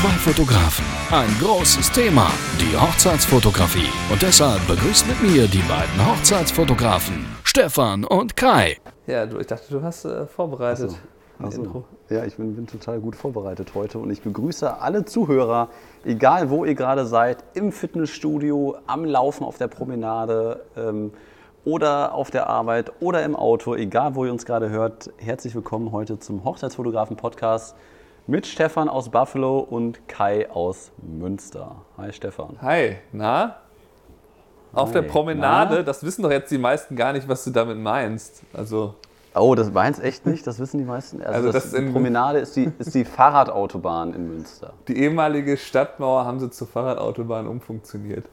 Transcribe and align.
Zwei 0.00 0.32
Fotografen, 0.32 0.86
ein 1.10 1.28
großes 1.42 1.92
Thema, 1.92 2.30
die 2.58 2.74
Hochzeitsfotografie. 2.74 3.90
Und 4.10 4.22
deshalb 4.22 4.66
begrüßt 4.66 5.06
mit 5.06 5.20
mir 5.20 5.46
die 5.46 5.62
beiden 5.68 6.10
Hochzeitsfotografen, 6.10 7.26
Stefan 7.44 8.04
und 8.04 8.34
Kai. 8.34 8.78
Ja, 9.06 9.26
du, 9.26 9.38
ich 9.38 9.46
dachte, 9.46 9.66
du 9.70 9.82
hast 9.82 10.06
äh, 10.06 10.26
vorbereitet. 10.26 10.98
Ach 11.38 11.52
so. 11.52 11.62
Intro. 11.62 11.84
Ja, 12.08 12.24
ich 12.24 12.36
bin, 12.36 12.56
bin 12.56 12.66
total 12.66 12.98
gut 12.98 13.14
vorbereitet 13.14 13.72
heute 13.74 13.98
und 13.98 14.10
ich 14.10 14.22
begrüße 14.22 14.80
alle 14.80 15.04
Zuhörer, 15.04 15.68
egal 16.02 16.48
wo 16.48 16.64
ihr 16.64 16.74
gerade 16.74 17.04
seid, 17.04 17.44
im 17.52 17.70
Fitnessstudio, 17.70 18.78
am 18.86 19.04
Laufen 19.04 19.44
auf 19.44 19.58
der 19.58 19.68
Promenade 19.68 20.64
ähm, 20.78 21.12
oder 21.66 22.14
auf 22.14 22.30
der 22.30 22.46
Arbeit 22.46 22.90
oder 23.00 23.22
im 23.22 23.36
Auto, 23.36 23.74
egal 23.74 24.14
wo 24.14 24.24
ihr 24.24 24.32
uns 24.32 24.46
gerade 24.46 24.70
hört. 24.70 25.10
Herzlich 25.18 25.54
willkommen 25.54 25.92
heute 25.92 26.18
zum 26.18 26.42
Hochzeitsfotografen-Podcast 26.44 27.76
mit 28.30 28.46
Stefan 28.46 28.88
aus 28.88 29.08
Buffalo 29.08 29.58
und 29.58 30.06
Kai 30.06 30.48
aus 30.50 30.92
Münster. 31.02 31.74
Hi 31.98 32.12
Stefan. 32.12 32.56
Hi, 32.62 32.96
na? 33.12 33.56
Auf 34.72 34.90
Hi, 34.90 34.92
der 34.94 35.02
Promenade, 35.02 35.76
na? 35.78 35.82
das 35.82 36.04
wissen 36.04 36.22
doch 36.22 36.30
jetzt 36.30 36.48
die 36.52 36.58
meisten 36.58 36.94
gar 36.94 37.12
nicht, 37.12 37.28
was 37.28 37.42
du 37.42 37.50
damit 37.50 37.76
meinst. 37.78 38.42
Also, 38.52 38.94
Oh, 39.34 39.54
das 39.56 39.70
meinst 39.72 40.00
echt 40.02 40.26
nicht? 40.26 40.44
Das 40.46 40.58
wissen 40.60 40.78
die 40.78 40.84
meisten. 40.84 41.20
Also, 41.22 41.32
Also 41.34 41.52
das, 41.52 41.62
das 41.64 41.72
die 41.72 41.78
in- 41.78 41.92
Promenade 41.92 42.38
ist 42.40 42.54
die, 42.56 42.70
ist 42.78 42.94
die 42.94 43.04
Fahrradautobahn 43.04 44.12
in 44.14 44.28
Münster. 44.28 44.74
die 44.88 44.96
ehemalige 44.98 45.56
Stadtmauer 45.56 46.24
haben 46.24 46.38
sie 46.40 46.50
zur 46.50 46.66
Fahrradautobahn 46.68 47.46
umfunktioniert. 47.48 48.28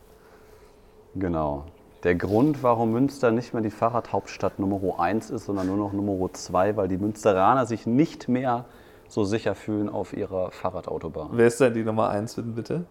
Genau. 1.15 1.65
Der 2.03 2.13
Grund, 2.15 2.61
warum 2.61 2.91
Münster 2.91 3.31
nicht 3.31 3.53
mehr 3.53 3.61
die 3.63 3.71
Fahrradhauptstadt 3.71 4.59
Nummer 4.59 4.99
1 4.99 5.31
ist, 5.31 5.45
sondern 5.45 5.65
nur 5.67 5.77
noch 5.77 5.91
Nummer 5.93 6.31
2, 6.31 6.77
weil 6.77 6.87
die 6.87 6.97
Münsteraner 6.97 7.65
sich 7.65 7.85
nicht 7.87 8.27
mehr 8.27 8.65
so 9.07 9.23
sicher 9.23 9.55
fühlen 9.55 9.89
auf 9.89 10.13
ihrer 10.15 10.51
Fahrradautobahn. 10.51 11.29
Wer 11.31 11.47
ist 11.47 11.59
denn 11.59 11.73
die 11.73 11.83
Nummer 11.83 12.09
1, 12.09 12.41
bitte? 12.55 12.85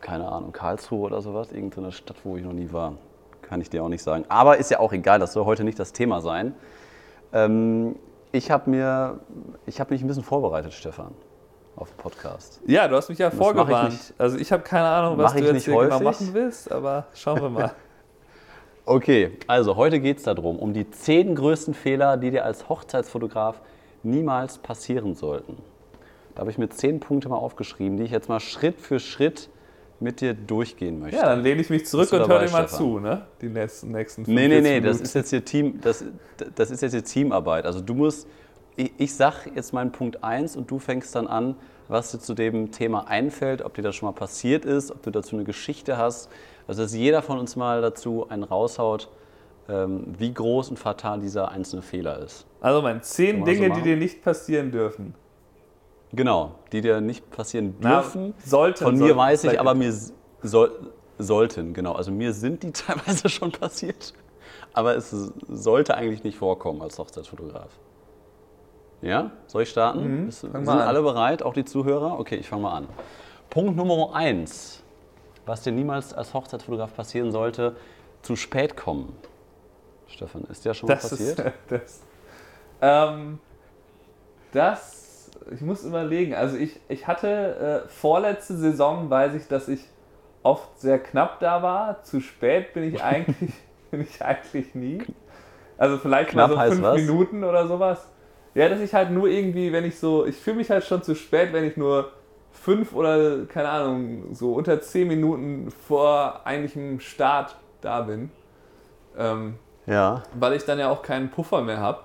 Keine 0.00 0.28
Ahnung, 0.30 0.52
Karlsruhe 0.52 1.06
oder 1.06 1.20
sowas, 1.22 1.52
irgendeine 1.52 1.92
Stadt, 1.92 2.16
wo 2.24 2.36
ich 2.36 2.42
noch 2.44 2.52
nie 2.52 2.72
war. 2.72 2.94
Kann 3.40 3.60
ich 3.60 3.70
dir 3.70 3.84
auch 3.84 3.88
nicht 3.88 4.02
sagen. 4.02 4.24
Aber 4.28 4.56
ist 4.58 4.70
ja 4.70 4.80
auch 4.80 4.92
egal, 4.92 5.18
das 5.18 5.32
soll 5.32 5.44
heute 5.44 5.64
nicht 5.64 5.78
das 5.78 5.92
Thema 5.92 6.20
sein. 6.20 6.54
Ähm, 7.32 7.96
ich 8.32 8.50
habe 8.50 8.70
mir, 8.70 9.20
ich 9.66 9.78
habe 9.80 9.92
mich 9.92 10.02
ein 10.02 10.06
bisschen 10.08 10.24
vorbereitet, 10.24 10.72
Stefan, 10.72 11.12
auf 11.76 11.90
den 11.90 11.96
Podcast. 11.98 12.60
Ja, 12.66 12.88
du 12.88 12.96
hast 12.96 13.08
mich 13.08 13.18
ja 13.18 13.26
Das 13.26 13.34
ich 13.34 13.38
vorgewarnt. 13.40 13.92
nicht. 13.92 14.14
Also, 14.18 14.38
ich 14.38 14.50
habe 14.52 14.62
keine 14.62 14.86
Ahnung, 14.86 15.18
was 15.18 15.34
du 15.34 15.40
jetzt 15.40 15.52
nicht 15.52 15.64
hier 15.64 15.78
genau 15.78 16.00
machen 16.00 16.30
willst, 16.32 16.72
aber 16.72 17.06
schauen 17.14 17.40
wir 17.40 17.50
mal. 17.50 17.72
Okay, 18.84 19.38
also 19.46 19.76
heute 19.76 20.00
geht 20.00 20.18
es 20.18 20.24
darum, 20.24 20.58
um 20.58 20.72
die 20.72 20.90
zehn 20.90 21.36
größten 21.36 21.72
Fehler, 21.72 22.16
die 22.16 22.32
dir 22.32 22.44
als 22.44 22.68
Hochzeitsfotograf 22.68 23.60
niemals 24.04 24.58
passieren 24.58 25.14
sollten. 25.14 25.56
Da 26.34 26.40
habe 26.40 26.50
ich 26.50 26.58
mir 26.58 26.68
zehn 26.68 27.00
Punkte 27.00 27.28
mal 27.28 27.36
aufgeschrieben, 27.36 27.96
die 27.96 28.04
ich 28.04 28.10
jetzt 28.10 28.28
mal 28.28 28.40
Schritt 28.40 28.80
für 28.80 28.98
Schritt 28.98 29.50
mit 30.00 30.20
dir 30.20 30.34
durchgehen 30.34 30.98
möchte. 30.98 31.16
Ja, 31.16 31.26
dann 31.26 31.42
lehne 31.42 31.60
ich 31.60 31.70
mich 31.70 31.86
zurück 31.86 32.12
und 32.12 32.20
höre 32.20 32.46
dir 32.46 32.50
mal 32.50 32.68
Stefan? 32.68 32.68
zu, 32.68 32.98
ne? 32.98 33.26
Die 33.40 33.48
nächsten, 33.48 33.92
nächsten 33.92 34.22
nee, 34.22 34.48
nee, 34.48 34.60
45 34.60 34.62
nee, 34.62 34.80
das 34.80 35.00
ist 35.00 35.14
jetzt 35.14 35.30
hier 35.30 35.44
Team, 35.44 35.80
das, 35.80 36.04
das 36.54 36.70
ist 36.70 36.82
jetzt 36.82 36.92
hier 36.92 37.04
Teamarbeit. 37.04 37.66
Also 37.66 37.80
du 37.80 37.94
musst, 37.94 38.26
ich, 38.76 38.92
ich 38.98 39.14
sag 39.14 39.46
jetzt 39.54 39.72
meinen 39.72 39.92
Punkt 39.92 40.24
1 40.24 40.56
und 40.56 40.70
du 40.70 40.78
fängst 40.78 41.14
dann 41.14 41.26
an, 41.26 41.54
was 41.88 42.10
dir 42.10 42.18
zu 42.18 42.34
dem 42.34 42.72
Thema 42.72 43.06
einfällt, 43.08 43.62
ob 43.62 43.74
dir 43.74 43.82
das 43.82 43.94
schon 43.94 44.08
mal 44.08 44.12
passiert 44.12 44.64
ist, 44.64 44.90
ob 44.90 45.02
du 45.02 45.10
dazu 45.10 45.36
eine 45.36 45.44
Geschichte 45.44 45.96
hast. 45.96 46.30
Also 46.66 46.82
dass 46.82 46.94
jeder 46.94 47.22
von 47.22 47.38
uns 47.38 47.56
mal 47.56 47.82
dazu 47.82 48.26
einen 48.28 48.44
raushaut, 48.44 49.08
ähm, 49.68 50.14
wie 50.18 50.32
groß 50.32 50.70
und 50.70 50.78
fatal 50.78 51.20
dieser 51.20 51.50
einzelne 51.50 51.82
Fehler 51.82 52.18
ist. 52.18 52.46
Also, 52.62 52.80
zehn 53.00 53.40
man 53.40 53.46
so 53.46 53.52
Dinge, 53.52 53.70
die 53.74 53.82
dir 53.82 53.96
nicht 53.96 54.22
passieren 54.22 54.70
dürfen. 54.70 55.14
Genau, 56.12 56.52
die 56.72 56.80
dir 56.80 57.00
nicht 57.00 57.30
passieren 57.30 57.74
Na, 57.80 57.96
dürfen. 58.02 58.34
sollten, 58.44 58.84
Von 58.84 58.94
mir 58.94 59.00
sollten 59.00 59.18
weiß 59.18 59.44
ich, 59.44 59.58
aber 59.60 59.74
mir 59.74 59.88
s- 59.88 60.12
soll, 60.42 60.92
sollten, 61.18 61.74
genau. 61.74 61.92
Also 61.92 62.12
mir 62.12 62.32
sind 62.32 62.62
die 62.62 62.70
teilweise 62.72 63.28
schon 63.28 63.50
passiert, 63.50 64.12
aber 64.74 64.94
es 64.96 65.10
sollte 65.48 65.96
eigentlich 65.96 66.22
nicht 66.22 66.36
vorkommen 66.38 66.82
als 66.82 66.98
Hochzeitsfotograf. 66.98 67.70
Ja, 69.00 69.32
soll 69.48 69.62
ich 69.62 69.70
starten? 69.70 70.28
Ist- 70.28 70.44
Mhm. 70.44 70.52
fang 70.52 70.64
sind 70.64 70.78
alle 70.78 71.02
bereit, 71.02 71.42
auch 71.42 71.54
die 71.54 71.64
Zuhörer? 71.64 72.18
Okay, 72.20 72.36
ich 72.36 72.48
fange 72.48 72.62
mal 72.62 72.76
an. 72.76 72.88
Punkt 73.50 73.76
Nummer 73.76 74.14
eins, 74.14 74.82
was 75.46 75.62
dir 75.62 75.72
niemals 75.72 76.14
als 76.14 76.32
Hochzeitsfotograf 76.32 76.94
passieren 76.94 77.32
sollte, 77.32 77.74
zu 78.22 78.36
spät 78.36 78.76
kommen. 78.76 79.16
Stefan, 80.06 80.44
ist 80.44 80.64
dir 80.64 80.74
schon 80.74 80.88
mal 80.88 80.94
Das 80.94 81.08
passiert? 81.10 81.38
ist 81.40 81.52
das. 81.68 82.00
Ähm, 82.82 83.38
das, 84.52 85.30
ich 85.50 85.60
muss 85.62 85.84
überlegen. 85.84 86.34
Also 86.34 86.56
ich, 86.56 86.78
ich 86.88 87.06
hatte 87.06 87.84
äh, 87.86 87.88
vorletzte 87.88 88.56
Saison, 88.56 89.08
weiß 89.08 89.34
ich, 89.34 89.48
dass 89.48 89.68
ich 89.68 89.80
oft 90.42 90.78
sehr 90.80 90.98
knapp 90.98 91.40
da 91.40 91.62
war. 91.62 92.02
Zu 92.02 92.20
spät 92.20 92.74
bin 92.74 92.82
ich 92.84 93.02
eigentlich, 93.04 93.52
bin 93.90 94.02
ich 94.02 94.22
eigentlich 94.22 94.74
nie. 94.74 95.02
Also 95.78 95.96
vielleicht 95.98 96.30
Knapp 96.30 96.50
mal 96.50 96.68
so 96.68 96.74
fünf 96.74 96.82
was? 96.86 96.96
Minuten 96.96 97.44
oder 97.44 97.66
sowas. 97.66 98.08
Ja, 98.54 98.68
dass 98.68 98.80
ich 98.80 98.92
halt 98.92 99.10
nur 99.10 99.28
irgendwie, 99.28 99.72
wenn 99.72 99.84
ich 99.84 99.98
so, 99.98 100.26
ich 100.26 100.36
fühle 100.36 100.56
mich 100.56 100.70
halt 100.70 100.84
schon 100.84 101.02
zu 101.02 101.14
spät, 101.14 101.52
wenn 101.52 101.64
ich 101.64 101.76
nur 101.76 102.12
fünf 102.50 102.94
oder 102.94 103.46
keine 103.46 103.70
Ahnung, 103.70 104.34
so 104.34 104.52
unter 104.52 104.80
zehn 104.82 105.08
Minuten 105.08 105.70
vor 105.70 106.42
eigentlichem 106.44 107.00
Start 107.00 107.56
da 107.80 108.02
bin. 108.02 108.30
Ähm, 109.16 109.54
Ja. 109.86 110.22
weil 110.34 110.52
ich 110.52 110.64
dann 110.64 110.78
ja 110.78 110.90
auch 110.90 111.02
keinen 111.02 111.30
Puffer 111.30 111.62
mehr 111.62 111.78
habe. 111.80 112.00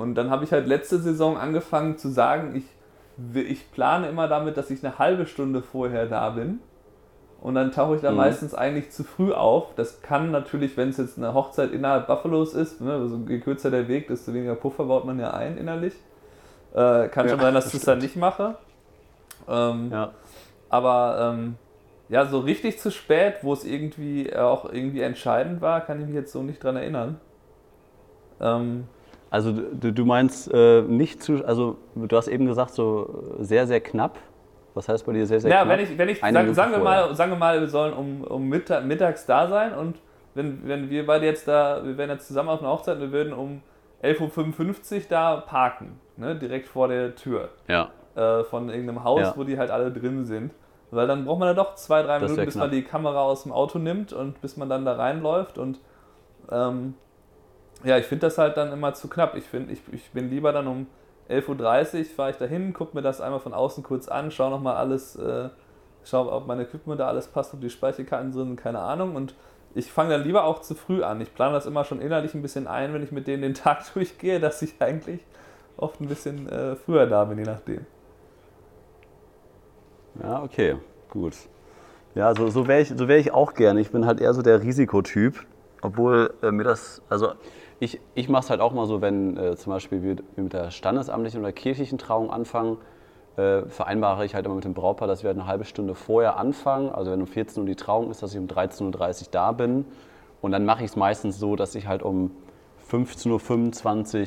Und 0.00 0.14
dann 0.14 0.30
habe 0.30 0.44
ich 0.44 0.52
halt 0.52 0.66
letzte 0.66 0.98
Saison 0.98 1.36
angefangen 1.36 1.98
zu 1.98 2.08
sagen, 2.08 2.56
ich, 2.56 2.64
ich 3.34 3.70
plane 3.70 4.08
immer 4.08 4.28
damit, 4.28 4.56
dass 4.56 4.70
ich 4.70 4.82
eine 4.82 4.98
halbe 4.98 5.26
Stunde 5.26 5.60
vorher 5.60 6.06
da 6.06 6.30
bin. 6.30 6.60
Und 7.42 7.54
dann 7.54 7.70
tauche 7.70 7.96
ich 7.96 8.00
da 8.00 8.10
Mhm. 8.10 8.16
meistens 8.16 8.54
eigentlich 8.54 8.90
zu 8.92 9.04
früh 9.04 9.32
auf. 9.32 9.74
Das 9.74 10.00
kann 10.00 10.30
natürlich, 10.30 10.78
wenn 10.78 10.88
es 10.88 10.96
jetzt 10.96 11.18
eine 11.18 11.34
Hochzeit 11.34 11.72
innerhalb 11.72 12.06
Buffalos 12.06 12.54
ist, 12.54 12.80
ne, 12.80 12.94
also 12.94 13.20
je 13.28 13.40
kürzer 13.40 13.70
der 13.70 13.88
Weg, 13.88 14.08
desto 14.08 14.32
weniger 14.32 14.54
Puffer 14.54 14.86
baut 14.86 15.04
man 15.04 15.20
ja 15.20 15.32
ein 15.34 15.58
innerlich. 15.58 15.92
Äh, 16.72 17.08
kann 17.08 17.28
schon 17.28 17.38
Ja, 17.38 17.44
sein, 17.44 17.52
dass 17.52 17.64
das 17.64 17.74
ich 17.74 17.80
das 17.80 17.86
dann 17.86 17.98
nicht 17.98 18.16
mache. 18.16 18.54
Ähm, 19.48 19.90
Ja. 19.92 20.12
aber 20.70 21.34
ähm, 21.34 21.56
ja, 22.08 22.24
so 22.24 22.38
richtig 22.40 22.78
zu 22.78 22.90
spät, 22.90 23.34
wo 23.42 23.52
es 23.52 23.64
irgendwie 23.64 24.34
auch 24.34 24.64
irgendwie 24.72 25.02
entscheidend 25.02 25.60
war, 25.60 25.82
kann 25.82 26.00
ich 26.00 26.06
mich 26.06 26.14
jetzt 26.14 26.32
so 26.32 26.42
nicht 26.42 26.64
dran 26.64 26.76
erinnern. 26.76 27.20
Ähm, 28.40 28.84
Also 29.30 29.52
du, 29.52 29.92
du 29.92 30.04
meinst 30.04 30.52
äh, 30.52 30.82
nicht 30.82 31.22
zu, 31.22 31.44
also 31.46 31.76
du 31.94 32.16
hast 32.16 32.28
eben 32.28 32.46
gesagt, 32.46 32.72
so 32.72 33.36
äh, 33.38 33.44
sehr, 33.44 33.66
sehr 33.66 33.80
knapp. 33.80 34.18
Was 34.74 34.88
heißt 34.88 35.04
bei 35.06 35.12
dir 35.12 35.26
sehr, 35.26 35.40
sehr 35.40 35.50
ja, 35.50 35.62
knapp? 35.64 35.78
wenn 35.78 35.84
ich, 35.84 35.98
wenn 35.98 36.08
ich 36.08 36.20
sag, 36.20 36.54
sagen, 36.54 36.72
wir 36.72 36.78
mal, 36.78 37.14
sagen 37.14 37.32
wir 37.32 37.38
mal, 37.38 37.60
wir 37.60 37.68
sollen 37.68 37.92
um, 37.92 38.22
um 38.22 38.48
Mittag, 38.48 38.84
mittags 38.84 39.26
da 39.26 39.48
sein 39.48 39.74
und 39.74 39.96
wenn, 40.34 40.66
wenn 40.66 40.90
wir 40.90 41.06
beide 41.06 41.26
jetzt 41.26 41.48
da, 41.48 41.80
wir 41.84 41.96
wären 41.98 42.10
jetzt 42.10 42.28
zusammen 42.28 42.48
auf 42.48 42.60
einer 42.60 42.70
Hochzeit 42.70 42.96
und 42.96 43.02
wir 43.02 43.12
würden 43.12 43.32
um 43.32 43.62
11.55 44.02 44.94
Uhr 44.96 45.02
da 45.08 45.36
parken, 45.36 46.00
ne, 46.16 46.36
direkt 46.36 46.68
vor 46.68 46.88
der 46.88 47.14
Tür 47.16 47.48
Ja, 47.68 47.90
äh, 48.14 48.44
von 48.44 48.68
irgendeinem 48.68 49.04
Haus, 49.04 49.20
Ja. 49.20 49.34
wo 49.36 49.44
die 49.44 49.58
halt 49.58 49.70
alle 49.70 49.90
drin 49.90 50.24
sind. 50.24 50.54
Weil 50.92 51.06
dann 51.06 51.24
braucht 51.24 51.38
man 51.38 51.48
ja 51.48 51.54
doch 51.54 51.74
zwei, 51.76 52.02
drei 52.02 52.18
Das 52.18 52.30
Minuten, 52.30 52.46
bis 52.46 52.54
man 52.56 52.68
knapp. 52.70 52.72
die 52.72 52.82
Kamera 52.82 53.20
aus 53.22 53.44
dem 53.44 53.52
Auto 53.52 53.78
nimmt 53.78 54.12
und 54.12 54.40
bis 54.40 54.56
man 54.56 54.68
dann 54.68 54.84
da 54.84 54.94
reinläuft. 54.94 55.56
Und 55.56 55.80
ähm, 56.50 56.94
ja, 57.84 57.98
ich 57.98 58.06
finde 58.06 58.26
das 58.26 58.38
halt 58.38 58.56
dann 58.56 58.72
immer 58.72 58.94
zu 58.94 59.08
knapp. 59.08 59.34
Ich, 59.36 59.44
find, 59.44 59.70
ich, 59.70 59.80
ich 59.92 60.10
bin 60.10 60.30
lieber 60.30 60.52
dann 60.52 60.66
um 60.66 60.86
11.30 61.28 61.98
Uhr, 61.98 62.04
fahre 62.04 62.30
ich 62.30 62.36
da 62.36 62.44
hin, 62.44 62.72
gucke 62.72 62.96
mir 62.96 63.02
das 63.02 63.20
einmal 63.20 63.40
von 63.40 63.54
außen 63.54 63.82
kurz 63.82 64.08
an, 64.08 64.30
schaue 64.30 64.50
nochmal 64.50 64.76
alles, 64.76 65.16
äh, 65.16 65.48
schaue, 66.04 66.32
ob 66.32 66.46
mein 66.46 66.60
Equipment 66.60 67.00
da 67.00 67.06
alles 67.06 67.28
passt, 67.28 67.54
ob 67.54 67.60
die 67.60 67.70
Speicherkarten 67.70 68.32
drin 68.32 68.48
sind, 68.48 68.56
keine 68.56 68.80
Ahnung. 68.80 69.14
Und 69.14 69.34
ich 69.74 69.92
fange 69.92 70.10
dann 70.10 70.24
lieber 70.24 70.44
auch 70.44 70.60
zu 70.60 70.74
früh 70.74 71.02
an. 71.02 71.20
Ich 71.20 71.32
plane 71.34 71.52
das 71.52 71.66
immer 71.66 71.84
schon 71.84 72.00
innerlich 72.00 72.34
ein 72.34 72.42
bisschen 72.42 72.66
ein, 72.66 72.92
wenn 72.92 73.02
ich 73.02 73.12
mit 73.12 73.26
denen 73.26 73.42
den 73.42 73.54
Tag 73.54 73.92
durchgehe, 73.94 74.40
dass 74.40 74.60
ich 74.62 74.74
eigentlich 74.80 75.20
oft 75.76 76.00
ein 76.00 76.08
bisschen 76.08 76.48
äh, 76.48 76.76
früher 76.76 77.06
da 77.06 77.24
bin, 77.24 77.38
je 77.38 77.44
nachdem. 77.44 77.86
ja, 80.22 80.42
okay, 80.42 80.76
gut. 81.08 81.34
Ja, 82.14 82.34
so, 82.34 82.48
so 82.48 82.66
wäre 82.66 82.80
ich, 82.80 82.88
so 82.88 83.06
wär 83.06 83.18
ich 83.18 83.32
auch 83.32 83.54
gerne. 83.54 83.80
Ich 83.80 83.92
bin 83.92 84.04
halt 84.04 84.20
eher 84.20 84.34
so 84.34 84.42
der 84.42 84.62
Risikotyp, 84.62 85.46
obwohl 85.80 86.34
äh, 86.42 86.50
mir 86.50 86.64
das, 86.64 87.00
also 87.08 87.32
ich, 87.80 87.98
ich 88.14 88.28
mache 88.28 88.44
es 88.44 88.50
halt 88.50 88.60
auch 88.60 88.72
mal 88.72 88.86
so, 88.86 89.00
wenn 89.00 89.36
äh, 89.36 89.56
zum 89.56 89.72
Beispiel 89.72 90.02
wir, 90.02 90.16
wir 90.36 90.44
mit 90.44 90.52
der 90.52 90.70
standesamtlichen 90.70 91.40
oder 91.40 91.50
kirchlichen 91.50 91.96
Trauung 91.96 92.30
anfangen, 92.30 92.76
äh, 93.36 93.62
vereinbare 93.62 94.26
ich 94.26 94.34
halt 94.34 94.44
immer 94.44 94.54
mit 94.54 94.64
dem 94.64 94.74
Brautpaar, 94.74 95.08
dass 95.08 95.22
wir 95.22 95.28
halt 95.28 95.38
eine 95.38 95.46
halbe 95.46 95.64
Stunde 95.64 95.94
vorher 95.94 96.36
anfangen. 96.36 96.90
Also 96.90 97.10
wenn 97.10 97.20
um 97.20 97.26
14 97.26 97.62
Uhr 97.62 97.66
die 97.66 97.76
Trauung 97.76 98.10
ist, 98.10 98.22
dass 98.22 98.32
ich 98.32 98.38
um 98.38 98.46
13.30 98.46 99.22
Uhr 99.22 99.28
da 99.30 99.52
bin. 99.52 99.86
Und 100.42 100.52
dann 100.52 100.66
mache 100.66 100.84
ich 100.84 100.90
es 100.90 100.96
meistens 100.96 101.38
so, 101.38 101.56
dass 101.56 101.74
ich 101.74 101.86
halt 101.86 102.02
um 102.02 102.30
15.25 102.90 104.20
Uhr, 104.20 104.26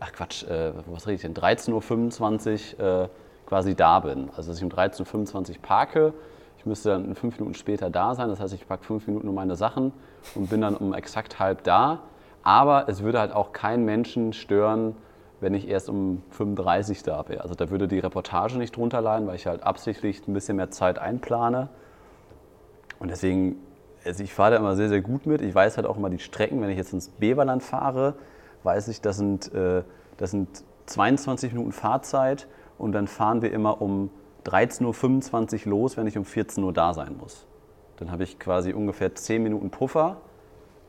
ach 0.00 0.12
Quatsch, 0.12 0.44
äh, 0.44 0.72
was 0.86 1.06
rede 1.06 1.14
ich 1.14 1.22
denn, 1.22 1.34
13.25 1.34 2.78
Uhr 2.78 3.04
äh, 3.04 3.08
quasi 3.46 3.76
da 3.76 4.00
bin. 4.00 4.28
Also 4.36 4.50
dass 4.50 4.58
ich 4.58 4.64
um 4.64 4.70
13.25 4.70 5.50
Uhr 5.50 5.62
parke. 5.62 6.14
Ich 6.58 6.66
müsste 6.66 6.90
dann 6.90 7.14
fünf 7.14 7.38
Minuten 7.38 7.54
später 7.54 7.90
da 7.90 8.16
sein. 8.16 8.28
Das 8.28 8.40
heißt, 8.40 8.54
ich 8.54 8.66
packe 8.66 8.84
fünf 8.84 9.06
Minuten 9.06 9.28
um 9.28 9.36
meine 9.36 9.54
Sachen 9.54 9.92
und 10.34 10.50
bin 10.50 10.60
dann 10.60 10.76
um 10.76 10.94
exakt 10.94 11.38
halb 11.38 11.62
da. 11.62 12.00
Aber 12.42 12.88
es 12.88 13.02
würde 13.02 13.20
halt 13.20 13.32
auch 13.32 13.52
keinen 13.52 13.84
Menschen 13.84 14.32
stören, 14.32 14.96
wenn 15.40 15.54
ich 15.54 15.68
erst 15.68 15.88
um 15.88 16.22
35 16.30 17.02
da 17.02 17.28
wäre. 17.28 17.42
Also 17.42 17.54
da 17.54 17.70
würde 17.70 17.88
die 17.88 17.98
Reportage 17.98 18.58
nicht 18.58 18.76
drunter 18.76 19.00
leiden, 19.00 19.26
weil 19.26 19.36
ich 19.36 19.46
halt 19.46 19.62
absichtlich 19.62 20.26
ein 20.26 20.34
bisschen 20.34 20.56
mehr 20.56 20.70
Zeit 20.70 20.98
einplane. 20.98 21.68
Und 22.98 23.10
deswegen, 23.10 23.56
also 24.04 24.22
ich 24.22 24.32
fahre 24.32 24.52
da 24.52 24.56
immer 24.58 24.76
sehr, 24.76 24.88
sehr 24.88 25.00
gut 25.00 25.26
mit. 25.26 25.42
Ich 25.42 25.54
weiß 25.54 25.76
halt 25.76 25.86
auch 25.86 25.96
immer 25.96 26.10
die 26.10 26.20
Strecken. 26.20 26.60
Wenn 26.60 26.70
ich 26.70 26.76
jetzt 26.76 26.92
ins 26.92 27.08
Beverland 27.08 27.62
fahre, 27.62 28.14
weiß 28.62 28.88
ich, 28.88 29.00
das 29.00 29.16
sind, 29.16 29.52
äh, 29.52 29.82
das 30.16 30.30
sind 30.30 30.48
22 30.86 31.52
Minuten 31.52 31.72
Fahrzeit 31.72 32.46
und 32.78 32.92
dann 32.92 33.08
fahren 33.08 33.42
wir 33.42 33.52
immer 33.52 33.82
um 33.82 34.10
13.25 34.44 35.66
Uhr 35.66 35.70
los, 35.70 35.96
wenn 35.96 36.06
ich 36.06 36.18
um 36.18 36.24
14 36.24 36.62
Uhr 36.62 36.72
da 36.72 36.94
sein 36.94 37.16
muss. 37.18 37.46
Dann 37.96 38.10
habe 38.10 38.24
ich 38.24 38.38
quasi 38.38 38.72
ungefähr 38.72 39.14
10 39.14 39.42
Minuten 39.42 39.70
Puffer, 39.70 40.18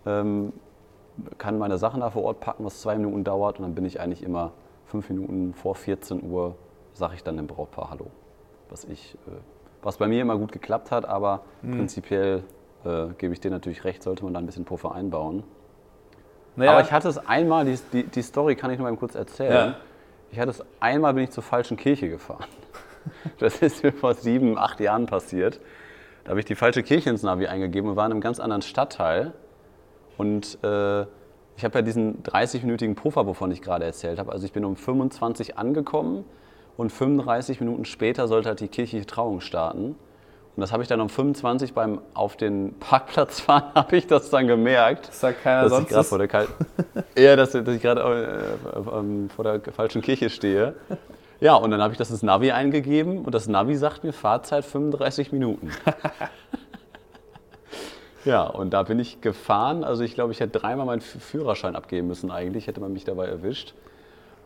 ähm, 0.05 0.53
kann 1.37 1.57
meine 1.57 1.77
Sachen 1.77 2.01
da 2.01 2.09
vor 2.09 2.23
Ort 2.23 2.39
packen, 2.39 2.65
was 2.65 2.81
zwei 2.81 2.95
Minuten 2.97 3.23
dauert 3.23 3.57
und 3.59 3.63
dann 3.63 3.75
bin 3.75 3.85
ich 3.85 3.99
eigentlich 3.99 4.23
immer 4.23 4.51
fünf 4.85 5.09
Minuten 5.09 5.53
vor 5.53 5.75
14 5.75 6.23
Uhr, 6.29 6.55
sage 6.93 7.15
ich 7.15 7.23
dann 7.23 7.37
dem 7.37 7.47
Brautpaar 7.47 7.89
Hallo. 7.89 8.07
Was, 8.69 8.83
ich, 8.85 9.15
äh, 9.27 9.31
was 9.81 9.97
bei 9.97 10.07
mir 10.07 10.21
immer 10.21 10.37
gut 10.37 10.51
geklappt 10.51 10.91
hat, 10.91 11.05
aber 11.05 11.41
Mhm. 11.61 11.71
prinzipiell 11.77 12.43
äh, 12.85 13.07
gebe 13.17 13.33
ich 13.33 13.39
dir 13.39 13.51
natürlich 13.51 13.83
recht, 13.83 14.03
sollte 14.03 14.23
man 14.23 14.33
da 14.33 14.39
ein 14.39 14.45
bisschen 14.45 14.65
Puffer 14.65 14.93
einbauen. 14.93 15.43
Naja, 16.55 16.71
Aber 16.71 16.81
ich 16.81 16.91
hatte 16.91 17.07
es 17.07 17.17
einmal, 17.17 17.65
die, 17.65 17.77
die, 17.93 18.03
die 18.03 18.21
Story 18.21 18.55
kann 18.55 18.69
ich 18.71 18.77
noch 18.77 18.85
mal 18.85 18.95
kurz 18.95 19.15
erzählen. 19.15 19.51
Ja. 19.69 19.75
Ich 20.31 20.39
hatte 20.39 20.51
es 20.51 20.63
einmal, 20.79 21.13
bin 21.13 21.23
ich 21.23 21.31
zur 21.31 21.43
falschen 21.43 21.77
Kirche 21.77 22.09
gefahren. 22.09 22.45
Das 23.39 23.61
ist 23.61 23.83
mir 23.83 23.91
vor 23.91 24.13
sieben, 24.13 24.57
acht 24.57 24.79
Jahren 24.79 25.07
passiert. 25.07 25.59
Da 26.23 26.29
habe 26.29 26.39
ich 26.39 26.45
die 26.45 26.55
falsche 26.55 26.83
Kirche 26.83 27.09
ins 27.09 27.21
Navi 27.21 27.47
eingegeben 27.47 27.89
und 27.89 27.95
war 27.97 28.05
in 28.05 28.13
einem 28.13 28.21
ganz 28.21 28.39
anderen 28.39 28.61
Stadtteil. 28.61 29.33
Und 30.17 30.57
äh, 30.63 31.01
ich 31.55 31.63
habe 31.63 31.79
ja 31.79 31.81
diesen 31.81 32.23
30-minütigen 32.23 32.95
Puffer, 32.95 33.27
wovon 33.27 33.51
ich 33.51 33.61
gerade 33.61 33.85
erzählt 33.85 34.19
habe. 34.19 34.31
Also 34.31 34.45
ich 34.45 34.53
bin 34.53 34.65
um 34.65 34.75
25 34.75 35.57
angekommen 35.57 36.25
und 36.77 36.91
35 36.91 37.59
Minuten 37.59 37.85
später 37.85 38.27
sollte 38.27 38.49
halt 38.49 38.59
die 38.59 38.67
kirchliche 38.67 39.05
Trauung 39.05 39.41
starten. 39.41 39.95
Und 40.55 40.61
das 40.61 40.71
habe 40.71 40.83
ich 40.83 40.89
dann 40.89 41.01
um 41.01 41.09
25 41.09 41.73
beim 41.73 41.99
auf 42.13 42.37
den 42.37 42.75
Parkplatz 42.79 43.39
fahren, 43.39 43.63
habe 43.75 43.95
ich 43.97 44.05
das 44.05 44.29
dann 44.29 44.47
gemerkt 44.47 45.07
das 45.07 45.19
sagt 45.19 45.43
keiner 45.43 45.63
dass 45.63 45.71
ich 45.71 45.89
sonst. 45.89 45.91
ist. 45.91 46.09
vor 46.09 46.19
der 46.19 46.27
Kal 46.27 46.47
ja, 47.17 47.35
dass, 47.35 47.51
dass 47.51 47.67
ich 47.67 47.81
gerade 47.81 48.55
äh, 48.75 48.97
ähm, 48.97 49.29
vor 49.29 49.43
der 49.43 49.61
falschen 49.73 50.01
Kirche 50.01 50.29
stehe. 50.29 50.75
Ja, 51.39 51.55
und 51.55 51.71
dann 51.71 51.81
habe 51.81 51.91
ich 51.91 51.97
das 51.97 52.11
ins 52.11 52.23
Navi 52.23 52.51
eingegeben 52.51 53.25
und 53.25 53.33
das 53.33 53.47
Navi 53.47 53.75
sagt 53.75 54.03
mir 54.03 54.13
Fahrzeit 54.13 54.63
35 54.63 55.31
Minuten. 55.31 55.71
ja, 58.25 58.43
und 58.43 58.73
da 58.73 58.83
bin 58.83 58.99
ich 58.99 59.21
gefahren. 59.21 59.83
Also 59.83 60.03
ich 60.03 60.15
glaube, 60.15 60.31
ich 60.31 60.39
hätte 60.39 60.59
dreimal 60.59 60.85
meinen 60.85 61.01
Führerschein 61.01 61.75
abgeben 61.75 62.07
müssen 62.07 62.31
eigentlich, 62.31 62.67
hätte 62.67 62.79
man 62.79 62.93
mich 62.93 63.03
dabei 63.03 63.27
erwischt. 63.27 63.73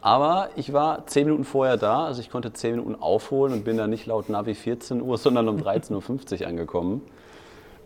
Aber 0.02 0.50
ich 0.56 0.74
war 0.74 1.06
10 1.06 1.26
Minuten 1.26 1.44
vorher 1.44 1.78
da, 1.78 2.06
also 2.06 2.22
ich 2.22 2.30
konnte 2.30 2.54
10 2.54 2.72
Minuten 2.72 2.96
aufholen 3.02 3.54
und 3.54 3.66
bin 3.66 3.78
dann 3.78 3.90
nicht 3.90 4.06
laut 4.06 4.30
Navi 4.30 4.54
14 4.54 5.02
Uhr, 5.02 5.18
sondern 5.18 5.48
um 5.50 5.58
13.50 5.58 6.42
Uhr 6.42 6.48
angekommen. 6.48 7.02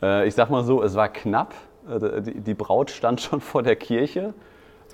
Äh, 0.01 0.27
ich 0.27 0.35
sag 0.35 0.49
mal 0.49 0.63
so, 0.63 0.81
es 0.83 0.95
war 0.95 1.09
knapp. 1.09 1.53
Äh, 1.89 2.21
die, 2.21 2.53
Braut 2.53 2.91
stand 2.91 3.21
schon 3.21 3.41
vor 3.41 3.63
der 3.63 3.75
Kirche, 3.75 4.33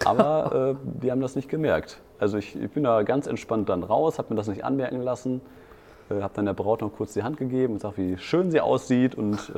aber 0.06 0.76
äh, 0.76 1.02
die 1.02 1.12
haben 1.12 1.22
das 1.22 1.36
nicht 1.36 1.50
gemerkt. 1.50 2.00
Also 2.20 2.38
ich, 2.38 2.56
ich 2.56 2.72
bin 2.72 2.84
da 2.84 3.04
ganz 3.04 3.28
entspannt 3.28 3.70
dann 3.70 3.84
raus, 3.84 4.18
habe 4.18 4.34
mir 4.34 4.38
das 4.38 4.48
nicht 4.48 4.64
anmerken 4.64 5.02
lassen, 5.02 5.42
habe 6.10 6.34
dann 6.34 6.46
der 6.46 6.54
Braut 6.54 6.82
noch 6.82 6.92
kurz 6.92 7.14
die 7.14 7.22
Hand 7.22 7.38
gegeben 7.38 7.74
und 7.74 7.80
gesagt, 7.80 7.98
wie 7.98 8.18
schön 8.18 8.50
sie 8.50 8.60
aussieht 8.60 9.14
und 9.14 9.52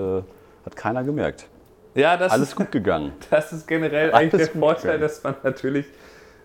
hat 0.69 0.75
keiner 0.75 1.03
gemerkt. 1.03 1.47
ja, 1.95 2.17
das 2.17 2.31
Alles 2.31 2.55
gut 2.55 2.71
gegangen. 2.77 3.13
Das 3.29 3.51
ist 3.51 3.67
generell 3.67 4.11
Alles 4.11 4.33
eigentlich 4.33 4.49
der 4.51 4.59
Vorteil, 4.59 4.81
gegangen. 4.93 5.01
dass 5.01 5.23
man 5.23 5.35
natürlich, 5.43 5.85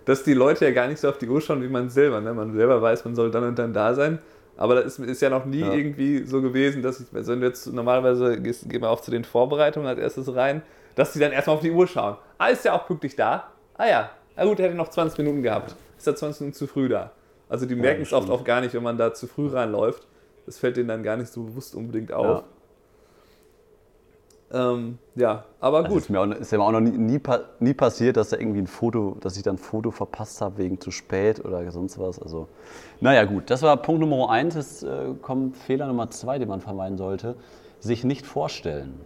dass 0.04 0.22
die 0.24 0.34
Leute 0.34 0.64
ja 0.64 0.70
gar 0.72 0.86
nicht 0.88 0.98
so 1.00 1.08
auf 1.08 1.18
die 1.18 1.28
Uhr 1.28 1.40
schauen 1.40 1.62
wie 1.62 1.68
man 1.68 1.90
selber. 1.90 2.20
Ne? 2.20 2.32
Man 2.34 2.52
selber 2.54 2.80
weiß, 2.82 3.04
man 3.04 3.14
soll 3.14 3.30
dann 3.30 3.44
und 3.44 3.58
dann 3.58 3.72
da 3.72 3.94
sein. 3.94 4.18
Aber 4.56 4.76
das 4.76 4.98
ist, 4.98 5.08
ist 5.10 5.20
ja 5.22 5.30
noch 5.30 5.44
nie 5.46 5.60
Ja. 5.60 5.72
irgendwie 5.72 6.24
so 6.24 6.40
gewesen, 6.40 6.80
dass 6.82 7.00
ich, 7.00 7.06
also 7.12 7.32
wenn 7.32 7.40
du 7.40 7.46
jetzt 7.46 7.66
normalerweise 7.66 8.40
gehst, 8.40 8.68
gehen 8.70 8.82
wir 8.82 8.90
auch 8.90 9.00
zu 9.00 9.10
den 9.10 9.24
Vorbereitungen 9.24 9.88
als 9.88 9.98
erstes 9.98 10.34
rein, 10.34 10.62
dass 10.94 11.12
die 11.12 11.18
dann 11.18 11.32
erstmal 11.32 11.56
auf 11.56 11.62
die 11.62 11.72
Uhr 11.72 11.86
schauen. 11.88 12.16
Ah, 12.38 12.48
ist 12.48 12.64
ja 12.64 12.72
auch 12.72 12.86
pünktlich 12.86 13.16
da? 13.16 13.48
Ah 13.76 13.86
ja, 13.88 14.10
na 14.36 14.44
gut, 14.44 14.58
hätte 14.60 14.74
noch 14.76 14.88
20 14.90 15.18
Minuten 15.18 15.42
gehabt. 15.42 15.74
Ist 15.98 16.06
er 16.06 16.14
20 16.14 16.40
Minuten 16.42 16.56
zu 16.56 16.66
früh 16.68 16.88
da? 16.88 17.10
Also 17.48 17.66
die 17.66 17.74
merken 17.74 18.02
es 18.02 18.12
oft 18.12 18.30
auch 18.30 18.44
gar 18.44 18.60
nicht, 18.60 18.74
wenn 18.74 18.82
man 18.82 18.96
da 18.96 19.12
zu 19.12 19.26
früh 19.26 19.48
reinläuft. 19.48 20.06
Das 20.46 20.58
fällt 20.58 20.76
denen 20.76 20.88
dann 20.88 21.02
gar 21.02 21.16
nicht 21.16 21.32
so 21.32 21.42
bewusst 21.42 21.74
unbedingt 21.74 22.12
auf. 22.12 22.44
Ähm, 24.54 24.98
ja, 25.16 25.44
aber 25.60 25.82
Das 25.82 25.90
gut. 25.92 26.02
ist 26.02 26.10
mir 26.10 26.20
auch, 26.20 26.26
ist 26.26 26.52
mir 26.52 26.62
auch 26.62 26.70
noch 26.70 26.80
nie, 26.80 26.96
nie, 26.96 27.20
nie 27.58 27.74
passiert, 27.74 28.16
dass 28.16 28.28
da 28.28 28.36
irgendwie 28.36 28.60
ein 28.60 28.68
Foto, 28.68 29.16
dass 29.20 29.36
ich 29.36 29.42
dann 29.42 29.56
ein 29.56 29.58
Foto 29.58 29.90
verpasst 29.90 30.40
habe 30.40 30.58
wegen 30.58 30.80
zu 30.80 30.92
spät 30.92 31.44
oder 31.44 31.68
sonst 31.72 31.98
was. 31.98 32.20
Also, 32.22 32.46
naja, 33.00 33.24
gut, 33.24 33.50
das 33.50 33.62
war 33.62 33.76
Punkt 33.76 34.00
Nummer 34.00 34.30
eins. 34.30 34.54
Jetzt 34.54 34.84
äh, 34.84 35.12
kommt 35.20 35.56
Fehler 35.56 35.88
Nummer 35.88 36.08
zwei, 36.10 36.38
den 36.38 36.48
man 36.48 36.60
vermeiden 36.60 36.96
sollte. 36.96 37.34
Sich 37.80 38.04
nicht 38.04 38.24
vorstellen. 38.24 39.00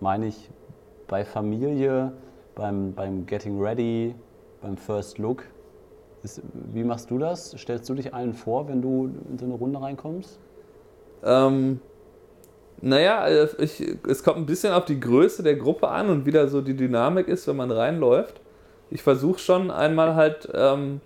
Meine 0.00 0.26
ich 0.26 0.50
bei 1.06 1.24
Familie, 1.24 2.12
beim, 2.56 2.92
beim 2.92 3.24
Getting 3.26 3.60
Ready, 3.62 4.16
beim 4.60 4.76
First 4.76 5.18
Look. 5.18 5.44
Ist, 6.24 6.42
wie 6.72 6.82
machst 6.82 7.10
du 7.10 7.18
das? 7.18 7.54
Stellst 7.56 7.88
du 7.88 7.94
dich 7.94 8.14
allen 8.14 8.34
vor, 8.34 8.68
wenn 8.68 8.82
du 8.82 9.10
in 9.30 9.38
so 9.38 9.44
eine 9.44 9.54
Runde 9.54 9.80
reinkommst? 9.80 10.38
Ähm, 11.24 11.80
naja, 12.82 13.26
äh, 13.28 13.48
ich, 13.58 13.96
es 14.08 14.22
kommt 14.22 14.38
ein 14.38 14.46
bisschen 14.46 14.72
auf 14.72 14.84
die 14.84 15.00
Größe 15.00 15.42
der 15.42 15.54
Gruppe 15.56 15.88
an 15.88 16.10
und 16.10 16.26
wie 16.26 16.32
da 16.32 16.48
so 16.48 16.60
die 16.60 16.76
Dynamik 16.76 17.28
ist, 17.28 17.46
wenn 17.46 17.56
man 17.56 17.70
reinläuft. 17.70 18.40
Ich 18.90 19.02
versuche 19.02 19.38
schon 19.38 19.70
einmal 19.70 20.14
halt 20.14 20.48
ähm, 20.52 21.00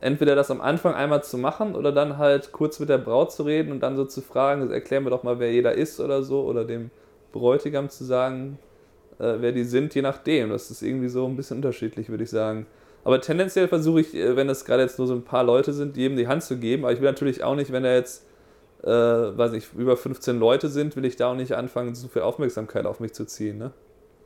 entweder 0.00 0.36
das 0.36 0.50
am 0.50 0.60
Anfang 0.60 0.94
einmal 0.94 1.24
zu 1.24 1.38
machen 1.38 1.74
oder 1.74 1.90
dann 1.90 2.18
halt 2.18 2.52
kurz 2.52 2.78
mit 2.80 2.88
der 2.88 2.98
Braut 2.98 3.32
zu 3.32 3.44
reden 3.44 3.72
und 3.72 3.80
dann 3.80 3.96
so 3.96 4.04
zu 4.04 4.20
fragen, 4.20 4.70
erklär 4.70 5.00
mir 5.00 5.10
doch 5.10 5.22
mal, 5.22 5.38
wer 5.38 5.50
jeder 5.52 5.74
ist 5.74 6.00
oder 6.00 6.22
so, 6.22 6.42
oder 6.42 6.64
dem 6.64 6.90
Bräutigam 7.32 7.88
zu 7.88 8.04
sagen, 8.04 8.58
äh, 9.18 9.36
wer 9.38 9.52
die 9.52 9.64
sind, 9.64 9.94
je 9.94 10.02
nachdem. 10.02 10.50
Das 10.50 10.70
ist 10.70 10.82
irgendwie 10.82 11.08
so 11.08 11.26
ein 11.26 11.36
bisschen 11.36 11.56
unterschiedlich, 11.56 12.10
würde 12.10 12.24
ich 12.24 12.30
sagen. 12.30 12.66
Aber 13.04 13.20
tendenziell 13.20 13.68
versuche 13.68 14.00
ich, 14.00 14.14
äh, 14.14 14.36
wenn 14.36 14.48
das 14.48 14.66
gerade 14.66 14.82
jetzt 14.82 14.98
nur 14.98 15.08
so 15.08 15.14
ein 15.14 15.24
paar 15.24 15.44
Leute 15.44 15.72
sind, 15.72 15.96
jedem 15.96 16.16
die 16.16 16.28
Hand 16.28 16.42
zu 16.42 16.58
geben. 16.58 16.84
Aber 16.84 16.92
ich 16.92 17.00
will 17.00 17.08
natürlich 17.08 17.42
auch 17.42 17.54
nicht, 17.54 17.72
wenn 17.72 17.82
da 17.82 17.92
jetzt, 17.94 18.27
äh, 18.82 18.88
weiß 18.88 19.52
nicht, 19.52 19.72
über 19.74 19.96
15 19.96 20.38
Leute 20.38 20.68
sind, 20.68 20.96
will 20.96 21.04
ich 21.04 21.16
da 21.16 21.32
auch 21.32 21.34
nicht 21.34 21.52
anfangen, 21.52 21.94
so 21.94 22.08
viel 22.08 22.22
Aufmerksamkeit 22.22 22.86
auf 22.86 23.00
mich 23.00 23.12
zu 23.12 23.24
ziehen. 23.24 23.58
Ne? 23.58 23.72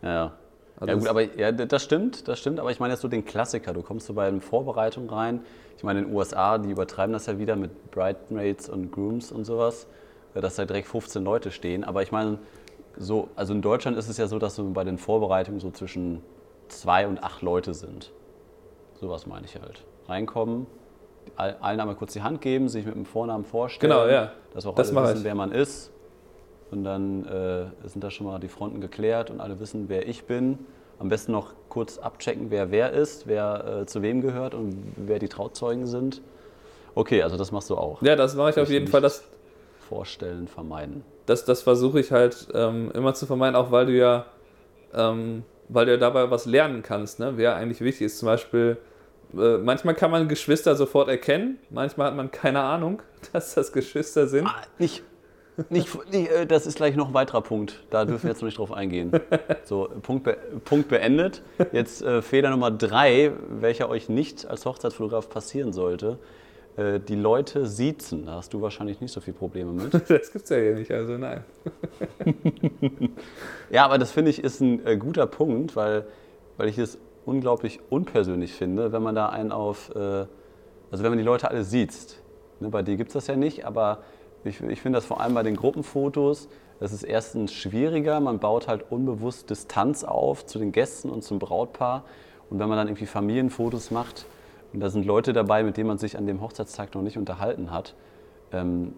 Ja. 0.03 0.35
Also 0.79 0.93
ja 0.93 0.99
gut, 0.99 1.09
aber 1.09 1.23
ja, 1.39 1.53
das 1.53 1.83
stimmt, 1.83 2.27
das 2.29 2.39
stimmt. 2.39 2.59
Aber 2.59 2.71
ich 2.71 2.81
meine 2.81 2.93
jetzt 2.93 3.03
so 3.03 3.09
den 3.09 3.25
Klassiker. 3.25 3.73
Du 3.73 3.83
kommst 3.83 4.07
so 4.07 4.15
bei 4.15 4.27
einer 4.27 4.41
Vorbereitung 4.41 5.09
rein. 5.09 5.41
Ich 5.77 5.85
meine 5.85 6.01
in 6.01 6.07
den 6.07 6.15
USA, 6.15 6.59
die 6.59 6.71
übertreiben 6.71 7.13
das 7.13 7.27
ja 7.27 7.39
wieder 7.39 7.57
mit 7.57 7.91
Bridesmaids 7.91 8.69
und 8.69 8.91
Grooms 8.91 9.33
und 9.33 9.45
sowas, 9.45 9.87
äh, 10.35 10.41
dass 10.41 10.57
da 10.57 10.65
direkt 10.65 10.89
15 10.89 11.23
Leute 11.23 11.51
stehen. 11.51 11.85
Aber 11.85 12.03
ich 12.03 12.13
meine, 12.13 12.39
so, 12.97 13.29
also 13.37 13.55
in 13.55 13.63
Deutschland 13.63 13.97
ist 13.97 14.09
es 14.09 14.19
ja 14.19 14.27
so, 14.27 14.39
dass 14.39 14.57
so 14.57 14.65
bei 14.71 14.85
den 14.85 14.99
Vorbereitungen 14.99 15.61
so 15.61 15.71
zwischen 15.71 16.23
zwei 16.69 17.07
und 17.07 17.23
acht 17.23 17.43
Leute 17.43 17.75
sind. 17.75 18.13
Sowas 18.95 19.27
meine 19.27 19.47
ich 19.47 19.55
halt. 19.61 19.85
Reinkommen, 20.09 20.67
allen 21.37 21.81
einmal 21.81 21.95
kurz 21.97 22.13
die 22.13 22.23
Hand 22.23 22.41
geben, 22.41 22.69
sich 22.69 22.85
mit 22.87 22.95
dem 22.95 23.05
Vornamen 23.07 23.45
vorstellen. 23.45 23.91
Genau, 23.93 24.07
ja. 24.07 24.33
Dass 24.55 24.67
auch 24.67 24.75
Das 24.75 24.95
alle 24.95 25.09
wissen, 25.09 25.19
ich. 25.19 25.25
wer 25.25 25.35
man 25.35 25.53
ist. 25.53 25.91
Und 26.71 26.85
dann 26.85 27.27
äh, 27.27 27.89
sind 27.89 28.03
da 28.03 28.11
schon 28.11 28.27
mal 28.27 28.39
die 28.41 28.49
Fronten 28.49 28.81
geklärt 28.81 29.31
und 29.31 29.41
alle 29.41 29.61
wissen, 29.61 29.89
wer 29.89 30.09
ich 30.09 30.25
bin. 30.25 30.59
Am 30.99 31.09
besten 31.09 31.33
noch 31.33 31.53
kurz 31.69 31.99
abchecken, 31.99 32.51
wer 32.51 32.71
wer 32.71 32.93
ist, 32.93 33.27
wer 33.27 33.81
äh, 33.83 33.87
zu 33.87 34.03
wem 34.03 34.21
gehört 34.21 34.55
und 34.55 34.77
wer 34.97 35.19
die 35.19 35.29
Trauzeugen 35.29 35.87
sind. 35.87 36.23
Okay, 36.95 37.23
also 37.23 37.37
das 37.37 37.51
machst 37.53 37.71
du 37.71 37.77
auch. 37.77 38.01
Ja, 38.03 38.17
das 38.17 38.35
mache 38.37 38.51
ich 38.51 38.59
auf 38.59 38.71
jeden 38.71 38.87
Fall. 38.89 39.01
Das, 39.01 39.25
Vorstellen, 39.89 40.49
vermeiden. 40.49 41.05
das, 41.27 41.45
das 41.45 41.61
versuche 41.61 42.01
ich 42.01 42.13
halt 42.13 42.49
ähm, 42.55 42.91
immer 42.95 43.13
zu 43.15 43.27
vermeiden, 43.27 43.57
auch 43.57 43.71
weil 43.71 43.87
du 43.87 43.93
ja, 43.93 44.25
ähm, 44.95 45.43
weil 45.69 45.85
du 45.87 45.93
ja 45.93 45.99
dabei 45.99 46.31
was 46.31 46.47
lernen 46.47 46.83
kannst, 46.83 47.19
ne? 47.19 47.33
wer 47.37 47.57
eigentlich 47.57 47.81
wichtig 47.83 48.07
ist. 48.07 48.19
Zum 48.19 48.27
Beispiel, 48.27 48.79
äh, 49.37 49.59
manchmal 49.59 49.95
kann 49.95 50.11
man 50.11 50.29
Geschwister 50.29 50.77
sofort 50.77 51.09
erkennen, 51.09 51.59
manchmal 51.71 52.09
hat 52.09 52.17
man 52.17 52.31
keine 52.31 52.61
Ahnung, 52.61 53.03
dass 53.33 53.55
das 53.55 53.73
Geschwister 53.73 54.27
sind. 54.27 54.47
Ah, 54.47 54.63
nicht, 54.79 55.03
nicht, 55.69 56.11
nicht, 56.11 56.31
äh, 56.31 56.47
das 56.47 56.67
ist 56.67 56.77
gleich 56.77 56.97
noch 56.97 57.09
ein 57.09 57.15
weiterer 57.15 57.43
Punkt. 57.43 57.83
Da 57.91 58.05
dürfen 58.05 58.25
wir 58.25 58.31
jetzt 58.31 58.41
noch 58.41 58.47
nicht 58.47 58.59
drauf 58.59 58.73
eingehen. 58.73 59.13
So, 59.65 59.89
Punkt, 60.03 60.25
be 60.25 60.37
Punkt 60.65 60.89
beendet. 60.89 61.43
Jetzt 61.73 62.03
äh, 62.03 62.21
Fehler 62.21 62.51
Nummer 62.51 62.71
drei, 62.71 63.33
welcher 63.49 63.89
euch 63.89 64.09
nicht 64.09 64.47
als 64.47 64.67
Hochzeitsfotograf 64.67 65.29
passieren 65.29 65.73
sollte. 65.73 66.19
Äh, 66.77 67.01
die 67.01 67.15
Leute 67.15 67.67
siezen. 67.67 68.27
Da 68.27 68.37
hast 68.37 68.53
du 68.55 68.61
wahrscheinlich 68.61 69.01
nicht 69.01 69.13
so 69.13 69.21
viele 69.21 69.37
Probleme 69.37 69.73
mit. 69.73 69.93
Das 70.09 70.33
gibt's 70.33 70.51
ja 70.51 70.57
hier 70.57 70.75
nicht, 70.75 70.91
also 70.91 71.17
nein. 71.19 71.45
Ja, 73.71 73.85
aber 73.85 73.99
das 73.99 74.11
finde 74.11 74.31
ich 74.31 74.43
ist 74.43 74.61
ein 74.61 74.99
guter 74.99 75.27
Punkt, 75.27 75.77
weil, 75.77 76.05
weil 76.57 76.69
ich 76.69 76.79
es 76.79 76.99
unglaublich 77.25 77.81
unpersönlich 77.91 78.53
finde, 78.53 78.93
wenn 78.93 79.03
man 79.03 79.15
da 79.15 79.29
einen 79.29 79.53
auf, 79.53 79.91
äh, 79.95 80.27
also 80.91 81.05
wenn 81.05 81.11
man 81.11 81.19
die 81.19 81.25
Leute 81.25 81.49
alle 81.51 81.65
sieht. 81.65 82.21
Ne, 82.61 82.69
bei 82.69 82.83
dir 82.83 82.97
gibt 82.97 83.09
es 83.09 83.15
das 83.15 83.27
ja 83.27 83.37
nicht, 83.37 83.65
aber 83.65 83.99
ich, 84.45 84.61
ich 84.61 84.81
finde 84.81 84.97
das 84.99 85.07
vor 85.07 85.21
allem 85.21 85.35
bei 85.35 85.43
den 85.43 85.57
Gruppenfotos, 85.57 86.49
das 86.81 86.93
ist 86.93 87.05
erstens 87.05 87.53
schwieriger, 87.53 88.19
man 88.19 88.41
baut 88.41 88.67
halt 88.67 88.91
unbewusst 88.91 89.51
Distanz 89.51 90.03
auf 90.03 90.47
zu 90.47 90.59
den 90.59 90.73
Gästen 90.73 91.11
und 91.11 91.23
zum 91.23 91.39
Brautpaar. 91.39 92.03
Und 92.51 92.59
wenn 92.59 92.69
man 92.69 92.77
dann 92.77 92.89
irgendwie 92.89 93.07
Familienfotos 93.07 93.93
macht, 93.93 94.27
und 94.73 94.81
da 94.81 94.91
sind 94.91 95.07
Leute 95.07 95.33
dabei, 95.33 95.63
mit 95.63 95.77
denen 95.77 95.87
man 95.87 95.99
sich 95.99 96.19
an 96.19 96.27
dem 96.27 96.41
Hochzeitstag 96.41 96.95
noch 96.95 97.03
nicht 97.03 97.19
unterhalten 97.19 97.71
hat, 97.71 97.95
ähm, 98.53 98.95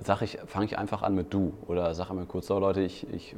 sag 0.00 0.20
ich, 0.22 0.38
fange 0.46 0.66
ich 0.66 0.78
einfach 0.78 1.02
an 1.02 1.14
mit 1.14 1.32
du 1.32 1.52
oder 1.66 1.94
sage 1.94 2.10
einmal 2.10 2.26
kurz, 2.26 2.48
so 2.48 2.58
Leute, 2.58 2.82
ich, 2.82 3.06
ich 3.12 3.34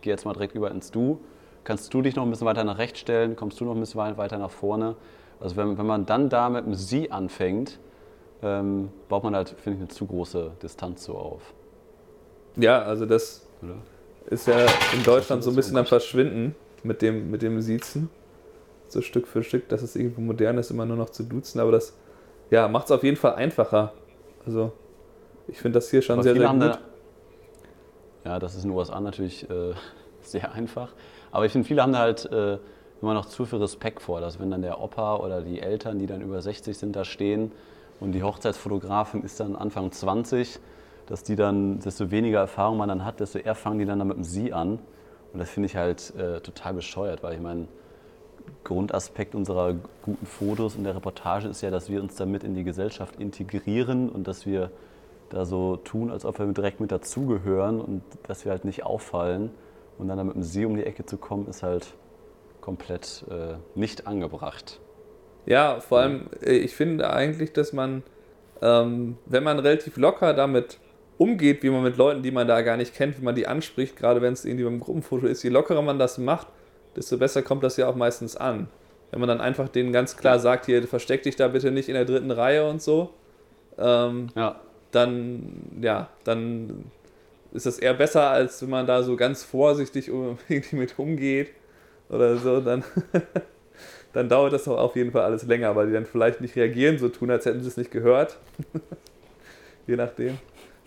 gehe 0.00 0.12
jetzt 0.12 0.24
mal 0.24 0.32
direkt 0.32 0.54
über 0.54 0.70
ins 0.70 0.90
Du. 0.90 1.20
Kannst 1.66 1.92
du 1.92 2.00
dich 2.00 2.14
noch 2.14 2.22
ein 2.22 2.30
bisschen 2.30 2.46
weiter 2.46 2.62
nach 2.62 2.78
rechts 2.78 3.00
stellen? 3.00 3.34
Kommst 3.34 3.60
du 3.60 3.64
noch 3.64 3.74
ein 3.74 3.80
bisschen 3.80 3.98
weiter 3.98 4.38
nach 4.38 4.52
vorne? 4.52 4.94
Also 5.40 5.56
wenn, 5.56 5.76
wenn 5.76 5.84
man 5.84 6.06
dann 6.06 6.28
da 6.28 6.48
mit 6.48 6.64
einem 6.64 6.76
Sie 6.76 7.10
anfängt, 7.10 7.80
ähm, 8.40 8.90
baut 9.08 9.24
man 9.24 9.34
halt, 9.34 9.48
finde 9.48 9.70
ich, 9.72 9.80
eine 9.80 9.88
zu 9.88 10.06
große 10.06 10.52
Distanz 10.62 11.02
so 11.02 11.16
auf. 11.16 11.42
Ja, 12.54 12.82
also 12.82 13.04
das 13.04 13.48
Oder? 13.64 13.74
ist 14.30 14.46
ja 14.46 14.64
in 14.94 15.02
Deutschland 15.02 15.42
so 15.42 15.50
ein 15.50 15.56
bisschen 15.56 15.76
am 15.76 15.86
Verschwinden 15.86 16.54
mit 16.84 17.02
dem, 17.02 17.32
mit 17.32 17.42
dem 17.42 17.60
Siezen. 17.60 18.10
So 18.86 19.00
Stück 19.00 19.26
für 19.26 19.42
Stück, 19.42 19.68
dass 19.68 19.82
es 19.82 19.96
irgendwo 19.96 20.20
modern 20.20 20.58
ist, 20.58 20.70
immer 20.70 20.86
nur 20.86 20.96
noch 20.96 21.10
zu 21.10 21.24
duzen, 21.24 21.58
aber 21.58 21.72
das 21.72 21.96
ja, 22.52 22.68
macht 22.68 22.84
es 22.84 22.92
auf 22.92 23.02
jeden 23.02 23.16
Fall 23.16 23.34
einfacher. 23.34 23.92
Also 24.46 24.70
ich 25.48 25.58
finde 25.58 25.78
das 25.78 25.90
hier 25.90 26.00
schon 26.00 26.14
aber 26.14 26.22
sehr, 26.22 26.36
sehr 26.36 26.48
gut. 26.48 26.62
Da, 26.62 26.78
ja, 28.24 28.38
das 28.38 28.54
ist 28.54 28.62
in 28.62 28.70
den 28.70 28.78
USA 28.78 29.00
natürlich 29.00 29.50
äh, 29.50 29.74
sehr 30.20 30.52
einfach. 30.52 30.92
Aber 31.30 31.46
ich 31.46 31.52
finde, 31.52 31.66
viele 31.66 31.82
haben 31.82 31.92
da 31.92 32.00
halt 32.00 32.24
äh, 32.26 32.58
immer 33.02 33.14
noch 33.14 33.26
zu 33.26 33.44
viel 33.44 33.58
Respekt 33.58 34.02
vor, 34.02 34.20
dass 34.20 34.40
wenn 34.40 34.50
dann 34.50 34.62
der 34.62 34.80
Opa 34.80 35.16
oder 35.16 35.42
die 35.42 35.60
Eltern, 35.60 35.98
die 35.98 36.06
dann 36.06 36.20
über 36.20 36.40
60 36.40 36.76
sind, 36.76 36.96
da 36.96 37.04
stehen 37.04 37.52
und 38.00 38.12
die 38.12 38.22
Hochzeitsfotografin 38.22 39.22
ist 39.22 39.40
dann 39.40 39.56
Anfang 39.56 39.92
20, 39.92 40.58
dass 41.06 41.22
die 41.22 41.36
dann, 41.36 41.78
desto 41.80 42.10
weniger 42.10 42.40
Erfahrung 42.40 42.78
man 42.78 42.88
dann 42.88 43.04
hat, 43.04 43.20
desto 43.20 43.38
eher 43.38 43.54
fangen 43.54 43.78
die 43.78 43.84
dann, 43.84 44.06
mit 44.06 44.16
dem 44.16 44.24
Sie 44.24 44.52
an. 44.52 44.78
Und 45.32 45.38
das 45.38 45.50
finde 45.50 45.66
ich 45.66 45.76
halt 45.76 46.14
äh, 46.16 46.40
total 46.40 46.74
bescheuert, 46.74 47.22
weil 47.22 47.34
ich 47.34 47.40
meine, 47.40 47.68
Grundaspekt 48.64 49.34
unserer 49.34 49.74
guten 50.02 50.26
Fotos 50.26 50.76
und 50.76 50.84
der 50.84 50.94
Reportage 50.94 51.48
ist 51.48 51.60
ja, 51.62 51.70
dass 51.70 51.88
wir 51.88 52.00
uns 52.02 52.16
damit 52.16 52.44
in 52.44 52.54
die 52.54 52.64
Gesellschaft 52.64 53.16
integrieren 53.16 54.08
und 54.08 54.26
dass 54.28 54.46
wir 54.46 54.70
da 55.30 55.44
so 55.44 55.76
tun, 55.76 56.10
als 56.10 56.24
ob 56.24 56.38
wir 56.38 56.46
direkt 56.46 56.80
mit 56.80 56.92
dazugehören 56.92 57.80
und 57.80 58.02
dass 58.24 58.44
wir 58.44 58.52
halt 58.52 58.64
nicht 58.64 58.84
auffallen. 58.84 59.50
Und 59.98 60.08
dann, 60.08 60.18
dann 60.18 60.26
mit 60.26 60.36
dem 60.36 60.42
See 60.42 60.64
um 60.64 60.76
die 60.76 60.84
Ecke 60.84 61.04
zu 61.06 61.16
kommen, 61.16 61.48
ist 61.48 61.62
halt 61.62 61.94
komplett 62.60 63.24
äh, 63.30 63.54
nicht 63.74 64.06
angebracht. 64.06 64.80
Ja, 65.46 65.80
vor 65.80 66.00
allem, 66.00 66.26
äh, 66.42 66.52
ich 66.52 66.74
finde 66.74 67.10
eigentlich, 67.10 67.52
dass 67.52 67.72
man, 67.72 68.02
ähm, 68.60 69.16
wenn 69.26 69.44
man 69.44 69.58
relativ 69.58 69.96
locker 69.96 70.34
damit 70.34 70.78
umgeht, 71.18 71.62
wie 71.62 71.70
man 71.70 71.82
mit 71.82 71.96
Leuten, 71.96 72.22
die 72.22 72.30
man 72.30 72.46
da 72.46 72.62
gar 72.62 72.76
nicht 72.76 72.94
kennt, 72.94 73.18
wie 73.18 73.24
man 73.24 73.34
die 73.34 73.46
anspricht, 73.46 73.96
gerade 73.96 74.20
wenn 74.20 74.32
es 74.32 74.44
irgendwie 74.44 74.64
beim 74.64 74.80
Gruppenfoto 74.80 75.26
ist, 75.26 75.42
je 75.42 75.50
lockerer 75.50 75.82
man 75.82 75.98
das 75.98 76.18
macht, 76.18 76.48
desto 76.94 77.16
besser 77.16 77.42
kommt 77.42 77.62
das 77.62 77.76
ja 77.76 77.88
auch 77.88 77.94
meistens 77.94 78.36
an. 78.36 78.68
Wenn 79.10 79.20
man 79.20 79.28
dann 79.28 79.40
einfach 79.40 79.68
denen 79.68 79.92
ganz 79.92 80.16
klar 80.16 80.38
sagt, 80.40 80.66
hier, 80.66 80.82
versteck 80.82 81.22
dich 81.22 81.36
da 81.36 81.48
bitte 81.48 81.70
nicht 81.70 81.88
in 81.88 81.94
der 81.94 82.04
dritten 82.04 82.30
Reihe 82.30 82.68
und 82.68 82.82
so, 82.82 83.10
ähm, 83.78 84.28
ja. 84.34 84.60
dann, 84.90 85.78
ja, 85.80 86.08
dann 86.24 86.90
ist 87.52 87.66
das 87.66 87.78
eher 87.78 87.94
besser, 87.94 88.30
als 88.30 88.62
wenn 88.62 88.70
man 88.70 88.86
da 88.86 89.02
so 89.02 89.16
ganz 89.16 89.42
vorsichtig 89.42 90.10
mit 90.72 90.98
umgeht 90.98 91.50
oder 92.08 92.36
so, 92.36 92.60
dann, 92.60 92.84
dann 94.12 94.28
dauert 94.28 94.52
das 94.52 94.68
auch 94.68 94.78
auf 94.78 94.96
jeden 94.96 95.12
Fall 95.12 95.22
alles 95.22 95.44
länger, 95.44 95.74
weil 95.76 95.88
die 95.88 95.92
dann 95.92 96.06
vielleicht 96.06 96.40
nicht 96.40 96.56
reagieren, 96.56 96.98
so 96.98 97.08
tun, 97.08 97.30
als 97.30 97.46
hätten 97.46 97.60
sie 97.62 97.68
es 97.68 97.76
nicht 97.76 97.90
gehört. 97.90 98.38
Je 99.86 99.96
nachdem. 99.96 100.38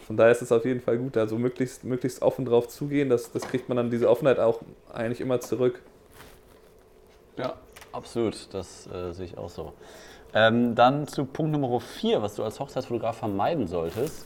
Von 0.06 0.18
daher 0.18 0.32
ist 0.32 0.42
es 0.42 0.52
auf 0.52 0.66
jeden 0.66 0.82
Fall 0.82 0.98
gut, 0.98 1.16
also 1.18 1.38
möglichst, 1.38 1.84
möglichst 1.84 2.22
offen 2.22 2.44
drauf 2.44 2.68
zugehen. 2.68 3.10
Das, 3.10 3.32
das 3.32 3.44
kriegt 3.44 3.70
man 3.70 3.78
dann 3.78 3.92
diese 3.92 4.10
Offenheit 4.10 4.40
auch 4.40 4.62
eigentlich 4.92 5.22
immer 5.22 5.40
zurück. 5.40 5.82
Ja, 7.38 7.54
absolut. 7.92 8.52
Das 8.52 8.88
äh, 8.88 9.14
sehe 9.14 9.26
ich 9.26 9.38
auch 9.38 9.50
so. 9.50 9.74
Ähm, 10.34 10.76
dann 10.76 11.08
zu 11.08 11.26
Punkt 11.26 11.52
Nummer 11.52 11.80
4, 11.80 12.22
was 12.22 12.36
du 12.36 12.44
als 12.44 12.60
Hochzeitsfotograf 12.60 13.18
vermeiden 13.18 13.68
solltest. 13.68 14.26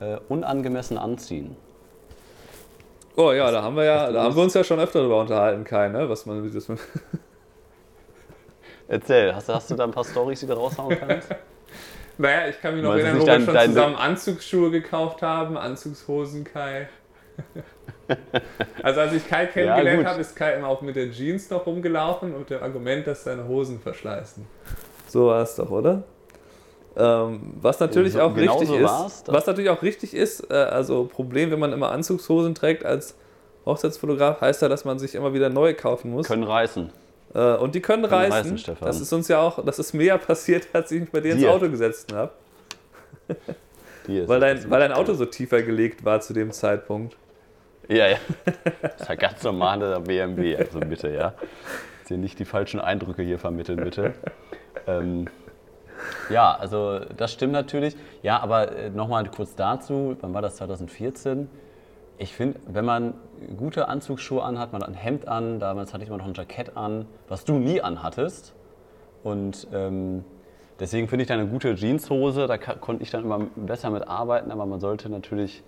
Äh, 0.00 0.18
unangemessen 0.28 0.96
anziehen. 0.96 1.56
Oh 3.20 3.32
ja, 3.32 3.50
da 3.50 3.64
haben 3.64 3.74
wir 3.74 3.82
ja, 3.82 4.12
da 4.12 4.22
haben 4.22 4.36
wir 4.36 4.44
uns 4.44 4.54
ja 4.54 4.62
schon 4.62 4.78
öfter 4.78 5.00
darüber 5.00 5.20
unterhalten, 5.20 5.64
Kai, 5.64 5.88
ne? 5.88 6.08
Was 6.08 6.24
man 6.24 6.48
das 6.54 6.68
Erzähl, 8.88 9.34
hast, 9.34 9.48
hast 9.48 9.72
du 9.72 9.74
da 9.74 9.84
ein 9.84 9.90
paar 9.90 10.04
Storys, 10.04 10.38
die 10.38 10.46
du 10.46 10.52
raushauen 10.52 10.96
kannst? 11.08 11.34
naja, 12.16 12.46
ich 12.46 12.60
kann 12.60 12.74
mich 12.74 12.84
noch 12.84 12.94
erinnern, 12.94 13.20
wo 13.20 13.26
wir 13.26 13.40
schon 13.40 13.54
dein, 13.54 13.70
zusammen 13.70 13.96
Anzugsschuhe 13.96 14.70
gekauft 14.70 15.22
haben, 15.22 15.58
Anzugshosen, 15.58 16.44
Kai. 16.44 16.88
also 18.84 19.00
als 19.00 19.12
ich 19.12 19.28
Kai 19.28 19.46
kennengelernt 19.46 20.04
ja, 20.04 20.10
habe, 20.10 20.20
ist 20.20 20.36
Kai 20.36 20.52
immer 20.52 20.68
auch 20.68 20.82
mit 20.82 20.94
der 20.94 21.10
Jeans 21.10 21.50
noch 21.50 21.66
rumgelaufen 21.66 22.36
und 22.36 22.50
dem 22.50 22.62
Argument, 22.62 23.04
dass 23.08 23.24
seine 23.24 23.48
Hosen 23.48 23.80
verschleißen. 23.80 24.46
So 25.08 25.26
war 25.26 25.42
es 25.42 25.56
doch, 25.56 25.70
oder? 25.70 26.04
Ähm, 26.98 27.54
was 27.60 27.78
natürlich 27.78 28.14
so, 28.14 28.22
auch 28.22 28.34
genau 28.34 28.58
richtig 28.58 28.68
so 28.68 29.06
ist, 29.06 29.28
was 29.28 29.46
natürlich 29.46 29.70
auch 29.70 29.82
richtig 29.82 30.14
ist, 30.14 30.50
äh, 30.50 30.54
also 30.54 31.04
Problem, 31.04 31.52
wenn 31.52 31.60
man 31.60 31.72
immer 31.72 31.92
Anzugshosen 31.92 32.56
trägt 32.56 32.84
als 32.84 33.14
Hochzeitsfotograf, 33.64 34.40
heißt 34.40 34.62
ja, 34.62 34.68
dass 34.68 34.84
man 34.84 34.98
sich 34.98 35.14
immer 35.14 35.32
wieder 35.32 35.48
neue 35.48 35.74
kaufen 35.74 36.10
muss. 36.10 36.26
Können 36.26 36.42
reißen. 36.42 36.90
Äh, 37.34 37.54
und 37.54 37.76
die 37.76 37.80
können, 37.80 38.02
können 38.02 38.32
reißen. 38.32 38.52
reißen 38.52 38.76
das 38.80 39.00
ist 39.00 39.12
uns 39.12 39.28
ja 39.28 39.40
auch, 39.40 39.64
das 39.64 39.78
ist 39.78 39.92
mir 39.92 40.06
ja 40.06 40.18
passiert, 40.18 40.66
als 40.72 40.90
ich 40.90 41.00
mich 41.00 41.10
bei 41.10 41.20
dir 41.20 41.34
ins 41.34 41.44
Auto 41.44 41.70
gesetzt 41.70 42.12
habe. 42.12 42.32
weil, 44.26 44.40
dein, 44.40 44.68
weil 44.68 44.80
dein 44.80 44.92
Auto 44.92 45.14
so 45.14 45.24
tiefer 45.24 45.62
gelegt 45.62 46.04
war 46.04 46.20
zu 46.20 46.32
dem 46.32 46.50
Zeitpunkt. 46.50 47.16
Ja, 47.88 48.08
ja. 48.08 48.18
Das 48.82 49.02
ist 49.02 49.08
ja 49.08 49.14
ganz 49.14 49.42
normaler 49.44 50.00
BMW, 50.00 50.56
also 50.56 50.80
bitte, 50.80 51.10
ja. 51.10 51.34
Dass 52.02 52.10
ihr 52.10 52.18
nicht 52.18 52.40
die 52.40 52.44
falschen 52.44 52.80
Eindrücke 52.80 53.22
hier 53.22 53.38
vermitteln, 53.38 53.76
bitte. 53.76 54.14
Ähm, 54.86 55.26
ja, 56.30 56.54
also 56.54 57.00
das 57.16 57.32
stimmt 57.32 57.52
natürlich. 57.52 57.96
Ja, 58.22 58.40
aber 58.40 58.72
äh, 58.72 58.90
nochmal 58.90 59.28
kurz 59.30 59.54
dazu, 59.54 60.16
wann 60.20 60.34
war 60.34 60.42
das 60.42 60.56
2014? 60.56 61.48
Ich 62.18 62.32
finde, 62.32 62.58
wenn 62.66 62.84
man 62.84 63.14
gute 63.56 63.88
Anzugsschuhe 63.88 64.42
anhat, 64.42 64.72
man 64.72 64.82
hat 64.82 64.88
ein 64.88 64.94
Hemd 64.94 65.28
an, 65.28 65.60
damals 65.60 65.94
hatte 65.94 66.02
ich 66.02 66.08
immer 66.08 66.18
noch 66.18 66.26
ein 66.26 66.34
Jackett 66.34 66.76
an, 66.76 67.06
was 67.28 67.44
du 67.44 67.54
nie 67.54 67.80
anhattest. 67.80 68.54
Und 69.22 69.68
ähm, 69.72 70.24
deswegen 70.80 71.08
finde 71.08 71.22
ich 71.22 71.28
da 71.28 71.34
eine 71.34 71.46
gute 71.46 71.76
Jeanshose, 71.76 72.46
da 72.46 72.58
konnte 72.58 73.02
ich 73.02 73.10
dann 73.10 73.24
immer 73.24 73.46
besser 73.54 73.90
mit 73.90 74.08
arbeiten, 74.08 74.50
aber 74.50 74.66
man 74.66 74.80
sollte 74.80 75.08
natürlich 75.08 75.62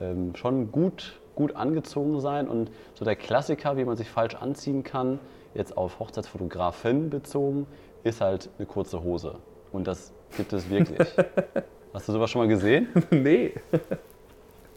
ähm, 0.00 0.34
schon 0.34 0.72
gut, 0.72 1.20
gut 1.36 1.54
angezogen 1.54 2.20
sein. 2.20 2.48
Und 2.48 2.70
so 2.94 3.04
der 3.04 3.16
Klassiker, 3.16 3.76
wie 3.76 3.84
man 3.84 3.96
sich 3.96 4.10
falsch 4.10 4.34
anziehen 4.34 4.82
kann, 4.82 5.20
jetzt 5.54 5.76
auf 5.76 6.00
Hochzeitsfotografin 6.00 7.10
bezogen, 7.10 7.66
ist 8.02 8.20
halt 8.20 8.50
eine 8.58 8.66
kurze 8.66 9.02
Hose. 9.02 9.36
Und 9.72 9.86
das 9.86 10.12
gibt 10.36 10.52
es 10.52 10.68
wirklich. 10.68 11.08
Hast 11.94 12.08
du 12.08 12.12
sowas 12.12 12.30
schon 12.30 12.42
mal 12.42 12.48
gesehen? 12.48 12.88
nee. 13.10 13.54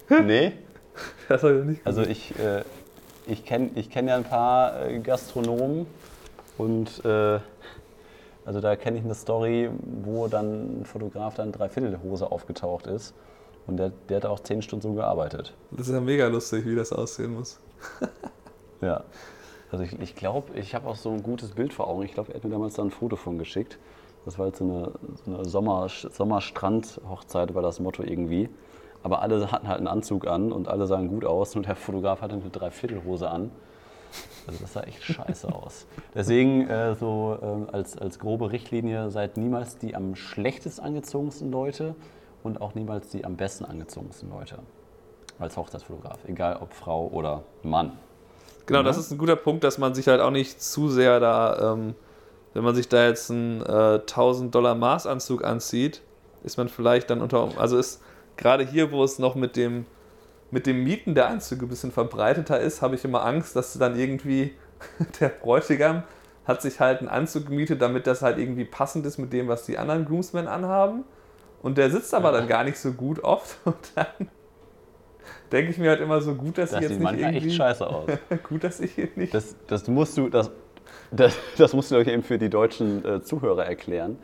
Nee? 0.10 0.54
Das 1.30 1.44
habe 1.44 1.60
ich 1.60 1.66
nicht 1.66 1.84
gesehen. 1.84 1.86
Also 1.86 2.02
ich, 2.02 2.38
äh, 2.40 2.64
ich 3.28 3.46
kenne 3.46 3.72
ich 3.76 3.90
kenn 3.90 4.08
ja 4.08 4.16
ein 4.16 4.24
paar 4.24 4.86
äh, 4.86 5.00
Gastronomen 5.00 5.88
und 6.58 7.04
äh, 7.06 7.40
also 8.46 8.62
da 8.62 8.76
kenne 8.76 9.00
ich 9.00 9.04
eine 9.04 9.16
Story, 9.16 9.70
wo 10.04 10.28
dann 10.28 10.82
ein 10.82 10.86
Fotograf 10.86 11.36
dann 11.36 11.52
dreiviertel 11.52 12.00
Hose 12.04 12.32
aufgetaucht 12.32 12.86
ist 12.88 13.14
und 13.66 13.78
der, 13.78 13.92
der 14.10 14.18
hat 14.18 14.26
auch 14.26 14.40
zehn 14.40 14.62
Stunden 14.62 14.84
so 14.84 14.94
gearbeitet. 14.94 15.54
Das 15.72 15.88
ist 15.88 15.94
ja 15.94 16.02
mega 16.02 16.28
lustig, 16.28 16.66
wie 16.66 16.76
das 16.76 16.94
aussehen 16.94 17.34
muss. 17.34 17.60
ja. 18.82 19.04
Also 19.72 19.84
ich, 19.84 20.00
ich 20.00 20.16
glaube, 20.16 20.58
ich 20.58 20.76
habe 20.76 20.88
auch 20.88 20.96
so 20.96 21.10
ein 21.12 21.24
gutes 21.24 21.52
Bild 21.52 21.74
vor 21.74 21.88
Augen. 21.88 22.04
Ich 22.04 22.14
glaube, 22.14 22.32
er 22.32 22.36
hat 22.36 22.44
mir 22.44 22.52
damals 22.52 22.76
da 22.76 22.84
ein 22.84 22.92
Foto 22.92 23.16
von 23.16 23.40
geschickt. 23.40 23.80
Das 24.26 24.40
war 24.40 24.48
jetzt 24.48 24.58
so 24.58 24.66
eine, 24.66 24.92
so 25.24 25.34
eine 25.34 25.46
Sommer, 25.46 25.88
Sommerstrand-Hochzeit, 25.88 27.54
war 27.54 27.62
das 27.62 27.80
Motto 27.80 28.04
irgendwie. 28.04 28.50
Aber 29.04 29.22
alle 29.22 29.52
hatten 29.52 29.68
halt 29.68 29.78
einen 29.78 29.88
Anzug 29.88 30.26
an 30.26 30.52
und 30.52 30.68
alle 30.68 30.88
sahen 30.88 31.08
gut 31.08 31.26
aus. 31.26 31.56
Und 31.56 31.68
der 31.68 31.76
Fotograf 31.76 32.22
hatte 32.22 32.34
eine 32.34 32.50
Dreiviertelhose 32.50 33.30
an. 33.30 33.52
Also 34.48 34.60
das 34.62 34.74
sah 34.74 34.82
echt 34.82 35.04
scheiße 35.04 35.54
aus. 35.54 35.86
Deswegen 36.14 36.68
äh, 36.68 36.96
so 36.96 37.38
äh, 37.42 37.72
als, 37.72 37.98
als 37.98 38.20
grobe 38.20 38.52
Richtlinie, 38.52 39.12
seid 39.12 39.38
niemals 39.38 39.78
die 39.78 39.96
am 39.96 40.16
schlechtest 40.16 40.80
angezogensten 40.80 41.52
Leute 41.52 41.96
und 42.44 42.62
auch 42.62 42.76
niemals 42.76 43.10
die 43.10 43.26
am 43.26 43.36
besten 43.36 43.66
angezogensten 43.66 44.30
Leute. 44.30 44.60
Als 45.38 45.58
Hochzeitsfotograf. 45.58 46.20
Egal 46.28 46.58
ob 46.62 46.74
Frau 46.74 47.08
oder 47.08 47.44
Mann. 47.62 47.94
Genau, 48.66 48.82
mhm. 48.82 48.86
das 48.86 48.98
ist 48.98 49.12
ein 49.12 49.18
guter 49.18 49.36
Punkt, 49.36 49.64
dass 49.64 49.78
man 49.78 49.94
sich 49.94 50.08
halt 50.08 50.22
auch 50.22 50.32
nicht 50.32 50.62
zu 50.62 50.90
sehr 50.90 51.20
da 51.20 51.74
ähm, 51.74 51.96
wenn 52.56 52.64
man 52.64 52.74
sich 52.74 52.88
da 52.88 53.06
jetzt 53.06 53.30
einen 53.30 53.62
äh, 53.62 54.00
1000 54.00 54.56
Dollar 54.56 54.76
Maßanzug 54.76 55.44
anzieht, 55.44 56.02
ist 56.44 56.58
man 56.58 56.70
vielleicht 56.70 57.10
dann 57.10 57.22
unter, 57.22 57.50
also 57.58 57.78
ist 57.78 58.02
gerade 58.38 58.66
hier, 58.66 58.94
wo 58.94 59.04
es 59.04 59.20
noch 59.20 59.36
mit 59.36 59.58
dem, 59.58 59.86
mit 60.52 60.66
dem 60.66 60.86
Mieten 60.86 61.16
der 61.16 61.28
Anzüge 61.28 61.66
ein 61.66 61.70
bisschen 61.70 61.92
verbreiteter 61.92 62.58
ist, 62.58 62.82
habe 62.82 62.96
ich 62.96 63.04
immer 63.04 63.26
Angst, 63.26 63.58
dass 63.58 63.74
dann 63.78 64.00
irgendwie 64.00 64.56
der 65.20 65.28
Bräutigam 65.28 66.04
hat 66.46 66.62
sich 66.62 66.80
halt 66.80 67.00
einen 67.00 67.10
Anzug 67.10 67.48
gemietet, 67.48 67.82
damit 67.82 68.08
das 68.08 68.22
halt 68.22 68.38
irgendwie 68.38 68.64
passend 68.64 69.06
ist 69.06 69.18
mit 69.18 69.34
dem, 69.34 69.50
was 69.50 69.66
die 69.66 69.78
anderen 69.78 70.06
Groomsmen 70.06 70.48
anhaben. 70.48 71.04
Und 71.62 71.78
der 71.78 71.90
sitzt 71.90 72.14
aber 72.14 72.32
ja. 72.32 72.38
dann 72.40 72.48
gar 72.48 72.64
nicht 72.64 72.78
so 72.78 72.94
gut 72.94 73.22
oft 73.22 73.58
und 73.66 73.76
dann 73.96 74.30
denke 75.52 75.72
ich 75.72 75.78
mir 75.78 75.90
halt 75.90 76.00
immer 76.00 76.22
so 76.22 76.36
gut, 76.36 76.58
dass 76.58 76.72
das 76.72 76.84
ich 76.84 76.90
jetzt 76.90 77.02
nicht 77.02 77.20
irgendwie... 77.20 77.48
echt 77.48 77.58
scheiße 77.58 77.86
aus. 77.86 78.10
gut, 78.48 78.64
dass 78.64 78.80
ich 78.80 78.94
hier 78.94 79.10
nicht... 79.18 79.34
Das, 79.34 79.58
das 79.68 79.90
musst 79.90 80.18
du, 80.18 80.30
das, 80.30 80.52
das, 81.12 81.38
das 81.58 81.74
musst 81.74 81.92
du 81.92 81.96
euch 81.96 82.08
eben 82.08 82.24
für 82.24 82.38
die 82.38 82.50
deutschen 82.50 83.06
äh, 83.06 83.22
Zuhörer 83.22 83.66
erklären. 83.66 84.18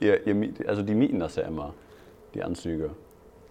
ihr, 0.00 0.26
ihr, 0.26 0.52
also 0.66 0.82
die 0.82 0.94
mieten 0.94 1.18
das 1.18 1.36
ja 1.36 1.44
immer, 1.44 1.74
die 2.34 2.42
Anzüge. 2.42 2.90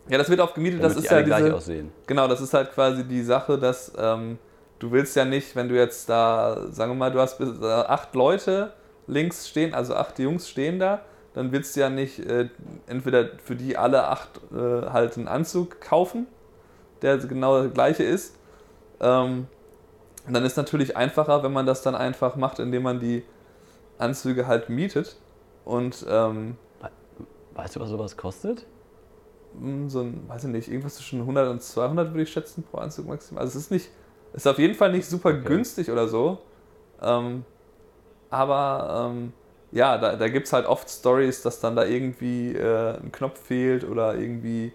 Ja, 0.09 0.17
das 0.17 0.29
wird 0.29 0.39
oft 0.39 0.55
gemietet, 0.55 0.81
Damit 0.81 0.95
das 0.95 1.01
die 1.01 1.05
ist 1.05 1.12
ja 1.12 1.17
alle 1.17 1.25
gleich 1.25 1.43
diese, 1.43 1.55
aussehen. 1.55 1.91
Genau, 2.05 2.27
das 2.27 2.41
ist 2.41 2.53
halt 2.53 2.71
quasi 2.71 3.03
die 3.03 3.24
Sache, 3.24 3.57
dass 3.57 3.91
ähm, 3.97 4.38
du 4.79 4.91
willst 4.91 5.15
ja 5.15 5.25
nicht, 5.25 5.55
wenn 5.55 5.67
du 5.67 5.75
jetzt 5.75 6.07
da, 6.09 6.67
sagen 6.71 6.91
wir 6.91 6.95
mal, 6.95 7.12
du 7.12 7.19
hast 7.19 7.38
bis, 7.38 7.50
äh, 7.59 7.65
acht 7.65 8.15
Leute 8.15 8.74
links 9.07 9.47
stehen, 9.47 9.74
also 9.74 9.95
acht 9.95 10.17
Jungs 10.19 10.50
stehen 10.50 10.79
da, 10.79 11.01
dann 11.33 11.51
willst 11.51 11.75
du 11.75 11.81
ja 11.81 11.89
nicht 11.89 12.19
äh, 12.19 12.50
entweder 12.88 13.29
für 13.43 13.55
die 13.55 13.77
alle 13.77 14.07
acht 14.07 14.39
äh, 14.51 14.89
halt 14.89 15.17
einen 15.17 15.27
Anzug 15.27 15.81
kaufen, 15.81 16.27
der 17.01 17.17
genau 17.17 17.62
der 17.62 17.71
gleiche 17.71 18.03
ist. 18.03 18.36
Ähm, 19.00 19.47
und 20.27 20.34
dann 20.34 20.46
ist 20.46 20.57
natürlich 20.57 20.98
einfacher, 20.98 21.43
wenn 21.43 21.53
man 21.53 21.65
das 21.65 21.81
dann 21.84 21.96
einfach 21.96 22.36
macht, 22.36 22.60
indem 22.60 22.84
man 22.84 23.00
die 23.00 23.24
Anzüge 23.98 24.48
halt 24.48 24.69
mietet. 24.69 25.17
Und 25.65 26.05
ähm, 26.10 26.57
Weißt 27.53 27.75
du, 27.75 27.79
was 27.79 27.89
sowas 27.89 28.15
kostet? 28.17 28.65
Mm, 29.53 29.88
so 29.88 30.01
ein, 30.01 30.27
weiß 30.27 30.46
ich 30.46 30.50
nicht, 30.51 30.67
irgendwas 30.69 30.96
zwischen 30.96 31.22
100 31.22 31.50
und 31.50 31.62
200 31.62 32.12
würde 32.12 32.24
ich 32.24 32.31
schätzen 32.31 32.63
pro 32.63 32.77
Anzug 32.79 33.07
maximal. 33.07 33.43
Also 33.43 33.57
es 33.57 33.65
ist 33.65 33.72
nicht, 33.72 33.89
es 34.34 34.43
ist 34.43 34.48
auf 34.48 34.60
jeden 34.60 34.75
Fall 34.75 34.91
nicht 34.91 35.07
super 35.07 35.34
Okay. 35.41 35.43
günstig 35.43 35.89
oder 35.91 36.07
so. 36.07 36.39
Ähm, 37.01 37.46
aber 38.29 39.12
ähm, 39.12 39.34
ja, 39.72 39.98
da, 39.98 40.15
da 40.15 40.29
gibt 40.29 40.48
es 40.48 40.53
halt 40.53 40.65
oft 40.67 40.89
Stories, 40.89 41.41
dass 41.41 41.60
dann 41.60 41.75
da 41.75 41.86
irgendwie 41.86 42.53
äh, 42.55 42.98
ein 43.00 43.12
Knopf 43.12 43.39
fehlt 43.41 43.84
oder 43.86 44.15
irgendwie 44.15 44.74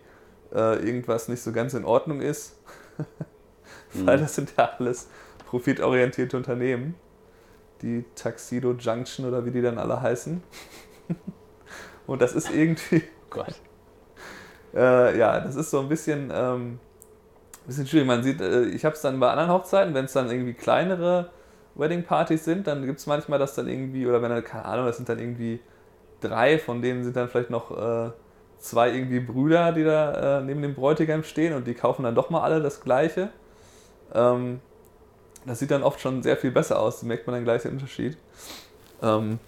äh, 0.54 0.76
irgendwas 0.87 1.28
nicht 1.28 1.42
so 1.42 1.52
ganz 1.52 1.75
in 1.75 1.85
Ordnung 1.85 2.21
ist. 2.21 2.59
Weil 4.04 4.18
das 4.18 4.35
sind 4.35 4.52
ja 4.56 4.71
alles 4.78 5.09
profitorientierte 5.52 6.35
Unternehmen. 6.35 6.94
Die 7.82 8.06
Taxido 8.14 8.73
Junction 8.73 9.26
oder 9.26 9.44
wie 9.44 9.50
die 9.50 9.61
dann 9.61 9.76
alle 9.76 10.00
heißen. 10.00 10.42
Und 12.06 12.23
das 12.23 12.32
ist 12.32 12.50
irgendwie, 12.50 13.02
Gott. 13.28 13.54
äh, 14.75 15.18
ja, 15.18 15.40
das 15.40 15.56
ist 15.56 15.71
so 15.71 15.80
ein 15.80 15.90
bisschen, 15.90 16.32
ähm, 16.35 16.78
bisschen 17.66 17.87
schwierig. 17.87 18.06
Man 18.06 18.23
sieht, 18.23 18.40
äh, 18.40 18.64
ich 18.64 18.87
habe 18.87 18.94
es 18.94 19.02
dann 19.02 19.21
bei 19.21 19.30
anderen 19.30 19.50
Hochzeiten, 19.50 19.92
wenn 19.92 20.06
es 20.06 20.14
dann 20.14 20.30
irgendwie 20.30 20.54
kleinere 20.54 21.30
Wedding-Partys 21.75 22.44
sind, 22.44 22.66
dann 22.66 22.87
gibt 22.87 23.00
es 23.00 23.06
manchmal 23.06 23.38
das 23.38 23.54
dann 23.54 23.68
irgendwie, 23.68 24.06
oder 24.06 24.23
wenn 24.23 24.30
dann, 24.30 24.42
keine 24.42 24.64
Ahnung, 24.64 24.87
das 24.87 24.97
sind 24.97 25.11
dann 25.11 25.18
irgendwie 25.18 25.61
drei, 26.21 26.59
von 26.59 26.80
denen 26.80 27.04
sind 27.04 27.14
dann 27.14 27.28
vielleicht 27.28 27.50
noch 27.50 27.71
äh, 27.76 28.11
zwei 28.59 28.90
irgendwie 28.90 29.21
Brüder, 29.21 29.73
die 29.73 29.85
da 29.85 30.38
äh, 30.38 30.42
neben 30.42 30.62
dem 30.62 30.75
Bräutigam 30.75 31.25
stehen 31.25 31.52
und 31.52 31.66
die 31.66 31.75
kaufen 31.75 32.04
dann 32.04 32.14
doch 32.14 32.30
mal 32.30 32.40
alle 32.40 32.62
das 32.62 32.80
Gleiche. 32.80 33.28
Ähm, 34.14 34.61
das 35.46 35.58
sieht 35.58 35.70
dann 35.70 35.82
oft 35.82 36.00
schon 36.00 36.22
sehr 36.22 36.37
viel 36.37 36.50
besser 36.50 36.78
aus, 36.78 37.00
da 37.00 37.06
merkt 37.06 37.26
man 37.26 37.34
dann 37.34 37.44
gleich 37.44 37.62
den 37.62 37.72
Unterschied. 37.72 38.16
Ähm, 39.02 39.38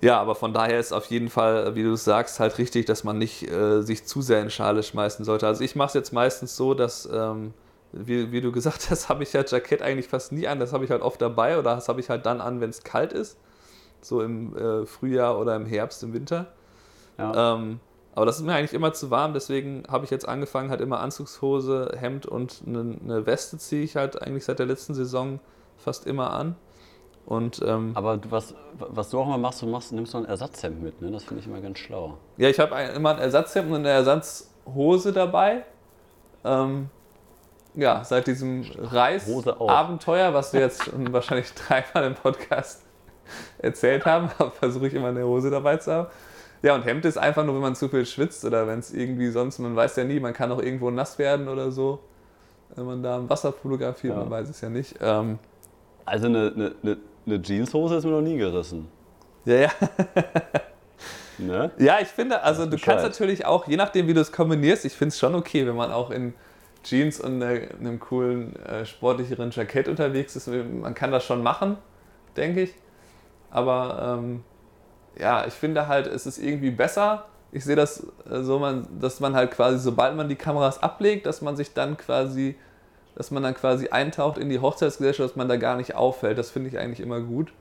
ja, 0.00 0.20
aber 0.20 0.34
von 0.34 0.52
daher 0.52 0.78
ist 0.78 0.92
auf 0.92 1.06
jeden 1.06 1.30
Fall, 1.30 1.74
wie 1.76 1.82
du 1.82 1.94
es 1.94 2.04
sagst, 2.04 2.38
halt 2.38 2.58
richtig, 2.58 2.84
dass 2.84 3.04
man 3.04 3.16
nicht 3.16 3.50
äh, 3.50 3.80
sich 3.80 4.04
zu 4.04 4.20
sehr 4.20 4.42
in 4.42 4.50
Schale 4.50 4.82
schmeißen 4.82 5.24
sollte. 5.24 5.46
Also 5.46 5.64
ich 5.64 5.76
mache 5.76 5.88
es 5.88 5.94
jetzt 5.94 6.12
meistens 6.12 6.56
so, 6.56 6.74
dass, 6.74 7.08
ähm, 7.10 7.54
wie, 7.92 8.30
wie 8.30 8.42
du 8.42 8.52
gesagt 8.52 8.90
hast, 8.90 9.08
habe 9.08 9.22
ich 9.22 9.32
ja 9.32 9.42
Jackett 9.46 9.80
eigentlich 9.80 10.08
fast 10.08 10.32
nie 10.32 10.46
an. 10.46 10.60
Das 10.60 10.74
habe 10.74 10.84
ich 10.84 10.90
halt 10.90 11.00
oft 11.00 11.22
dabei 11.22 11.58
oder 11.58 11.74
das 11.74 11.88
habe 11.88 12.00
ich 12.00 12.10
halt 12.10 12.26
dann 12.26 12.42
an, 12.42 12.60
wenn 12.60 12.68
es 12.68 12.82
kalt 12.82 13.14
ist. 13.14 13.38
So 14.02 14.20
im 14.20 14.54
äh, 14.54 14.84
Frühjahr 14.84 15.38
oder 15.38 15.56
im 15.56 15.64
Herbst, 15.64 16.02
im 16.02 16.12
Winter. 16.12 16.52
Ja. 17.16 17.54
Ähm, 17.54 17.80
aber 18.14 18.26
das 18.26 18.36
ist 18.38 18.44
mir 18.44 18.54
eigentlich 18.54 18.72
immer 18.74 18.92
zu 18.92 19.10
warm, 19.10 19.34
deswegen 19.34 19.82
habe 19.90 20.04
ich 20.04 20.10
jetzt 20.10 20.28
angefangen, 20.28 20.70
halt 20.70 20.80
immer 20.80 21.00
Anzugshose, 21.00 21.92
Hemd 21.98 22.26
und 22.26 22.62
eine, 22.66 22.96
eine 23.02 23.26
Weste 23.26 23.58
ziehe 23.58 23.82
ich 23.82 23.96
halt 23.96 24.20
eigentlich 24.22 24.44
seit 24.44 24.58
der 24.58 24.66
letzten 24.66 24.94
Saison 24.94 25.40
fast 25.76 26.06
immer 26.06 26.30
an. 26.32 26.56
Und 27.26 27.62
ähm, 27.66 27.92
Aber 27.94 28.18
du- 28.18 28.30
was, 28.30 28.54
was 28.78 29.08
du 29.10 29.18
auch 29.18 29.26
immer 29.26 29.38
machst, 29.38 29.62
du 29.62 29.66
machst, 29.66 29.92
nimmst 29.92 30.12
so 30.12 30.18
ein 30.18 30.26
Ersatzhemd 30.26 30.82
mit, 30.82 31.00
ne? 31.00 31.10
Das 31.10 31.24
finde 31.24 31.40
ich 31.40 31.46
immer 31.46 31.60
ganz 31.62 31.78
schlau. 31.78 32.18
Ja, 32.36 32.50
ich 32.50 32.58
habe 32.60 32.74
immer 32.94 33.12
ein 33.12 33.18
Ersatzhemd 33.18 33.70
und 33.70 33.76
eine 33.76 33.88
Ersatzhose 33.88 35.12
dabei. 35.12 35.64
Ähm, 36.44 36.90
ja, 37.74 38.04
seit 38.04 38.26
diesem. 38.26 38.64
Reisabenteuer, 38.78 40.34
was 40.34 40.52
wir 40.52 40.60
jetzt 40.60 40.90
wahrscheinlich 41.12 41.52
dreimal 41.54 42.04
im 42.04 42.14
Podcast 42.14 42.82
erzählt 43.58 44.04
haben, 44.06 44.28
versuche 44.58 44.88
ich 44.88 44.94
immer 44.94 45.08
eine 45.08 45.24
Hose 45.24 45.50
dabei 45.50 45.78
zu 45.78 45.92
haben. 45.92 46.08
Ja, 46.64 46.74
und 46.74 46.86
Hemd 46.86 47.04
ist 47.04 47.18
einfach 47.18 47.44
nur, 47.44 47.54
wenn 47.56 47.60
man 47.60 47.74
zu 47.74 47.90
viel 47.90 48.06
schwitzt 48.06 48.42
oder 48.46 48.66
wenn 48.66 48.78
es 48.78 48.90
irgendwie 48.94 49.28
sonst, 49.28 49.58
man 49.58 49.76
weiß 49.76 49.96
ja 49.96 50.04
nie, 50.04 50.18
man 50.18 50.32
kann 50.32 50.50
auch 50.50 50.62
irgendwo 50.62 50.90
nass 50.90 51.18
werden 51.18 51.46
oder 51.48 51.70
so. 51.70 51.98
Wenn 52.74 52.86
man 52.86 53.02
da 53.02 53.18
im 53.18 53.28
Wasser 53.28 53.52
fotografiert, 53.52 54.14
Ja. 54.14 54.20
man 54.20 54.30
weiß 54.30 54.48
es 54.48 54.62
ja 54.62 54.70
nicht. 54.70 54.94
Ähm, 55.00 55.38
Also 56.06 56.26
eine, 56.26 56.52
eine, 56.56 56.72
eine, 56.82 56.96
eine 57.26 57.42
Jeanshose 57.42 57.96
ist 57.96 58.04
mir 58.04 58.12
noch 58.12 58.22
nie 58.22 58.38
gerissen. 58.38 58.88
ja, 59.44 59.54
ja. 59.56 59.70
Ne? 61.36 61.70
Ja, 61.78 61.98
ich 62.00 62.08
finde, 62.08 62.42
also 62.42 62.64
du 62.64 62.78
kannst 62.78 63.04
natürlich 63.04 63.44
auch, 63.44 63.66
je 63.66 63.76
nachdem 63.76 64.06
wie 64.06 64.14
du 64.14 64.20
es 64.20 64.30
kombinierst, 64.32 64.84
ich 64.86 64.92
finde 64.94 65.08
es 65.10 65.18
schon 65.18 65.34
okay, 65.34 65.66
wenn 65.66 65.74
man 65.76 65.90
auch 65.92 66.10
in 66.10 66.32
Jeans 66.84 67.20
und 67.20 67.42
einem 67.42 67.98
coolen, 67.98 68.54
äh, 68.64 68.86
sportlicheren 68.86 69.50
Jackett 69.50 69.88
unterwegs 69.88 70.36
ist. 70.36 70.46
Man 70.48 70.94
kann 70.94 71.10
das 71.10 71.24
schon 71.24 71.42
machen, 71.42 71.76
denke 72.36 72.62
ich. 72.62 72.74
Aber 73.50 74.18
ähm, 74.20 74.44
ja, 75.18 75.46
ich 75.46 75.54
finde 75.54 75.86
halt, 75.88 76.06
es 76.06 76.26
ist 76.26 76.38
irgendwie 76.38 76.70
besser. 76.70 77.26
Ich 77.52 77.64
sehe 77.64 77.76
das 77.76 78.06
äh, 78.30 78.42
so, 78.42 78.58
man, 78.58 78.86
dass 79.00 79.20
man 79.20 79.34
halt 79.34 79.52
quasi, 79.52 79.78
sobald 79.78 80.16
man 80.16 80.28
die 80.28 80.36
Kameras 80.36 80.82
ablegt, 80.82 81.26
dass 81.26 81.40
man 81.40 81.56
sich 81.56 81.72
dann 81.72 81.96
quasi, 81.96 82.56
dass 83.14 83.30
man 83.30 83.42
dann 83.42 83.54
quasi 83.54 83.88
eintaucht 83.88 84.38
in 84.38 84.48
die 84.48 84.58
Hochzeitsgesellschaft, 84.58 85.30
dass 85.30 85.36
man 85.36 85.48
da 85.48 85.56
gar 85.56 85.76
nicht 85.76 85.94
auffällt. 85.94 86.36
Das 86.38 86.50
finde 86.50 86.68
ich 86.70 86.78
eigentlich 86.78 87.00
immer 87.00 87.20
gut. 87.20 87.52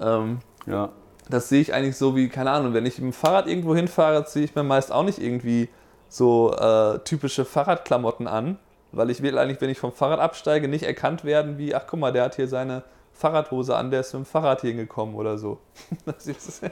Ähm, 0.00 0.40
Ja. 0.66 0.90
das 1.28 1.48
sehe 1.48 1.60
ich 1.60 1.72
eigentlich 1.72 1.96
so 1.96 2.16
wie, 2.16 2.28
keine 2.28 2.50
Ahnung, 2.50 2.74
wenn 2.74 2.84
ich 2.86 2.98
mit 2.98 3.04
dem 3.04 3.12
Fahrrad 3.12 3.46
irgendwo 3.46 3.74
hinfahre, 3.76 4.24
ziehe 4.24 4.44
ich 4.44 4.54
mir 4.56 4.64
meist 4.64 4.90
auch 4.90 5.04
nicht 5.04 5.20
irgendwie 5.20 5.68
so 6.08 6.52
äh, 6.56 6.98
typische 7.04 7.44
Fahrradklamotten 7.44 8.26
an, 8.26 8.58
weil 8.90 9.08
ich 9.10 9.22
will 9.22 9.38
eigentlich, 9.38 9.60
wenn 9.60 9.70
ich 9.70 9.78
vom 9.78 9.92
Fahrrad 9.92 10.18
absteige, 10.20 10.66
nicht 10.68 10.82
erkannt 10.84 11.24
werden 11.24 11.58
wie, 11.58 11.74
ach 11.74 11.84
guck 11.86 12.00
mal, 12.00 12.12
der 12.12 12.24
hat 12.24 12.34
hier 12.34 12.48
seine 12.48 12.82
Fahrradhose 13.12 13.76
an, 13.76 13.90
der 13.90 14.00
ist 14.00 14.12
mit 14.14 14.24
dem 14.24 14.26
Fahrrad 14.26 14.62
hingekommen 14.62 15.14
oder 15.14 15.38
so. 15.38 15.58
Das 16.06 16.26
ist, 16.26 16.62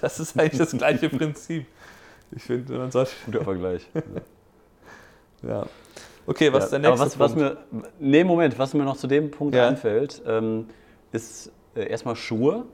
das 0.00 0.20
ist 0.20 0.38
eigentlich 0.38 0.58
das 0.58 0.72
gleiche 0.72 1.08
Prinzip. 1.10 1.66
Ich 2.32 2.42
finde, 2.42 2.78
man 2.78 2.90
sollte. 2.90 3.12
Guter 3.26 3.44
Vergleich. 3.44 3.86
Ja. 5.42 5.66
Okay, 6.26 6.52
was 6.52 6.60
ja, 6.60 6.64
ist 6.64 6.70
der 6.72 6.78
nächste 6.80 6.92
aber 6.94 7.06
was, 7.06 7.18
was 7.18 7.34
Punkt? 7.34 7.72
mir, 7.72 7.84
nee, 8.00 8.24
Moment, 8.24 8.58
was 8.58 8.72
mir 8.74 8.84
noch 8.84 8.96
zu 8.96 9.06
dem 9.06 9.30
Punkt 9.30 9.54
Ja. 9.54 9.68
einfällt, 9.68 10.22
ähm, 10.26 10.68
ist 11.12 11.52
äh, 11.76 11.86
erstmal 11.86 12.16
Schuhe. 12.16 12.64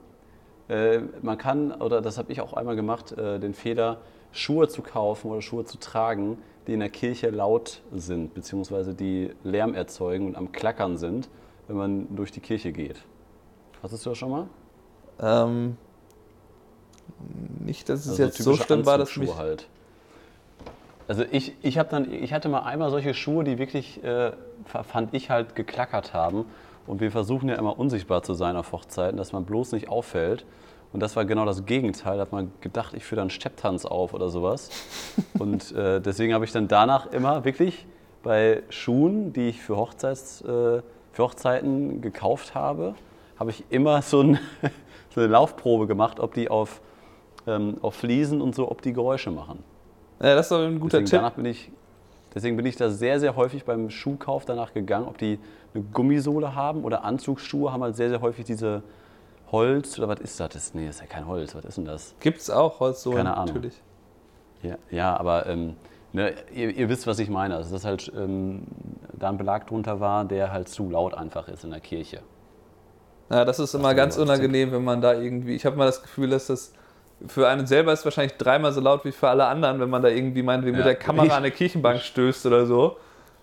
Äh, 0.69 1.01
man 1.23 1.37
kann, 1.37 1.73
oder 1.73 2.01
das 2.01 2.17
habe 2.17 2.31
ich 2.31 2.41
auch 2.41 2.53
einmal 2.53 2.77
gemacht, 2.77 3.13
äh, 3.13 3.41
den 3.41 3.55
Fehler, 3.55 3.99
Schuhe 4.33 4.69
zu 4.69 4.83
kaufen 4.83 5.31
oder 5.33 5.43
Schuhe 5.43 5.65
zu 5.65 5.79
tragen, 5.79 6.39
die 6.69 6.75
in 6.75 6.81
der 6.81 6.91
Kirche 6.91 7.31
laut 7.31 7.83
sind, 7.93 8.35
beziehungsweise 8.35 8.95
die 8.95 9.33
Lärm 9.43 9.75
erzeugen 9.75 10.29
und 10.29 10.37
am 10.37 10.53
Klackern 10.53 10.97
sind, 10.97 11.29
wenn 11.71 11.77
man 11.77 12.17
durch 12.17 12.33
die 12.33 12.41
Kirche 12.41 12.73
geht. 12.73 12.97
Hattest 13.81 14.05
du 14.05 14.11
das 14.11 14.19
schon 14.19 14.31
mal? 14.31 14.47
ähm, 15.21 15.77
nicht, 17.65 17.89
dass 17.89 18.01
es 18.01 18.11
Also 18.11 18.23
jetzt 18.25 18.39
so 18.39 18.57
schlimm 18.57 18.87
war, 18.87 18.99
dass 18.99 19.17
mich. 19.17 19.37
halt. 19.37 19.69
Also 21.07 21.25
ich, 21.31 21.55
ich, 21.63 21.79
hab 21.79 21.91
dann, 21.91 22.11
ich 22.11 22.33
hatte 22.33 22.49
mal 22.49 22.61
einmal 22.61 22.91
solche 22.91 23.15
Schuhe, 23.15 23.45
die 23.45 23.59
wirklich, 23.59 24.03
äh, 24.03 24.33
fa- 24.65 24.83
fand 24.83 25.15
ich 25.15 25.31
halt, 25.31 25.55
geklackert 25.55 26.13
haben. 26.15 26.45
Und 26.87 27.01
wir 27.01 27.11
versuchen 27.13 27.49
ja 27.49 27.55
immer 27.57 27.79
unsichtbar 27.79 28.23
zu 28.23 28.35
sein 28.35 28.57
auf 28.57 28.73
Hochzeiten, 28.73 29.17
dass 29.17 29.33
man 29.33 29.45
bloß 29.45 29.73
nicht 29.73 29.89
auffällt. 29.89 30.45
Und 30.93 31.01
das 31.01 31.15
war 31.15 31.25
genau 31.25 31.45
das 31.45 31.67
Gegenteil. 31.67 32.17
Da 32.17 32.23
hat 32.23 32.33
man 32.33 32.51
gedacht, 32.61 32.95
ich 32.95 33.05
führe 33.05 33.21
dann 33.21 33.31
Stepptanz 33.31 33.85
auf 33.85 34.15
oder 34.15 34.29
sowas. 34.29 34.71
Und 35.39 35.71
äh, 35.73 36.01
deswegen 36.01 36.33
habe 36.35 36.45
ich 36.45 36.53
dann 36.53 36.67
danach 36.69 37.13
immer 37.13 37.45
wirklich 37.45 37.87
bei 38.23 38.63
Schuhen, 38.71 39.33
die 39.33 39.49
ich 39.51 39.61
für, 39.61 39.77
Hochzeits, 39.77 40.43
äh, 40.43 40.83
für 41.13 41.25
Hochzeiten 41.25 42.01
gekauft 42.01 42.55
habe, 42.55 42.95
habe 43.39 43.51
ich 43.51 43.65
immer 43.71 44.03
so, 44.03 44.21
ein, 44.21 44.39
so 45.15 45.21
eine 45.21 45.29
Laufprobe 45.31 45.87
gemacht, 45.87 46.21
ob 46.21 46.35
die 46.35 46.49
auf, 46.49 46.81
ähm, 47.47 47.77
auf 47.83 47.95
Fliesen 47.95 48.41
und 48.41 48.55
so, 48.55 48.71
ob 48.71 48.83
die 48.83 48.93
Geräusche 48.93 49.31
machen. 49.31 49.65
Ja, 50.21 50.35
das 50.35 50.47
ist 50.47 50.53
doch 50.53 50.61
ein 50.61 50.79
guter 50.79 50.99
Deswegen, 50.99 51.07
Tipp. 51.07 51.19
danach 51.19 51.33
bin 51.35 51.47
ich, 51.47 51.71
deswegen 52.35 52.57
bin 52.57 52.67
ich 52.67 52.77
da 52.77 52.91
sehr, 52.91 53.19
sehr 53.19 53.37
häufig 53.37 53.65
beim 53.65 53.91
Schuhkauf 53.91 54.45
danach 54.45 54.75
gegangen, 54.75 55.09
ob 55.09 55.19
die 55.19 55.39
eine 55.75 55.85
Gummisohle 55.85 56.55
haben 56.55 56.85
oder 56.85 57.05
Anzugsschuhe 57.05 57.73
haben 57.73 57.83
halt 57.83 57.97
sehr, 57.97 58.11
sehr 58.11 58.21
häufig 58.21 58.45
diese 58.45 58.83
Holz 59.51 59.99
oder 59.99 60.09
was 60.09 60.21
ist 60.21 60.39
das? 60.39 60.51
das? 60.51 60.75
Nee, 60.75 60.87
das 60.87 60.97
ist 60.97 61.01
ja 61.01 61.07
kein 61.07 61.27
Holz, 61.27 61.55
was 61.55 61.65
ist 61.65 61.77
denn 61.79 61.85
das? 61.85 62.15
Gibt 62.21 62.39
es 62.39 62.51
auch 62.51 62.81
Holzsohlen, 62.81 63.19
Keine 63.19 63.37
Ahnung. 63.37 63.47
natürlich. 63.47 63.81
Ja, 64.63 64.77
ja 64.91 65.17
aber 65.17 65.47
ähm, 65.47 65.77
ne, 66.13 66.35
ihr, 66.55 66.71
ihr 66.71 66.89
wisst, 66.89 67.07
was 67.07 67.19
ich 67.19 67.29
meine. 67.29 67.57
Also, 67.57 67.73
dass 67.73 67.85
halt 67.85 68.11
ähm, 68.17 68.63
da 69.19 69.29
ein 69.29 69.39
Belag 69.39 69.67
drunter 69.67 70.01
war, 70.01 70.25
der 70.25 70.53
halt 70.53 70.69
zu 70.69 70.91
laut 70.91 71.15
einfach 71.15 71.49
ist 71.49 71.65
in 71.65 71.71
der 71.71 71.81
Kirche. 71.81 72.21
Ja, 73.31 73.45
das 73.45 73.59
ist 73.61 73.75
immer 73.75 73.85
war 73.85 73.95
ganz 73.95 74.17
unangenehm, 74.17 74.73
wenn 74.73 74.83
man 74.85 75.01
da 75.01 75.15
irgendwie. 75.15 75.55
Ich 75.55 75.65
habe 75.65 75.77
mal 75.77 75.87
das 75.87 76.03
Gefühl, 76.03 76.31
dass 76.31 76.49
das 76.49 76.73
für 77.27 77.49
einen 77.49 77.67
selber 77.67 77.93
ist 77.93 78.05
wahrscheinlich 78.05 78.37
dreimal 78.39 78.73
so 78.73 78.81
laut 78.81 79.05
wie 79.05 79.13
für 79.13 79.29
alle 79.29 79.47
anderen, 79.47 79.79
wenn 79.79 79.91
man 79.91 80.03
da 80.03 80.09
irgendwie 80.09 80.43
meinetwegen 80.43 80.77
mit 80.77 80.87
Ja, 80.87 80.93
der 80.93 80.97
Kamera 80.97 81.27
ich- 81.27 81.33
an 81.33 81.39
eine 81.39 81.51
Kirchenbank 81.53 82.01
stößt 82.01 82.47
oder 82.47 82.67
so. 82.67 82.97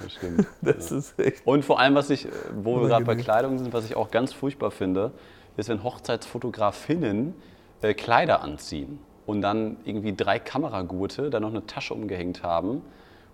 Das 0.02 0.14
stimmt. 0.14 0.48
Das 0.62 0.90
ja. 0.90 0.98
ist 0.98 1.20
echt. 1.20 1.46
Und 1.46 1.64
vor 1.66 1.80
allem, 1.80 1.96
was 1.96 2.10
ich, 2.10 2.26
äh, 2.26 2.30
wo 2.64 2.82
wir 2.82 2.88
gerade 2.88 3.06
bei. 3.06 3.16
Kleidung 3.16 3.58
sind, 3.58 3.74
was 3.74 3.86
ich 3.86 3.96
auch 3.96 4.12
ganz 4.12 4.34
furchtbar 4.34 4.72
finde, 4.72 5.12
ist, 5.58 5.70
wenn 5.70 5.84
Hochzeitsfotografinnen 5.84 7.36
äh, 7.82 7.94
Kleider 7.94 8.42
anziehen 8.42 9.00
und 9.26 9.42
dann 9.42 9.78
irgendwie 9.86 10.16
drei 10.16 10.40
Kameragurte, 10.40 11.30
dann 11.30 11.42
noch 11.44 11.50
eine 11.50 11.66
Tasche 11.66 11.94
umgehängt 11.94 12.44
haben 12.44 12.82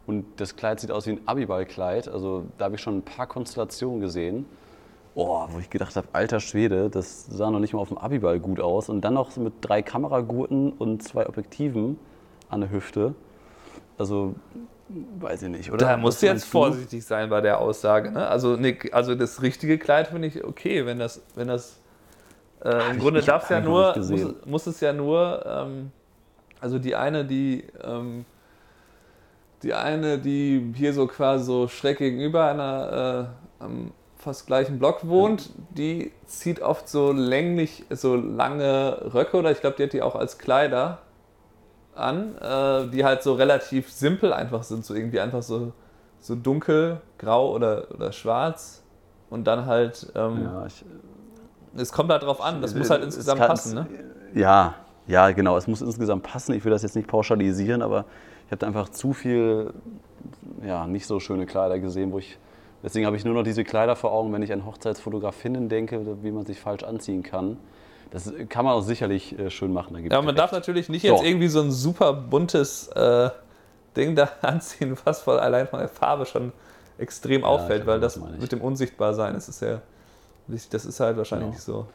und 0.08 0.26
das 0.38 0.56
Kleid 0.56 0.80
sieht 0.80 0.92
aus 0.92 1.08
wie 1.08 1.12
ein 1.12 1.22
Abiballkleid. 1.28 2.08
Also 2.08 2.46
da 2.58 2.66
habe 2.66 2.76
ich 2.76 2.82
schon 2.82 2.98
ein 2.98 3.02
paar 3.02 3.28
Konstellationen 3.28 4.02
gesehen. 4.02 4.46
Oh, 5.16 5.46
wo 5.50 5.60
ich 5.60 5.70
gedacht 5.70 5.96
habe, 5.96 6.08
alter 6.12 6.42
Schwede, 6.42 6.90
das 6.90 7.26
sah 7.26 7.50
noch 7.50 7.60
nicht 7.60 7.74
mal 7.74 7.80
auf 7.80 7.88
dem 7.88 7.98
Abiball 7.98 8.40
gut 8.40 8.60
aus. 8.60 8.90
Und 8.90 9.02
dann 9.02 9.14
noch 9.14 9.32
so 9.32 9.42
mit 9.42 9.54
drei 9.62 9.82
Kameragurten 9.82 10.74
und 10.74 11.02
zwei 11.02 11.28
Objektiven 11.28 11.98
an 12.50 12.62
der 12.62 12.70
Hüfte. 12.70 13.16
Also, 13.98 14.36
weiß 15.20 15.44
ich 15.44 15.50
nicht, 15.50 15.72
oder? 15.72 15.86
Da 15.86 15.98
musst 15.98 16.22
du 16.22 16.28
jetzt 16.28 16.46
vorsichtig 16.46 17.04
sein 17.06 17.30
bei 17.30 17.42
der 17.42 17.60
Aussage. 17.60 18.12
Ne? 18.12 18.28
Also, 18.28 18.58
ne, 18.58 18.78
also 18.92 19.16
das 19.16 19.42
richtige 19.42 19.80
Kleid 19.80 20.10
finde 20.10 20.28
ich 20.28 20.44
okay, 20.44 20.86
wenn 20.86 21.00
das, 21.00 21.22
wenn 21.34 21.48
das 21.48 21.80
äh, 22.64 22.92
im 22.92 23.00
Grunde 23.00 23.22
darf 23.22 23.50
ja 23.50 23.58
einfach 23.58 23.96
nur, 23.96 23.98
muss, 23.98 24.36
muss 24.46 24.68
es 24.68 24.80
ja 24.80 24.94
nur, 24.94 25.46
ähm, 25.46 25.92
also 26.60 26.80
die 26.80 26.96
eine, 26.96 27.26
die, 27.26 27.66
ähm, 27.84 28.26
die 29.64 29.74
eine, 29.74 30.18
die 30.18 30.74
hier 30.76 30.94
so 30.94 31.08
quasi 31.08 31.46
so 31.46 31.68
schräg 31.68 31.98
gegenüber 31.98 32.46
einer 32.46 33.30
äh, 33.60 33.64
am 33.64 33.92
fast 34.18 34.48
gleichen 34.48 34.80
Block 34.80 35.08
wohnt, 35.08 35.52
die 35.70 36.12
zieht 36.26 36.60
oft 36.62 36.90
so 36.90 37.12
länglich, 37.12 37.86
so 37.92 38.16
lange 38.16 39.14
Röcke 39.14 39.38
oder 39.38 39.52
ich 39.52 39.62
glaube, 39.62 39.76
die 39.78 39.84
hat 39.84 39.94
die 39.94 40.02
auch 40.02 40.16
als 40.16 40.40
Kleider 40.40 41.00
an, 41.94 42.36
äh, 42.38 42.88
die 42.90 43.06
halt 43.06 43.22
so 43.22 43.34
relativ 43.34 43.92
simpel 43.92 44.34
einfach 44.34 44.64
sind, 44.64 44.84
so 44.84 44.96
irgendwie 44.96 45.20
einfach 45.20 45.44
so, 45.44 45.74
so 46.20 46.36
dunkel, 46.36 47.02
grau 47.20 47.54
oder, 47.54 47.88
oder 47.94 48.12
schwarz 48.12 48.84
und 49.30 49.46
dann 49.46 49.68
halt, 49.68 50.12
ähm, 50.16 50.44
Ja, 50.44 50.66
ich, 50.66 50.84
es 51.76 51.92
kommt 51.92 52.12
halt 52.12 52.24
drauf 52.24 52.42
an, 52.42 52.62
das 52.62 52.74
muss 52.76 52.90
halt 52.90 53.02
Es 53.02 53.08
insgesamt 53.08 53.40
kann- 53.40 53.48
passen, 53.50 53.76
ne? 53.76 53.88
Ja, 54.34 54.76
ja, 55.08 55.32
genau. 55.32 55.56
Es 55.58 55.68
muss 55.68 55.82
insgesamt 55.82 56.24
passen. 56.24 56.54
Ich 56.54 56.64
will 56.66 56.72
das 56.72 56.82
jetzt 56.84 56.96
nicht 56.96 57.08
pauschalisieren, 57.08 57.82
aber 57.82 58.06
ich 58.46 58.52
habe 58.52 58.58
da 58.60 58.68
einfach 58.68 58.90
zu 58.90 59.14
viel, 59.14 59.72
ja, 60.66 60.88
nicht 60.88 61.06
so 61.06 61.20
schöne 61.20 61.46
Kleider 61.46 61.80
gesehen, 61.80 62.12
wo 62.12 62.20
ich. 62.20 62.38
Deswegen 62.84 63.06
habe 63.08 63.16
ich 63.16 63.26
nur 63.26 63.34
noch 63.34 63.44
diese 63.44 63.64
Kleider 63.64 63.96
vor 63.96 64.12
Augen, 64.12 64.32
wenn 64.34 64.44
ich 64.44 64.54
an 64.54 64.64
Hochzeitsfotografinnen 64.66 65.70
denke, 65.70 66.02
wie 66.24 66.32
man 66.32 66.46
sich 66.46 66.60
falsch 66.60 66.84
anziehen 66.84 67.24
kann. 67.24 67.58
Das 68.12 68.32
kann 68.50 68.64
man 68.66 68.76
auch 68.76 68.82
sicherlich 68.82 69.38
äh, 69.40 69.50
schön 69.50 69.74
machen. 69.74 69.96
Ja, 69.98 70.06
aber 70.12 70.18
man 70.18 70.26
recht. 70.28 70.38
darf 70.40 70.52
natürlich 70.52 70.88
nicht 70.90 71.02
So. 71.02 71.08
jetzt 71.16 71.24
irgendwie 71.24 71.48
so 71.48 71.62
ein 71.62 71.72
super 71.72 72.14
buntes 72.14 72.88
äh, 72.90 73.30
Ding 73.98 74.16
da 74.16 74.30
anziehen, 74.42 74.96
was 75.04 75.22
voll 75.22 75.40
allein 75.40 75.68
von 75.68 75.80
der 75.80 75.90
Farbe 75.90 76.26
schon 76.28 76.52
extrem 77.00 77.44
auffällt, 77.44 77.82
ich 77.82 77.88
weil 77.88 78.00
das 78.00 78.18
ich. 78.18 78.24
mit 78.40 78.52
dem 78.52 78.62
Unsichtbarsein, 78.62 79.34
das 79.34 79.50
ist 79.50 79.62
ja, 79.62 79.82
das 80.48 80.86
ist 80.86 81.00
halt 81.00 81.18
wahrscheinlich 81.18 81.46
Genau. 81.48 81.56
nicht 81.56 81.64
so 81.64 81.88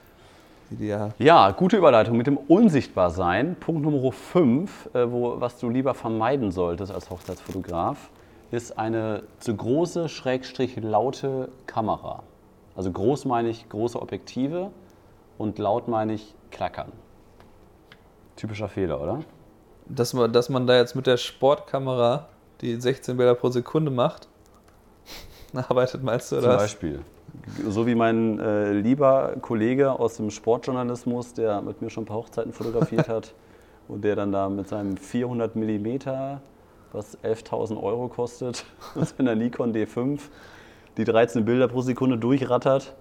ideal. 0.70 1.12
Ja, 1.18 1.50
gute 1.50 1.76
Überleitung 1.76 2.16
mit 2.16 2.26
dem 2.26 2.36
Unsichtbarsein. 2.36 3.56
Punkt 3.56 3.82
Nummer 3.82 4.12
5, 4.12 4.90
äh, 4.94 5.10
wo, 5.10 5.40
was 5.40 5.58
du 5.58 5.68
lieber 5.68 5.94
vermeiden 5.94 6.52
solltest 6.52 6.92
als 6.92 7.10
Hochzeitsfotograf, 7.10 8.10
ist 8.50 8.78
eine 8.78 9.22
zu 9.38 9.56
große, 9.56 10.08
schrägstrich 10.08 10.76
laute 10.80 11.48
Kamera. 11.66 12.22
Also 12.76 12.90
groß 12.90 13.24
meine 13.24 13.48
ich 13.48 13.68
große 13.68 14.00
Objektive 14.00 14.70
und 15.38 15.58
laut 15.58 15.88
meine 15.88 16.14
ich 16.14 16.34
klackern. 16.50 16.90
Typischer 18.36 18.68
Fehler, 18.68 19.00
oder? 19.00 19.20
Dass 19.86 20.14
man, 20.14 20.32
dass 20.32 20.48
man 20.48 20.66
da 20.66 20.76
jetzt 20.76 20.94
mit 20.96 21.06
der 21.06 21.16
Sportkamera 21.16 22.28
die 22.60 22.80
16 22.80 23.16
Bilder 23.16 23.34
pro 23.34 23.50
Sekunde 23.50 23.90
macht, 23.90 24.28
arbeitet 25.54 26.02
meinst 26.02 26.30
du, 26.32 26.36
oder 26.38 26.50
Zum? 26.50 26.56
Beispiel. 26.56 27.00
So 27.68 27.86
wie 27.86 27.94
mein 27.94 28.38
äh, 28.38 28.72
lieber 28.72 29.34
Kollege 29.40 29.92
aus 29.92 30.16
dem 30.16 30.30
Sportjournalismus, 30.30 31.34
der 31.34 31.60
mit 31.62 31.82
mir 31.82 31.90
schon 31.90 32.04
ein 32.04 32.06
paar 32.06 32.18
Hochzeiten 32.18 32.52
fotografiert 32.52 33.08
hat 33.08 33.34
und 33.88 34.04
der 34.04 34.16
dann 34.16 34.32
da 34.32 34.48
mit 34.48 34.68
seinem 34.68 34.96
400 34.96 35.56
Millimeter, 35.56 36.40
was 36.92 37.18
11.000 37.22 37.82
Euro 37.82 38.08
kostet, 38.08 38.64
und 38.94 39.08
seiner 39.08 39.34
Nikon 39.34 39.72
D5 39.72 40.20
die 40.96 41.04
13 41.04 41.44
Bilder 41.44 41.68
pro 41.68 41.82
Sekunde 41.82 42.18
durchrattert 42.18 42.94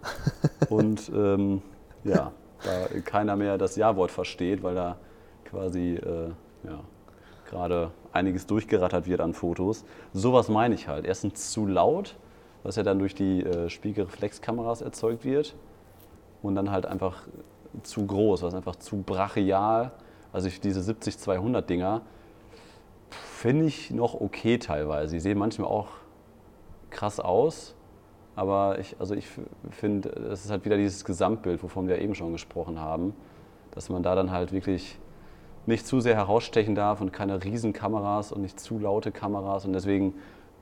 und 0.69 1.11
ähm, 1.13 1.61
ja, 2.03 2.31
da 2.63 2.99
keiner 3.03 3.35
mehr 3.35 3.57
das 3.57 3.75
Ja-Wort 3.75 4.11
versteht, 4.11 4.63
weil 4.63 4.75
da 4.75 4.97
quasi 5.45 5.95
äh, 5.95 6.29
ja, 6.63 6.79
gerade 7.49 7.91
einiges 8.11 8.45
durchgerattert 8.45 9.07
wird 9.07 9.21
an 9.21 9.33
Fotos. 9.33 9.85
Sowas 10.13 10.49
meine 10.49 10.75
ich 10.75 10.87
halt. 10.87 11.05
Erstens 11.05 11.51
zu 11.51 11.65
laut, 11.65 12.15
was 12.63 12.75
ja 12.75 12.83
dann 12.83 12.99
durch 12.99 13.15
die 13.15 13.43
äh, 13.43 13.69
Spiegelreflexkameras 13.69 14.81
erzeugt 14.81 15.25
wird. 15.25 15.55
Und 16.41 16.55
dann 16.55 16.71
halt 16.71 16.85
einfach 16.85 17.27
zu 17.83 18.05
groß, 18.05 18.43
was 18.43 18.53
einfach 18.53 18.77
zu 18.77 18.97
brachial. 19.01 19.91
Also 20.31 20.47
ich, 20.47 20.61
diese 20.61 20.79
70-200 20.79 21.61
Dinger 21.61 22.01
finde 23.09 23.65
ich 23.65 23.91
noch 23.91 24.19
okay 24.19 24.57
teilweise. 24.57 25.15
Die 25.15 25.19
sehen 25.19 25.37
manchmal 25.37 25.67
auch 25.67 25.87
krass 26.89 27.19
aus. 27.19 27.75
Aber 28.35 28.79
ich, 28.79 28.95
also 28.99 29.15
ich 29.15 29.27
finde, 29.69 30.09
es 30.09 30.45
ist 30.45 30.51
halt 30.51 30.63
wieder 30.63 30.77
dieses 30.77 31.03
Gesamtbild, 31.03 31.61
wovon 31.61 31.87
wir 31.87 31.99
eben 31.99 32.15
schon 32.15 32.31
gesprochen 32.31 32.79
haben, 32.79 33.13
dass 33.71 33.89
man 33.89 34.01
da 34.01 34.15
dann 34.15 34.31
halt 34.31 34.53
wirklich 34.53 34.97
nicht 35.65 35.85
zu 35.85 35.99
sehr 35.99 36.15
herausstechen 36.15 36.73
darf 36.73 37.01
und 37.01 37.11
keine 37.11 37.43
Riesenkameras 37.43 38.31
und 38.31 38.41
nicht 38.41 38.59
zu 38.59 38.79
laute 38.79 39.11
Kameras. 39.11 39.65
Und 39.65 39.73
deswegen 39.73 40.15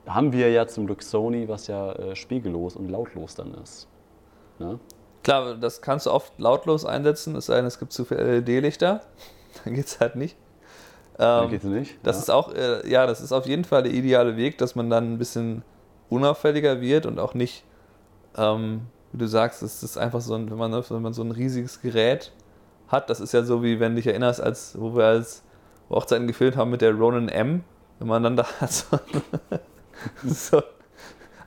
haben 0.08 0.32
wir 0.32 0.50
ja 0.50 0.66
zum 0.66 0.86
Glück 0.86 1.02
Sony, 1.02 1.48
was 1.48 1.66
ja 1.66 1.92
äh, 1.92 2.16
spiegellos 2.16 2.76
und 2.76 2.88
lautlos 2.88 3.34
dann 3.34 3.54
ist. 3.54 3.88
Ne? 4.58 4.78
Klar, 5.22 5.56
das 5.56 5.82
kannst 5.82 6.06
du 6.06 6.10
oft 6.10 6.38
lautlos 6.38 6.84
einsetzen, 6.84 7.36
es 7.36 7.46
sei 7.46 7.56
denn, 7.56 7.66
es 7.66 7.78
gibt 7.78 7.92
zu 7.92 8.04
viele 8.04 8.40
LED-Lichter. 8.40 9.02
Dann 9.64 9.74
geht 9.74 9.86
es 9.86 10.00
halt 10.00 10.14
nicht. 10.16 10.36
Da 11.16 11.44
Ähm, 11.44 11.50
geht's 11.50 11.64
nicht. 11.64 11.98
Das 12.02 12.16
ja. 12.16 12.22
ist 12.22 12.30
auch, 12.30 12.54
äh, 12.54 12.88
ja, 12.88 13.06
das 13.06 13.20
ist 13.20 13.32
auf 13.32 13.46
jeden 13.46 13.64
Fall 13.64 13.82
der 13.82 13.92
ideale 13.92 14.36
Weg, 14.36 14.56
dass 14.58 14.76
man 14.76 14.88
dann 14.88 15.14
ein 15.14 15.18
bisschen 15.18 15.62
unauffälliger 16.08 16.80
wird 16.80 17.06
und 17.06 17.18
auch 17.18 17.34
nicht, 17.34 17.64
ähm, 18.36 18.82
wie 19.12 19.18
du 19.18 19.26
sagst, 19.26 19.62
es 19.62 19.82
ist 19.82 19.98
einfach 19.98 20.20
so, 20.20 20.34
ein, 20.34 20.48
wenn 20.50 20.58
man, 20.58 20.72
wenn 20.72 21.02
man 21.02 21.12
so 21.12 21.22
ein 21.22 21.32
riesiges 21.32 21.80
Gerät 21.82 22.32
hat, 22.86 23.10
das 23.10 23.20
ist 23.20 23.32
ja 23.32 23.42
so 23.42 23.62
wie, 23.64 23.80
wenn 23.80 23.92
du 23.92 23.96
dich 23.96 24.06
erinnerst, 24.06 24.40
als, 24.40 24.80
wo 24.80 24.94
wir 24.94 25.06
als 25.06 25.42
Hochzeiten 25.90 26.26
gefilmt 26.28 26.56
haben 26.56 26.70
mit 26.70 26.82
der 26.82 26.94
Ronin 26.94 27.28
M, 27.28 27.64
wenn 27.98 28.08
man 28.08 28.22
dann 28.22 28.36
da 28.36 28.46
so, 28.68 28.98
so 30.24 30.62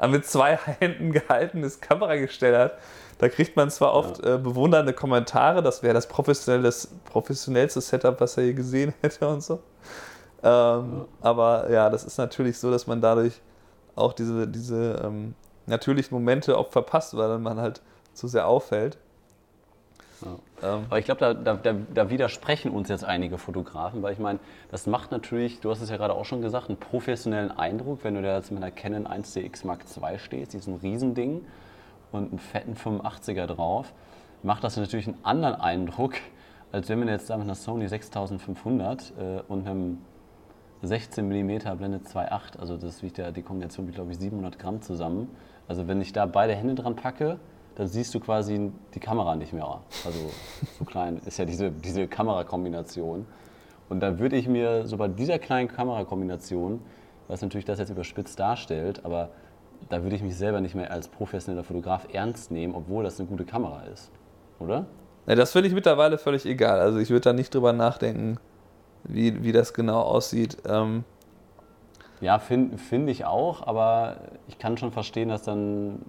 mit 0.08 0.26
zwei 0.26 0.56
Händen 0.58 1.12
gehaltenes 1.12 1.80
Kameragestell 1.80 2.58
hat, 2.58 2.78
da 3.20 3.30
kriegt 3.30 3.56
man 3.56 3.70
zwar 3.70 3.94
oft 3.94 4.20
äh, 4.26 4.40
bewundernde 4.40 4.94
Kommentare, 4.94 5.62
das 5.62 5.84
wäre 5.84 5.94
das 5.94 6.08
professionellste 6.08 7.82
Setup, 7.82 8.20
was 8.20 8.38
er 8.38 8.46
je 8.46 8.54
gesehen 8.54 8.94
hätte 9.02 9.28
und 9.28 9.44
so. 9.44 9.60
Ähm, 10.44 11.06
Aber 11.22 11.70
ja, 11.70 11.90
das 11.90 12.04
ist 12.04 12.18
natürlich 12.18 12.58
so, 12.58 12.72
dass 12.72 12.88
man 12.88 13.00
dadurch 13.00 13.42
auch 13.96 14.14
diese, 14.14 14.48
diese 14.48 15.02
ähm, 15.04 15.36
natürlichen 15.68 16.16
Momente 16.18 16.58
oft 16.58 16.72
verpasst, 16.72 17.16
weil 17.16 17.38
man 17.38 17.60
halt 17.60 17.82
zu 18.14 18.28
sehr 18.28 18.48
auffällt. 18.48 18.98
Ähm, 20.24 20.86
Aber 20.88 21.00
ich 21.00 21.06
glaube, 21.06 21.20
da, 21.20 21.34
da, 21.34 21.74
da, 21.74 22.10
widersprechen 22.10 22.72
uns 22.72 22.90
jetzt 22.90 23.04
einige 23.04 23.38
Fotografen, 23.38 24.02
weil 24.02 24.14
ich 24.14 24.20
meine, 24.20 24.40
das 24.70 24.88
macht 24.88 25.12
natürlich, 25.12 25.60
du 25.60 25.70
hast 25.72 25.82
es 25.82 25.90
ja 25.90 25.98
gerade 25.98 26.14
auch 26.14 26.26
schon 26.26 26.42
gesagt, 26.42 26.70
einen 26.70 26.78
professionellen 26.78 27.52
Eindruck, 27.52 28.04
wenn 28.04 28.16
du 28.16 28.22
da 28.22 28.38
jetzt 28.38 28.52
mit 28.52 28.62
einer 28.62 28.72
Canon 28.72 29.08
1DX 29.08 29.66
Mark 29.66 29.86
II 29.86 30.20
stehst, 30.20 30.54
diesem 30.54 30.76
Riesending 30.76 31.46
und 32.12 32.30
einen 32.30 32.40
fetten 32.40 32.76
85er 32.76 33.48
drauf, 33.48 33.94
macht 34.44 34.64
das 34.64 34.78
natürlich 34.78 35.08
einen 35.08 35.24
anderen 35.24 35.56
Eindruck, 35.56 36.14
als 36.72 36.90
wenn 36.90 37.00
man 37.00 37.08
jetzt 37.08 37.30
da 37.30 37.38
mit 37.38 37.46
einer 37.46 37.56
Sony 37.56 37.88
6500 37.88 39.14
äh, 39.18 39.42
und 39.48 39.68
einem 39.68 40.00
16 40.84 41.28
mm 41.28 41.78
Blende 41.78 42.00
2.8, 42.00 42.60
also 42.60 42.76
das 42.76 43.04
wiegt 43.04 43.18
ja, 43.18 43.32
die 43.32 43.44
Kombination 43.44 43.86
wiegt 43.86 43.96
glaube 43.96 44.12
ich 44.12 44.18
700 44.18 44.58
Gramm 44.58 44.82
zusammen. 44.82 45.30
Also 45.68 45.88
wenn 45.88 46.02
ich 46.02 46.12
da 46.12 46.26
beide 46.26 46.56
Hände 46.56 46.76
dran 46.76 46.96
packe, 46.96 47.40
dann 47.76 47.88
siehst 47.88 48.14
du 48.14 48.20
quasi 48.20 48.72
die 48.94 49.00
Kamera 49.00 49.36
nicht 49.36 49.54
mehr. 49.54 49.82
Also 50.06 50.20
so 50.80 50.86
klein 50.86 51.22
ist 51.26 51.38
ja 51.38 51.46
diese, 51.46 51.72
diese 51.72 52.08
Kamerakombination. 52.08 53.26
Und 53.90 54.00
da 54.00 54.20
würde 54.20 54.36
ich 54.38 54.48
mir 54.48 54.86
so 54.88 54.98
bei 54.98 55.08
dieser 55.08 55.40
kleinen 55.40 55.68
Kamerakombination, 55.68 56.82
was 57.28 57.42
natürlich 57.42 57.66
das 57.66 57.80
jetzt 57.80 57.90
überspitzt 57.90 58.40
darstellt, 58.40 59.04
aber 59.06 59.30
da 59.90 60.04
würde 60.04 60.16
ich 60.16 60.22
mich 60.22 60.36
selber 60.36 60.62
nicht 60.62 60.76
mehr 60.76 60.92
als 60.92 61.08
professioneller 61.08 61.64
Fotograf 61.64 62.08
ernst 62.14 62.52
nehmen, 62.52 62.76
obwohl 62.76 63.04
das 63.04 63.20
eine 63.20 63.28
gute 63.28 63.46
Kamera 63.46 63.84
ist. 63.92 64.12
Oder? 64.60 64.86
Ja, 65.28 65.36
das 65.36 65.52
finde 65.52 65.68
ich 65.68 65.74
mittlerweile 65.74 66.18
völlig 66.18 66.46
egal. 66.46 66.80
Also 66.80 67.00
ich 67.00 67.10
würde 67.10 67.22
da 67.22 67.34
nicht 67.34 67.54
drüber 67.54 67.74
nachdenken, 67.74 68.38
wie, 69.04 69.44
wie 69.44 69.52
das 69.52 69.74
genau 69.74 70.02
aussieht. 70.02 70.58
Ähm, 70.68 71.04
Ja, 72.22 72.40
finde 72.40 72.78
find 72.78 73.10
ich 73.10 73.26
auch, 73.26 73.66
aber 73.66 74.18
ich 74.48 74.58
kann 74.60 74.78
schon 74.78 74.92
verstehen, 74.92 75.30
dass 75.30 75.44
dann, 75.44 76.00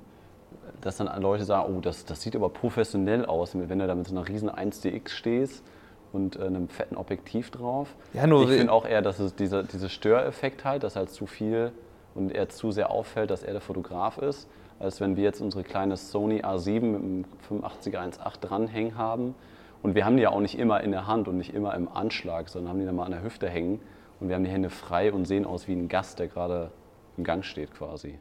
dass 0.82 0.98
dann 0.98 1.22
Leute 1.22 1.44
sagen, 1.44 1.74
oh, 1.74 1.80
das, 1.80 2.04
das 2.04 2.20
sieht 2.20 2.36
aber 2.36 2.50
professionell 2.50 3.24
aus, 3.24 3.54
wenn 3.54 3.78
du 3.78 3.86
da 3.86 3.94
mit 3.94 4.06
so 4.06 4.14
einer 4.14 4.28
riesen 4.28 4.50
1DX 4.50 5.08
stehst 5.08 5.64
und 6.12 6.36
äh, 6.36 6.42
einem 6.42 6.68
fetten 6.68 6.96
Objektiv 6.96 7.50
drauf. 7.50 7.94
Ja, 8.12 8.26
nur 8.26 8.42
ich 8.50 8.58
finde 8.58 8.72
auch 8.72 8.84
eher, 8.84 9.00
dass 9.00 9.18
es 9.18 9.34
dieser, 9.34 9.62
dieser 9.62 9.88
Störeffekt 9.88 10.64
halt, 10.64 10.82
dass 10.82 10.96
halt 10.96 11.10
zu 11.10 11.26
viel 11.26 11.72
und 12.14 12.34
er 12.34 12.48
zu 12.48 12.70
sehr 12.70 12.90
auffällt, 12.90 13.30
dass 13.30 13.42
er 13.42 13.52
der 13.52 13.62
Fotograf 13.62 14.18
ist, 14.18 14.48
als 14.78 15.00
wenn 15.00 15.16
wir 15.16 15.22
jetzt 15.22 15.40
unsere 15.40 15.64
kleine 15.64 15.96
Sony 15.96 16.42
A7 16.42 16.80
mit 16.80 17.02
einem 17.02 17.24
85er 17.48 18.18
1.8 18.18 18.40
dranhängen 18.40 18.98
haben. 18.98 19.34
Und 19.82 19.94
wir 19.94 20.04
haben 20.04 20.16
die 20.16 20.24
ja 20.24 20.30
auch 20.30 20.40
nicht 20.40 20.58
immer 20.58 20.80
in 20.82 20.90
der 20.90 21.06
Hand 21.06 21.28
und 21.28 21.38
nicht 21.38 21.54
immer 21.54 21.74
im 21.74 21.88
Anschlag, 21.88 22.48
sondern 22.48 22.70
haben 22.70 22.80
die 22.80 22.86
dann 22.86 22.96
mal 22.96 23.04
an 23.04 23.12
der 23.12 23.22
Hüfte 23.22 23.48
hängen 23.48 23.80
und 24.20 24.28
wir 24.28 24.36
haben 24.36 24.44
die 24.44 24.50
Hände 24.50 24.70
frei 24.70 25.12
und 25.12 25.24
sehen 25.24 25.44
aus 25.44 25.66
wie 25.66 25.72
ein 25.72 25.88
Gast, 25.88 26.18
der 26.18 26.28
gerade 26.28 26.70
im 27.16 27.24
Gang 27.24 27.44
steht 27.44 27.72
quasi. 27.74 28.18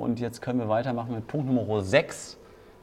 Und 0.00 0.18
jetzt 0.18 0.40
können 0.40 0.58
wir 0.58 0.68
weitermachen 0.70 1.14
mit 1.14 1.26
Punkt 1.26 1.46
Nummer 1.46 1.82
6, 1.82 2.38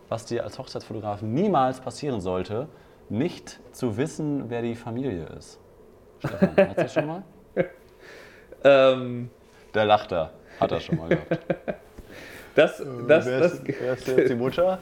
was 0.07 0.25
dir 0.25 0.43
als 0.43 0.59
Hochzeitsfotograf 0.59 1.23
niemals 1.23 1.79
passieren 1.79 2.21
sollte, 2.21 2.67
nicht 3.09 3.59
zu 3.71 3.97
wissen, 3.97 4.51
wer 4.51 4.61
die 4.61 4.75
Familie 4.75 5.25
ist. 5.35 5.59
Stefan, 6.19 6.49
hast 6.57 6.77
du 6.77 6.81
das 6.83 6.93
schon 6.93 7.07
mal? 7.07 7.23
Ähm, 8.63 9.31
Der 9.73 9.85
lacht 9.85 10.11
da. 10.11 10.29
Hat 10.59 10.71
er 10.71 10.79
schon 10.79 10.97
mal 10.97 11.09
gehabt. 11.09 11.39
das, 12.53 12.77
das, 13.07 13.25
wer, 13.25 13.39
das, 13.39 13.53
ist, 13.53 13.63
wer 13.65 13.93
ist 13.93 14.07
jetzt 14.07 14.29
die 14.29 14.35
Mutter? 14.43 14.77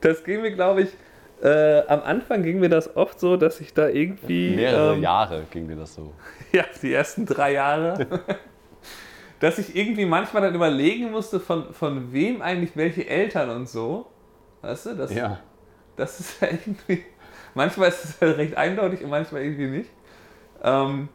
das 0.00 0.24
ging 0.24 0.40
mir, 0.40 0.52
glaube 0.52 0.84
ich, 0.84 0.88
äh, 1.42 1.82
am 1.86 2.00
Anfang 2.00 2.42
ging 2.42 2.60
mir 2.60 2.70
das 2.70 2.96
oft 2.96 3.20
so, 3.20 3.36
dass 3.36 3.60
ich 3.60 3.74
da 3.74 3.88
irgendwie. 3.88 4.56
Mehrere 4.56 4.94
ähm, 4.94 5.02
Jahre 5.02 5.42
ging 5.50 5.68
dir 5.68 5.76
das 5.76 5.94
so. 5.94 6.14
Ja, 6.52 6.64
die 6.80 6.94
ersten 6.94 7.26
drei 7.26 7.52
Jahre. 7.52 8.06
Dass 9.40 9.58
ich 9.58 9.76
irgendwie 9.76 10.06
manchmal 10.06 10.42
dann 10.42 10.54
überlegen 10.54 11.10
musste, 11.10 11.40
von, 11.40 11.72
von 11.74 12.12
wem 12.12 12.40
eigentlich 12.42 12.76
welche 12.76 13.06
Eltern 13.08 13.50
und 13.50 13.68
so. 13.68 14.06
Weißt 14.62 14.86
du, 14.86 14.94
das, 14.94 15.14
Ja. 15.14 15.40
das 15.96 16.20
ist 16.20 16.40
ja 16.40 16.48
irgendwie. 16.50 17.04
Manchmal 17.54 17.88
ist 17.88 18.04
es 18.04 18.20
halt 18.20 18.36
recht 18.38 18.56
eindeutig 18.56 19.02
und 19.02 19.10
manchmal 19.10 19.42
irgendwie 19.42 19.66
nicht. 19.68 19.90
Ähm, 20.62 21.08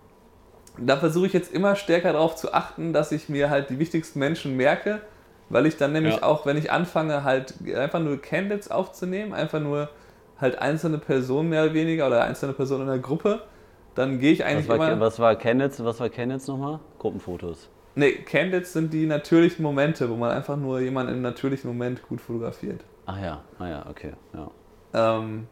da 0.77 0.97
versuche 0.97 1.27
ich 1.27 1.33
jetzt 1.33 1.51
immer 1.53 1.75
stärker 1.75 2.13
darauf 2.13 2.35
zu 2.35 2.53
achten, 2.53 2.93
dass 2.93 3.11
ich 3.11 3.29
mir 3.29 3.49
halt 3.49 3.69
die 3.69 3.77
wichtigsten 3.79 4.19
Menschen 4.19 4.55
merke, 4.55 5.01
weil 5.49 5.65
ich 5.65 5.77
dann 5.77 5.91
nämlich 5.91 6.15
Ja. 6.17 6.23
auch, 6.23 6.45
wenn 6.45 6.57
ich 6.57 6.71
anfange, 6.71 7.23
halt 7.23 7.55
einfach 7.75 7.99
nur 7.99 8.21
Candidates 8.21 8.71
aufzunehmen, 8.71 9.33
einfach 9.33 9.59
nur 9.59 9.89
halt 10.39 10.57
einzelne 10.59 10.97
Personen 10.97 11.49
mehr 11.49 11.63
oder 11.65 11.73
weniger 11.73 12.07
oder 12.07 12.23
einzelne 12.23 12.53
Personen 12.53 12.83
in 12.83 12.87
der 12.87 12.99
Gruppe, 12.99 13.41
dann 13.95 14.19
gehe 14.19 14.31
ich 14.31 14.39
Was 14.39 14.45
eigentlich 14.47 14.67
war, 14.69 14.75
immer. 14.93 14.99
was 14.99 15.19
war 15.19 15.35
Kenneth, 15.35 15.83
was 15.83 15.99
war 15.99 16.09
Kenneth 16.09 16.47
nochmal? 16.47 16.79
Gruppenfotos. 16.97 17.69
Nee, 17.95 18.13
Candidates 18.13 18.73
sind 18.73 18.93
die 18.93 19.05
natürlichen 19.05 19.63
Momente, 19.63 20.09
wo 20.09 20.15
man 20.15 20.31
einfach 20.31 20.55
nur 20.55 20.79
jemanden 20.79 21.13
im 21.13 21.21
natürlichen 21.21 21.69
Moment 21.69 22.01
gut 22.03 22.21
fotografiert. 22.21 22.83
Ach 23.05 23.19
ja, 23.21 23.41
ah 23.59 23.67
ja, 23.67 23.85
okay. 23.89 24.13
Ja. 24.33 24.51
Ähm, 24.93 25.47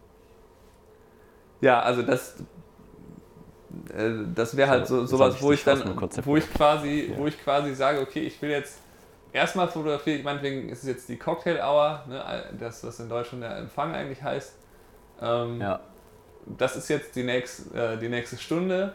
ja, 1.62 1.82
also 1.82 2.02
das, 2.02 2.39
äh, 3.93 4.12
das 4.34 4.56
wäre 4.56 4.69
halt 4.69 4.88
so 4.88 5.06
sowas, 5.06 5.36
ich 5.36 5.41
wo 5.41 5.52
ich 5.52 5.63
dann, 5.63 5.84
wo 6.23 6.38
ich 6.38 6.54
quasi, 6.54 7.10
Ja. 7.12 7.17
wo 7.17 7.28
ich 7.28 7.41
quasi 7.43 7.73
sage, 7.75 7.99
okay, 7.99 8.21
ich 8.21 8.41
will 8.41 8.52
jetzt 8.52 8.80
erstmal 9.34 9.67
fotografieren. 9.67 10.23
Meinetwegen 10.23 10.69
ist 10.69 10.84
es 10.84 10.89
jetzt 10.89 11.10
die 11.10 11.17
Cocktail 11.17 11.60
Hour, 11.62 12.04
ne, 12.08 12.43
das 12.58 12.84
was 12.84 12.99
in 12.99 13.10
Deutschland 13.10 13.43
der 13.43 13.58
Empfang 13.58 13.93
eigentlich 13.93 14.23
heißt. 14.23 14.56
Ähm, 15.21 15.60
ja. 15.60 15.82
das 16.45 16.78
ist 16.78 16.88
jetzt 16.88 17.13
die, 17.17 17.23
nächst, 17.23 17.75
äh, 17.75 17.97
die 17.97 18.08
nächste 18.08 18.38
Stunde 18.38 18.93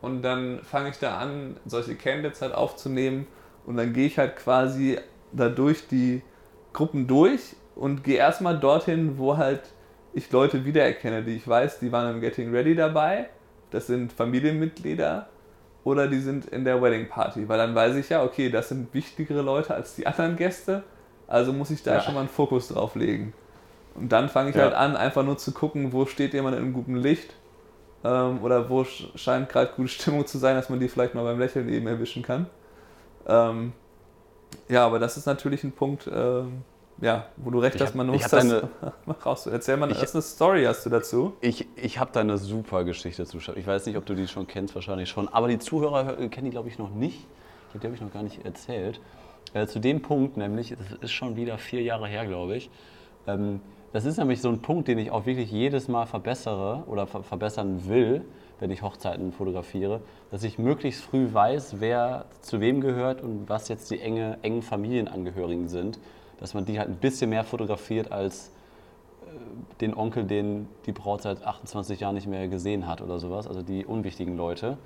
und 0.00 0.22
dann 0.22 0.60
fange 0.62 0.90
ich 0.90 0.98
da 0.98 1.18
an, 1.18 1.56
solche 1.66 1.94
Candidates 1.94 2.42
halt 2.42 2.54
aufzunehmen 2.54 3.26
und 3.66 3.76
dann 3.76 3.92
gehe 3.92 4.06
ich 4.06 4.18
halt 4.18 4.36
quasi 4.36 4.98
da 5.32 5.48
durch 5.48 5.88
die 5.88 6.22
Gruppen 6.72 7.06
durch 7.06 7.56
und 7.74 8.04
gehe 8.04 8.16
erstmal 8.16 8.58
dorthin, 8.58 9.18
wo 9.18 9.36
halt 9.36 9.62
ich 10.12 10.30
Leute 10.30 10.64
wiedererkenne, 10.64 11.22
die 11.22 11.36
ich 11.36 11.46
weiß, 11.46 11.78
die 11.78 11.92
waren 11.92 12.14
im 12.14 12.20
Getting 12.20 12.50
Ready 12.50 12.74
dabei, 12.74 13.28
das 13.70 13.86
sind 13.86 14.12
Familienmitglieder 14.12 15.28
oder 15.84 16.08
die 16.08 16.20
sind 16.20 16.46
in 16.46 16.64
der 16.64 16.80
Wedding 16.82 17.08
Party, 17.08 17.48
weil 17.48 17.58
dann 17.58 17.74
weiß 17.74 17.96
ich 17.96 18.08
ja, 18.08 18.22
okay, 18.24 18.50
das 18.50 18.68
sind 18.70 18.92
wichtigere 18.94 19.42
Leute 19.42 19.74
als 19.74 19.94
die 19.94 20.06
anderen 20.06 20.36
Gäste, 20.36 20.82
also 21.26 21.52
muss 21.52 21.70
ich 21.70 21.82
da 21.82 21.94
Ja. 21.94 22.00
schon 22.00 22.14
mal 22.14 22.20
einen 22.20 22.28
Fokus 22.28 22.68
drauf 22.68 22.94
legen. 22.94 23.32
Und 23.94 24.10
dann 24.12 24.28
fange 24.28 24.50
ich 24.50 24.56
Ja. 24.56 24.62
halt 24.62 24.74
an, 24.74 24.96
einfach 24.96 25.24
nur 25.24 25.38
zu 25.38 25.52
gucken, 25.52 25.92
wo 25.92 26.06
steht 26.06 26.34
jemand 26.34 26.56
in 26.56 26.72
gutem 26.72 26.96
Licht 26.96 27.34
ähm, 28.06 28.42
oder 28.42 28.68
wo 28.70 28.82
sch- 28.82 29.16
scheint 29.16 29.48
gerade 29.48 29.72
gute 29.74 29.88
Stimmung 29.88 30.26
zu 30.26 30.38
sein, 30.38 30.54
dass 30.56 30.68
man 30.68 30.78
die 30.80 30.88
vielleicht 30.88 31.14
mal 31.14 31.24
beim 31.24 31.38
Lächeln 31.38 31.68
eben 31.68 31.86
erwischen 31.86 32.22
kann. 32.22 32.46
Ähm, 33.26 33.72
ja, 34.68 34.86
aber 34.86 34.98
das 34.98 35.16
ist 35.16 35.26
natürlich 35.26 35.64
ein 35.64 35.72
Punkt, 35.72 36.08
ähm, 36.12 36.62
ja, 37.00 37.26
wo 37.36 37.50
du 37.50 37.58
recht 37.58 37.74
Ich 37.76 37.82
hast, 37.82 37.94
man 37.94 38.06
muss 38.06 38.22
das 38.22 38.30
deine- 38.48 38.68
raus. 39.24 39.46
Erzähl 39.46 39.76
mal, 39.76 39.90
Ich- 39.90 40.02
ist 40.02 40.14
eine 40.14 40.22
Story 40.22 40.64
hast 40.64 40.86
du 40.86 40.90
dazu. 40.90 41.34
Ich, 41.40 41.66
ich 41.76 41.98
habe 41.98 42.10
da 42.12 42.20
eine 42.20 42.38
super 42.38 42.84
Geschichte 42.84 43.24
zu. 43.26 43.38
Ich 43.56 43.66
weiß 43.66 43.86
nicht, 43.86 43.96
ob 43.96 44.06
du 44.06 44.14
die 44.14 44.26
schon 44.28 44.46
kennst, 44.46 44.74
wahrscheinlich 44.74 45.08
schon. 45.08 45.28
Aber 45.28 45.48
die 45.48 45.58
Zuhörer 45.58 46.04
hör- 46.06 46.28
kennen 46.28 46.44
die, 46.46 46.50
glaube 46.50 46.68
ich, 46.68 46.78
noch 46.78 46.90
nicht. 46.90 47.18
Ich 47.18 47.70
glaube, 47.72 47.80
die 47.80 47.86
habe 47.88 47.94
ich 47.96 48.00
noch 48.00 48.12
gar 48.12 48.22
nicht 48.22 48.44
erzählt. 48.44 49.00
Äh, 49.52 49.66
zu 49.66 49.78
dem 49.78 50.00
Punkt, 50.02 50.36
nämlich, 50.36 50.70
das 50.78 50.98
ist 51.00 51.12
schon 51.12 51.36
wieder 51.36 51.58
vier 51.58 51.82
Jahre 51.82 52.06
her, 52.08 52.26
glaube 52.26 52.56
ich. 52.56 52.70
Ähm, 53.26 53.60
das 53.96 54.04
ist 54.04 54.18
nämlich 54.18 54.42
so 54.42 54.50
ein 54.50 54.60
Punkt, 54.60 54.88
den 54.88 54.98
ich 54.98 55.10
auch 55.10 55.24
wirklich 55.24 55.50
jedes 55.50 55.88
Mal 55.88 56.04
verbessere 56.04 56.84
oder 56.86 57.06
ver 57.06 57.22
verbessern 57.22 57.88
will, 57.88 58.26
wenn 58.60 58.70
ich 58.70 58.82
Hochzeiten 58.82 59.32
fotografiere, 59.32 60.02
dass 60.30 60.44
ich 60.44 60.58
möglichst 60.58 61.02
früh 61.02 61.32
weiß, 61.32 61.80
wer 61.80 62.26
zu 62.42 62.60
wem 62.60 62.82
gehört 62.82 63.22
und 63.22 63.48
was 63.48 63.68
jetzt 63.68 63.90
die 63.90 63.98
enge, 63.98 64.36
engen 64.42 64.60
Familienangehörigen 64.60 65.68
sind. 65.68 65.98
Dass 66.38 66.52
man 66.52 66.66
die 66.66 66.78
halt 66.78 66.90
ein 66.90 66.96
bisschen 66.96 67.30
mehr 67.30 67.42
fotografiert 67.42 68.12
als 68.12 68.50
den 69.80 69.94
Onkel, 69.94 70.24
den 70.24 70.68
die 70.84 70.92
Braut 70.92 71.22
seit 71.22 71.42
28 71.42 71.98
Jahren 72.00 72.16
nicht 72.16 72.26
mehr 72.26 72.48
gesehen 72.48 72.86
hat 72.86 73.00
oder 73.00 73.18
sowas, 73.18 73.48
also 73.48 73.62
die 73.62 73.86
unwichtigen 73.86 74.36
Leute. 74.36 74.76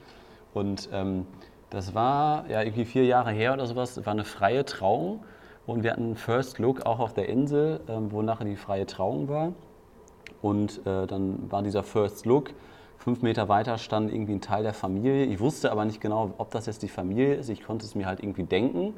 Und 0.55 0.89
ähm, 0.93 1.27
das 1.69 1.95
war 1.95 2.49
ja 2.49 2.63
irgendwie 2.63 2.85
vier 2.85 3.07
Jahre 3.07 3.33
her 3.33 3.55
oder 3.55 3.67
sowas, 3.67 4.07
war 4.07 4.13
eine 4.13 4.25
freie 4.25 4.65
Trauung 4.65 5.25
und 5.67 5.83
wir 5.83 5.93
hatten 5.93 6.05
einen 6.05 6.17
First 6.17 6.59
Look 6.59 6.87
auch 6.87 6.99
auf 6.99 7.15
der 7.15 7.29
Insel, 7.29 7.81
ähm, 7.89 8.11
wo 8.11 8.23
nachher 8.23 8.45
die 8.45 8.57
freie 8.57 8.87
Trauung 8.87 9.29
war. 9.29 9.53
Und 10.43 10.85
äh, 10.87 11.07
dann 11.07 11.51
war 11.51 11.63
dieser 11.63 11.83
First 11.83 12.27
Look. 12.27 12.51
Fünf 12.99 13.23
Meter 13.23 13.49
weiter 13.49 13.79
stand 13.79 14.13
irgendwie 14.13 14.33
ein 14.33 14.41
Teil 14.41 14.63
der 14.63 14.75
Familie. 14.75 15.25
Ich 15.25 15.41
wusste 15.41 15.71
aber 15.73 15.85
nicht 15.85 16.01
genau, 16.01 16.33
ob 16.39 16.51
das 16.51 16.67
jetzt 16.67 16.83
die 16.83 16.89
Familie 16.89 17.35
ist. 17.35 17.49
Ich 17.49 17.63
konnte 17.63 17.87
es 17.87 17.95
mir 17.95 18.07
halt 18.07 18.21
irgendwie 18.21 18.45
denken. 18.45 18.95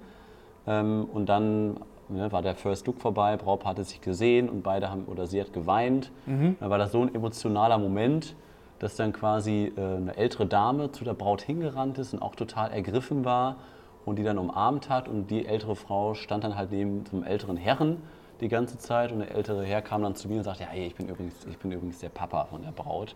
Ähm, 0.67 1.07
und 1.13 1.29
dann 1.29 1.79
ne, 2.09 2.31
war 2.31 2.43
der 2.43 2.55
First 2.55 2.87
Look 2.87 3.01
vorbei, 3.01 3.37
Braut 3.37 3.65
hatte 3.65 3.85
sich 3.85 4.01
gesehen 4.01 4.49
und 4.49 4.63
beide 4.63 4.91
haben, 4.91 5.05
oder 5.07 5.27
sie 5.27 5.41
hat 5.41 5.53
geweint. 5.53 6.11
Dann 6.61 6.71
war 6.71 6.79
das 6.79 6.93
so 6.93 7.03
ein 7.03 7.15
emotionaler 7.15 7.79
Moment, 7.79 8.35
dass 8.79 8.97
dann 8.97 9.13
quasi 9.13 9.73
äh, 9.77 9.81
eine 9.81 10.17
ältere 10.17 10.47
Dame 10.47 10.91
zu 10.93 11.05
der 11.05 11.15
Braut 11.15 11.43
hingerannt 11.43 11.99
ist 11.99 12.13
und 12.15 12.23
auch 12.23 12.35
total 12.35 12.71
ergriffen 12.71 13.25
war 13.25 13.57
und 14.05 14.17
die 14.17 14.23
dann 14.23 14.39
umarmt 14.39 14.89
hat. 14.89 15.09
Und 15.09 15.29
die 15.29 15.47
ältere 15.47 15.77
Frau 15.77 16.15
stand 16.15 16.45
dann 16.45 16.57
halt 16.57 16.71
neben 16.71 17.05
einem 17.13 17.25
älteren 17.25 17.57
Herren 17.57 18.03
die 18.41 18.49
ganze 18.49 18.77
Zeit 18.77 19.13
und 19.13 19.21
der 19.21 19.35
ältere 19.35 19.65
Herr 19.65 19.83
kam 19.83 20.03
dann 20.03 20.17
zu 20.17 20.29
mir 20.29 20.39
und 20.39 20.45
sagte, 20.45 20.65
ja, 20.65 20.69
hey, 20.71 20.87
ich 20.87 20.95
bin 20.95 21.09
übrigens, 21.09 21.47
ich 21.47 21.59
bin 21.59 21.71
übrigens 21.71 22.01
der 22.01 22.09
Papa 22.09 22.47
von 22.47 22.63
der 22.63 22.73
Braut. 22.73 23.15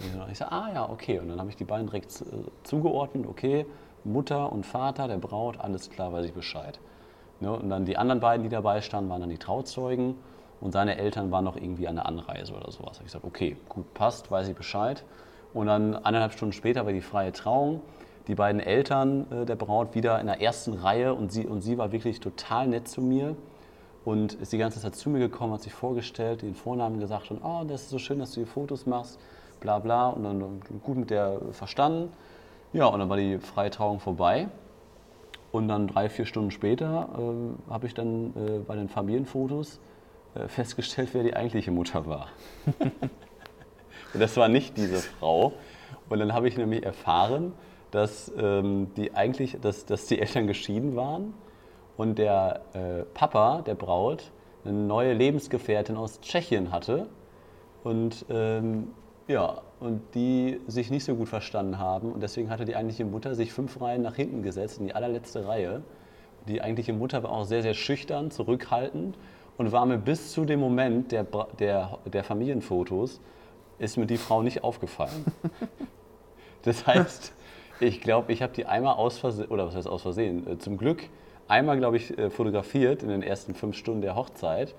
Und 0.00 0.30
ich 0.30 0.38
so, 0.38 0.44
ah 0.44 0.68
ja, 0.74 0.88
okay. 0.88 1.20
Und 1.20 1.28
dann 1.28 1.38
habe 1.38 1.48
ich 1.48 1.56
die 1.56 1.64
beiden 1.64 1.86
direkt 1.86 2.20
äh, 2.20 2.24
zugeordnet, 2.64 3.26
okay, 3.26 3.64
Mutter 4.04 4.52
und 4.52 4.66
Vater 4.66 5.08
der 5.08 5.18
Braut, 5.18 5.58
alles 5.58 5.90
klar, 5.90 6.12
weiß 6.12 6.26
ich 6.26 6.32
Bescheid. 6.32 6.78
Ne? 7.40 7.52
Und 7.52 7.70
dann 7.70 7.84
die 7.84 7.96
anderen 7.96 8.20
beiden, 8.20 8.42
die 8.42 8.48
dabei 8.48 8.80
standen, 8.80 9.10
waren 9.10 9.20
dann 9.20 9.30
die 9.30 9.38
Trauzeugen 9.38 10.16
und 10.60 10.72
seine 10.72 10.98
Eltern 10.98 11.30
waren 11.30 11.44
noch 11.44 11.56
irgendwie 11.56 11.88
an 11.88 11.96
der 11.96 12.06
Anreise 12.06 12.54
oder 12.54 12.70
sowas. 12.70 12.92
Da 12.92 12.98
habe 12.98 13.06
ich 13.06 13.12
gesagt, 13.12 13.24
okay, 13.24 13.56
gut, 13.68 13.92
passt, 13.94 14.30
weiß 14.30 14.48
ich 14.48 14.54
Bescheid. 14.54 15.04
Und 15.54 15.66
dann 15.66 15.96
eineinhalb 15.96 16.32
Stunden 16.32 16.52
später 16.52 16.84
war 16.84 16.92
die 16.92 17.00
freie 17.00 17.32
Trauung. 17.32 17.80
Die 18.28 18.34
beiden 18.34 18.60
Eltern 18.60 19.30
äh, 19.30 19.46
der 19.46 19.56
Braut 19.56 19.94
wieder 19.94 20.20
in 20.20 20.26
der 20.26 20.40
ersten 20.40 20.74
Reihe 20.74 21.14
und 21.14 21.32
sie, 21.32 21.46
und 21.46 21.60
sie 21.60 21.78
war 21.78 21.92
wirklich 21.92 22.20
total 22.20 22.68
nett 22.68 22.88
zu 22.88 23.00
mir 23.00 23.36
und 24.04 24.34
ist 24.34 24.52
die 24.52 24.58
ganze 24.58 24.80
Zeit 24.80 24.94
zu 24.94 25.10
mir 25.10 25.18
gekommen, 25.18 25.52
hat 25.52 25.62
sich 25.62 25.72
vorgestellt, 25.72 26.42
den 26.42 26.54
Vornamen 26.54 27.00
gesagt 27.00 27.30
und 27.30 27.42
oh, 27.42 27.64
das 27.66 27.82
ist 27.82 27.90
so 27.90 27.98
schön, 27.98 28.18
dass 28.18 28.32
du 28.32 28.40
hier 28.40 28.46
Fotos 28.46 28.86
machst, 28.86 29.18
bla 29.60 29.78
bla 29.78 30.08
und 30.08 30.24
dann 30.24 30.60
gut 30.82 30.96
mit 30.96 31.10
der 31.10 31.40
verstanden. 31.52 32.12
Ja, 32.72 32.86
und 32.86 32.98
dann 33.00 33.08
war 33.08 33.16
die 33.16 33.38
freie 33.38 33.70
Trauung 33.70 34.00
vorbei. 34.00 34.48
Und 35.52 35.68
dann 35.68 35.86
drei, 35.86 36.10
vier 36.10 36.26
Stunden 36.26 36.50
später 36.50 37.08
äh, 37.16 37.70
habe 37.70 37.86
ich 37.86 37.94
dann 37.94 38.34
äh, 38.36 38.58
bei 38.58 38.74
den 38.74 38.88
Familienfotos 38.88 39.80
äh, 40.34 40.48
festgestellt, 40.48 41.10
wer 41.12 41.22
die 41.22 41.34
eigentliche 41.34 41.70
Mutter 41.70 42.06
war. 42.06 42.28
und 44.12 44.20
das 44.20 44.36
war 44.36 44.48
nicht 44.48 44.76
diese 44.76 44.96
Frau. 44.96 45.54
Und 46.10 46.18
dann 46.18 46.34
habe 46.34 46.48
ich 46.48 46.58
nämlich 46.58 46.84
erfahren, 46.84 47.54
dass, 47.90 48.32
ähm, 48.38 48.88
die, 48.96 49.14
eigentlich, 49.14 49.58
dass, 49.60 49.86
dass 49.86 50.06
die 50.06 50.20
Eltern 50.20 50.46
geschieden 50.46 50.96
waren 50.96 51.34
und 51.96 52.18
der 52.18 52.60
äh, 52.74 53.02
Papa 53.14 53.62
der 53.62 53.74
Braut 53.74 54.30
eine 54.64 54.74
neue 54.74 55.12
Lebensgefährtin 55.12 55.96
aus 55.96 56.20
Tschechien 56.20 56.72
hatte. 56.72 57.08
Und 57.84 58.26
ähm, 58.28 58.88
ja, 59.28 59.62
und 59.80 60.02
die 60.14 60.60
sich 60.66 60.90
nicht 60.90 61.04
so 61.04 61.14
gut 61.14 61.28
verstanden 61.28 61.78
haben. 61.78 62.12
Und 62.12 62.22
deswegen 62.22 62.50
hatte 62.50 62.64
die 62.64 62.76
eigentliche 62.76 63.04
Mutter 63.04 63.34
sich 63.34 63.52
fünf 63.52 63.80
Reihen 63.80 64.02
nach 64.02 64.16
hinten 64.16 64.42
gesetzt, 64.42 64.78
in 64.78 64.86
die 64.86 64.94
allerletzte 64.94 65.46
Reihe. 65.46 65.82
Die 66.48 66.62
eigentliche 66.62 66.92
Mutter 66.92 67.22
war 67.22 67.30
auch 67.30 67.44
sehr, 67.44 67.62
sehr 67.62 67.74
schüchtern, 67.74 68.30
zurückhaltend 68.30 69.16
und 69.56 69.72
war 69.72 69.84
mir 69.86 69.98
bis 69.98 70.32
zu 70.32 70.44
dem 70.44 70.60
Moment 70.60 71.12
der, 71.12 71.26
der, 71.58 71.98
der 72.04 72.24
Familienfotos, 72.24 73.20
ist 73.78 73.96
mir 73.96 74.06
die 74.06 74.16
Frau 74.16 74.42
nicht 74.42 74.64
aufgefallen. 74.64 75.24
Das 76.62 76.84
heißt, 76.84 77.32
Ich 77.80 78.00
glaube, 78.00 78.32
ich 78.32 78.42
habe 78.42 78.52
die 78.54 78.66
einmal 78.66 78.94
aus 78.94 79.18
Versehen, 79.18 79.48
oder 79.48 79.66
was 79.66 79.74
heißt 79.74 79.88
aus 79.88 80.02
Versehen, 80.02 80.46
äh, 80.46 80.58
zum 80.58 80.78
Glück 80.78 81.02
einmal, 81.48 81.76
glaube 81.76 81.96
ich, 81.96 82.16
äh, 82.18 82.30
fotografiert 82.30 83.02
in 83.02 83.08
den 83.08 83.22
ersten 83.22 83.54
fünf 83.54 83.76
Stunden 83.76 84.00
der 84.00 84.16
Hochzeit 84.16 84.74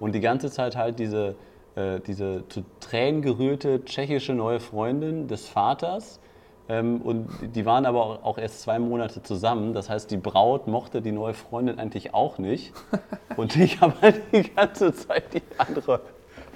und 0.00 0.14
die 0.14 0.20
ganze 0.20 0.50
Zeit 0.50 0.76
halt 0.76 0.98
diese, 0.98 1.36
äh, 1.76 2.00
diese 2.00 2.44
zu 2.48 2.64
Tränen 2.80 3.22
gerührte 3.22 3.84
tschechische 3.84 4.34
neue 4.34 4.60
Freundin 4.60 5.28
des 5.28 5.48
Vaters. 5.48 6.20
Ähm, 6.68 7.00
und 7.02 7.28
die 7.54 7.66
waren 7.66 7.86
aber 7.86 8.04
auch, 8.04 8.22
auch 8.24 8.38
erst 8.38 8.62
zwei 8.62 8.78
Monate 8.78 9.22
zusammen. 9.22 9.74
Das 9.74 9.90
heißt, 9.90 10.10
die 10.10 10.16
Braut 10.16 10.66
mochte 10.66 11.02
die 11.02 11.12
neue 11.12 11.34
Freundin 11.34 11.78
eigentlich 11.78 12.14
auch 12.14 12.38
nicht. 12.38 12.72
Und 13.36 13.56
ich 13.56 13.80
habe 13.80 13.94
halt 14.00 14.22
die 14.32 14.42
ganze 14.42 14.92
Zeit 14.92 15.34
die 15.34 15.42
andere 15.56 16.00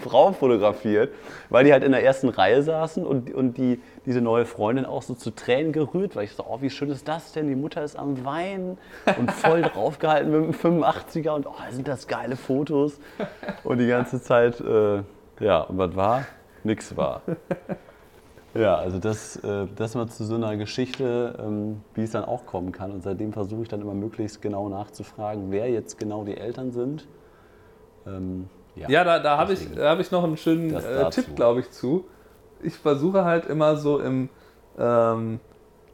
Frau 0.05 0.33
fotografiert, 0.33 1.13
weil 1.49 1.65
die 1.65 1.73
halt 1.73 1.83
in 1.83 1.93
der 1.93 2.05
ersten 2.05 2.29
Reihe 2.29 2.63
saßen 2.63 3.05
und, 3.05 3.33
und 3.35 3.57
die, 3.59 3.81
diese 4.07 4.21
neue 4.21 4.45
Freundin 4.45 4.85
auch 4.85 5.03
so 5.03 5.15
zu 5.15 5.31
Tränen 5.31 5.73
gerührt, 5.73 6.15
weil 6.15 6.25
ich 6.25 6.33
so, 6.33 6.45
oh, 6.47 6.59
wie 6.61 6.71
schön 6.71 6.91
ist 6.91 7.09
das 7.09 7.33
denn? 7.33 7.49
Die 7.49 7.57
Mutter 7.57 7.83
ist 7.83 7.99
am 7.99 8.25
Weinen 8.25 8.79
und 9.19 9.31
voll 9.33 9.63
draufgehalten 9.75 10.31
mit 10.31 10.63
dem 10.63 10.83
85er 10.83 11.31
und 11.31 11.47
oh, 11.47 11.55
sind 11.71 11.89
das 11.89 12.07
geile 12.07 12.37
Fotos. 12.37 13.01
Und 13.65 13.79
die 13.79 13.89
ganze 13.89 14.23
Zeit, 14.23 14.61
äh, 14.61 15.03
ja, 15.41 15.63
und 15.63 15.79
was 15.79 15.97
war? 15.97 16.27
Nix 16.63 16.97
war. 16.97 17.23
Ja, 18.55 18.77
also 18.77 19.01
das, 19.01 19.37
äh, 19.43 19.67
das 19.75 19.97
mal 19.97 20.07
zu 20.07 20.25
so 20.25 20.37
einer 20.37 20.57
Geschichte, 20.57 21.37
ähm, 21.45 21.81
wie 21.95 22.03
es 22.03 22.13
dann 22.13 22.25
auch 22.25 22.47
kommen 22.47 22.71
kann. 22.71 22.93
Und 22.93 23.03
seitdem 23.03 23.33
versuche 23.33 23.63
ich 23.63 23.69
dann 23.69 23.81
immer 23.81 23.95
möglichst 23.95 24.41
genau 24.43 24.69
nachzufragen, 24.69 25.51
wer 25.51 25.69
jetzt 25.69 25.99
genau 25.99 26.23
die 26.23 26.37
Eltern 26.37 26.71
sind. 26.71 27.09
Ähm, 28.07 28.49
ja, 28.77 28.89
ja, 28.89 29.05
da, 29.05 29.19
da 29.19 29.39
habe 29.39 29.53
ich, 29.53 29.61
hab 29.79 30.01
ich 30.01 30.11
noch 30.11 30.25
einen 30.25 30.37
schönen 30.37 30.75
äh, 30.75 31.11
Tipp, 31.11 31.37
glaube 31.37 31.61
ich, 31.61 31.71
zu. 31.71 32.07
Ich 32.63 32.75
versuche 32.75 33.25
halt 33.25 33.47
immer 33.47 33.77
so 33.77 34.01
im, 34.01 34.29
ähm, 34.79 35.41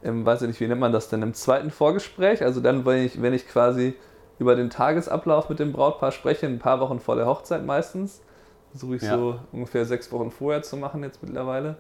im, 0.03 0.25
weiß 0.25 0.43
ich 0.43 0.49
nicht, 0.49 0.61
wie 0.61 0.69
nennt 0.69 0.81
man 0.81 0.93
das 0.93 1.09
denn, 1.09 1.23
im 1.23 1.35
zweiten 1.35 1.71
Vorgespräch, 1.71 2.43
also 2.43 2.61
dann, 2.61 2.87
wenn 2.87 3.05
ich, 3.05 3.21
wenn 3.21 3.35
ich 3.35 3.47
quasi 3.47 3.95
über 4.39 4.57
den 4.57 4.71
Tagesablauf 4.71 5.51
mit 5.51 5.59
dem 5.59 5.73
Brautpaar 5.73 6.13
spreche, 6.13 6.47
ein 6.47 6.59
paar 6.59 6.81
Wochen 6.81 7.01
vor 7.01 7.17
der 7.17 7.27
Hochzeit 7.27 7.65
meistens, 7.65 8.23
versuche 8.71 8.97
ich 8.97 9.03
ja. 9.03 9.17
so 9.17 9.39
ungefähr 9.53 9.85
sechs 9.85 10.11
Wochen 10.13 10.31
vorher 10.31 10.63
zu 10.63 10.77
machen 10.77 11.03
jetzt 11.03 11.23
mittlerweile, 11.23 11.77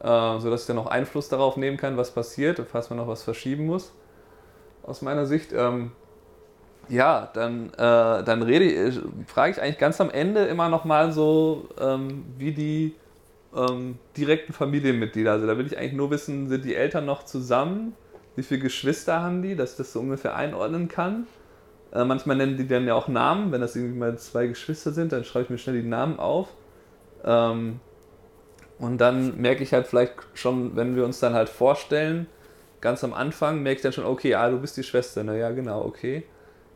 äh, 0.00 0.38
sodass 0.40 0.62
ich 0.62 0.66
dann 0.66 0.78
auch 0.78 0.88
Einfluss 0.88 1.28
darauf 1.28 1.56
nehmen 1.56 1.76
kann, 1.76 1.96
was 1.96 2.10
passiert, 2.10 2.60
falls 2.70 2.90
man 2.90 2.98
noch 2.98 3.06
was 3.06 3.22
verschieben 3.22 3.66
muss, 3.66 3.92
aus 4.82 5.02
meiner 5.02 5.26
Sicht. 5.26 5.52
Ähm, 5.52 5.92
ja, 6.88 7.30
dann, 7.32 7.70
äh, 7.74 8.24
dann 8.24 8.42
rede 8.42 8.64
ich, 8.64 9.00
frage 9.26 9.52
ich 9.52 9.62
eigentlich 9.62 9.78
ganz 9.78 10.00
am 10.00 10.10
Ende 10.10 10.44
immer 10.44 10.68
noch 10.68 10.84
mal 10.84 11.12
so, 11.12 11.68
ähm, 11.80 12.24
wie 12.38 12.52
die 12.52 12.94
ähm, 13.54 13.98
direkten 14.16 14.52
Familienmitglieder, 14.52 15.32
also 15.32 15.46
da 15.46 15.56
will 15.58 15.66
ich 15.66 15.78
eigentlich 15.78 15.94
nur 15.94 16.10
wissen, 16.10 16.48
sind 16.48 16.64
die 16.64 16.74
Eltern 16.74 17.06
noch 17.06 17.24
zusammen? 17.24 17.94
Wie 18.36 18.42
viele 18.42 18.60
Geschwister 18.60 19.22
haben 19.22 19.42
die, 19.42 19.56
dass 19.56 19.72
ich 19.72 19.76
das 19.78 19.92
so 19.92 20.00
ungefähr 20.00 20.36
einordnen 20.36 20.88
kann? 20.88 21.26
Äh, 21.92 22.04
manchmal 22.04 22.36
nennen 22.36 22.56
die 22.56 22.68
dann 22.68 22.86
ja 22.86 22.94
auch 22.94 23.08
Namen, 23.08 23.52
wenn 23.52 23.60
das 23.60 23.74
irgendwie 23.76 23.98
mal 23.98 24.18
zwei 24.18 24.46
Geschwister 24.46 24.92
sind, 24.92 25.12
dann 25.12 25.24
schreibe 25.24 25.44
ich 25.44 25.50
mir 25.50 25.58
schnell 25.58 25.80
die 25.80 25.88
Namen 25.88 26.18
auf. 26.18 26.48
Ähm, 27.24 27.80
und 28.78 28.98
dann 28.98 29.40
merke 29.40 29.62
ich 29.62 29.72
halt 29.72 29.86
vielleicht 29.86 30.14
schon, 30.34 30.76
wenn 30.76 30.96
wir 30.96 31.04
uns 31.04 31.18
dann 31.20 31.32
halt 31.32 31.48
vorstellen, 31.48 32.26
ganz 32.82 33.02
am 33.02 33.14
Anfang 33.14 33.62
merke 33.62 33.76
ich 33.76 33.82
dann 33.82 33.92
schon, 33.92 34.04
okay, 34.04 34.34
ah, 34.34 34.50
du 34.50 34.58
bist 34.58 34.76
die 34.76 34.82
Schwester, 34.82 35.24
na 35.24 35.34
ja, 35.34 35.50
genau, 35.50 35.82
okay. 35.84 36.24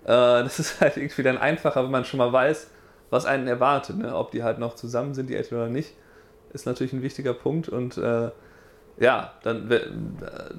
Äh, 0.05 0.07
das 0.07 0.59
ist 0.59 0.81
halt 0.81 0.97
irgendwie 0.97 1.23
dann 1.23 1.39
einfacher, 1.39 1.85
wenn 1.85 1.91
man 1.91 2.05
schon 2.05 2.19
mal 2.19 2.33
weiß, 2.33 2.69
was 3.11 3.27
einen 3.27 3.47
erwartet. 3.47 3.99
Ne? 3.99 4.15
Ob 4.15 4.31
die 4.31 4.43
halt 4.43 4.59
noch 4.59 4.75
zusammen 4.75 5.15
sind, 5.15 5.29
die 5.29 5.37
Eltern 5.37 5.59
oder 5.59 5.69
nicht, 5.69 5.95
ist 6.53 6.67
natürlich 6.67 6.93
ein 6.93 7.03
wichtiger 7.03 7.35
Punkt. 7.35 7.69
Und 7.69 7.99
äh, 7.99 8.31
ja, 8.99 9.33
dann, 9.43 9.71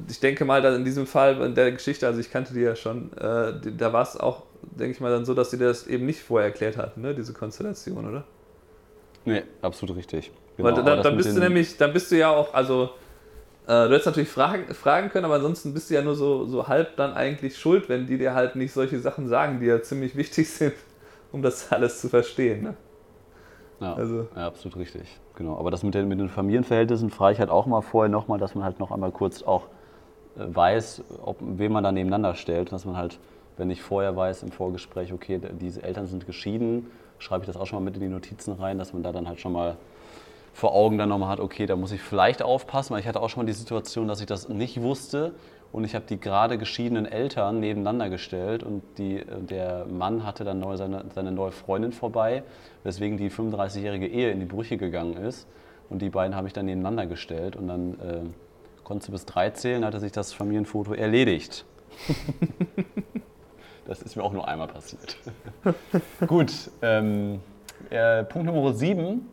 ich 0.10 0.20
denke 0.20 0.46
mal, 0.46 0.62
dass 0.62 0.76
in 0.76 0.84
diesem 0.84 1.06
Fall, 1.06 1.40
in 1.42 1.56
der 1.56 1.72
Geschichte, 1.72 2.08
also 2.08 2.20
ich 2.20 2.32
kannte 2.32 2.54
die 2.54 2.62
ja 2.62 2.76
schon, 2.76 3.14
äh, 3.14 3.54
da 3.78 3.94
war 3.94 4.02
es 4.02 4.18
auch, 4.18 4.44
denke 4.64 4.94
ich 4.94 5.00
mal, 5.00 5.12
dann 5.12 5.26
so, 5.26 5.34
dass 5.34 5.52
sie 5.52 5.58
das 5.58 5.88
eben 5.88 6.06
nicht 6.06 6.22
vorher 6.22 6.50
erklärt 6.50 6.78
hatten, 6.78 7.02
ne? 7.02 7.14
diese 7.14 7.34
Konstellation, 7.34 8.08
oder? 8.08 8.24
Nee, 9.26 9.44
absolut 9.62 9.96
richtig. 9.96 10.32
Genau, 10.58 10.70
Weil 10.70 10.84
dann, 10.84 11.04
dann 11.04 11.18
bist 11.18 11.36
du 11.36 11.40
nämlich, 11.40 11.78
dann 11.78 11.94
bist 11.94 12.12
du 12.12 12.18
ja 12.18 12.32
auch, 12.32 12.54
also 12.54 12.92
äh, 13.72 13.88
du 13.88 13.94
hättest 13.94 14.08
natürlich 14.08 14.30
fragen, 14.30 14.74
fragen 14.74 15.10
können, 15.10 15.24
aber 15.24 15.36
ansonsten 15.36 15.74
bist 15.74 15.90
du 15.90 15.94
ja 15.94 16.02
nur 16.02 16.16
so, 16.16 16.46
so 16.46 16.68
halb 16.68 16.98
dann 16.98 17.14
eigentlich 17.14 17.58
schuld, 17.58 17.88
wenn 17.88 18.06
die 18.06 18.18
dir 18.18 18.34
halt 18.34 18.58
nicht 18.58 18.74
solche 18.74 19.00
Sachen 19.00 19.30
sagen, 19.30 19.62
die 19.62 19.68
ja 19.68 19.82
ziemlich 19.82 20.18
wichtig 20.18 20.50
sind, 20.54 20.74
um 21.32 21.42
das 21.42 21.72
alles 21.72 22.02
zu 22.02 22.10
verstehen. 22.10 22.64
Ne? 22.64 22.74
Ja, 23.80 23.94
also. 23.94 24.28
ja, 24.36 24.48
absolut 24.48 24.78
richtig. 24.78 25.18
Genau. 25.36 25.58
Aber 25.58 25.72
das 25.72 25.84
mit 25.84 25.96
den, 25.96 26.10
mit 26.10 26.20
den 26.20 26.28
Familienverhältnissen 26.28 27.10
frage 27.12 27.34
ich 27.34 27.40
halt 27.40 27.50
auch 27.50 27.66
mal 27.66 27.82
vorher 27.82 28.10
nochmal, 28.10 28.40
dass 28.40 28.56
man 28.56 28.66
halt 28.66 28.80
noch 28.80 28.92
einmal 28.92 29.12
kurz 29.12 29.42
auch 29.42 29.68
äh, 30.38 30.54
weiß, 30.54 31.04
ob, 31.24 31.38
wen 31.40 31.72
man 31.72 31.84
da 31.84 31.94
nebeneinander 31.94 32.36
stellt. 32.36 32.74
Dass 32.74 32.84
man 32.84 32.98
halt, 32.98 33.20
wenn 33.56 33.72
ich 33.72 33.82
vorher 33.82 34.16
weiß 34.18 34.44
im 34.44 34.52
Vorgespräch, 34.52 35.14
okay, 35.14 35.40
diese 35.60 35.82
Eltern 35.82 36.08
sind 36.08 36.26
geschieden, 36.26 36.92
schreibe 37.20 37.44
ich 37.44 37.48
das 37.48 37.56
auch 37.56 37.66
schon 37.66 37.80
mal 37.80 37.86
mit 37.86 37.96
in 37.96 38.02
die 38.02 38.10
Notizen 38.10 38.52
rein, 38.52 38.78
dass 38.78 38.92
man 38.92 39.02
da 39.02 39.14
dann 39.14 39.30
halt 39.30 39.40
schon 39.40 39.54
mal 39.54 39.78
vor 40.54 40.74
Augen 40.74 40.98
dann 40.98 41.10
nochmal 41.10 41.30
hat, 41.30 41.40
okay, 41.40 41.66
da 41.66 41.76
muss 41.76 41.92
ich 41.92 42.02
vielleicht 42.02 42.42
aufpassen, 42.42 42.94
weil 42.94 43.00
ich 43.00 43.08
hatte 43.08 43.22
auch 43.22 43.30
schon 43.30 43.44
mal 43.44 43.48
die 43.48 43.54
Situation, 43.54 44.08
dass 44.08 44.20
ich 44.20 44.26
das 44.26 44.50
nicht 44.50 44.82
wusste 44.82 45.34
und 45.72 45.86
ich 45.86 45.96
habe 45.96 46.06
die 46.08 46.20
gerade 46.20 46.58
geschiedenen 46.58 47.06
Eltern 47.06 47.60
nebeneinander 47.60 48.10
gestellt 48.10 48.64
und 48.64 48.84
die, 48.98 49.18
äh, 49.18 49.26
der 49.42 49.86
Mann 49.86 50.26
hatte 50.26 50.44
dann 50.44 50.60
neu 50.60 50.76
seine, 50.78 51.06
seine 51.14 51.32
neue 51.32 51.52
Freundin 51.52 51.94
vorbei, 51.94 52.44
weswegen 52.84 53.18
die 53.18 53.30
35-jährige 53.30 54.08
Ehe 54.08 54.32
in 54.32 54.40
die 54.40 54.46
Brüche 54.46 54.78
gegangen 54.78 55.18
ist 55.18 55.48
und 55.90 56.02
die 56.02 56.10
beiden 56.10 56.36
habe 56.36 56.48
ich 56.48 56.54
dann 56.54 56.66
nebeneinander 56.66 57.06
gestellt 57.06 57.56
und 57.56 57.68
dann 57.68 57.94
äh, 57.94 58.84
konnte 58.84 59.06
sie 59.06 59.12
bis 59.12 59.26
drei 59.26 59.52
zählen, 59.52 59.86
hatte 59.86 60.00
sich 60.00 60.12
das 60.12 60.34
Familienfoto 60.34 60.94
erledigt. 60.94 61.66
das 63.86 64.02
ist 64.02 64.16
mir 64.16 64.24
auch 64.24 64.34
nur 64.34 64.48
einmal 64.48 64.68
passiert. 64.68 65.18
Gut, 66.28 66.52
ähm, 66.82 67.40
äh, 67.90 68.24
Punkt 68.24 68.48
Nummer 68.48 68.74
7 68.74 69.26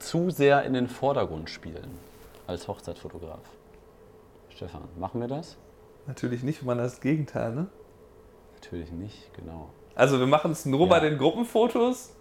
zu 0.00 0.30
sehr 0.30 0.64
in 0.64 0.72
den 0.72 0.88
Vordergrund 0.88 1.50
spielen 1.50 1.98
als 2.46 2.66
Hochzeitsfotograf? 2.68 3.40
Stefan, 4.48 4.82
machen 4.98 5.20
wir 5.20 5.28
das? 5.28 5.56
Natürlich 6.06 6.42
nicht, 6.42 6.62
man 6.62 6.78
das 6.78 7.00
Gegenteil, 7.00 7.54
ne? 7.54 7.66
Natürlich 8.54 8.90
nicht, 8.92 9.32
genau. 9.34 9.70
Also 9.94 10.18
wir 10.18 10.26
machen 10.26 10.52
es 10.52 10.66
nur 10.66 10.80
ja. 10.80 10.86
bei 10.86 11.00
den 11.00 11.18
Gruppenfotos, 11.18 12.14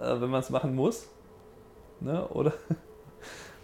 äh, 0.00 0.20
wenn 0.20 0.30
man 0.30 0.40
es 0.40 0.50
machen 0.50 0.74
muss. 0.74 1.08
Ne? 2.00 2.26
Oder, 2.28 2.52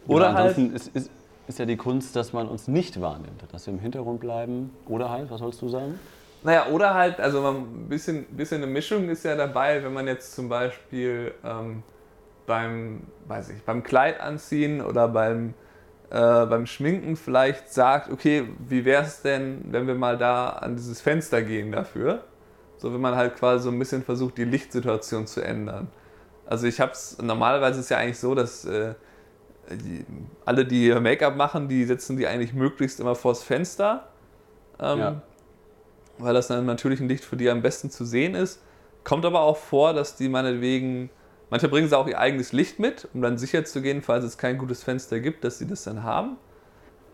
oder 0.07 0.35
halt. 0.35 0.59
Ist, 0.59 0.89
ist, 0.95 1.11
ist 1.47 1.59
ja 1.59 1.65
die 1.65 1.77
Kunst, 1.77 2.15
dass 2.15 2.33
man 2.33 2.47
uns 2.47 2.69
nicht 2.69 3.01
wahrnimmt, 3.01 3.43
dass 3.53 3.67
wir 3.67 3.73
im 3.73 3.81
Hintergrund 3.81 4.21
bleiben. 4.21 4.75
Oder 4.87 5.11
halt, 5.11 5.31
was 5.31 5.41
sollst 5.41 5.63
du 5.63 5.69
sagen? 5.69 5.99
Naja, 6.43 6.67
oder 6.69 6.95
halt, 6.95 7.21
also 7.21 7.45
ein 7.47 7.89
bisschen, 7.89 8.25
bisschen 8.27 8.63
eine 8.63 8.71
Mischung 8.71 9.09
ist 9.09 9.25
ja 9.25 9.35
dabei, 9.35 9.83
wenn 9.83 9.93
man 9.93 10.07
jetzt 10.07 10.35
zum 10.35 10.49
Beispiel 10.49 11.35
ähm, 11.43 11.83
beim, 12.49 13.03
weiß 13.29 13.51
ich, 13.51 13.63
beim 13.63 13.85
Kleid 13.85 14.21
anziehen 14.21 14.81
oder 14.81 15.07
beim, 15.07 15.55
äh, 16.11 16.47
beim 16.47 16.67
Schminken 16.67 17.15
vielleicht 17.15 17.73
sagt, 17.73 18.11
okay, 18.11 18.49
wie 18.67 18.85
wäre 18.85 19.05
es 19.05 19.23
denn, 19.23 19.67
wenn 19.71 19.87
wir 19.87 19.95
mal 19.95 20.19
da 20.19 20.49
an 20.49 20.75
dieses 20.75 21.01
Fenster 21.01 21.43
gehen 21.43 21.71
dafür? 21.71 22.25
So, 22.79 22.93
wenn 22.93 23.01
man 23.01 23.15
halt 23.15 23.37
quasi 23.37 23.65
so 23.65 23.71
ein 23.71 23.79
bisschen 23.79 24.03
versucht, 24.03 24.39
die 24.39 24.45
Lichtsituation 24.45 25.27
zu 25.27 25.43
ändern. 25.43 25.89
Also 26.47 26.67
ich 26.67 26.81
habe 26.81 26.93
es, 26.93 27.19
normalerweise 27.21 27.81
ist 27.81 27.87
es 27.87 27.91
ja 27.91 27.99
eigentlich 27.99 28.19
so, 28.19 28.35
dass 28.35 28.65
äh, 28.65 28.95
die, 29.71 30.07
alle, 30.47 30.65
die 30.65 30.91
Make-up 30.95 31.37
machen, 31.37 31.69
die 31.69 31.85
setzen 31.85 32.17
die 32.17 32.27
eigentlich 32.27 32.55
möglichst 32.55 32.99
immer 32.99 33.15
vors 33.15 33.43
Fenster, 33.43 34.09
ähm, 34.81 34.99
ja. 34.99 35.23
weil 36.17 36.33
das 36.33 36.49
dann 36.49 36.65
natürlich 36.65 37.01
ein 37.01 37.09
Licht 37.09 37.25
für 37.25 37.37
die 37.37 37.51
am 37.51 37.61
besten 37.61 37.91
zu 37.91 38.07
sehen 38.07 38.35
ist. 38.35 38.63
Kommt 39.05 39.27
aber 39.27 39.41
auch 39.41 39.59
vor, 39.59 39.93
dass 39.93 40.17
die 40.17 40.31
meinetwegen 40.31 41.11
Manche 41.51 41.69
bringen 41.69 41.89
sie 41.89 41.97
auch 41.97 42.07
ihr 42.07 42.19
eigenes 42.19 42.53
Licht 42.53 42.79
mit, 42.79 43.09
um 43.15 43.23
dann 43.23 43.39
sicher 43.39 43.65
zu 43.65 43.81
gehen, 43.81 44.03
falls 44.03 44.25
es 44.25 44.37
kein 44.37 44.59
gutes 44.59 44.83
Fenster 44.83 45.21
gibt, 45.21 45.45
dass 45.45 45.59
sie 45.59 45.67
das 45.67 45.85
dann 45.85 46.03
haben. 46.03 46.37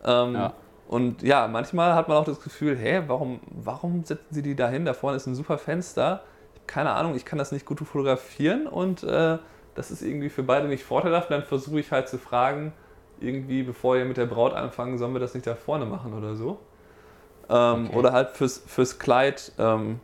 Ähm, 0.04 0.34
ja. 0.34 0.54
Und 0.88 1.22
ja, 1.22 1.48
manchmal 1.48 1.94
hat 1.94 2.08
man 2.08 2.16
auch 2.16 2.24
das 2.24 2.40
Gefühl, 2.40 2.76
hä, 2.76 3.04
warum, 3.06 3.40
warum 3.50 4.04
setzen 4.04 4.26
sie 4.30 4.42
die 4.42 4.54
da 4.54 4.68
hin? 4.68 4.84
Da 4.84 4.92
vorne 4.92 5.16
ist 5.16 5.26
ein 5.26 5.34
super 5.34 5.58
Fenster. 5.58 6.22
Keine 6.66 6.92
Ahnung, 6.92 7.14
ich 7.14 7.24
kann 7.24 7.38
das 7.38 7.52
nicht 7.52 7.64
gut 7.64 7.80
fotografieren 7.80 8.66
und 8.66 9.02
äh, 9.02 9.38
das 9.74 9.90
ist 9.90 10.02
irgendwie 10.02 10.28
für 10.28 10.42
beide 10.42 10.68
nicht 10.68 10.84
vorteilhaft. 10.84 11.30
Dann 11.30 11.42
versuche 11.42 11.80
ich 11.80 11.90
halt 11.90 12.08
zu 12.08 12.18
fragen, 12.18 12.72
irgendwie, 13.20 13.62
bevor 13.62 13.96
ihr 13.96 14.04
mit 14.04 14.16
der 14.16 14.26
Braut 14.26 14.52
anfangen, 14.52 14.98
sollen 14.98 15.12
wir 15.14 15.20
das 15.20 15.34
nicht 15.34 15.46
da 15.46 15.54
vorne 15.54 15.86
machen 15.86 16.12
oder 16.12 16.34
so. 16.34 16.58
Ähm, 17.48 17.86
okay. 17.86 17.96
Oder 17.96 18.12
halt 18.12 18.30
fürs, 18.30 18.62
fürs 18.66 18.98
Kleid 18.98 19.52
ähm, 19.58 20.00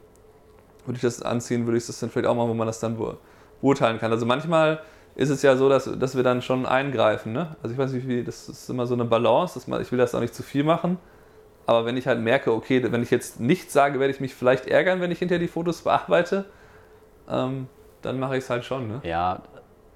würde 0.87 0.97
ich 0.97 1.03
das 1.03 1.23
anziehen, 1.23 1.67
würde 1.67 1.79
ich 1.79 1.87
das 1.87 2.01
dann 2.01 2.11
vielleicht 2.11 2.29
auch 2.29 2.35
machen, 2.35 2.49
wo 2.49 2.55
man 2.55 2.67
das 2.67 2.81
dann 2.81 2.99
beurteilen 3.61 3.99
kann. 3.99 4.11
Also 4.13 4.27
manchmal 4.27 4.81
ist 5.15 5.31
es 5.31 5.43
ja 5.43 5.57
so, 5.57 5.69
dass, 5.69 5.91
dass 5.99 6.17
wir 6.17 6.23
dann 6.23 6.43
schon 6.43 6.67
eingreifen. 6.67 7.33
Ne? 7.33 7.57
Also 7.63 7.75
ich 7.75 7.79
weiß 7.79 7.93
nicht, 7.93 8.09
wie, 8.09 8.25
das 8.25 8.49
ist 8.49 8.71
immer 8.71 8.87
so 8.87 8.95
eine 8.95 9.05
Balance, 9.05 9.55
dass 9.55 9.67
man, 9.67 9.83
ich 9.83 9.91
will 9.93 9.99
das 9.99 10.15
auch 10.15 10.21
nicht 10.21 10.35
zu 10.35 10.43
viel 10.43 10.65
machen. 10.65 10.99
Aber 11.67 11.85
wenn 11.85 11.97
ich 11.97 12.07
halt 12.07 12.21
merke, 12.21 12.53
okay, 12.53 12.83
wenn 12.91 13.03
ich 13.03 13.11
jetzt 13.11 13.39
nichts 13.39 13.73
sage, 13.73 14.01
werde 14.01 14.13
ich 14.13 14.21
mich 14.21 14.35
vielleicht 14.35 14.67
ärgern, 14.67 15.01
wenn 15.01 15.11
ich 15.11 15.19
hinterher 15.19 15.41
die 15.41 15.49
Fotos 15.49 15.83
bearbeite, 15.83 16.47
ähm, 17.29 17.69
dann 18.03 18.19
mache 18.19 18.37
ich 18.37 18.45
es 18.45 18.51
halt 18.51 18.65
schon. 18.65 18.89
Ne? 18.89 19.01
Ja, 19.05 19.43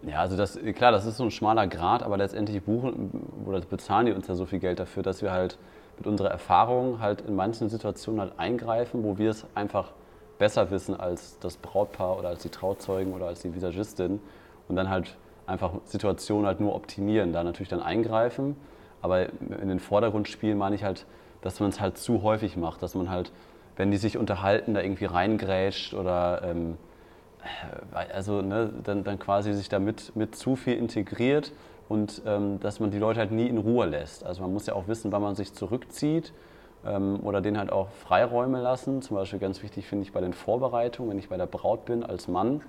ja, 0.06 0.20
also 0.20 0.36
das, 0.36 0.58
klar, 0.74 0.92
das 0.92 1.06
ist 1.06 1.16
so 1.16 1.24
ein 1.24 1.30
schmaler 1.30 1.66
Grad, 1.66 2.02
aber 2.02 2.16
letztendlich 2.16 2.62
buchen 2.62 3.10
oder 3.46 3.60
bezahlen 3.60 4.06
die 4.06 4.12
uns 4.12 4.28
ja 4.28 4.34
so 4.34 4.44
viel 4.44 4.58
Geld 4.58 4.78
dafür, 4.78 5.02
dass 5.02 5.22
wir 5.22 5.32
halt 5.32 5.56
mit 5.96 6.06
unserer 6.06 6.30
Erfahrung 6.30 7.00
halt 7.00 7.22
in 7.22 7.34
manchen 7.34 7.68
Situationen 7.68 8.20
halt 8.20 8.32
eingreifen, 8.36 9.02
wo 9.02 9.16
wir 9.16 9.30
es 9.30 9.46
einfach 9.54 9.92
besser 10.38 10.70
wissen 10.70 10.98
als 10.98 11.38
das 11.38 11.56
Brautpaar 11.56 12.18
oder 12.18 12.28
als 12.28 12.42
die 12.42 12.48
Trauzeugen 12.48 13.12
oder 13.12 13.26
als 13.26 13.40
die 13.42 13.54
Visagistin 13.54 14.20
und 14.68 14.76
dann 14.76 14.88
halt 14.90 15.16
einfach 15.46 15.72
Situationen 15.84 16.46
halt 16.46 16.60
nur 16.60 16.74
optimieren, 16.74 17.32
da 17.32 17.44
natürlich 17.44 17.68
dann 17.68 17.82
eingreifen. 17.82 18.56
Aber 19.02 19.26
in 19.28 19.68
den 19.68 19.80
Vordergrund 19.80 20.28
spielen 20.28 20.56
meine 20.58 20.74
ich 20.74 20.82
halt, 20.82 21.06
dass 21.42 21.60
man 21.60 21.68
es 21.68 21.80
halt 21.80 21.98
zu 21.98 22.22
häufig 22.22 22.56
macht, 22.56 22.82
dass 22.82 22.94
man 22.94 23.10
halt, 23.10 23.32
wenn 23.76 23.90
die 23.90 23.98
sich 23.98 24.16
unterhalten, 24.16 24.74
da 24.74 24.80
irgendwie 24.80 25.04
reingrätscht 25.04 25.92
oder 25.92 26.42
ähm, 26.42 26.78
äh, 27.92 28.12
also 28.12 28.40
ne, 28.40 28.72
dann, 28.82 29.04
dann 29.04 29.18
quasi 29.18 29.52
sich 29.52 29.68
damit 29.68 30.16
mit 30.16 30.34
zu 30.34 30.56
viel 30.56 30.74
integriert 30.74 31.52
und 31.88 32.22
ähm, 32.24 32.60
dass 32.60 32.80
man 32.80 32.90
die 32.90 32.98
Leute 32.98 33.20
halt 33.20 33.30
nie 33.30 33.46
in 33.46 33.58
Ruhe 33.58 33.84
lässt. 33.84 34.24
Also 34.24 34.42
man 34.42 34.52
muss 34.52 34.66
ja 34.66 34.74
auch 34.74 34.88
wissen, 34.88 35.12
wann 35.12 35.20
man 35.20 35.34
sich 35.34 35.52
zurückzieht 35.52 36.32
oder 36.84 37.40
denen 37.40 37.58
halt 37.58 37.72
auch 37.72 37.88
Freiräume 37.88 38.60
lassen. 38.60 39.00
Zum 39.02 39.16
Beispiel 39.16 39.38
ganz 39.38 39.62
wichtig 39.62 39.86
finde 39.86 40.02
ich 40.04 40.12
bei 40.12 40.20
den 40.20 40.34
Vorbereitungen, 40.34 41.10
wenn 41.10 41.18
ich 41.18 41.28
bei 41.28 41.36
der 41.36 41.46
Braut 41.46 41.84
bin 41.86 42.02
als 42.02 42.28
Mann, 42.28 42.62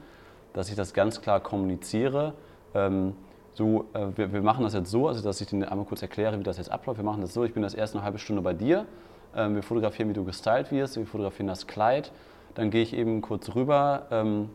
dass 0.53 0.69
ich 0.69 0.75
das 0.75 0.93
ganz 0.93 1.21
klar 1.21 1.39
kommuniziere. 1.41 2.33
Ähm, 2.73 3.13
so, 3.53 3.85
äh, 3.93 4.07
wir, 4.15 4.33
wir, 4.33 4.41
machen 4.41 4.63
das 4.63 4.73
jetzt 4.73 4.91
so, 4.91 5.07
also 5.07 5.23
dass 5.23 5.39
ich 5.41 5.51
Ihnen 5.51 5.63
einmal 5.63 5.85
kurz 5.85 6.01
erkläre, 6.01 6.39
wie 6.39 6.43
das 6.43 6.57
jetzt 6.57 6.71
abläuft. 6.71 6.99
Wir 6.99 7.05
machen 7.05 7.21
das 7.21 7.33
so, 7.33 7.43
ich 7.43 7.53
bin 7.53 7.63
das 7.63 7.73
erst 7.73 7.95
eine 7.95 8.03
halbe 8.03 8.19
Stunde 8.19 8.41
bei 8.41 8.53
dir. 8.53 8.85
Ähm, 9.35 9.55
wir 9.55 9.63
fotografieren, 9.63 10.09
wie 10.09 10.13
du 10.13 10.23
gestylt 10.23 10.71
wirst, 10.71 10.97
wir 10.97 11.05
fotografieren 11.05 11.47
das 11.47 11.67
Kleid. 11.67 12.11
Dann 12.53 12.69
gehe 12.69 12.81
ich 12.81 12.93
eben 12.93 13.21
kurz 13.21 13.53
rüber 13.55 14.07
ähm, 14.11 14.49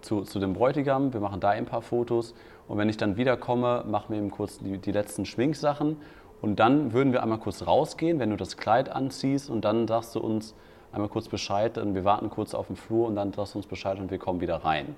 zu, 0.00 0.22
zu 0.22 0.38
dem 0.38 0.52
Bräutigam, 0.52 1.12
wir 1.12 1.20
machen 1.20 1.40
da 1.40 1.50
ein 1.50 1.66
paar 1.66 1.82
Fotos. 1.82 2.34
Und 2.68 2.78
wenn 2.78 2.88
ich 2.88 2.96
dann 2.96 3.16
wiederkomme, 3.16 3.84
machen 3.86 4.06
wir 4.10 4.18
eben 4.18 4.30
kurz 4.30 4.58
die, 4.58 4.78
die 4.78 4.92
letzten 4.92 5.24
Schminksachen. 5.24 5.96
Und 6.42 6.58
dann 6.58 6.92
würden 6.92 7.12
wir 7.12 7.22
einmal 7.22 7.38
kurz 7.38 7.66
rausgehen, 7.66 8.18
wenn 8.18 8.30
du 8.30 8.36
das 8.36 8.56
Kleid 8.56 8.90
anziehst 8.90 9.50
und 9.50 9.64
dann 9.64 9.86
sagst 9.86 10.14
du 10.14 10.20
uns 10.20 10.54
einmal 10.92 11.08
kurz 11.08 11.28
Bescheid. 11.28 11.76
Und 11.78 11.94
wir 11.94 12.04
warten 12.04 12.30
kurz 12.30 12.54
auf 12.54 12.68
dem 12.68 12.76
Flur 12.76 13.06
und 13.06 13.16
dann 13.16 13.32
sagst 13.32 13.54
du 13.54 13.58
uns 13.58 13.66
Bescheid 13.66 13.98
und 13.98 14.10
wir 14.10 14.18
kommen 14.18 14.40
wieder 14.40 14.56
rein. 14.56 14.94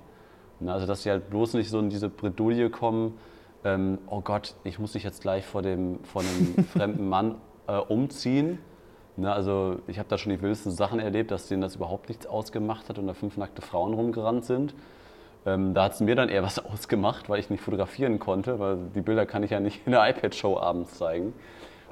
Ne, 0.59 0.71
also 0.71 0.85
dass 0.85 1.03
sie 1.03 1.09
halt 1.09 1.29
bloß 1.29 1.55
nicht 1.55 1.69
so 1.69 1.79
in 1.79 1.89
diese 1.89 2.09
Bredouille 2.09 2.69
kommen, 2.69 3.17
ähm, 3.65 3.97
oh 4.07 4.21
Gott, 4.21 4.55
ich 4.63 4.79
muss 4.79 4.93
dich 4.93 5.03
jetzt 5.03 5.21
gleich 5.21 5.45
vor 5.45 5.61
dem, 5.61 5.99
vor 6.03 6.21
einem 6.21 6.65
fremden 6.73 7.07
Mann 7.09 7.35
äh, 7.67 7.77
umziehen. 7.77 8.59
Ne, 9.15 9.31
also 9.31 9.79
ich 9.87 9.99
habe 9.99 10.09
da 10.09 10.17
schon 10.17 10.31
die 10.31 10.41
wildesten 10.41 10.71
Sachen 10.71 10.99
erlebt, 10.99 11.31
dass 11.31 11.47
denen 11.47 11.61
das 11.61 11.75
überhaupt 11.75 12.09
nichts 12.09 12.25
ausgemacht 12.25 12.89
hat 12.89 12.97
und 12.97 13.07
da 13.07 13.13
fünf 13.13 13.37
nackte 13.37 13.61
Frauen 13.61 13.93
rumgerannt 13.93 14.45
sind. 14.45 14.73
Ähm, 15.45 15.73
da 15.73 15.83
hat 15.83 15.93
es 15.93 15.99
mir 15.99 16.15
dann 16.15 16.29
eher 16.29 16.43
was 16.43 16.63
ausgemacht, 16.65 17.29
weil 17.29 17.39
ich 17.39 17.49
nicht 17.49 17.61
fotografieren 17.61 18.19
konnte, 18.19 18.59
weil 18.59 18.77
die 18.95 19.01
Bilder 19.01 19.25
kann 19.25 19.43
ich 19.43 19.51
ja 19.51 19.59
nicht 19.59 19.85
in 19.85 19.91
der 19.91 20.07
iPad-Show 20.09 20.57
abends 20.57 20.97
zeigen. 20.97 21.33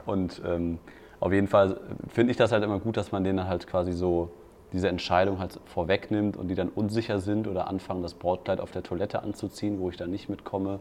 Und 0.05 0.41
ähm, 0.45 0.79
auf 1.19 1.31
jeden 1.31 1.47
Fall 1.47 1.79
finde 2.07 2.31
ich 2.31 2.37
das 2.37 2.51
halt 2.51 2.63
immer 2.63 2.79
gut, 2.79 2.97
dass 2.97 3.11
man 3.11 3.23
denen 3.23 3.47
halt 3.47 3.67
quasi 3.67 3.93
so 3.93 4.31
diese 4.73 4.87
Entscheidung 4.87 5.39
halt 5.39 5.59
vorwegnimmt 5.65 6.37
und 6.37 6.47
die 6.47 6.55
dann 6.55 6.69
unsicher 6.69 7.19
sind 7.19 7.47
oder 7.47 7.67
anfangen, 7.67 8.01
das 8.01 8.13
Brautkleid 8.13 8.59
auf 8.59 8.71
der 8.71 8.83
Toilette 8.83 9.21
anzuziehen, 9.21 9.79
wo 9.79 9.89
ich 9.89 9.97
dann 9.97 10.11
nicht 10.11 10.29
mitkomme 10.29 10.79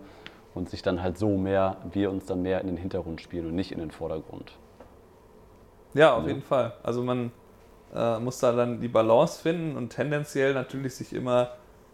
und 0.54 0.70
sich 0.70 0.82
dann 0.82 1.02
halt 1.02 1.18
so 1.18 1.36
mehr, 1.36 1.76
wir 1.92 2.10
uns 2.10 2.26
dann 2.26 2.42
mehr 2.42 2.60
in 2.60 2.68
den 2.68 2.76
Hintergrund 2.76 3.20
spielen 3.20 3.46
und 3.46 3.54
nicht 3.54 3.72
in 3.72 3.80
den 3.80 3.90
Vordergrund. 3.90 4.52
Ja, 5.94 6.14
auf 6.14 6.22
ja. 6.22 6.28
jeden 6.28 6.42
Fall. 6.42 6.72
Also 6.82 7.02
man 7.02 7.32
äh, 7.94 8.18
muss 8.20 8.38
da 8.38 8.52
dann 8.52 8.80
die 8.80 8.88
Balance 8.88 9.42
finden 9.42 9.76
und 9.76 9.90
tendenziell 9.90 10.54
natürlich 10.54 10.94
sich 10.94 11.12
immer 11.12 11.50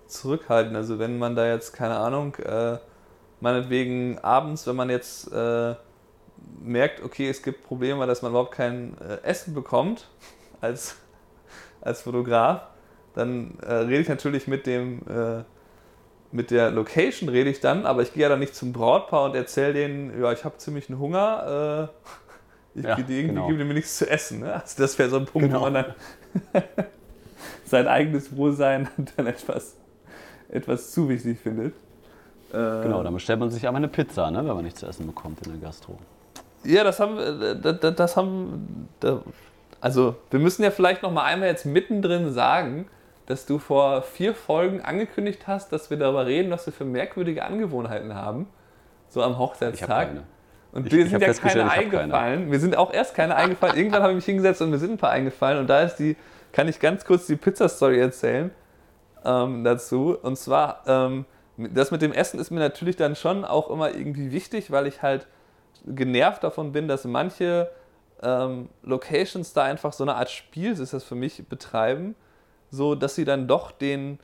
zurückhalten. 0.08 0.76
Also 0.76 0.98
wenn 0.98 1.18
man 1.18 1.36
da 1.36 1.46
jetzt, 1.46 1.72
keine 1.72 1.96
Ahnung, 1.96 2.34
äh, 2.36 2.78
meinetwegen 3.40 4.18
abends, 4.18 4.66
wenn 4.66 4.76
man 4.76 4.90
jetzt 4.90 5.32
äh, 5.32 5.74
merkt, 6.62 7.02
okay, 7.02 7.28
es 7.28 7.42
gibt 7.42 7.64
Probleme, 7.64 8.06
dass 8.06 8.22
man 8.22 8.32
überhaupt 8.32 8.52
kein 8.52 8.96
äh, 8.98 9.22
Essen 9.22 9.54
bekommt 9.54 10.08
als 10.60 10.96
als 11.80 12.02
Fotograf, 12.02 12.62
dann 13.14 13.58
äh, 13.60 13.72
rede 13.72 14.00
ich 14.00 14.08
natürlich 14.08 14.48
mit 14.48 14.66
dem 14.66 15.02
äh, 15.08 15.44
mit 16.32 16.50
der 16.50 16.70
Location 16.70 17.28
rede 17.28 17.48
ich 17.50 17.60
dann, 17.60 17.86
aber 17.86 18.02
ich 18.02 18.12
gehe 18.12 18.24
ja 18.24 18.28
dann 18.28 18.40
nicht 18.40 18.54
zum 18.54 18.72
Brautpaar 18.72 19.24
und 19.24 19.36
erzähle 19.36 19.72
denen, 19.72 20.20
ja, 20.20 20.32
ich 20.32 20.44
habe 20.44 20.56
ziemlich 20.58 20.88
einen 20.88 20.98
Hunger, 20.98 21.90
äh, 22.74 22.78
ich 22.78 22.84
ja, 22.84 22.90
irgendwie 22.90 23.22
genau. 23.22 23.46
gebe 23.48 23.64
mir 23.64 23.74
nichts 23.74 23.96
zu 23.96 24.10
essen. 24.10 24.40
Ne? 24.40 24.52
Also 24.52 24.82
das 24.82 24.98
wäre 24.98 25.08
so 25.08 25.16
ein 25.18 25.24
Punkt, 25.24 25.48
genau. 25.48 25.60
wo 25.60 25.70
man 25.70 25.74
dann 25.74 25.94
sein 27.64 27.86
eigenes 27.86 28.36
Wohlsein 28.36 28.88
dann 29.16 29.26
etwas, 29.26 29.76
etwas 30.50 30.92
zu 30.92 31.08
wichtig 31.08 31.38
findet. 31.40 31.74
Genau, 32.52 33.02
dann 33.02 33.12
bestellt 33.12 33.40
man 33.40 33.50
sich 33.50 33.66
aber 33.66 33.76
eine 33.76 33.88
Pizza, 33.88 34.30
ne, 34.30 34.38
wenn 34.38 34.54
man 34.54 34.64
nichts 34.64 34.80
zu 34.80 34.86
essen 34.86 35.06
bekommt 35.06 35.44
in 35.46 35.52
der 35.52 35.60
Gastro. 35.60 35.98
Ja, 36.64 36.84
das 36.84 37.00
haben, 37.00 37.18
äh, 37.18 37.56
das, 37.60 37.94
das 37.94 38.16
haben, 38.16 38.88
also, 39.80 40.16
wir 40.30 40.40
müssen 40.40 40.62
ja 40.62 40.70
vielleicht 40.70 41.02
noch 41.02 41.12
mal 41.12 41.24
einmal 41.24 41.48
jetzt 41.48 41.66
mittendrin 41.66 42.32
sagen, 42.32 42.86
dass 43.26 43.46
du 43.46 43.58
vor 43.58 44.02
vier 44.02 44.34
Folgen 44.34 44.80
angekündigt 44.80 45.46
hast, 45.46 45.72
dass 45.72 45.90
wir 45.90 45.96
darüber 45.96 46.26
reden, 46.26 46.50
was 46.50 46.66
wir 46.66 46.72
für 46.72 46.84
merkwürdige 46.84 47.44
Angewohnheiten 47.44 48.14
haben, 48.14 48.48
so 49.08 49.22
am 49.22 49.38
Hochzeitstag. 49.38 50.10
Und 50.72 50.90
wir 50.90 51.08
sind 51.08 51.20
ja 51.20 51.32
keine 51.32 51.70
eingefallen. 51.70 52.10
Keine. 52.10 52.50
Wir 52.50 52.60
sind 52.60 52.76
auch 52.76 52.92
erst 52.92 53.14
keine 53.14 53.34
eingefallen. 53.34 53.76
Irgendwann 53.76 54.02
habe 54.02 54.12
ich 54.12 54.16
mich 54.16 54.24
hingesetzt 54.26 54.62
und 54.62 54.70
mir 54.70 54.78
sind 54.78 54.92
ein 54.92 54.98
paar 54.98 55.10
eingefallen. 55.10 55.58
Und 55.58 55.66
da 55.68 55.82
ist 55.82 55.96
die, 55.96 56.16
kann 56.52 56.68
ich 56.68 56.78
ganz 56.78 57.04
kurz 57.04 57.26
die 57.26 57.36
Pizza-Story 57.36 57.98
erzählen 57.98 58.50
ähm, 59.26 59.64
dazu. 59.64 60.16
Und 60.16 60.36
zwar, 60.38 60.82
ähm, 60.86 61.24
das 61.56 61.90
mit 61.90 62.02
dem 62.02 62.12
Essen 62.12 62.38
ist 62.38 62.50
mir 62.50 62.60
natürlich 62.60 62.96
dann 62.96 63.16
schon 63.16 63.44
auch 63.44 63.70
immer 63.70 63.94
irgendwie 63.94 64.30
wichtig, 64.30 64.70
weil 64.70 64.86
ich 64.86 65.02
halt 65.02 65.26
genervt 65.84 66.44
davon 66.44 66.72
bin, 66.72 66.88
dass 66.88 67.04
manche 67.04 67.70
ähm, 68.22 68.68
Locations 68.82 69.52
da 69.52 69.64
einfach 69.64 69.92
so 69.92 70.04
eine 70.04 70.14
Art 70.14 70.30
Spiel 70.30 70.72
ist 70.72 70.92
das 70.92 71.04
für 71.04 71.14
mich 71.14 71.46
betreiben, 71.48 72.14
so 72.70 72.94
dass 72.94 73.14
sie 73.14 73.24
dann 73.24 73.46
doch 73.46 73.72
den 73.72 74.18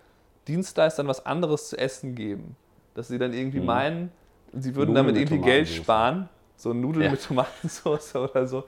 Dienstleistern 0.48 1.06
was 1.08 1.26
anderes 1.26 1.68
zu 1.68 1.78
essen 1.78 2.14
geben. 2.14 2.56
Dass 2.94 3.08
sie 3.08 3.18
dann 3.18 3.32
irgendwie 3.32 3.60
mhm. 3.60 3.66
meinen, 3.66 4.12
sie 4.52 4.74
würden 4.74 4.94
Nudeln 4.94 5.06
damit 5.06 5.16
irgendwie 5.16 5.44
Geld 5.44 5.68
sparen. 5.68 6.28
So 6.56 6.72
Nudeln 6.72 7.06
ja. 7.06 7.10
mit 7.10 7.24
Tomatensauce 7.24 8.14
oder 8.16 8.46
so. 8.46 8.64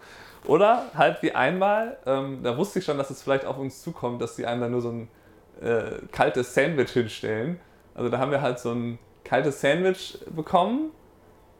Oder 0.46 0.84
halt 0.94 1.22
wie 1.22 1.32
einmal, 1.32 1.96
ähm, 2.06 2.40
da 2.42 2.56
wusste 2.56 2.78
ich 2.78 2.84
schon, 2.84 2.98
dass 2.98 3.10
es 3.10 3.22
vielleicht 3.22 3.44
auf 3.44 3.56
uns 3.58 3.82
zukommt, 3.82 4.20
dass 4.20 4.36
sie 4.36 4.46
einem 4.46 4.60
dann 4.60 4.72
nur 4.72 4.82
so 4.82 4.90
ein 4.90 5.08
äh, 5.64 6.06
kaltes 6.12 6.54
Sandwich 6.54 6.90
hinstellen. 6.90 7.58
Also 7.94 8.10
da 8.10 8.18
haben 8.18 8.30
wir 8.30 8.42
halt 8.42 8.58
so 8.58 8.72
ein 8.72 8.98
kaltes 9.24 9.60
Sandwich 9.60 10.18
bekommen. 10.34 10.90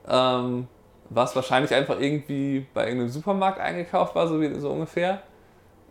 Ähm, 0.07 0.69
was 1.11 1.37
wahrscheinlich 1.37 1.75
einfach 1.75 2.01
irgendwie 2.01 2.67
bei 2.75 2.85
irgendeinem 2.85 3.11
Supermarkt 3.11 3.61
eingekauft 3.61 4.15
war, 4.15 4.27
so, 4.27 4.41
wie, 4.41 4.59
so 4.59 4.71
ungefähr. 4.71 5.23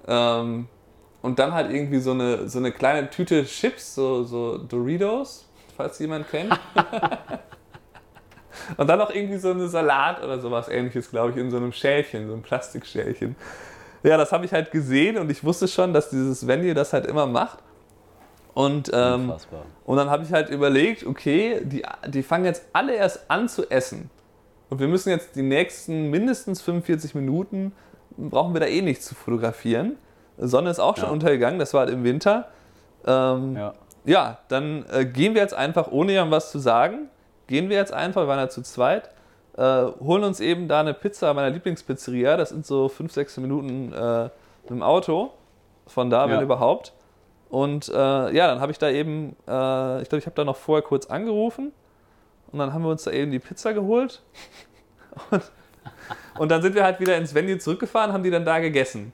Ähm, 0.08 0.68
und 1.22 1.40
dann 1.40 1.54
halt 1.54 1.72
irgendwie 1.72 2.00
so 2.00 2.12
eine, 2.12 2.50
so 2.50 2.60
eine 2.60 2.72
kleine 2.72 3.10
Tüte 3.10 3.46
Chips, 3.46 3.96
so, 3.96 4.24
so 4.24 4.58
Doritos, 4.58 5.48
falls 5.78 6.00
jemand 6.00 6.30
kennt. 6.30 6.52
und 8.78 8.90
dann 8.90 9.00
noch 9.00 9.14
irgendwie 9.14 9.38
so 9.38 9.52
eine 9.52 9.68
Salat 9.68 10.22
oder 10.22 10.40
sowas 10.40 10.68
ähnliches, 10.68 11.10
glaube 11.10 11.32
ich, 11.32 11.38
in 11.38 11.50
so 11.50 11.58
einem 11.58 11.72
Schälchen, 11.72 12.28
so 12.28 12.34
einem 12.34 12.42
Plastikschälchen. 12.42 13.36
Ja, 14.04 14.18
das 14.18 14.34
habe 14.34 14.44
ich 14.44 14.52
halt 14.52 14.72
gesehen 14.72 15.18
und 15.18 15.32
ich 15.32 15.46
wusste 15.46 15.70
schon, 15.70 15.94
dass 15.94 16.10
dieses 16.10 16.46
Venue 16.46 16.74
das 16.74 16.92
halt 16.92 17.06
immer 17.06 17.26
macht. 17.26 17.60
Und, 18.54 18.92
ähm, 18.94 19.34
und 19.86 19.98
dann 19.98 20.10
habe 20.10 20.24
ich 20.24 20.32
halt 20.32 20.50
überlegt, 20.50 21.06
okay, 21.06 21.62
die, 21.64 21.84
die 22.08 22.24
fangen 22.24 22.46
jetzt 22.46 22.64
alle 22.72 22.94
erst 22.94 23.30
an 23.30 23.50
zu 23.50 23.70
essen. 23.70 24.12
Und 24.70 24.80
wir 24.80 24.88
müssen 24.88 25.10
jetzt 25.10 25.36
die 25.36 25.42
nächsten 25.42 26.10
mindestens 26.10 26.62
45 26.62 27.16
Minuten, 27.16 27.74
brauchen 28.18 28.54
wir 28.54 28.60
da 28.60 28.68
eh 28.68 28.82
nichts 28.82 29.06
zu 29.06 29.16
fotografieren. 29.16 29.98
Sonne 30.38 30.70
ist 30.70 30.80
auch 30.80 30.98
schon 30.98 31.08
ja. 31.08 31.12
untergegangen, 31.12 31.60
das 31.60 31.74
war 31.74 31.82
halt 31.82 31.92
im 31.92 32.04
Winter. 32.04 32.50
Ähm, 33.06 33.56
ja. 33.56 33.74
ja. 34.06 34.38
dann 34.50 34.86
äh, 34.92 35.06
gehen 35.06 35.34
wir 35.34 35.42
jetzt 35.42 35.54
einfach, 35.54 35.92
ohne 35.92 36.14
ja 36.14 36.30
was 36.30 36.52
zu 36.52 36.60
sagen, 36.60 37.10
gehen 37.48 37.70
wir 37.70 37.78
jetzt 37.78 37.94
einfach, 37.94 38.24
wir 38.24 38.28
waren 38.28 38.40
ja 38.40 38.50
zu 38.50 38.62
zweit, 38.62 39.10
äh, 39.58 39.84
holen 40.00 40.24
uns 40.24 40.40
eben 40.40 40.68
da 40.68 40.80
eine 40.80 40.94
Pizza 40.94 41.34
meiner 41.34 41.50
Lieblingspizzeria, 41.50 42.38
das 42.38 42.50
sind 42.50 42.66
so 42.66 42.88
5, 42.88 43.12
6 43.12 43.38
Minuten 43.38 43.94
äh, 43.94 44.30
dem 44.70 44.82
Auto, 44.82 45.32
von 45.86 46.10
da, 46.10 46.28
wenn 46.28 46.38
ja. 46.38 46.42
überhaupt. 46.42 46.94
Und 47.54 47.88
äh, 47.88 47.94
ja, 47.94 48.48
dann 48.48 48.62
habe 48.62 48.72
ich 48.72 48.80
da 48.80 48.90
eben, 48.90 49.36
äh, 49.48 50.02
ich 50.02 50.10
glaube, 50.10 50.18
ich 50.18 50.26
habe 50.26 50.36
da 50.36 50.44
noch 50.44 50.56
vorher 50.56 50.82
kurz 50.82 51.06
angerufen 51.06 51.72
und 52.52 52.58
dann 52.58 52.74
haben 52.74 52.82
wir 52.82 52.90
uns 52.90 53.04
da 53.04 53.12
eben 53.12 53.30
die 53.30 53.38
Pizza 53.38 53.74
geholt. 53.74 54.24
Und, 55.30 55.52
und 56.40 56.50
dann 56.50 56.64
sind 56.64 56.74
wir 56.74 56.84
halt 56.84 57.00
wieder 57.00 57.16
ins 57.16 57.36
Venue 57.36 57.60
zurückgefahren, 57.60 58.12
haben 58.12 58.24
die 58.24 58.32
dann 58.32 58.46
da 58.46 58.58
gegessen. 58.58 59.14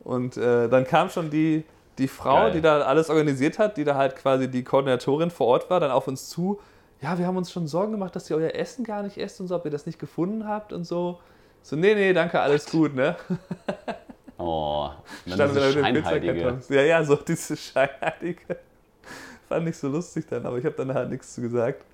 Und 0.00 0.36
äh, 0.36 0.68
dann 0.68 0.84
kam 0.84 1.08
schon 1.08 1.30
die, 1.30 1.64
die 1.96 2.08
Frau, 2.08 2.42
Geil. 2.42 2.52
die 2.52 2.60
da 2.60 2.82
alles 2.82 3.08
organisiert 3.08 3.58
hat, 3.58 3.78
die 3.78 3.84
da 3.84 3.94
halt 3.94 4.16
quasi 4.16 4.50
die 4.50 4.62
Koordinatorin 4.62 5.30
vor 5.30 5.46
Ort 5.46 5.70
war, 5.70 5.80
dann 5.80 5.90
auf 5.90 6.08
uns 6.08 6.28
zu. 6.28 6.60
Ja, 7.00 7.16
wir 7.16 7.26
haben 7.26 7.38
uns 7.38 7.50
schon 7.50 7.66
Sorgen 7.66 7.92
gemacht, 7.92 8.14
dass 8.14 8.28
ihr 8.28 8.36
euer 8.36 8.54
Essen 8.54 8.84
gar 8.84 9.02
nicht 9.02 9.16
esst 9.16 9.40
und 9.40 9.46
so, 9.46 9.56
ob 9.56 9.64
ihr 9.64 9.70
das 9.70 9.86
nicht 9.86 9.98
gefunden 9.98 10.46
habt 10.46 10.74
und 10.74 10.84
so. 10.84 11.20
So, 11.62 11.76
nee, 11.76 11.94
nee, 11.94 12.12
danke, 12.12 12.40
alles 12.40 12.66
What? 12.66 12.72
gut, 12.72 12.94
ne? 12.94 13.16
Oh, 14.40 14.90
dann 15.26 15.48
diese 15.48 15.72
Scheinheilige. 15.72 16.58
Ja, 16.68 16.82
ja, 16.82 17.04
so 17.04 17.16
diese 17.16 17.56
Scheinheilige. 17.56 18.56
Fand 19.48 19.68
ich 19.68 19.76
so 19.76 19.88
lustig 19.88 20.26
dann, 20.28 20.46
aber 20.46 20.58
ich 20.58 20.64
habe 20.64 20.76
dann 20.76 20.94
halt 20.94 21.10
nichts 21.10 21.34
zu 21.34 21.40
gesagt 21.42 21.84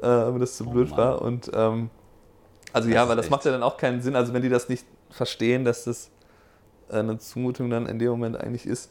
äh, 0.00 0.06
wenn 0.06 0.38
das 0.40 0.56
zu 0.56 0.66
oh 0.66 0.70
blöd 0.70 0.90
Mann. 0.90 0.98
war. 0.98 1.22
Und 1.22 1.50
ähm, 1.54 1.90
also 2.72 2.88
das 2.88 2.94
ja, 2.94 3.08
weil 3.08 3.16
das 3.16 3.30
macht 3.30 3.44
ja 3.44 3.50
dann 3.50 3.62
auch 3.62 3.76
keinen 3.76 4.00
Sinn. 4.00 4.16
Also 4.16 4.32
wenn 4.32 4.42
die 4.42 4.48
das 4.48 4.68
nicht 4.68 4.86
verstehen, 5.10 5.64
dass 5.64 5.84
das 5.84 6.10
eine 6.88 7.18
Zumutung 7.18 7.70
dann 7.70 7.86
in 7.86 7.98
dem 7.98 8.10
Moment 8.10 8.36
eigentlich 8.38 8.66
ist. 8.66 8.90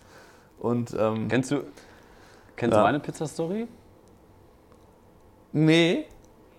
Und 0.60 0.96
ähm, 0.98 1.28
Kennst 1.28 1.52
du, 1.52 1.64
kennst 2.56 2.74
Ja. 2.76 2.82
du 2.82 2.84
meine 2.88 3.00
Pizza-Story? 3.00 3.68
nee, 5.54 6.06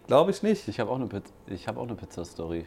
glaube 0.06 0.30
ich 0.30 0.42
nicht. 0.42 0.66
Ich 0.68 0.80
habe 0.80 0.90
auch 0.90 0.96
eine, 0.96 1.06
Piz 1.06 1.24
hab 1.66 1.76
auch 1.76 1.82
eine 1.82 1.94
Pizza-Story. 1.94 2.66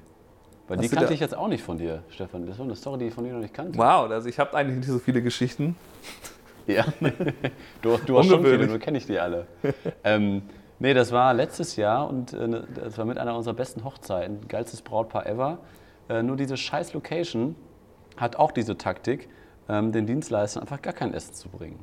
Weil 0.68 0.78
Hast 0.78 0.92
die 0.92 0.96
kannte 0.96 1.14
ich 1.14 1.20
jetzt 1.20 1.36
auch 1.36 1.48
nicht 1.48 1.64
von 1.64 1.78
dir, 1.78 2.04
Stefan. 2.10 2.46
Das 2.46 2.58
war 2.58 2.66
eine 2.66 2.76
Story, 2.76 3.00
die 3.00 3.06
ich 3.08 3.14
von 3.14 3.24
dir 3.24 3.34
noch 3.34 3.40
nicht 3.42 3.54
kannte. 3.54 3.78
Wow, 3.78 4.10
also 4.10 4.30
ich 4.30 4.40
habe 4.40 4.56
eigentlich 4.56 4.78
nicht 4.78 4.90
so 4.90 5.00
viele 5.00 5.22
Geschichten. 5.22 5.76
Ja. 6.68 6.86
du, 7.82 7.98
du 8.06 8.18
hast 8.20 8.28
schon 8.28 8.44
viele, 8.44 8.68
nur 8.68 8.80
kenne 8.80 8.98
ich 8.98 9.06
die 9.06 9.20
alle. 9.20 9.48
ähm, 10.04 10.44
nee, 10.80 10.94
das 10.94 11.12
war 11.12 11.34
letztes 11.34 11.76
Jahr 11.76 12.08
und 12.08 12.34
äh, 12.34 12.48
ne- 12.48 12.68
das 12.76 12.98
war 12.98 13.06
mit 13.06 13.18
einer 13.18 13.36
unserer 13.36 13.54
besten 13.56 13.84
Hochzeiten. 13.84 14.48
Geilstes 14.48 14.82
Brautpaar 14.82 15.26
ever. 15.26 15.58
Äh, 16.10 16.24
nur 16.24 16.38
diese 16.38 16.58
scheiß 16.58 16.94
Location 16.94 17.56
hat 18.18 18.36
auch 18.36 18.52
diese 18.52 18.78
Taktik, 18.78 19.30
ähm, 19.70 19.92
den 19.92 20.06
Dienstleistern 20.06 20.62
einfach 20.62 20.82
gar 20.82 20.94
kein 20.94 21.14
Essen 21.14 21.34
zu 21.34 21.50
bringen. 21.50 21.80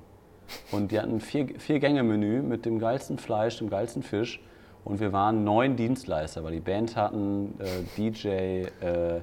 Und 0.71 0.93
die 0.93 0.99
hatten 0.99 1.17
ein 1.17 1.21
vier, 1.21 1.47
vier 1.59 1.79
Gänge-Menü 1.79 2.43
mit 2.43 2.65
dem 2.65 2.79
geilsten 2.79 3.19
Fleisch, 3.19 3.59
dem 3.59 3.69
geilsten 3.71 4.03
Fisch. 4.03 4.41
Und 4.89 5.01
wir 5.01 5.13
waren 5.13 5.45
neun 5.45 5.77
Dienstleister, 5.77 6.43
weil 6.45 6.53
die 6.53 6.61
Band 6.61 6.97
hatten, 6.97 7.55
äh, 7.61 7.83
DJ, 7.97 8.29
äh, 8.29 9.21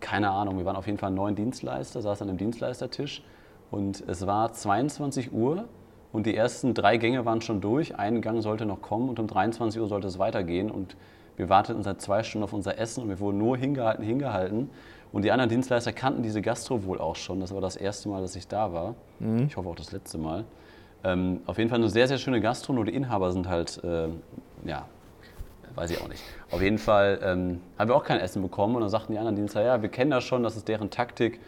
keine 0.00 0.30
Ahnung, 0.30 0.58
wir 0.58 0.64
waren 0.64 0.74
auf 0.74 0.86
jeden 0.86 0.98
Fall 0.98 1.12
neun 1.12 1.36
Dienstleister, 1.36 2.02
saßen 2.02 2.24
an 2.24 2.30
einem 2.30 2.38
Dienstleistertisch. 2.38 3.22
Und 3.70 4.02
es 4.08 4.26
war 4.26 4.52
22 4.52 5.32
Uhr 5.32 5.66
und 6.12 6.26
die 6.26 6.34
ersten 6.34 6.74
drei 6.74 6.96
Gänge 6.96 7.24
waren 7.24 7.40
schon 7.42 7.60
durch. 7.60 7.96
Ein 7.96 8.20
Gang 8.22 8.42
sollte 8.42 8.66
noch 8.66 8.82
kommen 8.82 9.08
und 9.08 9.20
um 9.20 9.28
23 9.28 9.80
Uhr 9.80 9.86
sollte 9.86 10.08
es 10.08 10.18
weitergehen. 10.18 10.68
Und 10.68 10.96
wir 11.36 11.48
warteten 11.48 11.84
seit 11.84 12.00
zwei 12.00 12.24
Stunden 12.24 12.42
auf 12.44 12.52
unser 12.52 12.76
Essen 12.78 13.04
und 13.04 13.08
wir 13.08 13.20
wurden 13.20 13.38
nur 13.38 13.56
hingehalten, 13.56 14.04
hingehalten. 14.04 14.68
Und 15.12 15.22
die 15.22 15.30
anderen 15.30 15.48
Dienstleister 15.48 15.92
kannten 15.92 16.22
diese 16.24 16.42
Gastro 16.42 16.84
wohl 16.84 16.98
auch 16.98 17.14
schon. 17.16 17.38
Das 17.38 17.54
war 17.54 17.60
das 17.60 17.76
erste 17.76 18.08
Mal, 18.08 18.20
dass 18.20 18.34
ich 18.34 18.48
da 18.48 18.72
war. 18.72 18.96
Ich 19.46 19.56
hoffe 19.56 19.68
auch 19.68 19.76
das 19.76 19.92
letzte 19.92 20.18
Mal. 20.18 20.44
Ähm, 21.04 21.40
auf 21.46 21.58
jeden 21.58 21.70
Fall 21.70 21.78
eine 21.78 21.88
sehr, 21.88 22.08
sehr 22.08 22.18
schöne 22.18 22.40
Gastro, 22.40 22.72
nur 22.72 22.84
die 22.84 22.94
Inhaber 22.94 23.30
sind 23.32 23.48
halt, 23.48 23.80
ähm, 23.84 24.20
ja, 24.64 24.86
weiß 25.74 25.90
ich 25.90 26.00
auch 26.02 26.08
nicht. 26.08 26.22
Auf 26.50 26.60
jeden 26.60 26.78
Fall 26.78 27.20
ähm, 27.22 27.60
haben 27.78 27.88
wir 27.88 27.94
auch 27.94 28.04
kein 28.04 28.18
Essen 28.18 28.42
bekommen 28.42 28.74
und 28.74 28.80
dann 28.80 28.90
sagten 28.90 29.12
die 29.12 29.18
anderen 29.18 29.36
Dienstleister, 29.36 29.74
ja, 29.76 29.82
wir 29.82 29.88
kennen 29.88 30.10
das 30.10 30.24
schon, 30.24 30.42
das 30.42 30.56
ist 30.56 30.66
deren 30.66 30.90
Taktik. 30.90 31.40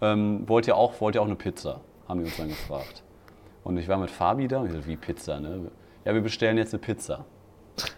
Ähm, 0.00 0.48
wollt, 0.48 0.66
ihr 0.66 0.76
auch, 0.76 1.00
wollt 1.00 1.14
ihr 1.14 1.22
auch 1.22 1.26
eine 1.26 1.36
Pizza? 1.36 1.80
Haben 2.06 2.20
die 2.20 2.26
uns 2.26 2.36
dann 2.36 2.48
gefragt. 2.48 3.02
Und 3.64 3.76
ich 3.78 3.88
war 3.88 3.98
mit 3.98 4.10
Fabi 4.10 4.46
da 4.46 4.60
und 4.60 4.66
ich 4.66 4.72
so, 4.72 4.86
wie 4.86 4.96
Pizza, 4.96 5.40
ne? 5.40 5.70
Ja, 6.04 6.14
wir 6.14 6.20
bestellen 6.20 6.56
jetzt 6.56 6.72
eine 6.72 6.80
Pizza. 6.80 7.24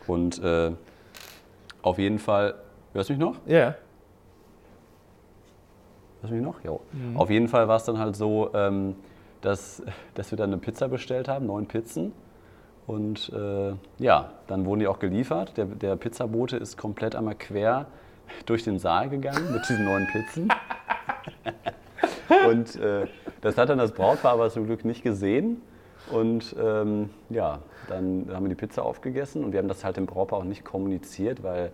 Und 0.07 0.43
äh, 0.43 0.73
auf 1.83 1.99
jeden 1.99 2.19
Fall, 2.19 2.55
hörst 2.93 3.09
du 3.09 3.13
mich 3.15 3.21
noch? 3.21 3.37
Ja. 3.47 3.75
Hörst 6.21 6.31
du 6.31 6.35
mich 6.35 6.45
noch? 6.45 6.63
Jo. 6.65 6.81
Auf 7.15 7.31
jeden 7.31 7.49
Fall 7.49 7.69
war 7.69 7.77
es 7.77 7.85
dann 7.85 7.99
halt 7.99 8.17
so, 8.17 8.51
ähm, 8.55 8.97
dass, 9.41 9.83
dass 10.15 10.31
wir 10.31 10.39
dann 10.39 10.51
eine 10.51 10.61
Pizza 10.61 10.89
bestellt 10.89 11.29
haben, 11.29 11.47
neun 11.47 11.67
Pizzen. 11.67 12.13
Und 12.87 13.33
äh, 13.35 13.73
ja, 13.99 14.33
dann 14.47 14.65
wurden 14.65 14.81
die 14.81 14.89
auch 14.89 14.99
geliefert. 14.99 15.57
Der, 15.57 15.67
der 15.67 15.97
Pizzabote 15.97 16.57
ist 16.57 16.77
komplett 16.77 17.15
einmal 17.15 17.37
quer 17.37 17.87
durch 18.47 18.65
den 18.65 18.79
Saal 18.79 19.09
gegangen 19.09 19.53
mit 19.53 19.69
diesen 19.69 19.85
neuen 19.85 20.07
Pizzen. 20.07 20.49
Und 22.49 22.77
äh, 22.77 23.07
das 23.41 23.59
hat 23.59 23.69
dann 23.69 23.79
das 23.79 23.93
Brautpaar 23.93 24.33
aber 24.33 24.51
zum 24.51 24.67
Glück 24.67 24.85
nicht 24.85 25.03
gesehen. 25.03 25.63
Und 26.11 26.55
ähm, 26.61 27.11
ja, 27.29 27.61
dann 27.89 28.29
haben 28.33 28.45
wir 28.45 28.49
die 28.49 28.55
Pizza 28.55 28.85
aufgegessen 28.85 29.45
und 29.45 29.53
wir 29.53 29.59
haben 29.59 29.69
das 29.69 29.85
halt 29.85 29.97
dem 29.97 30.07
Brautpaar 30.07 30.41
auch 30.41 30.45
nicht 30.45 30.65
kommuniziert, 30.65 31.43
weil 31.43 31.73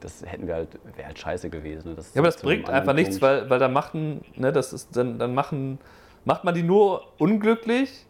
das 0.00 0.24
hätten 0.24 0.46
wir 0.46 0.54
halt, 0.54 0.68
wäre 0.96 1.06
halt 1.06 1.18
scheiße 1.18 1.50
gewesen. 1.50 1.90
ne? 1.90 1.94
Das 1.94 2.14
Ja, 2.14 2.20
aber 2.20 2.28
das 2.28 2.42
bringt 2.42 2.68
einfach 2.68 2.94
nichts, 2.94 3.22
weil, 3.22 3.48
weil 3.48 3.58
da 3.58 3.68
machen, 3.68 4.24
ne, 4.34 4.52
das 4.52 4.72
ist, 4.72 4.96
dann, 4.96 5.18
dann 5.18 5.34
machen, 5.34 5.78
macht 6.24 6.44
man 6.44 6.54
die 6.54 6.62
nur 6.62 7.02
unglücklich, 7.18 8.06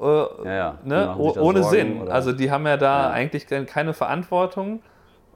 äh, 0.00 0.04
ja, 0.04 0.78
die 0.84 0.88
ne, 0.88 1.14
oh- 1.18 1.34
ohne 1.40 1.62
Sorgen 1.62 1.76
Sinn. 1.76 2.02
oder- 2.02 2.12
Also 2.12 2.32
die 2.32 2.50
haben 2.50 2.66
ja 2.66 2.76
da 2.76 3.04
Ja. 3.04 3.10
eigentlich 3.10 3.46
ke- 3.46 3.64
keine 3.66 3.92
Verantwortung 3.92 4.80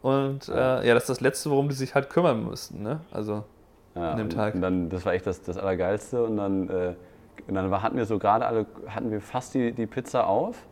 und 0.03 0.49
ja. 0.49 0.81
Äh, 0.81 0.89
ja, 0.89 0.95
das 0.95 1.05
ist 1.05 1.09
das 1.11 1.20
Letzte, 1.20 1.51
worum 1.51 1.68
die 1.68 1.74
sich 1.74 1.95
halt 1.95 2.11
kümmern 2.11 2.45
müssten. 2.45 2.83
Ne? 2.83 3.01
Also 3.11 3.45
ja, 3.95 4.11
an 4.12 4.18
dem 4.18 4.29
Tag. 4.31 4.55
Und 4.55 4.61
dann, 4.62 4.89
das 4.89 5.05
war 5.07 5.14
echt 5.14 5.27
das, 5.27 5.43
das 5.43 5.57
Allergeilste. 5.57 6.22
Und 6.24 6.37
dann, 6.37 6.68
äh, 6.68 6.95
und 7.49 7.55
dann 7.55 7.70
war, 7.70 7.83
hatten 7.83 7.97
wir 7.97 8.05
so 8.07 8.18
gerade 8.18 8.45
alle, 8.47 8.66
hatten 8.89 9.11
wir 9.11 9.20
fast 9.20 9.55
die, 9.55 9.72
die 9.72 9.87
Pizza 9.87 10.27
auf. 10.27 10.66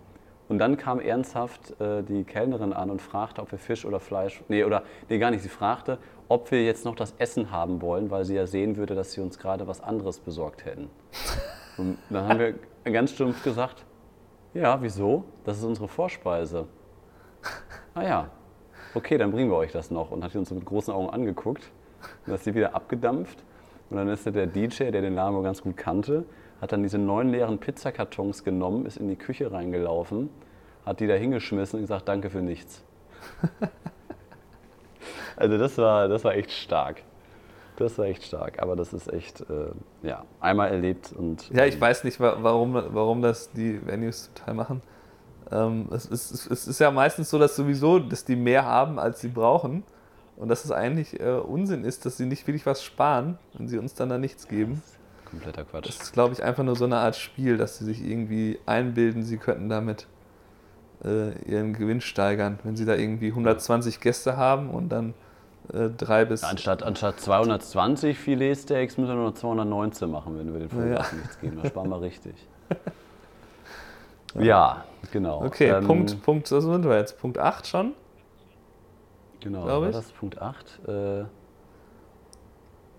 Und 0.49 0.59
dann 0.59 0.77
kam 0.77 1.01
ernsthaft 1.01 1.81
äh, 1.81 2.03
die 2.03 2.25
Kellnerin 2.25 2.75
an 2.75 2.91
und 2.91 3.01
fragte, 3.01 3.41
ob 3.41 3.51
wir 3.51 3.59
Fisch 3.59 3.87
oder 3.87 3.99
Fleisch, 3.99 4.43
nee, 4.49 4.63
oder, 4.63 4.83
nee, 5.09 5.19
gar 5.19 5.31
nicht, 5.31 5.43
sie 5.43 5.49
fragte, 5.49 5.97
ob 6.35 6.51
wir 6.51 6.65
jetzt 6.65 6.85
noch 6.85 6.97
das 6.97 7.15
Essen 7.19 7.53
haben 7.53 7.81
wollen, 7.81 8.11
weil 8.11 8.25
sie 8.25 8.35
ja 8.35 8.49
sehen 8.49 8.77
würde, 8.77 8.97
dass 8.97 9.13
sie 9.13 9.21
uns 9.21 9.39
gerade 9.39 9.69
was 9.69 9.81
anderes 9.81 10.19
besorgt 10.19 10.65
hätten. 10.65 10.91
Und 11.77 11.97
dann 12.11 12.29
haben 12.29 12.41
wir 12.41 12.93
ganz 12.93 13.13
stumpf 13.13 13.45
gesagt, 13.45 13.85
ja, 14.53 14.83
wieso? 14.83 15.23
Das 15.45 15.59
ist 15.59 15.65
unsere 15.65 15.87
Vorspeise. 15.87 16.67
Ah 17.95 18.03
ja, 18.03 18.31
okay, 18.95 19.17
dann 19.17 19.31
bringen 19.31 19.49
wir 19.49 19.57
euch 19.57 19.71
das 19.71 19.93
noch. 19.93 20.11
Und 20.11 20.25
hat 20.25 20.35
die 20.35 20.39
uns 20.39 20.51
mit 20.51 20.65
großen 20.65 20.93
Augen 20.93 21.09
angeguckt. 21.09 21.71
Und 22.03 22.27
dann 22.27 22.35
ist 22.35 22.45
sie 22.45 22.55
wieder 22.57 22.75
abgedampft. 22.75 23.45
Und 23.91 23.97
dann 23.97 24.09
ist 24.09 24.27
der 24.27 24.49
DJ, 24.49 24.91
der 24.91 25.03
den 25.03 25.15
Laden 25.15 25.41
ganz 25.45 25.63
gut 25.63 25.77
kannte, 25.77 26.25
hat 26.61 26.73
dann 26.73 26.83
diese 26.83 26.99
neun 26.99 27.29
leeren 27.29 27.59
Pizzakartons 27.59 28.43
genommen, 28.43 28.87
ist 28.87 28.97
in 28.97 29.07
die 29.07 29.17
Küche 29.17 29.53
reingelaufen, 29.53 30.31
hat 30.85 30.99
die 30.99 31.07
da 31.07 31.15
hingeschmissen 31.15 31.79
und 31.79 31.85
gesagt, 31.85 32.09
danke 32.09 32.29
für 32.29 32.43
nichts. 32.43 32.83
also 35.37 35.59
das 35.59 35.79
war, 35.79 36.09
das 36.09 36.25
war 36.25 36.35
echt 36.35 36.51
stark. 36.51 37.03
Das 37.77 37.99
war 37.99 38.07
echt 38.07 38.23
stark. 38.23 38.63
Aber 38.63 38.77
das 38.77 38.93
ist 38.93 39.13
echt, 39.13 39.41
äh, 39.43 40.07
ja, 40.07 40.25
einmal 40.41 40.71
erlebt 40.71 41.13
und... 41.17 41.51
Ja, 41.51 41.65
ich 41.65 41.75
ähm, 41.75 41.81
weiß 41.81 42.05
nicht, 42.05 42.21
wa- 42.21 42.37
warum, 42.41 42.75
warum 42.75 43.21
das 43.21 43.51
die 43.51 43.85
Venues 43.85 44.25
zum 44.25 44.35
Teil 44.35 44.55
machen. 44.55 44.83
Ähm, 45.51 45.89
es, 45.91 46.07
ist, 46.07 46.51
es 46.51 46.69
ist 46.69 46.79
ja 46.79 46.91
meistens 46.91 47.31
so, 47.31 47.39
dass 47.39 47.57
sowieso, 47.57 47.99
dass 47.99 48.25
die 48.25 48.37
mehr 48.37 48.65
haben, 48.65 48.99
als 48.99 49.21
sie 49.21 49.29
brauchen. 49.29 49.83
Und 50.37 50.49
dass 50.49 50.65
es 50.65 50.73
eigentlich 50.73 51.21
äh, 51.21 51.35
Unsinn 51.35 51.85
ist, 51.85 52.07
dass 52.07 52.17
sie 52.17 52.27
nicht 52.27 52.47
wirklich 52.47 52.67
was 52.67 52.83
sparen, 52.83 53.39
wenn 53.53 53.69
sie 53.69 53.79
uns 53.79 53.95
dann 53.95 54.09
da 54.09 54.19
nichts 54.19 54.49
geben. 54.49 54.83
Kompletter 55.25 55.65
Quatsch. 55.65 55.89
Das 55.89 55.97
ist, 55.97 56.13
glaube 56.13 56.33
ich, 56.35 56.43
einfach 56.43 56.65
nur 56.65 56.75
so 56.77 56.85
eine 56.85 56.97
Art 56.97 57.17
Spiel, 57.17 57.57
dass 57.57 57.79
sie 57.79 57.85
sich 57.85 58.05
irgendwie 58.05 58.59
einbilden, 58.67 59.23
sie 59.23 59.37
könnten 59.37 59.69
damit 59.69 60.07
ihren 61.47 61.73
Gewinn 61.75 62.01
steigern. 62.01 62.59
Wenn 62.65 62.77
sie 62.77 62.85
da 62.85 62.95
irgendwie 62.95 63.29
120 63.29 64.01
Gäste 64.01 64.37
haben 64.37 64.71
und 64.71 64.89
dann 64.91 65.15
äh, 65.73 65.89
drei 65.91 66.25
bis. 66.25 66.43
Anstatt, 66.45 66.83
anstatt 66.83 67.21
220 67.21 68.19
Filetsteaks 68.19 68.97
müssen 68.99 69.09
wir 69.11 69.17
nur 69.17 69.27
noch 69.31 69.35
219 69.35 70.11
machen, 70.11 70.39
wenn 70.39 70.53
wir 70.53 70.61
den 70.61 70.69
Ja. 70.71 70.75
Fotografen 70.77 71.19
nichts 71.21 71.41
geben. 71.41 71.59
Da 71.63 71.69
sparen 71.69 71.89
wir 71.91 72.01
richtig. 72.01 72.35
Ja, 74.37 74.85
genau. 75.13 75.45
Okay, 75.45 75.69
Ähm, 75.71 75.87
Punkt, 75.87 76.21
Punkt, 76.23 76.51
was 76.51 76.65
sind 76.65 76.85
wir 76.85 76.97
jetzt? 76.99 77.21
Punkt 77.21 77.39
8 77.39 77.67
schon? 77.69 77.93
Genau, 79.41 79.65
war 79.65 79.91
das 79.93 80.11
Punkt 80.11 80.41
8? 80.43 80.81
Äh, 80.89 80.91
wa- 80.91 81.27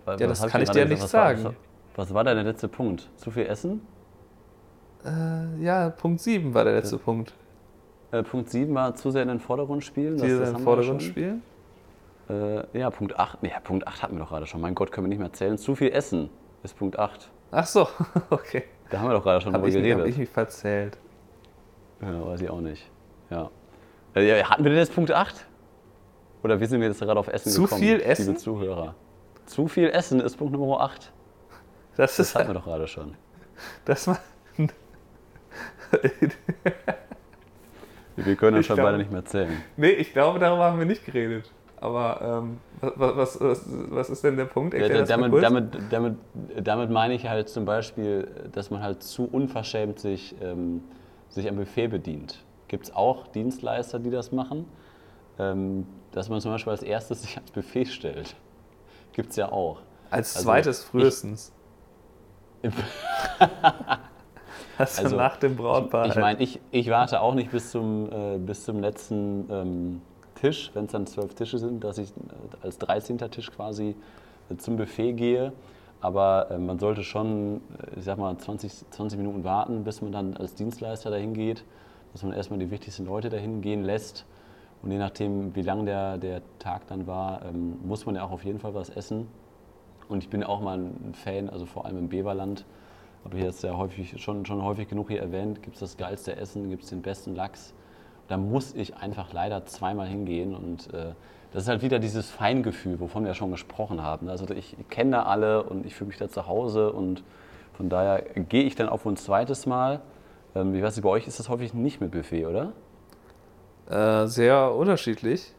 was 0.06 0.18
das 0.39 0.47
kann 0.49 0.62
ich 0.62 0.70
dir 0.70 0.86
gesagt? 0.86 0.89
nicht 0.91 1.03
was 1.03 1.14
war- 1.14 1.36
sagen. 1.36 1.56
Was, 1.95 2.08
was 2.08 2.14
war 2.14 2.24
denn 2.24 2.36
der 2.36 2.45
letzte 2.45 2.68
Punkt? 2.70 3.10
Zu 3.18 3.32
viel 3.32 3.47
Essen? 3.47 3.82
Äh, 5.03 5.62
ja, 5.62 5.89
Punkt 5.89 6.22
7 6.22 6.53
war 6.53 6.64
der 6.64 6.76
letzte 6.76 6.97
Punkt. 6.97 7.34
Äh, 8.16 8.24
Punkt 8.24 8.49
7 8.49 8.74
war 8.74 8.95
zu 8.95 9.11
sehr 9.11 9.24
in 9.24 9.28
den 9.28 9.39
Vordergrund 9.39 9.84
spielen. 9.84 10.18
Das, 10.18 10.28
das 10.28 10.49
in 10.49 10.55
den 10.55 10.63
Vordergrund 10.63 11.03
spielen. 11.03 11.41
Äh, 12.30 12.78
ja, 12.78 12.89
Punkt 12.89 13.18
8. 13.18 13.43
Nee, 13.43 13.51
Punkt 13.63 13.88
8 13.88 14.03
hatten 14.03 14.16
wir 14.16 14.20
doch 14.22 14.30
gerade 14.30 14.45
schon. 14.45 14.61
Mein 14.61 14.76
Gott, 14.76 14.91
können 14.91 15.05
wir 15.05 15.09
nicht 15.09 15.20
mehr 15.20 15.34
zählen. 15.34 15.57
Zu 15.57 15.76
viel 15.76 15.91
Essen 15.91 16.30
ist 16.63 16.78
Punkt 16.78 16.97
8. 16.97 17.30
Ach 17.51 17.66
so, 17.66 17.88
okay. 18.30 18.63
Da 18.89 18.99
haben 18.99 19.09
wir 19.09 19.13
doch 19.13 19.24
gerade 19.24 19.41
schon 19.41 19.53
Habe 19.53 19.70
drüber 19.70 19.80
ich, 19.80 19.91
hab 19.91 19.97
geredet. 19.97 20.13
ich 20.13 20.18
mich 20.18 20.30
verzählt. 20.30 20.97
Ja, 22.01 22.26
weiß 22.26 22.41
ich 22.41 22.49
auch 22.49 22.61
nicht. 22.61 22.89
Ja. 23.30 23.49
Äh, 24.13 24.43
hatten 24.43 24.63
wir 24.63 24.72
denn 24.72 24.80
jetzt 24.80 24.93
Punkt 24.93 25.11
8? 25.11 25.45
Oder 26.43 26.59
wie 26.59 26.66
sind 26.66 26.80
wir 26.80 26.88
jetzt 26.88 26.99
gerade 26.99 27.20
auf 27.20 27.28
Essen 27.28 27.51
Zu 27.51 27.63
gekommen? 27.63 27.82
viel 27.82 28.01
Essen? 28.01 28.28
Liebe 28.28 28.38
Zuhörer. 28.38 28.95
Zu 29.45 29.68
viel 29.68 29.89
Essen 29.89 30.20
ist 30.20 30.38
Punkt 30.38 30.53
Nummer 30.53 30.82
8. 30.82 31.11
Das 31.97 32.18
Das 32.18 32.28
ist 32.28 32.36
hatten 32.36 32.47
wir 32.49 32.53
doch 32.55 32.66
gerade 32.66 32.88
schon. 32.88 33.16
das 33.86 34.07
war. 34.07 34.20
Wir 38.16 38.36
können 38.36 38.63
schon 38.63 38.76
glaub- 38.76 38.88
beide 38.88 38.97
nicht 38.97 39.11
mehr 39.11 39.26
zählen. 39.26 39.61
nee, 39.78 39.89
ich 39.89 40.13
glaube, 40.13 40.39
darüber 40.39 40.66
haben 40.66 40.80
wir 40.80 40.86
nicht 40.86 41.05
geredet. 41.05 41.51
Aber 41.82 42.41
ähm, 42.41 42.57
was, 42.95 43.18
was, 43.18 43.41
was, 43.41 43.66
was 43.68 44.09
ist 44.09 44.24
denn 44.24 44.38
der 44.38 44.45
Punkt? 44.45 44.74
Ja, 44.74 44.80
Erklär 44.80 45.18
mal 45.18 45.30
damit, 45.30 45.43
damit, 45.43 45.91
damit, 45.91 46.18
damit 46.68 46.89
meine 46.89 47.13
ich 47.13 47.28
halt 47.28 47.49
zum 47.49 47.66
Beispiel, 47.66 48.28
dass 48.53 48.72
man 48.72 48.82
halt 48.82 49.03
zu 49.03 49.26
unverschämt 49.26 49.99
sich, 49.99 50.36
ähm, 50.41 50.84
sich 51.30 51.47
am 51.49 51.57
Buffet 51.57 51.89
bedient. 51.89 52.43
Gibt 52.70 52.86
es 52.86 52.95
auch 52.95 53.28
Dienstleister, 53.28 53.99
die 53.99 54.09
das 54.09 54.32
machen? 54.32 54.66
Ähm, 55.38 55.86
dass 56.11 56.30
man 56.30 56.39
zum 56.39 56.51
Beispiel 56.51 56.72
als 56.72 56.82
erstes 56.82 57.22
sich 57.24 57.36
ans 57.36 57.51
Buffet 57.51 57.86
stellt. 57.86 58.36
Gibt 59.11 59.32
es 59.32 59.36
ja 59.36 59.51
auch. 59.51 59.82
Als 60.09 60.36
also 60.36 60.45
zweites 60.45 60.89
ich- 60.93 60.93
Hast 64.78 64.99
du 64.99 65.03
Also, 65.03 65.15
nach 65.15 65.38
dem 65.38 65.55
Brautpaar. 65.55 66.07
Ich 66.07 66.15
meine, 66.15 66.41
ich, 66.41 66.59
ich 66.71 66.89
warte 66.89 67.21
auch 67.21 67.34
nicht 67.34 67.51
bis 67.51 67.71
zum, 67.71 68.11
äh, 68.11 68.38
bis 68.38 68.65
zum 68.65 68.80
letzten 68.80 69.47
ähm, 69.49 70.01
Tisch, 70.36 70.71
wenn 70.73 70.86
es 70.86 70.91
dann 70.91 71.07
zwölf 71.07 71.34
Tische 71.34 71.57
sind, 71.57 71.84
dass 71.84 71.97
ich 71.97 72.09
äh, 72.09 72.65
als 72.65 72.78
13. 72.80 73.17
Tisch 73.32 73.51
quasi 73.51 73.95
äh, 74.49 74.57
zum 74.57 74.78
Buffet 74.78 75.13
gehe. 75.13 75.53
Aber 76.01 76.51
äh, 76.51 76.57
man 76.57 76.78
sollte 76.78 77.03
schon, 77.03 77.61
äh, 77.95 77.99
ich 77.99 78.05
sag 78.05 78.17
mal, 78.17 78.38
20, 78.38 78.89
20 78.89 79.17
Minuten 79.17 79.43
warten, 79.43 79.84
bis 79.84 80.01
man 80.01 80.11
dann 80.11 80.38
als 80.38 80.55
Dienstleister 80.55 81.09
dahin 81.09 81.34
geht, 81.34 81.63
dass 82.13 82.23
man 82.23 82.34
erstmal 82.34 82.59
die 82.59 82.69
wichtigsten 82.69 83.05
Leute 83.05 83.30
dahin 83.30 83.61
gehen 83.61 83.84
lässt. 83.84 84.26
Und 84.84 84.91
je 84.91 84.97
nachdem, 84.97 85.55
wie 85.55 85.61
lang 85.61 85.86
der, 85.86 86.17
der 86.17 86.41
Tag 86.59 86.86
dann 86.88 87.07
war, 87.07 87.41
ähm, 87.45 87.78
muss 87.84 88.05
man 88.05 88.15
ja 88.15 88.23
auch 88.23 88.32
auf 88.32 88.43
jeden 88.43 88.59
Fall 88.59 88.73
was 88.73 88.89
essen. 88.89 89.28
Und 90.07 90.19
ich 90.21 90.30
bin 90.30 90.43
auch 90.43 90.61
mal 90.61 90.78
ein 90.78 91.13
Fan, 91.15 91.49
also 91.49 91.65
vor 91.65 91.86
allem 91.86 91.97
im 91.97 92.09
Beverland, 92.09 92.65
habe 93.26 93.38
ich 93.38 93.43
jetzt 93.43 93.63
ja 93.63 93.76
häufig, 93.76 94.21
schon, 94.21 94.45
schon 94.45 94.63
häufig 94.63 94.88
genug 94.88 95.09
hier 95.09 95.19
erwähnt, 95.19 95.63
gibt 95.63 95.76
es 95.76 95.80
das 95.80 95.97
geilste 95.97 96.36
Essen, 96.38 96.69
gibt 96.69 96.84
es 96.84 96.89
den 96.89 97.01
besten 97.01 97.36
Lachs. 97.36 97.73
Da 98.28 98.38
muss 98.38 98.73
ich 98.73 98.95
einfach 98.95 99.34
leider 99.34 99.65
zweimal 99.65 100.07
hingehen 100.07 100.55
und 100.55 100.93
äh, 100.93 101.13
das 101.51 101.63
ist 101.63 101.69
halt 101.69 101.82
wieder 101.82 101.99
dieses 101.99 102.30
Feingefühl, 102.30 102.99
wovon 102.99 103.23
wir 103.23 103.30
ja 103.30 103.34
schon 103.34 103.51
gesprochen 103.51 104.01
haben. 104.01 104.30
Also 104.30 104.49
ich 104.53 104.76
kenne 104.89 105.11
da 105.11 105.23
alle 105.23 105.63
und 105.63 105.86
ich 105.86 105.95
fühle 105.95 106.09
mich 106.09 106.17
da 106.17 106.30
zu 106.30 106.47
Hause 106.47 106.91
und 106.91 107.23
von 107.73 107.89
daher 107.89 108.21
gehe 108.21 108.63
ich 108.63 108.76
dann 108.76 108.89
auch 108.89 109.05
ein 109.05 109.17
zweites 109.17 109.65
Mal. 109.65 110.01
Ähm, 110.55 110.76
ich 110.76 110.84
weiß 110.84 110.95
nicht, 110.95 111.03
bei 111.03 111.09
euch 111.09 111.28
ist 111.28 111.39
das 111.39 111.49
häufig 111.49 111.73
nicht 111.73 112.01
mit 112.01 112.11
Buffet, 112.11 112.45
oder? 112.45 112.73
Äh, 113.89 114.28
sehr 114.28 114.73
unterschiedlich. 114.73 115.53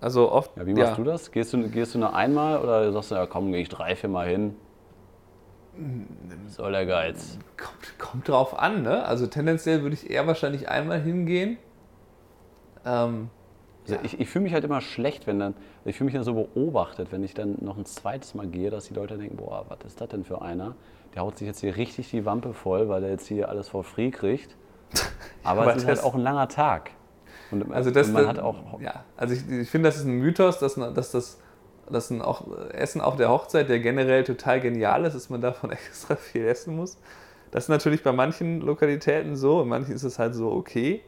Also 0.00 0.30
oft. 0.30 0.56
Ja, 0.56 0.66
wie 0.66 0.74
machst 0.74 0.90
ja. 0.90 0.96
du 0.96 1.04
das? 1.04 1.30
Gehst 1.30 1.52
du, 1.52 1.68
gehst 1.68 1.94
du 1.94 1.98
nur 1.98 2.14
einmal 2.14 2.58
oder 2.58 2.92
sagst 2.92 3.12
du, 3.12 3.14
ja 3.14 3.26
komm, 3.26 3.52
gehe 3.52 3.60
ich 3.60 3.68
drei, 3.68 3.96
vier 3.96 4.10
Mal 4.10 4.28
hin? 4.28 4.56
Soll 6.48 6.72
der 6.72 6.86
Geiz. 6.86 7.38
Kommt, 7.56 7.98
kommt 7.98 8.28
drauf 8.28 8.58
an, 8.58 8.82
ne? 8.82 9.04
Also 9.04 9.26
tendenziell 9.26 9.82
würde 9.82 9.94
ich 9.94 10.10
eher 10.10 10.26
wahrscheinlich 10.26 10.68
einmal 10.68 11.00
hingehen. 11.00 11.58
Ähm, 12.84 13.30
also 13.88 14.00
ich, 14.02 14.20
ich 14.20 14.28
fühle 14.28 14.44
mich 14.44 14.52
halt 14.52 14.64
immer 14.64 14.80
schlecht, 14.80 15.26
wenn 15.26 15.38
dann, 15.38 15.54
ich 15.84 15.96
fühle 15.96 16.06
mich 16.06 16.14
dann 16.14 16.24
so 16.24 16.34
beobachtet, 16.34 17.12
wenn 17.12 17.22
ich 17.22 17.34
dann 17.34 17.56
noch 17.60 17.76
ein 17.76 17.84
zweites 17.84 18.34
Mal 18.34 18.46
gehe, 18.46 18.70
dass 18.70 18.86
die 18.86 18.94
Leute 18.94 19.16
denken, 19.16 19.36
boah, 19.36 19.66
was 19.68 19.78
ist 19.86 20.00
das 20.00 20.08
denn 20.08 20.24
für 20.24 20.42
einer? 20.42 20.74
Der 21.14 21.22
haut 21.22 21.38
sich 21.38 21.46
jetzt 21.46 21.60
hier 21.60 21.76
richtig 21.76 22.10
die 22.10 22.24
Wampe 22.24 22.52
voll, 22.52 22.88
weil 22.88 23.00
der 23.00 23.10
jetzt 23.10 23.26
hier 23.26 23.48
alles 23.48 23.68
for 23.68 23.84
free 23.84 24.10
kriegt. 24.10 24.56
Aber, 25.44 25.62
Aber 25.62 25.76
es 25.76 25.82
ist 25.82 25.88
halt 25.88 26.02
auch 26.02 26.14
ein 26.14 26.22
langer 26.22 26.48
Tag. 26.48 26.90
Und, 27.50 27.72
also 27.72 27.90
das, 27.90 28.08
und 28.08 28.14
man 28.14 28.26
hat 28.26 28.38
auch. 28.38 28.80
Ja, 28.80 29.04
also 29.16 29.34
ich, 29.34 29.48
ich 29.48 29.70
finde, 29.70 29.88
das 29.88 29.96
ist 29.96 30.04
ein 30.04 30.18
Mythos, 30.18 30.58
dass, 30.58 30.74
dass 30.74 31.12
das 31.12 31.38
dass 31.90 32.10
ein 32.10 32.22
auch 32.22 32.44
Essen 32.70 33.00
auf 33.00 33.16
der 33.16 33.30
Hochzeit, 33.30 33.68
der 33.68 33.78
generell 33.80 34.24
total 34.24 34.60
genial 34.60 35.04
ist, 35.04 35.14
dass 35.14 35.30
man 35.30 35.40
davon 35.40 35.70
extra 35.72 36.16
viel 36.16 36.46
essen 36.46 36.76
muss. 36.76 36.98
Das 37.50 37.64
ist 37.64 37.68
natürlich 37.68 38.02
bei 38.02 38.12
manchen 38.12 38.60
Lokalitäten 38.60 39.36
so, 39.36 39.62
in 39.62 39.68
manchen 39.68 39.94
ist 39.94 40.02
es 40.02 40.18
halt 40.18 40.34
so 40.34 40.50
okay. 40.50 41.02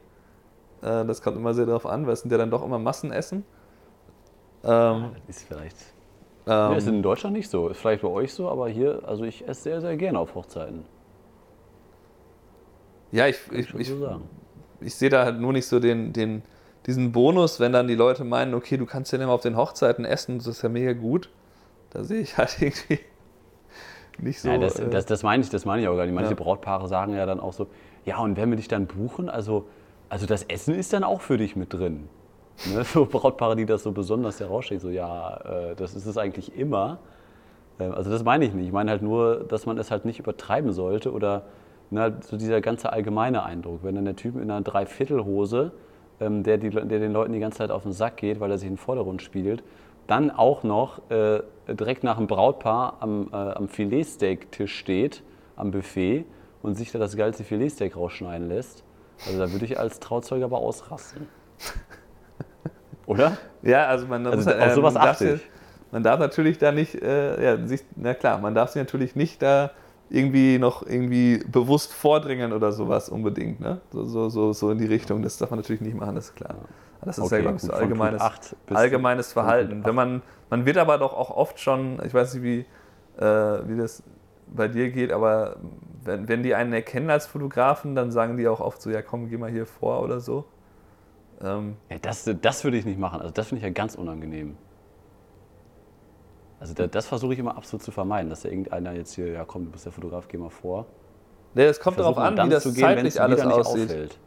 Äh, 0.83 1.05
das 1.05 1.23
kommt 1.23 1.37
immer 1.37 1.55
sehr 1.55 1.67
darauf 1.67 1.87
an, 1.87 2.07
weil 2.07 2.13
es 2.13 2.21
sind 2.21 2.31
ja 2.31 2.39
dann 2.39 2.51
doch 2.51 2.65
immer 2.65 2.79
Massenessen. 2.79 3.45
Ähm, 4.65 5.13
das 5.27 5.37
ist 5.37 5.49
vielleicht. 5.49 5.77
Ähm, 6.47 6.53
ja, 6.53 6.75
ist 6.75 6.89
in 6.89 7.03
Deutschland 7.03 7.37
nicht 7.37 7.51
so. 7.51 7.69
Ist 7.69 7.79
vielleicht 7.79 8.03
bei 8.03 8.09
euch 8.09 8.33
so, 8.33 8.49
aber 8.49 8.69
hier, 8.69 9.03
also 9.07 9.25
ich 9.25 9.47
esse 9.47 9.63
sehr, 9.63 9.81
sehr 9.81 9.97
gerne 9.97 10.19
auf 10.19 10.35
Hochzeiten. 10.35 10.85
Ja, 13.11 13.27
ich, 13.27 13.39
ich, 13.53 13.75
ich, 13.75 13.93
ich, 14.81 14.95
sehe 14.95 15.09
da 15.09 15.25
halt 15.25 15.41
nur 15.41 15.53
nicht 15.53 15.67
so 15.67 15.81
den, 15.81 16.13
den, 16.13 16.43
diesen 16.89 17.13
Bonus, 17.13 17.61
wenn 17.61 17.73
dann 17.73 17.87
die 17.87 17.95
Leute 17.95 18.25
meinen, 18.25 18.55
okay, 18.55 18.77
du 18.77 18.87
kannst 18.87 19.13
ja 19.13 19.21
immer 19.21 19.33
auf 19.33 19.43
den 19.43 19.57
Hochzeiten 19.57 20.05
essen, 20.05 20.39
das 20.39 20.49
ist 20.49 20.63
ja 20.63 20.69
mega 20.69 20.95
gut. 20.95 21.31
Da 21.91 22.03
sehe 22.03 22.21
ich 22.21 22.37
halt 22.37 22.57
irgendwie 22.61 22.99
nicht 24.19 24.41
so. 24.41 24.49
Ja, 24.49 24.59
das, 24.59 24.81
äh, 24.81 24.89
das, 24.89 25.07
das, 25.07 25.23
meine 25.23 25.45
ich, 25.45 25.51
das 25.51 25.65
meine 25.65 25.83
ich 25.83 25.89
auch 25.89 25.97
gar 25.97 26.05
nicht. 26.05 26.15
Manche 26.15 26.31
ja. 26.31 26.37
Brautpaare 26.37 26.89
sagen 26.89 27.15
ja 27.15 27.27
dann 27.27 27.39
auch 27.39 27.53
so, 27.53 27.69
ja, 28.05 28.19
und 28.19 28.37
wenn 28.37 28.51
wir 28.51 28.57
dich 28.57 28.67
dann 28.67 28.87
buchen, 28.87 29.29
also 29.29 29.67
also 30.09 30.27
das 30.27 30.43
Essen 30.45 30.75
ist 30.75 30.93
dann 30.93 31.05
auch 31.05 31.21
für 31.21 31.37
dich 31.37 31.57
mit 31.57 31.73
drin. 31.73 32.09
Ne? 32.73 32.85
So 32.85 33.07
Brautpaare, 33.07 33.57
die 33.57 33.67
das 33.67 33.83
so 33.83 33.93
besonders 33.93 34.41
herausstehen, 34.41 34.81
so 34.81 34.91
ja, 34.91 35.37
äh, 35.37 35.75
das 35.77 35.95
ist 35.95 36.07
es 36.07 36.17
eigentlich 36.17 36.57
immer. 36.57 36.99
Ähm, 37.79 37.93
also 37.93 38.11
das 38.11 38.25
meine 38.25 38.45
ich 38.45 38.55
nicht. 38.55 38.67
Ich 38.67 38.73
meine 38.73 38.91
halt 38.91 39.03
nur, 39.03 39.45
dass 39.45 39.67
man 39.67 39.79
es 39.79 39.91
halt 39.91 40.05
nicht 40.05 40.19
übertreiben 40.19 40.73
sollte 40.73 41.13
oder 41.13 41.43
ne, 41.91 42.17
so 42.21 42.37
dieser 42.37 42.61
ganze 42.61 42.93
allgemeine 42.93 43.43
Eindruck. 43.45 43.81
Wenn 43.83 43.95
dann 43.95 44.07
der 44.07 44.17
Typ 44.17 44.37
in 44.37 44.51
einer 44.51 44.63
Dreiviertelhose, 44.63 45.73
ähm, 46.21 46.43
der, 46.43 46.59
die, 46.59 46.71
der 46.71 46.85
den 46.85 47.13
Leuten 47.13 47.33
die 47.33 47.41
ganze 47.41 47.59
Zeit 47.59 47.71
auf 47.71 47.83
den 47.83 47.93
Sack 47.93 48.17
geht, 48.17 48.41
weil 48.41 48.51
er 48.51 48.59
sich 48.59 48.69
in 48.69 48.75
den 48.75 48.79
Vordergrund 48.79 49.23
spielt, 49.23 49.63
dann 50.07 50.31
auch 50.31 50.63
noch 50.63 51.11
äh, 51.11 51.43
direkt 51.69 52.03
nach 52.03 52.17
dem 52.17 52.27
Brautpaar 52.27 52.97
am, 53.01 53.29
äh, 53.33 53.37
am 53.37 53.69
Filetsteak-Tisch 53.69 54.75
steht, 54.75 55.23
am 55.57 55.71
Buffet 55.71 56.25
und 56.63 56.77
sich 56.77 56.91
da 56.93 56.99
das 56.99 57.17
geilste 57.17 57.45
Filetsteak 57.45 57.97
rausschneiden 57.97 58.49
lässt, 58.49 58.85
also 59.27 59.39
da 59.39 59.53
würde 59.53 59.65
ich 59.65 59.79
als 59.79 60.01
Trauzeuge 60.01 60.45
aber 60.45 60.59
ausrasten. 60.59 61.29
Oder? 63.07 63.37
Ja, 63.63 63.87
also 63.87 64.07
man 64.07 64.27
also 64.27 64.51
muss 64.51 64.61
auf 64.61 64.73
sowas 64.75 64.95
man 64.95 65.09
achte 65.09 65.35
ich. 65.35 65.51
Man 65.91 66.03
darf 66.03 66.21
natürlich 66.21 66.59
da 66.59 66.71
nicht, 66.71 66.95
äh, 66.95 67.43
ja, 67.43 67.67
sich, 67.67 67.83
na 67.97 68.13
klar, 68.13 68.39
man 68.39 68.55
darf 68.55 68.71
sich 68.71 68.81
natürlich 68.83 69.17
nicht 69.17 69.41
da 69.41 69.71
irgendwie 70.11 70.59
noch 70.59 70.87
irgendwie 70.87 71.39
bewusst 71.39 71.93
vordringen 71.93 72.53
oder 72.53 72.73
sowas 72.73 73.09
unbedingt, 73.09 73.61
ne? 73.61 73.81
So, 73.93 74.05
so, 74.05 74.29
so, 74.29 74.53
so 74.53 74.71
in 74.71 74.79
die 74.79 74.87
Richtung. 74.87 75.23
Das 75.23 75.37
darf 75.37 75.51
man 75.51 75.59
natürlich 75.59 75.83
nicht 75.83 75.97
machen, 75.97 76.15
das 76.15 76.27
ist 76.27 76.37
klar. 76.37 76.57
Das 77.03 77.19
ist 77.19 77.25
okay, 77.25 77.37
ja, 77.37 77.41
glaube 77.43 77.57
ich, 77.57 77.63
so 77.63 77.73
allgemeines, 77.73 78.23
allgemeines 78.73 79.33
Verhalten. 79.33 79.85
Wenn 79.85 79.95
man, 79.95 80.23
man 80.51 80.67
wird 80.67 80.79
aber 80.79 80.99
doch 80.99 81.15
auch 81.15 81.31
oft 81.31 81.61
schon, 81.61 82.01
ich 82.05 82.13
weiß 82.13 82.35
nicht, 82.35 82.43
wie, 82.43 82.65
äh, 83.23 83.69
wie 83.69 83.77
das 83.77 84.03
bei 84.47 84.67
dir 84.69 84.91
geht, 84.91 85.13
aber 85.13 85.57
wenn, 86.05 86.29
wenn 86.29 86.43
die 86.43 86.55
einen 86.55 86.73
erkennen 86.73 87.11
als 87.11 87.27
Fotografen, 87.27 87.95
dann 87.95 88.11
sagen 88.11 88.37
die 88.37 88.49
auch 88.49 88.61
oft 88.61 88.81
so, 88.81 88.91
ja 88.91 89.03
komm, 89.03 89.29
geh 89.29 89.37
mal 89.37 89.51
hier 89.51 89.67
vor 89.67 90.03
oder 90.03 90.21
so. 90.21 90.47
Ähm 91.43 91.77
ja, 91.91 91.99
das, 92.01 92.29
das 92.41 92.65
würde 92.65 92.79
ich 92.79 92.85
nicht 92.85 92.99
machen. 92.99 93.21
Also 93.21 93.33
das 93.33 93.49
finde 93.49 93.61
ich 93.61 93.65
ja 93.65 93.71
ganz 93.71 93.95
unangenehm. 93.95 94.57
Also 96.61 96.75
das, 96.75 96.91
das 96.91 97.07
versuche 97.07 97.33
ich 97.35 97.39
immer 97.39 97.57
absolut 97.57 97.83
zu 97.83 97.91
vermeiden, 97.91 98.31
dass 98.31 98.43
da 98.43 98.49
irgendeiner 98.49 98.93
jetzt 98.93 99.15
hier, 99.15 99.29
ja 99.29 99.45
komm, 99.45 99.67
du 99.67 99.71
bist 99.71 99.85
der 99.85 99.93
Fotograf, 99.93 100.27
geh 100.29 100.39
mal 100.39 100.51
vor. 100.51 100.87
Nee, 101.55 101.65
es 101.65 101.81
kommt 101.81 101.99
darauf 101.99 102.19
an, 102.19 102.37
wie 102.37 102.51
das 102.51 102.65
gehen, 102.65 102.75
zeitlich 102.75 103.21
alles 103.21 103.41
aussieht. 103.43 103.91
Auffällt. 103.91 104.19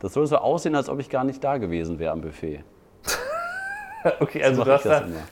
Das 0.00 0.12
soll 0.12 0.26
so 0.26 0.36
aussehen, 0.36 0.74
als 0.74 0.88
ob 0.88 1.00
ich 1.00 1.08
gar 1.08 1.24
nicht 1.24 1.42
da 1.42 1.58
gewesen 1.58 1.98
wäre 1.98 2.12
am 2.12 2.20
Buffet. 2.20 2.64
okay, 4.20 4.42
also 4.42 4.64
so 4.64 4.78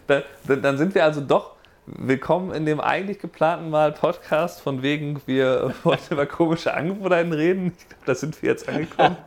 da, 0.07 0.23
da, 0.47 0.57
dann 0.57 0.79
sind 0.79 0.95
wir 0.95 1.05
also 1.05 1.21
doch 1.21 1.57
Willkommen 1.99 2.53
in 2.53 2.67
dem 2.67 2.79
eigentlich 2.79 3.19
geplanten 3.19 3.69
Mal 3.71 3.91
Podcast, 3.93 4.61
von 4.61 4.83
wegen 4.83 5.21
wir 5.27 5.75
wollten 5.83 6.15
über 6.15 6.25
komische 6.27 6.73
Angewohnheiten 6.73 7.33
reden. 7.33 7.73
Ich 7.77 7.89
glaube, 7.89 8.05
da 8.07 8.15
sind 8.15 8.41
wir 8.41 8.51
jetzt 8.51 8.69
angekommen. 8.69 9.17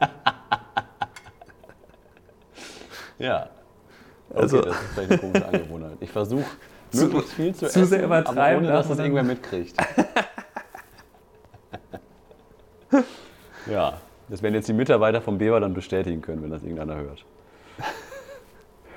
ja. 3.20 3.50
Okay, 4.30 4.40
also, 4.40 4.62
das 4.62 4.76
ist 4.76 4.84
vielleicht 4.94 5.12
eine 5.12 5.20
komische 5.20 5.46
Angewohnheit. 5.46 5.98
Ich 6.00 6.12
versuche 6.12 6.46
möglichst 6.94 7.34
viel 7.34 7.54
zu, 7.54 7.60
zu 7.60 7.66
essen, 7.66 7.86
sehr 7.86 8.04
aber 8.04 8.58
ohne 8.58 8.68
dass 8.68 8.88
das 8.88 9.00
irgendwer 9.00 9.24
mitkriegt. 9.24 9.76
ja, 13.72 14.00
das 14.30 14.42
werden 14.42 14.56
jetzt 14.56 14.68
die 14.68 14.74
Mitarbeiter 14.74 15.22
vom 15.22 15.38
Beber 15.38 15.60
dann 15.60 15.74
bestätigen 15.74 16.22
können, 16.22 16.44
wenn 16.44 16.52
das 16.52 16.64
irgendeiner 16.64 16.96
hört. 16.96 17.26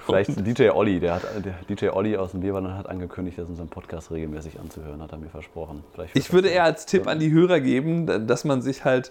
Vielleicht 0.06 0.46
DJ 0.46 0.70
Olli, 0.70 1.00
der 1.00 1.14
hat 1.14 1.22
der 1.44 1.54
DJ 1.68 1.88
Olli 1.88 2.16
aus 2.16 2.30
dem 2.30 2.40
Bierwandern 2.40 2.78
hat 2.78 2.88
angekündigt, 2.88 3.38
das 3.38 3.48
unseren 3.48 3.68
Podcast 3.68 4.12
regelmäßig 4.12 4.60
anzuhören, 4.60 5.02
hat 5.02 5.10
er 5.10 5.18
mir 5.18 5.28
versprochen. 5.28 5.82
ich 6.14 6.32
würde 6.32 6.48
eher 6.48 6.62
als 6.64 6.86
Tipp 6.86 7.08
an 7.08 7.18
die 7.18 7.32
Hörer 7.32 7.58
geben, 7.58 8.26
dass 8.26 8.44
man 8.44 8.62
sich 8.62 8.84
halt 8.84 9.10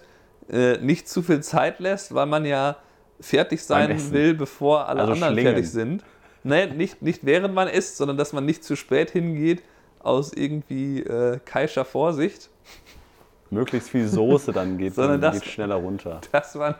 äh, 0.50 0.78
nicht 0.78 1.08
zu 1.08 1.22
viel 1.22 1.42
Zeit 1.42 1.80
lässt, 1.80 2.14
weil 2.14 2.26
man 2.26 2.46
ja 2.46 2.76
fertig 3.20 3.62
sein 3.62 4.12
will, 4.12 4.34
bevor 4.34 4.88
alle 4.88 5.00
also 5.00 5.12
anderen 5.12 5.34
schlingen. 5.34 5.52
fertig 5.52 5.70
sind. 5.70 6.04
Nee, 6.46 6.66
nicht, 6.66 7.02
nicht 7.02 7.26
während 7.26 7.54
man 7.54 7.66
isst, 7.66 7.96
sondern 7.96 8.16
dass 8.16 8.32
man 8.32 8.44
nicht 8.44 8.62
zu 8.62 8.76
spät 8.76 9.10
hingeht 9.10 9.64
aus 9.98 10.32
irgendwie 10.32 11.02
äh, 11.02 11.40
keischer 11.44 11.84
Vorsicht. 11.84 12.50
Möglichst 13.50 13.90
viel 13.90 14.06
Soße 14.06 14.52
dann 14.52 14.78
geht, 14.78 14.94
sondern 14.94 15.20
dann 15.20 15.32
das, 15.32 15.42
geht 15.42 15.52
schneller 15.52 15.74
runter. 15.74 16.20
Dass 16.32 16.54
man, 16.54 16.76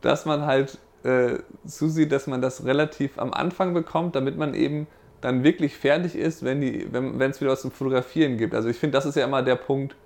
dass 0.00 0.26
man 0.26 0.46
halt 0.46 0.78
äh, 1.02 1.38
zusieht, 1.66 2.12
dass 2.12 2.26
man 2.26 2.40
das 2.40 2.64
relativ 2.64 3.18
am 3.18 3.32
Anfang 3.32 3.74
bekommt, 3.74 4.14
damit 4.14 4.36
man 4.36 4.54
eben 4.54 4.86
dann 5.20 5.42
wirklich 5.42 5.76
fertig 5.76 6.14
ist, 6.14 6.44
wenn 6.44 6.62
es 6.62 6.92
wenn, 6.92 7.18
wieder 7.18 7.50
was 7.50 7.62
zum 7.62 7.72
Fotografieren 7.72 8.36
gibt. 8.36 8.54
Also 8.54 8.68
ich 8.68 8.76
finde, 8.76 8.96
das 8.96 9.06
ist 9.06 9.16
ja 9.16 9.24
immer 9.24 9.42
der 9.42 9.56
Punkt, 9.56 9.96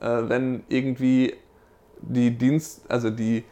äh, 0.00 0.06
wenn 0.06 0.62
irgendwie 0.68 1.34
die 2.00 2.30
Dienst, 2.36 2.88
also 2.88 3.10
die, 3.10 3.44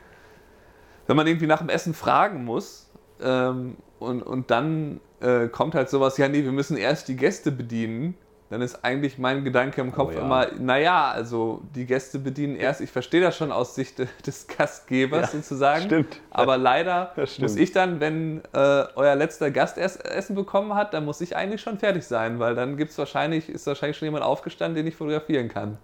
wenn 1.06 1.16
man 1.16 1.26
irgendwie 1.26 1.46
nach 1.46 1.58
dem 1.58 1.68
Essen 1.68 1.94
fragen 1.94 2.44
muss 2.44 2.88
ähm, 3.20 3.76
und, 3.98 4.22
und 4.22 4.50
dann 4.50 5.00
äh, 5.20 5.48
kommt 5.48 5.74
halt 5.74 5.90
sowas, 5.90 6.16
ja 6.18 6.28
nee, 6.28 6.44
wir 6.44 6.52
müssen 6.52 6.76
erst 6.76 7.08
die 7.08 7.16
Gäste 7.16 7.50
bedienen 7.50 8.14
dann 8.50 8.62
ist 8.62 8.82
eigentlich 8.82 9.18
mein 9.18 9.44
Gedanke 9.44 9.80
im 9.82 9.92
Kopf 9.92 10.12
oh, 10.14 10.16
ja. 10.16 10.24
immer, 10.24 10.46
naja, 10.58 11.10
also 11.10 11.60
die 11.74 11.84
Gäste 11.84 12.18
bedienen 12.18 12.56
erst, 12.56 12.80
ich 12.80 12.90
verstehe 12.90 13.20
das 13.20 13.36
schon 13.36 13.52
aus 13.52 13.74
Sicht 13.74 13.98
des 14.26 14.46
Gastgebers 14.46 15.32
ja, 15.32 15.38
sozusagen. 15.38 15.84
Stimmt. 15.84 16.20
Aber 16.30 16.56
leider 16.56 17.12
muss 17.16 17.56
ich 17.56 17.72
dann, 17.72 18.00
wenn 18.00 18.42
äh, 18.54 18.84
euer 18.94 19.14
letzter 19.16 19.50
Gast 19.50 19.76
Essen 19.76 20.34
bekommen 20.34 20.74
hat, 20.74 20.94
dann 20.94 21.04
muss 21.04 21.20
ich 21.20 21.36
eigentlich 21.36 21.60
schon 21.60 21.78
fertig 21.78 22.06
sein, 22.06 22.38
weil 22.38 22.54
dann 22.54 22.78
gibt's 22.78 22.96
wahrscheinlich, 22.96 23.50
ist 23.50 23.66
wahrscheinlich 23.66 23.98
schon 23.98 24.06
jemand 24.06 24.24
aufgestanden, 24.24 24.76
den 24.76 24.86
ich 24.86 24.96
fotografieren 24.96 25.48
kann. 25.48 25.76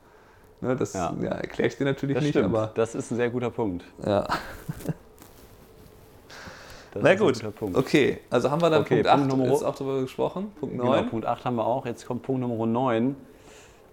Ne, 0.62 0.74
das 0.74 0.94
ja. 0.94 1.14
ja 1.20 1.32
erkläre 1.32 1.68
ich 1.68 1.76
dir 1.76 1.84
natürlich 1.84 2.14
das 2.14 2.22
nicht, 2.22 2.32
stimmt. 2.32 2.46
aber. 2.46 2.72
Das 2.74 2.94
ist 2.94 3.10
ein 3.10 3.16
sehr 3.16 3.28
guter 3.28 3.50
Punkt. 3.50 3.84
Ja. 4.06 4.26
Das 6.94 7.02
Na 7.02 7.14
gut, 7.16 7.42
okay. 7.74 8.18
Also 8.30 8.50
haben 8.50 8.62
wir 8.62 8.70
dann 8.70 8.82
Okay, 8.82 9.02
Punkt 9.02 9.08
8 9.08 9.18
Punkt 9.18 9.36
Nummer- 9.36 9.52
ist 9.52 9.62
auch 9.64 9.74
darüber 9.74 10.00
gesprochen. 10.00 10.52
Punkt 10.60 10.76
Genau, 10.76 10.92
9. 10.92 11.08
Punkt 11.10 11.26
8 11.26 11.44
haben 11.44 11.56
wir 11.56 11.66
auch. 11.66 11.84
Jetzt 11.86 12.06
kommt 12.06 12.22
Punkt 12.22 12.40
Nummer 12.40 12.66
9. 12.66 13.16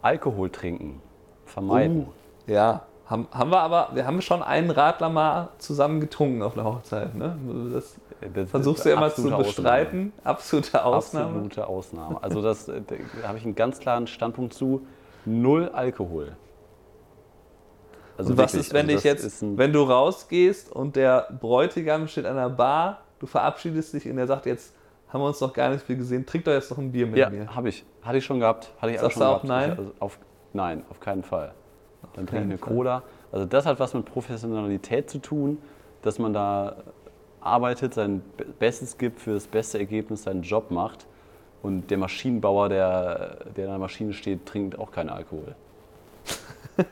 Alkohol 0.01 0.49
trinken. 0.49 1.01
Vermeiden. 1.45 2.07
Ja, 2.47 2.83
haben, 3.07 3.27
haben 3.31 3.51
wir 3.51 3.59
aber, 3.59 3.89
wir 3.93 4.05
haben 4.07 4.21
schon 4.21 4.41
einen 4.41 4.69
Radler 4.71 5.09
mal 5.09 5.49
zusammen 5.57 5.99
getrunken 5.99 6.41
auf 6.43 6.53
der 6.53 6.63
Hochzeit. 6.63 7.13
Ne? 7.15 7.35
Das 7.73 7.95
Das 8.33 8.49
versuchst 8.51 8.85
du 8.85 8.89
immer 8.91 9.13
zu 9.13 9.23
bestreiten. 9.29 10.13
Absolute 10.23 10.85
Ausnahme. 10.85 11.25
Absolute 11.27 11.67
Ausnahme. 11.67 12.17
Also 12.23 12.41
das, 12.41 12.67
äh, 12.69 12.81
da 13.21 13.27
habe 13.27 13.37
ich 13.37 13.43
einen 13.45 13.55
ganz 13.55 13.79
klaren 13.79 14.07
Standpunkt 14.07 14.53
zu. 14.53 14.85
Null 15.25 15.69
Alkohol. 15.73 16.33
Also 18.17 18.31
und 18.31 18.37
was 18.37 18.53
wirklich, 18.53 18.67
ist, 18.67 18.73
wenn 18.73 18.85
also 18.85 18.95
das 18.95 19.03
jetzt, 19.03 19.57
wenn 19.57 19.73
du 19.73 19.83
rausgehst 19.83 20.71
und 20.71 20.95
der 20.95 21.27
Bräutigam 21.39 22.07
steht 22.07 22.25
an 22.25 22.35
der 22.35 22.49
Bar, 22.49 23.01
du 23.19 23.25
verabschiedest 23.27 23.93
dich 23.93 24.07
und 24.09 24.17
er 24.17 24.27
sagt, 24.27 24.45
jetzt 24.45 24.73
haben 25.09 25.21
wir 25.21 25.27
uns 25.27 25.41
noch 25.41 25.53
gar 25.53 25.69
nicht 25.69 25.85
viel 25.85 25.97
gesehen, 25.97 26.25
trink 26.25 26.45
doch 26.45 26.51
jetzt 26.53 26.69
noch 26.71 26.77
ein 26.77 26.91
Bier 26.91 27.05
mit 27.07 27.17
Ja, 27.17 27.29
mir. 27.29 27.53
habe 27.55 27.69
ich. 27.69 27.83
Hatte 28.01 28.17
ich 28.17 28.25
schon 28.25 28.39
gehabt. 28.39 28.71
Hatte 28.79 28.91
ich 28.93 28.97
auch 28.99 29.03
Sagst 29.03 29.13
schon 29.17 29.21
du 29.23 29.27
auch 29.29 29.41
gehabt. 29.41 29.47
nein? 29.47 29.71
Ich, 29.73 29.77
also 29.79 29.91
auf, 29.99 30.19
nein, 30.53 30.83
auf 30.89 30.99
keinen 30.99 31.23
Fall. 31.23 31.53
Dann 32.13 32.25
trinke 32.27 32.45
ich 32.45 32.51
eine 32.51 32.57
Fall. 32.57 32.69
Cola. 32.73 33.03
Also 33.31 33.45
das 33.45 33.65
hat 33.65 33.79
was 33.79 33.93
mit 33.93 34.05
Professionalität 34.05 35.09
zu 35.09 35.19
tun, 35.19 35.57
dass 36.01 36.19
man 36.19 36.33
da 36.33 36.77
arbeitet, 37.41 37.93
sein 37.93 38.21
Be- 38.37 38.45
Bestes 38.59 38.97
gibt, 38.97 39.19
für 39.19 39.33
das 39.33 39.47
beste 39.47 39.79
Ergebnis 39.79 40.23
seinen 40.23 40.41
Job 40.43 40.71
macht. 40.71 41.05
Und 41.61 41.91
der 41.91 41.97
Maschinenbauer, 41.97 42.69
der, 42.69 43.37
der 43.55 43.65
in 43.65 43.69
der 43.71 43.79
Maschine 43.79 44.13
steht, 44.13 44.45
trinkt 44.45 44.79
auch 44.79 44.91
keinen 44.91 45.09
Alkohol. 45.09 45.55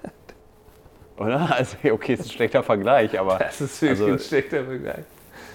Oder? 1.19 1.49
Also, 1.57 1.77
okay, 1.91 2.13
ist 2.13 2.23
ein 2.25 2.29
schlechter 2.29 2.63
Vergleich, 2.63 3.19
aber. 3.19 3.37
Das 3.39 3.59
ist 3.61 3.81
wirklich 3.81 3.99
Also- 4.01 4.13
ein 4.13 4.19
schlechter 4.19 4.63
Vergleich. 4.63 5.05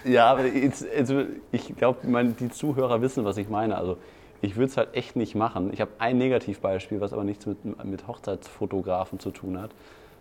Ja, 0.05 0.27
aber 0.31 0.45
jetzt, 0.47 0.85
also 0.95 1.23
ich 1.51 1.75
glaube, 1.77 2.01
die 2.39 2.51
Zuhörer 2.51 3.01
wissen, 3.01 3.25
was 3.25 3.39
ich 3.39 3.49
meine. 3.49 3.79
Also 3.79 3.97
ich 4.43 4.55
würde 4.57 4.67
es 4.67 4.77
halt 4.77 4.95
echt 4.95 5.17
nicht 5.17 5.35
machen. 5.35 5.73
Ich 5.73 5.81
habe 5.81 5.93
ein 5.99 6.19
Negativbeispiel, 6.19 7.01
was 7.01 7.15
aber 7.15 7.25
nichts 7.25 7.47
mit, 7.47 7.65
mit 7.85 8.07
Hochzeitsfotografen 8.07 9.19
zu 9.19 9.31
tun 9.31 9.59
hat, 9.59 9.71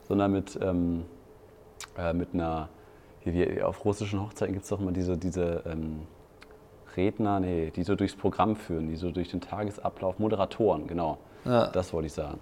sondern 0.08 0.32
mit, 0.32 0.58
ähm, 0.62 1.04
äh, 1.98 2.14
mit 2.14 2.30
einer, 2.34 2.70
hier, 3.20 3.34
wie, 3.34 3.62
auf 3.62 3.84
russischen 3.84 4.22
Hochzeiten 4.22 4.54
gibt 4.54 4.64
es 4.64 4.70
doch 4.70 4.80
immer 4.80 4.94
diese, 4.94 5.18
diese 5.18 5.64
ähm, 5.66 6.04
Redner, 6.96 7.42
nee, 7.42 7.70
die 7.76 7.84
so 7.84 7.96
durchs 7.96 8.16
Programm 8.16 8.56
führen, 8.56 8.88
die 8.88 8.96
so 8.96 9.12
durch 9.12 9.32
den 9.32 9.42
Tagesablauf, 9.42 10.18
Moderatoren, 10.18 10.88
genau, 10.88 11.18
Ja. 11.44 11.68
das 11.68 11.92
wollte 11.92 12.06
ich 12.08 12.14
sagen. 12.14 12.40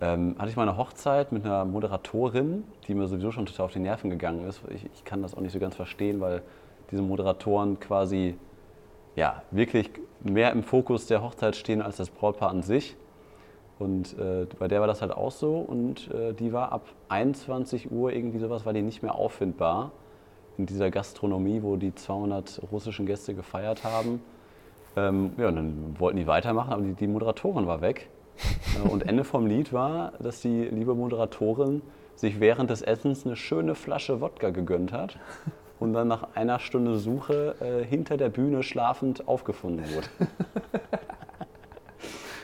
Ähm, 0.00 0.36
hatte 0.38 0.48
ich 0.48 0.56
mal 0.56 0.62
eine 0.62 0.78
Hochzeit 0.78 1.30
mit 1.30 1.44
einer 1.44 1.64
Moderatorin, 1.64 2.64
die 2.88 2.94
mir 2.94 3.06
sowieso 3.06 3.32
schon 3.32 3.46
total 3.46 3.66
auf 3.66 3.72
die 3.72 3.80
Nerven 3.80 4.08
gegangen 4.08 4.46
ist. 4.48 4.62
Ich, 4.70 4.86
ich 4.94 5.04
kann 5.04 5.20
das 5.22 5.34
auch 5.34 5.40
nicht 5.40 5.52
so 5.52 5.58
ganz 5.58 5.76
verstehen, 5.76 6.20
weil 6.20 6.42
diese 6.90 7.02
Moderatoren 7.02 7.78
quasi 7.78 8.36
ja, 9.14 9.42
wirklich 9.50 9.90
mehr 10.22 10.52
im 10.52 10.62
Fokus 10.62 11.06
der 11.06 11.22
Hochzeit 11.22 11.56
stehen 11.56 11.82
als 11.82 11.96
das 11.96 12.10
Brautpaar 12.10 12.50
an 12.50 12.62
sich. 12.62 12.96
Und 13.78 14.18
äh, 14.18 14.46
bei 14.58 14.68
der 14.68 14.80
war 14.80 14.86
das 14.86 15.00
halt 15.00 15.12
auch 15.12 15.30
so. 15.30 15.56
Und 15.56 16.10
äh, 16.12 16.32
die 16.32 16.52
war 16.52 16.72
ab 16.72 16.86
21 17.08 17.90
Uhr 17.90 18.12
irgendwie 18.12 18.38
sowas, 18.38 18.66
war 18.66 18.72
die 18.72 18.82
nicht 18.82 19.02
mehr 19.02 19.14
auffindbar 19.14 19.90
in 20.58 20.66
dieser 20.66 20.90
Gastronomie, 20.90 21.62
wo 21.62 21.76
die 21.76 21.94
200 21.94 22.60
russischen 22.70 23.06
Gäste 23.06 23.34
gefeiert 23.34 23.84
haben. 23.84 24.20
Ähm, 24.96 25.32
ja, 25.38 25.48
und 25.48 25.56
dann 25.56 25.96
wollten 25.98 26.18
die 26.18 26.26
weitermachen, 26.26 26.72
aber 26.72 26.82
die, 26.82 26.92
die 26.92 27.06
Moderatorin 27.06 27.66
war 27.66 27.80
weg. 27.80 28.10
Äh, 28.76 28.88
Und 28.88 29.06
Ende 29.08 29.24
vom 29.24 29.46
Lied 29.46 29.72
war, 29.72 30.12
dass 30.18 30.40
die 30.40 30.64
liebe 30.64 30.94
Moderatorin 30.94 31.82
sich 32.14 32.40
während 32.40 32.70
des 32.70 32.82
Essens 32.82 33.24
eine 33.26 33.36
schöne 33.36 33.74
Flasche 33.74 34.20
Wodka 34.20 34.50
gegönnt 34.50 34.92
hat 34.92 35.16
und 35.78 35.92
dann 35.94 36.08
nach 36.08 36.28
einer 36.34 36.58
Stunde 36.58 36.98
Suche 36.98 37.54
äh, 37.60 37.84
hinter 37.84 38.16
der 38.16 38.28
Bühne 38.28 38.62
schlafend 38.62 39.26
aufgefunden 39.26 39.84
wurde. 39.94 40.06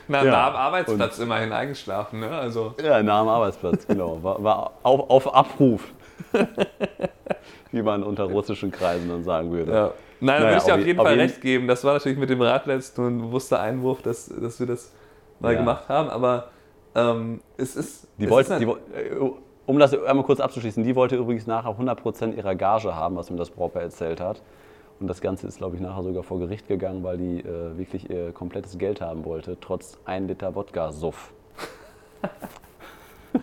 Na, 0.09 0.23
Ja, 0.23 0.31
nah 0.31 0.47
am 0.47 0.55
Arbeitsplatz 0.55 1.19
immerhin 1.19 1.51
eingeschlafen, 1.51 2.21
ne? 2.21 2.29
Also, 2.29 2.73
Ja, 2.81 3.03
nah 3.03 3.19
am 3.21 3.27
Arbeitsplatz, 3.27 3.85
genau. 3.85 4.23
War, 4.23 4.41
war 4.41 4.71
auf, 4.83 5.09
auf 5.09 5.35
Abruf, 5.35 5.91
wie 7.73 7.81
man 7.81 8.03
unter 8.03 8.23
russischen 8.25 8.71
Kreisen 8.71 9.09
dann 9.09 9.23
sagen 9.23 9.51
würde. 9.51 9.71
ja. 9.73 9.91
Nein, 10.19 10.41
da 10.41 10.45
Naja, 10.45 10.45
würde 10.47 10.57
ich 10.57 10.63
dir 10.63 10.73
auf 10.73 10.73
auf 10.73 10.79
je- 10.79 10.85
jeden 10.87 10.99
auf 10.99 11.05
Fall 11.05 11.15
jeden- 11.15 11.27
recht 11.29 11.41
geben. 11.41 11.67
Das 11.67 11.83
war 11.83 11.93
natürlich 11.93 12.17
mit 12.17 12.29
dem 12.31 12.39
nur 12.97 13.07
ein 13.07 13.19
bewusster 13.19 13.59
Einwurf, 13.59 14.01
dass, 14.01 14.27
dass 14.29 14.59
wir 14.59 14.65
das 14.65 14.91
mal 15.39 15.53
Ja. 15.53 15.59
gemacht 15.59 15.87
haben. 15.89 16.09
Aber 16.09 16.49
ähm, 16.95 17.41
es 17.57 17.75
ist. 17.75 18.07
Die 18.17 18.25
es 18.25 18.31
wollte, 18.31 18.53
ist 18.55 18.59
die, 18.61 18.65
äh, 18.65 19.31
um 19.65 19.79
das 19.79 19.93
einmal 19.93 20.25
kurz 20.25 20.39
abzuschließen, 20.39 20.83
die 20.83 20.95
wollte 20.95 21.15
übrigens 21.15 21.45
nachher 21.47 21.71
100% 21.71 22.35
ihrer 22.35 22.55
Gage 22.55 22.95
haben, 22.95 23.15
was 23.17 23.29
mir 23.29 23.37
das 23.37 23.49
Brautpaar 23.49 23.81
erzählt 23.83 24.21
hat. 24.21 24.41
Und 24.99 25.07
das 25.07 25.21
Ganze 25.21 25.45
ist, 25.47 25.57
glaube 25.57 25.75
ich, 25.75 25.81
nachher 25.81 26.01
sogar 26.03 26.23
vor 26.23 26.39
Gericht 26.39 26.67
gegangen, 26.67 27.03
weil 27.03 27.17
die 27.17 27.39
äh, 27.41 27.77
wirklich 27.77 28.09
ihr 28.09 28.31
komplettes 28.31 28.77
Geld 28.79 28.99
haben 29.01 29.25
wollte, 29.25 29.57
trotz 29.61 29.97
1 30.05 30.27
Liter 30.27 30.55
Wodka-Suff. 30.55 31.31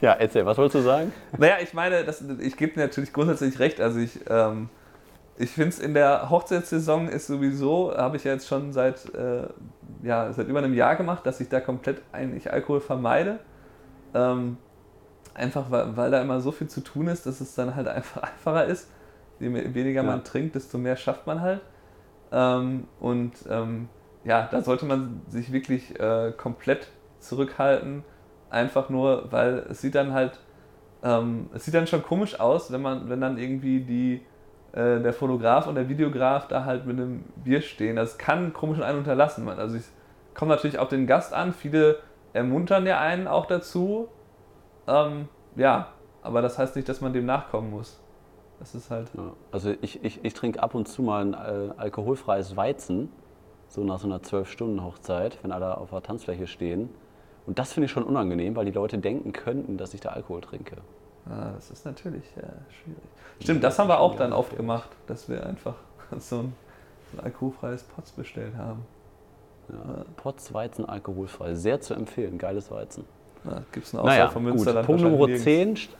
ja, 0.00 0.12
erzähl, 0.14 0.44
was 0.46 0.56
wolltest 0.58 0.76
du 0.76 0.80
sagen? 0.80 1.12
Naja, 1.38 1.56
ich 1.62 1.72
meine, 1.74 2.02
das, 2.04 2.24
ich 2.40 2.56
gebe 2.56 2.72
dir 2.72 2.80
natürlich 2.80 3.12
grundsätzlich 3.12 3.58
recht. 3.60 3.80
Also 3.80 4.00
ich, 4.00 4.18
ähm, 4.28 4.68
ich 5.40 5.50
finde 5.50 5.70
es 5.70 5.78
in 5.78 5.94
der 5.94 6.28
Hochzeitssaison 6.28 7.08
ist 7.08 7.26
sowieso, 7.26 7.96
habe 7.96 8.18
ich 8.18 8.24
ja 8.24 8.32
jetzt 8.32 8.46
schon 8.46 8.74
seit, 8.74 9.12
äh, 9.14 9.48
ja, 10.02 10.30
seit 10.34 10.48
über 10.48 10.58
einem 10.58 10.74
Jahr 10.74 10.96
gemacht, 10.96 11.24
dass 11.24 11.40
ich 11.40 11.48
da 11.48 11.60
komplett 11.60 12.02
eigentlich 12.12 12.52
Alkohol 12.52 12.80
vermeide. 12.82 13.40
Ähm, 14.12 14.58
einfach 15.32 15.70
weil, 15.70 15.96
weil 15.96 16.10
da 16.10 16.20
immer 16.20 16.42
so 16.42 16.52
viel 16.52 16.68
zu 16.68 16.82
tun 16.82 17.08
ist, 17.08 17.24
dass 17.24 17.40
es 17.40 17.54
dann 17.54 17.74
halt 17.74 17.88
einfach 17.96 18.22
einfacher 18.22 18.66
ist. 18.66 18.90
Je 19.38 19.50
weniger 19.74 20.02
Ja. 20.02 20.06
man 20.10 20.24
trinkt, 20.24 20.56
desto 20.56 20.76
mehr 20.76 20.96
schafft 20.96 21.26
man 21.26 21.40
halt. 21.40 21.62
Ähm, 22.32 22.86
und 23.00 23.32
ähm, 23.48 23.88
ja, 24.24 24.46
da 24.50 24.60
sollte 24.60 24.84
man 24.84 25.22
sich 25.28 25.52
wirklich 25.52 25.98
äh, 25.98 26.32
komplett 26.36 26.88
zurückhalten. 27.18 28.04
Einfach 28.50 28.90
nur, 28.90 29.32
weil 29.32 29.64
es 29.70 29.80
sieht 29.80 29.94
dann 29.94 30.12
halt, 30.12 30.38
ähm, 31.02 31.48
es 31.54 31.64
sieht 31.64 31.72
dann 31.72 31.86
schon 31.86 32.02
komisch 32.02 32.38
aus, 32.38 32.70
wenn 32.70 32.82
man, 32.82 33.08
wenn 33.08 33.22
dann 33.22 33.38
irgendwie 33.38 33.80
die, 33.80 34.26
äh, 34.72 35.00
der 35.00 35.12
Fotograf 35.12 35.66
und 35.66 35.74
der 35.74 35.88
Videograf 35.88 36.46
da 36.48 36.64
halt 36.64 36.86
mit 36.86 36.96
einem 36.96 37.24
Bier 37.42 37.60
stehen. 37.60 37.96
Das 37.96 38.18
kann 38.18 38.52
komisch 38.52 38.80
einen 38.80 38.98
unterlassen. 38.98 39.44
Man. 39.44 39.58
Also 39.58 39.76
es 39.76 39.92
kommt 40.34 40.50
natürlich 40.50 40.78
auf 40.78 40.88
den 40.88 41.06
Gast 41.06 41.34
an. 41.34 41.52
Viele 41.52 41.98
ermuntern 42.32 42.86
ja 42.86 43.00
einen 43.00 43.26
auch 43.26 43.46
dazu. 43.46 44.08
Ähm, 44.86 45.28
ja, 45.56 45.88
aber 46.22 46.42
das 46.42 46.58
heißt 46.58 46.76
nicht, 46.76 46.88
dass 46.88 47.00
man 47.00 47.12
dem 47.12 47.26
nachkommen 47.26 47.70
muss. 47.70 48.00
Das 48.60 48.74
ist 48.74 48.90
halt. 48.90 49.10
Ja, 49.16 49.32
also 49.50 49.74
ich, 49.80 50.04
ich, 50.04 50.24
ich 50.24 50.34
trinke 50.34 50.62
ab 50.62 50.74
und 50.74 50.86
zu 50.86 51.02
mal 51.02 51.24
ein 51.24 51.34
äh, 51.34 51.72
alkoholfreies 51.76 52.56
Weizen, 52.56 53.10
so 53.68 53.82
nach 53.82 53.98
so 53.98 54.06
einer 54.06 54.18
12-Stunden-Hochzeit, 54.18 55.38
wenn 55.42 55.50
alle 55.50 55.78
auf 55.78 55.90
der 55.90 56.02
Tanzfläche 56.02 56.46
stehen. 56.46 56.90
Und 57.46 57.58
das 57.58 57.72
finde 57.72 57.86
ich 57.86 57.90
schon 57.90 58.04
unangenehm, 58.04 58.54
weil 58.54 58.66
die 58.66 58.72
Leute 58.72 58.98
denken 58.98 59.32
könnten, 59.32 59.78
dass 59.78 59.94
ich 59.94 60.00
da 60.00 60.10
Alkohol 60.10 60.42
trinke. 60.42 60.76
Ah, 61.28 61.52
das 61.54 61.70
ist 61.70 61.84
natürlich 61.84 62.24
äh, 62.36 62.42
schwierig. 62.72 63.02
Stimmt, 63.40 63.62
Ja, 63.62 63.68
das 63.68 63.78
haben 63.78 63.88
wir 63.88 64.00
auch 64.00 64.16
dann 64.16 64.32
oft 64.32 64.56
gemacht, 64.56 64.90
dass 65.06 65.28
wir 65.28 65.44
einfach 65.46 65.74
so 66.10 66.16
ein, 66.16 66.20
so 66.20 66.36
ein 66.38 67.24
alkoholfreies 67.24 67.82
Potz 67.84 68.10
bestellt 68.12 68.54
haben. 68.56 68.84
Ja. 69.68 70.04
Potz 70.16 70.52
Weizen 70.52 70.84
alkoholfrei, 70.84 71.54
sehr 71.54 71.80
zu 71.80 71.94
empfehlen, 71.94 72.38
geiles 72.38 72.70
Weizen. 72.70 73.04
Ja, 73.44 73.62
Gibt 73.72 73.86
es 73.86 73.94
eine 73.94 74.02
Aussage 74.02 74.18
Naja, 74.18 74.28
von 74.30 74.42
gut. 74.42 74.52
Münsterland? 74.52 74.86
Punkt 74.86 75.02
Nummer 75.02 75.18
wahrscheinlich 75.20 75.44
nirgends. 75.46 75.82
10. 75.82 75.94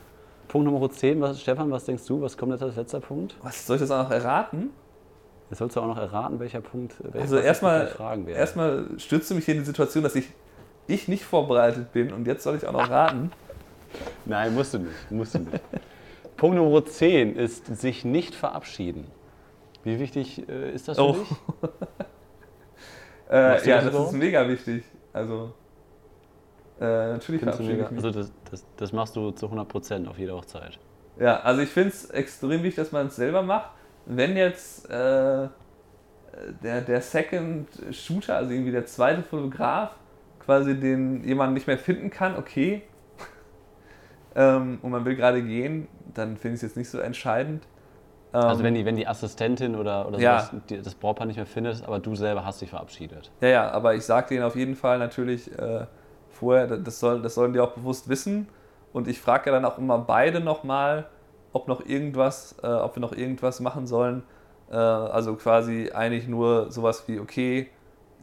Punkt 0.48 0.66
Nummer 0.70 0.90
10, 0.90 1.20
was, 1.20 1.40
Stefan, 1.40 1.70
was 1.70 1.84
denkst 1.84 2.04
du? 2.06 2.20
Was 2.20 2.36
kommt 2.36 2.52
jetzt 2.52 2.62
als 2.62 2.74
letzter 2.76 3.00
Punkt? 3.00 3.36
Was, 3.42 3.66
soll 3.66 3.76
ich 3.76 3.82
das 3.82 3.90
auch 3.92 4.02
noch 4.02 4.10
erraten? 4.10 4.70
Jetzt 5.48 5.58
sollst 5.58 5.76
du 5.76 5.80
auch 5.80 5.86
noch 5.86 5.96
erraten, 5.98 6.38
welcher 6.40 6.60
Punkt, 6.60 6.94
welcher 7.02 7.20
Also 7.20 7.36
erstmal, 7.38 7.88
erstmal 8.28 8.86
stützt 8.98 9.30
du 9.30 9.34
mich 9.34 9.44
hier 9.44 9.54
in 9.54 9.60
die 9.60 9.66
Situation, 9.66 10.02
dass 10.02 10.14
ich, 10.16 10.28
ich 10.88 11.06
nicht 11.08 11.24
vorbereitet 11.24 11.92
bin 11.92 12.12
und 12.12 12.26
jetzt 12.26 12.42
soll 12.42 12.56
ich 12.56 12.66
auch 12.66 12.72
noch 12.72 12.90
raten. 12.90 13.30
Nein, 14.24 14.54
musst 14.54 14.74
du 14.74 14.78
nicht. 14.78 15.10
Musst 15.10 15.34
du 15.34 15.38
nicht. 15.40 15.60
Punkt 16.36 16.56
Nummer 16.56 16.84
10 16.84 17.36
ist 17.36 17.66
sich 17.66 18.04
nicht 18.04 18.34
verabschieden. 18.34 19.06
Wie 19.84 19.98
wichtig 19.98 20.48
äh, 20.48 20.72
ist 20.72 20.88
das 20.88 20.96
für 20.96 21.02
Oh. 21.04 21.12
dich? 21.12 21.28
Äh, 23.30 23.64
ja, 23.68 23.76
das 23.76 23.86
überhaupt? 23.90 24.12
ist 24.12 24.18
mega 24.18 24.48
wichtig. 24.48 24.82
Also, 25.12 25.52
äh, 26.80 26.84
natürlich 27.12 27.40
Findest 27.40 27.58
verabschiede 27.60 27.84
ich 27.84 27.90
mich. 27.90 28.04
also 28.04 28.10
das, 28.10 28.32
das, 28.50 28.66
das 28.76 28.92
machst 28.92 29.14
du 29.14 29.30
zu 29.30 29.46
100 29.46 29.68
Prozent 29.68 30.08
auf 30.08 30.18
jeder 30.18 30.34
Hochzeit. 30.34 30.80
Ja, 31.18 31.38
also 31.40 31.60
ich 31.62 31.68
finde 31.68 31.90
es 31.90 32.10
extrem 32.10 32.62
wichtig, 32.64 32.74
dass 32.76 32.90
man 32.90 33.06
es 33.06 33.14
selber 33.16 33.42
macht. 33.42 33.70
Wenn 34.06 34.36
jetzt 34.36 34.86
äh, 34.90 35.48
der, 36.62 36.80
der 36.80 37.00
Second 37.02 37.68
Shooter, 37.92 38.36
also 38.36 38.50
irgendwie 38.50 38.72
der 38.72 38.86
zweite 38.86 39.22
Fotograf, 39.22 39.90
quasi 40.40 40.74
den 40.80 41.22
jemanden 41.22 41.54
nicht 41.54 41.68
mehr 41.68 41.78
finden 41.78 42.10
kann, 42.10 42.36
okay, 42.36 42.82
ähm, 44.34 44.78
und 44.82 44.90
man 44.90 45.04
will 45.04 45.16
gerade 45.16 45.42
gehen, 45.42 45.88
dann 46.14 46.36
finde 46.36 46.54
ich 46.56 46.58
es 46.58 46.62
jetzt 46.62 46.76
nicht 46.76 46.90
so 46.90 46.98
entscheidend. 46.98 47.66
Ähm, 48.32 48.40
Also 48.40 48.62
wenn 48.62 48.74
die, 48.74 48.84
wenn 48.84 48.96
die 48.96 49.06
Assistentin 49.06 49.74
oder, 49.74 50.06
oder 50.06 50.18
Ja. 50.18 50.38
sowas 50.38 50.50
die, 50.68 50.80
das 50.82 50.94
Brautpaar 50.94 51.26
nicht 51.26 51.36
mehr 51.36 51.46
findet, 51.46 51.84
aber 51.84 51.98
du 51.98 52.14
selber 52.14 52.44
hast 52.44 52.60
dich 52.60 52.70
verabschiedet. 52.70 53.30
Ja, 53.40 53.48
ja, 53.48 53.70
aber 53.70 53.94
ich 53.94 54.04
sage 54.04 54.28
denen 54.28 54.44
auf 54.44 54.56
jeden 54.56 54.76
Fall 54.76 54.98
natürlich 54.98 55.50
äh, 55.58 55.86
vorher, 56.28 56.66
das, 56.66 57.00
soll, 57.00 57.22
das 57.22 57.34
sollen 57.34 57.52
die 57.52 57.60
auch 57.60 57.72
bewusst 57.72 58.08
wissen. 58.08 58.48
Und 58.92 59.08
ich 59.08 59.20
frage 59.20 59.50
ja 59.50 59.52
dann 59.56 59.64
auch 59.64 59.78
immer 59.78 59.98
beide 59.98 60.40
nochmal, 60.40 61.06
ob 61.52 61.68
noch 61.68 61.84
irgendwas, 61.84 62.56
äh, 62.62 62.66
ob 62.66 62.96
wir 62.96 63.00
noch 63.00 63.12
irgendwas 63.12 63.60
machen 63.60 63.86
sollen. 63.86 64.22
Äh, 64.70 64.74
also 64.76 65.34
quasi 65.36 65.90
eigentlich 65.92 66.28
nur 66.28 66.70
sowas 66.70 67.04
wie, 67.08 67.18
okay, 67.20 67.70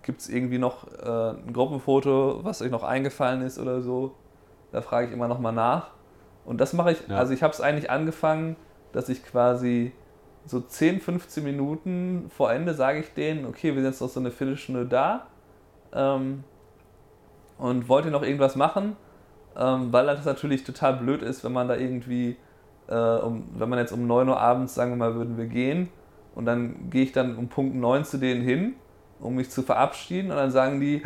gibt 0.04 0.22
es 0.22 0.30
irgendwie 0.30 0.58
noch 0.58 0.88
äh, 1.00 1.32
ein 1.32 1.54
Gruppenfoto, 1.54 2.40
was 2.44 2.62
euch 2.62 2.72
noch 2.72 2.84
eingefallen 2.84 3.42
ist 3.42 3.60
oder 3.60 3.82
so? 3.82 4.16
Da 4.72 4.82
frage 4.82 5.08
ich 5.08 5.14
immer 5.14 5.28
noch 5.28 5.40
mal 5.40 5.52
nach. 5.52 5.90
Und 6.48 6.60
das 6.62 6.74
mache 6.74 6.94
ich, 6.94 7.08
Ja. 7.08 7.18
also 7.18 7.34
ich 7.34 7.44
habe 7.44 7.54
es 7.54 7.62
eigentlich 7.62 7.92
angefangen, 7.92 8.56
dass 8.94 9.10
ich 9.10 9.24
quasi 9.24 9.92
so 10.46 10.62
10, 10.62 11.02
15 11.02 11.44
Minuten 11.44 12.28
vor 12.30 12.52
Ende 12.52 12.74
sage 12.74 13.00
ich 13.00 13.14
denen, 13.14 13.46
okay, 13.46 13.76
wir 13.76 13.82
sind 13.82 13.92
jetzt 13.92 14.02
noch 14.02 14.08
so 14.10 14.22
eine 14.22 14.32
Viertelstunde 14.32 14.86
da 14.86 15.28
ähm, 15.94 16.46
und 17.58 17.90
wollt 17.90 18.06
ihr 18.06 18.12
noch 18.12 18.24
irgendwas 18.24 18.56
machen? 18.56 18.96
Ähm, 19.58 19.92
weil 19.92 20.06
das 20.06 20.24
natürlich 20.24 20.64
total 20.64 20.94
blöd 20.94 21.22
ist, 21.22 21.44
wenn 21.44 21.52
man 21.52 21.68
da 21.68 21.76
irgendwie, 21.76 22.38
äh, 22.88 22.96
um, 22.96 23.50
wenn 23.58 23.68
man 23.68 23.80
jetzt 23.80 23.92
um 23.92 24.08
9 24.08 24.30
Uhr 24.30 24.40
abends, 24.40 24.74
sagen 24.74 24.92
wir 24.92 24.98
mal, 24.98 25.16
würden 25.16 25.38
wir 25.38 25.48
gehen 25.48 25.90
und 26.34 26.46
dann 26.46 26.90
gehe 26.90 27.04
ich 27.04 27.12
dann 27.12 27.36
um 27.36 27.50
Punkt 27.50 27.76
9 27.76 28.06
zu 28.06 28.20
denen 28.20 28.42
hin, 28.42 28.76
um 29.20 29.36
mich 29.36 29.50
zu 29.50 29.64
verabschieden 29.64 30.32
und 30.32 30.38
dann 30.38 30.52
sagen 30.52 30.80
die, 30.80 31.02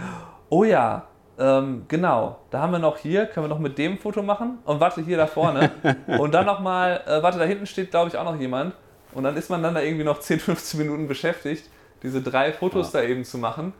oh 0.49 0.65
ja, 0.65 1.07
ähm, 1.39 1.85
genau, 1.87 2.37
da 2.51 2.59
haben 2.61 2.71
wir 2.71 2.79
noch 2.79 2.97
hier, 2.97 3.25
können 3.25 3.45
wir 3.45 3.49
noch 3.49 3.59
mit 3.59 3.77
dem 3.77 3.97
Foto 3.97 4.21
machen 4.21 4.59
und 4.65 4.79
warte 4.79 5.01
hier 5.01 5.17
da 5.17 5.27
vorne 5.27 5.71
und 6.19 6.33
dann 6.33 6.45
nochmal, 6.45 7.01
äh, 7.07 7.23
warte, 7.23 7.39
da 7.39 7.45
hinten 7.45 7.65
steht 7.65 7.91
glaube 7.91 8.09
ich 8.09 8.17
auch 8.17 8.25
noch 8.25 8.39
jemand 8.39 8.73
und 9.13 9.23
dann 9.23 9.35
ist 9.37 9.49
man 9.49 9.63
dann 9.63 9.73
da 9.73 9.81
irgendwie 9.81 10.03
noch 10.03 10.19
10, 10.21 10.39
15 10.39 10.79
Minuten 10.79 11.07
beschäftigt, 11.07 11.69
diese 12.03 12.21
drei 12.21 12.51
Fotos 12.53 12.91
da 12.91 13.01
eben 13.01 13.23
zu 13.23 13.37
machen 13.37 13.73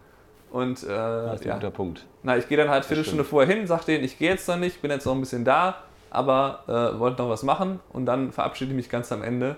und 0.51 0.83
äh, 0.83 0.87
Das 0.87 1.35
ist 1.35 1.41
ein 1.43 1.47
ja. 1.49 1.53
guter 1.55 1.71
Punkt. 1.71 2.05
Na, 2.23 2.37
ich 2.37 2.47
gehe 2.47 2.57
dann 2.57 2.69
halt 2.69 2.85
Viertelstunde 2.85 3.23
vorher 3.23 3.53
hin, 3.55 3.67
sag 3.67 3.83
denen, 3.85 4.03
ich 4.03 4.17
gehe 4.17 4.29
jetzt 4.29 4.47
noch 4.47 4.57
nicht, 4.57 4.81
bin 4.81 4.91
jetzt 4.91 5.05
noch 5.05 5.13
ein 5.13 5.19
bisschen 5.21 5.45
da, 5.45 5.75
aber 6.09 6.63
äh, 6.67 6.99
wollte 6.99 7.21
noch 7.21 7.29
was 7.29 7.43
machen 7.43 7.79
und 7.93 8.05
dann 8.05 8.31
verabschiede 8.31 8.71
ich 8.71 8.75
mich 8.75 8.89
ganz 8.89 9.11
am 9.11 9.23
Ende. 9.23 9.55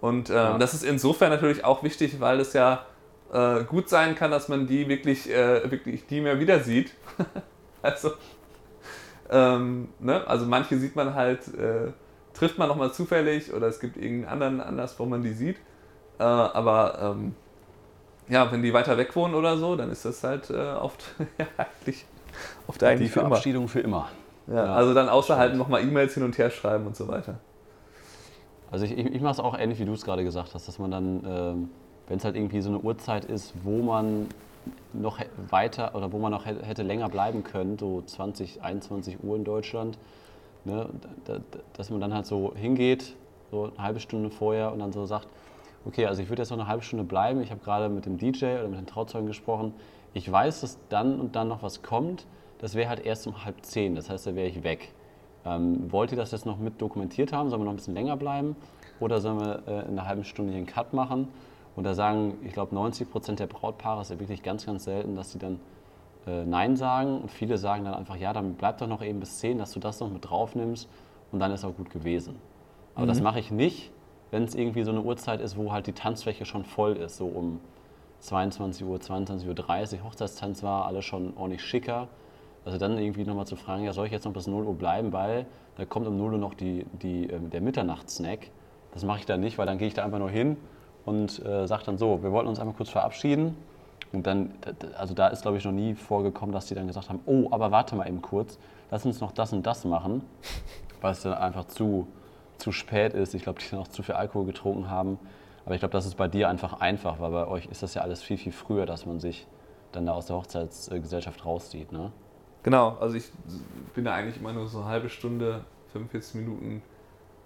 Und 0.00 0.28
ähm, 0.28 0.36
Ja. 0.36 0.58
das 0.58 0.74
ist 0.74 0.82
insofern 0.84 1.30
natürlich 1.30 1.64
auch 1.64 1.82
wichtig, 1.82 2.20
weil 2.20 2.40
es 2.40 2.52
ja 2.52 2.84
äh, 3.34 3.64
gut 3.64 3.88
sein 3.88 4.14
kann, 4.14 4.30
dass 4.30 4.48
man 4.48 4.66
die 4.66 4.88
wirklich, 4.88 5.28
äh, 5.30 5.70
wirklich 5.70 6.08
nie 6.10 6.20
mehr 6.22 6.38
wieder 6.40 6.60
sieht. 6.60 6.92
also, 7.82 8.12
ähm, 9.30 9.88
ne? 9.98 10.26
also 10.26 10.46
manche 10.46 10.78
sieht 10.78 10.96
man 10.96 11.14
halt, 11.14 11.48
äh, 11.54 11.92
trifft 12.32 12.58
man 12.58 12.68
nochmal 12.68 12.92
zufällig 12.92 13.52
oder 13.52 13.66
es 13.66 13.80
gibt 13.80 13.96
irgendeinen 13.96 14.28
anderen 14.42 14.60
Anlass, 14.60 14.98
wo 14.98 15.04
man 15.04 15.22
die 15.22 15.32
sieht. 15.32 15.56
Äh, 16.18 16.22
aber 16.22 16.98
ähm, 17.16 17.34
ja, 18.28 18.50
wenn 18.50 18.62
die 18.62 18.72
weiter 18.72 18.96
weg 18.96 19.14
wohnen 19.16 19.34
oder 19.34 19.56
so, 19.56 19.76
dann 19.76 19.90
ist 19.90 20.04
das 20.04 20.22
halt 20.24 20.48
äh, 20.50 20.54
oft 20.72 21.04
ja, 21.38 21.46
eigentlich 21.56 22.06
oft 22.66 22.80
Die 22.80 22.86
eigentlich 22.86 23.10
für 23.10 23.20
immer. 23.20 23.28
Verabschiedung 23.30 23.68
für 23.68 23.80
immer. 23.80 24.08
Ja, 24.46 24.54
Ja, 24.66 24.74
also 24.74 24.94
dann 24.94 25.08
außer 25.08 25.36
stimmt. 25.42 25.58
nochmal 25.58 25.82
E-Mails 25.82 26.14
hin 26.14 26.22
und 26.22 26.38
her 26.38 26.50
schreiben 26.50 26.86
und 26.86 26.96
so 26.96 27.08
weiter. 27.08 27.38
Also 28.70 28.84
ich, 28.86 28.96
ich, 28.96 29.06
ich 29.06 29.20
mache 29.22 29.32
es 29.34 29.40
auch 29.40 29.58
ähnlich, 29.58 29.78
wie 29.78 29.84
du 29.84 29.92
es 29.92 30.04
gerade 30.04 30.24
gesagt 30.24 30.54
hast, 30.54 30.66
dass 30.68 30.78
man 30.78 30.90
dann, 30.90 31.24
ähm, 31.26 31.70
wenn 32.08 32.18
es 32.18 32.24
halt 32.24 32.36
irgendwie 32.36 32.60
so 32.60 32.68
eine 32.68 32.78
Uhrzeit 32.78 33.24
ist, 33.24 33.54
wo 33.62 33.82
man 33.82 34.28
noch 34.92 35.18
weiter 35.50 35.94
oder 35.94 36.12
wo 36.12 36.18
man 36.18 36.30
noch 36.32 36.46
hä- 36.46 36.62
hätte 36.62 36.82
länger 36.82 37.08
bleiben 37.08 37.44
können, 37.44 37.78
so 37.78 38.02
20, 38.02 38.62
21 38.62 39.22
Uhr 39.22 39.36
in 39.36 39.44
Deutschland, 39.44 39.98
ne, 40.64 40.88
da, 41.24 41.34
da, 41.34 41.40
dass 41.74 41.90
man 41.90 42.00
dann 42.00 42.14
halt 42.14 42.26
so 42.26 42.52
hingeht, 42.54 43.14
so 43.50 43.64
eine 43.64 43.82
halbe 43.82 44.00
Stunde 44.00 44.30
vorher 44.30 44.72
und 44.72 44.78
dann 44.78 44.92
so 44.92 45.04
sagt, 45.06 45.28
okay, 45.86 46.06
also 46.06 46.22
ich 46.22 46.28
würde 46.28 46.42
jetzt 46.42 46.50
noch 46.50 46.58
eine 46.58 46.66
halbe 46.68 46.82
Stunde 46.82 47.04
bleiben, 47.04 47.42
ich 47.42 47.50
habe 47.50 47.60
gerade 47.62 47.88
mit 47.88 48.06
dem 48.06 48.16
DJ 48.16 48.44
oder 48.58 48.68
mit 48.68 48.78
den 48.78 48.86
Trauzeugen 48.86 49.26
gesprochen, 49.26 49.74
ich 50.14 50.30
weiß, 50.30 50.60
dass 50.62 50.78
dann 50.88 51.20
und 51.20 51.36
dann 51.36 51.48
noch 51.48 51.62
was 51.62 51.82
kommt, 51.82 52.26
das 52.58 52.74
wäre 52.74 52.88
halt 52.88 53.04
erst 53.04 53.26
um 53.26 53.44
halb 53.44 53.56
zehn, 53.64 53.94
das 53.94 54.08
heißt, 54.08 54.26
da 54.26 54.34
wäre 54.34 54.48
ich 54.48 54.62
weg. 54.62 54.92
Ähm, 55.44 55.92
wollt 55.92 56.10
ihr 56.10 56.16
das 56.16 56.30
jetzt 56.30 56.46
noch 56.46 56.58
mit 56.58 56.80
dokumentiert 56.80 57.32
haben? 57.32 57.50
Sollen 57.50 57.60
wir 57.60 57.66
noch 57.66 57.72
ein 57.72 57.76
bisschen 57.76 57.92
länger 57.92 58.16
bleiben? 58.16 58.56
Oder 59.00 59.20
sollen 59.20 59.38
wir 59.40 59.62
äh, 59.66 59.80
in 59.82 59.98
einer 59.98 60.06
halben 60.06 60.24
Stunde 60.24 60.52
hier 60.52 60.58
einen 60.58 60.66
Cut 60.66 60.94
machen? 60.94 61.28
Und 61.76 61.84
da 61.84 61.94
sagen, 61.94 62.38
ich 62.44 62.52
glaube, 62.52 62.74
90 62.74 63.10
Prozent 63.10 63.40
der 63.40 63.46
Brautpaare 63.46 64.02
ist 64.02 64.10
ja 64.10 64.20
wirklich 64.20 64.42
ganz, 64.42 64.66
ganz 64.66 64.84
selten, 64.84 65.16
dass 65.16 65.32
sie 65.32 65.38
dann 65.38 65.60
äh, 66.26 66.44
Nein 66.44 66.76
sagen. 66.76 67.20
Und 67.20 67.30
viele 67.30 67.58
sagen 67.58 67.84
dann 67.84 67.94
einfach, 67.94 68.16
ja, 68.16 68.32
dann 68.32 68.54
bleib 68.54 68.78
doch 68.78 68.86
noch 68.86 69.02
eben 69.02 69.20
bis 69.20 69.38
10, 69.38 69.58
dass 69.58 69.72
du 69.72 69.80
das 69.80 70.00
noch 70.00 70.10
mit 70.10 70.28
drauf 70.28 70.54
nimmst 70.54 70.88
und 71.32 71.40
dann 71.40 71.50
ist 71.50 71.64
auch 71.64 71.74
gut 71.74 71.90
gewesen. 71.90 72.36
Aber 72.94 73.06
das 73.06 73.20
mache 73.20 73.40
ich 73.40 73.50
nicht, 73.50 73.90
wenn 74.30 74.44
es 74.44 74.54
irgendwie 74.54 74.84
so 74.84 74.92
eine 74.92 75.02
Uhrzeit 75.02 75.40
ist, 75.40 75.56
wo 75.56 75.72
halt 75.72 75.88
die 75.88 75.92
Tanzfläche 75.92 76.44
schon 76.44 76.64
voll 76.64 76.96
ist, 76.96 77.16
so 77.16 77.26
um 77.26 77.58
22 78.20 78.86
Uhr, 78.86 78.98
22.30 78.98 79.98
Uhr, 79.98 80.04
Hochzeitstanz 80.04 80.62
war, 80.62 80.86
alles 80.86 81.04
schon 81.04 81.36
ordentlich 81.36 81.62
schicker. 81.62 82.08
Also 82.64 82.78
dann 82.78 82.96
irgendwie 82.98 83.24
nochmal 83.24 83.46
zu 83.46 83.56
fragen, 83.56 83.84
ja, 83.84 83.92
soll 83.92 84.06
ich 84.06 84.12
jetzt 84.12 84.24
noch 84.24 84.32
bis 84.32 84.46
0 84.46 84.64
Uhr 84.64 84.74
bleiben, 84.74 85.12
weil 85.12 85.46
da 85.76 85.84
kommt 85.84 86.06
um 86.06 86.16
0 86.16 86.34
Uhr 86.34 86.38
noch 86.38 86.54
die, 86.54 86.86
die, 87.02 87.26
ähm, 87.26 87.50
der 87.50 87.60
Mitternachtssnack. 87.60 88.50
Das 88.92 89.04
mache 89.04 89.18
ich 89.18 89.26
dann 89.26 89.40
nicht, 89.40 89.58
weil 89.58 89.66
dann 89.66 89.76
gehe 89.76 89.88
ich 89.88 89.94
da 89.94 90.04
einfach 90.04 90.20
nur 90.20 90.30
hin 90.30 90.56
und 91.04 91.44
äh, 91.44 91.66
sage 91.66 91.84
dann 91.86 91.98
so, 91.98 92.22
wir 92.22 92.32
wollten 92.32 92.48
uns 92.48 92.58
einmal 92.58 92.74
kurz 92.74 92.90
verabschieden. 92.90 93.56
Und 94.12 94.26
dann, 94.26 94.52
also 94.96 95.12
da 95.12 95.28
ist 95.28 95.42
glaube 95.42 95.58
ich 95.58 95.64
noch 95.64 95.72
nie 95.72 95.94
vorgekommen, 95.94 96.52
dass 96.52 96.66
die 96.66 96.74
dann 96.74 96.86
gesagt 96.86 97.08
haben, 97.08 97.20
oh, 97.26 97.48
aber 97.50 97.72
warte 97.72 97.96
mal 97.96 98.06
eben 98.06 98.22
kurz, 98.22 98.58
lass 98.90 99.04
uns 99.04 99.20
noch 99.20 99.32
das 99.32 99.52
und 99.52 99.66
das 99.66 99.84
machen, 99.84 100.22
weil 101.00 101.12
es 101.12 101.22
dann 101.22 101.34
einfach 101.34 101.64
zu, 101.66 102.06
zu 102.58 102.70
spät 102.70 103.12
ist. 103.12 103.34
Ich 103.34 103.42
glaube, 103.42 103.60
die 103.60 103.68
dann 103.70 103.80
auch 103.80 103.88
zu 103.88 104.02
viel 104.02 104.14
Alkohol 104.14 104.46
getrunken 104.46 104.88
haben. 104.88 105.18
Aber 105.64 105.74
ich 105.74 105.80
glaube, 105.80 105.92
das 105.92 106.06
ist 106.06 106.16
bei 106.16 106.28
dir 106.28 106.48
einfach 106.48 106.80
einfach, 106.80 107.18
weil 107.20 107.30
bei 107.30 107.46
euch 107.46 107.66
ist 107.66 107.82
das 107.82 107.94
ja 107.94 108.02
alles 108.02 108.22
viel, 108.22 108.36
viel 108.36 108.52
früher, 108.52 108.86
dass 108.86 109.06
man 109.06 109.18
sich 109.18 109.46
dann 109.92 110.06
da 110.06 110.12
aus 110.12 110.26
der 110.26 110.36
Hochzeitsgesellschaft 110.36 111.44
rauszieht. 111.44 111.90
Ne? 111.90 112.12
Genau, 112.62 112.96
also 113.00 113.16
ich 113.16 113.30
bin 113.94 114.04
ja 114.04 114.14
eigentlich 114.14 114.38
immer 114.38 114.52
nur 114.52 114.68
so 114.68 114.78
eine 114.78 114.88
halbe 114.88 115.08
Stunde, 115.08 115.64
45 115.92 116.34
Minuten 116.36 116.82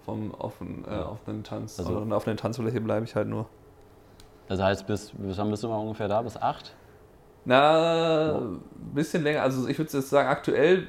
vom 0.08 0.32
offenen, 0.32 0.84
äh, 0.86 1.00
offenen 1.00 1.44
Tanz. 1.44 1.78
Also- 1.78 1.98
auf 1.98 2.26
einer 2.26 2.36
Tanzfläche 2.36 2.80
bleibe 2.80 3.04
ich 3.04 3.14
halt 3.14 3.28
nur. 3.28 3.44
Das 4.48 4.58
heißt, 4.58 4.86
bis, 4.86 5.12
bis 5.14 5.36
wann 5.36 5.50
bist 5.50 5.62
du 5.62 5.68
mal 5.68 5.76
ungefähr 5.76 6.08
da? 6.08 6.22
Bis 6.22 6.38
acht? 6.38 6.74
Na, 7.44 8.38
ein 8.38 8.60
bisschen 8.94 9.22
länger. 9.22 9.42
Also 9.42 9.68
ich 9.68 9.78
würde 9.78 9.92
jetzt 9.92 10.08
sagen, 10.08 10.28
aktuell 10.28 10.86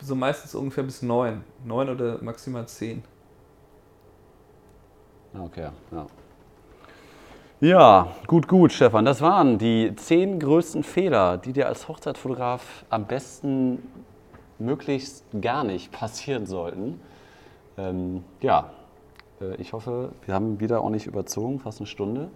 so 0.00 0.14
meistens 0.14 0.54
ungefähr 0.54 0.84
bis 0.84 1.02
neun. 1.02 1.44
Neun 1.64 1.90
oder 1.90 2.22
maximal 2.22 2.66
zehn. 2.66 3.04
Okay, 5.38 5.68
ja. 5.90 6.06
Ja, 7.60 8.08
gut, 8.26 8.48
gut, 8.48 8.72
Stefan. 8.72 9.04
Das 9.04 9.20
waren 9.20 9.58
die 9.58 9.94
zehn 9.96 10.40
größten 10.40 10.82
Fehler, 10.82 11.36
die 11.36 11.52
dir 11.52 11.68
als 11.68 11.88
Hochzeitsfotograf 11.88 12.84
am 12.88 13.06
besten 13.06 13.82
möglichst 14.58 15.24
gar 15.42 15.62
nicht 15.62 15.92
passieren 15.92 16.46
sollten. 16.46 17.00
Ähm, 17.78 18.24
ja, 18.40 18.70
äh, 19.40 19.54
ich 19.56 19.72
hoffe, 19.72 20.10
wir 20.24 20.34
haben 20.34 20.60
wieder 20.60 20.82
auch 20.82 20.90
nicht 20.90 21.06
überzogen, 21.06 21.58
fast 21.58 21.80
eine 21.80 21.86
Stunde. 21.86 22.28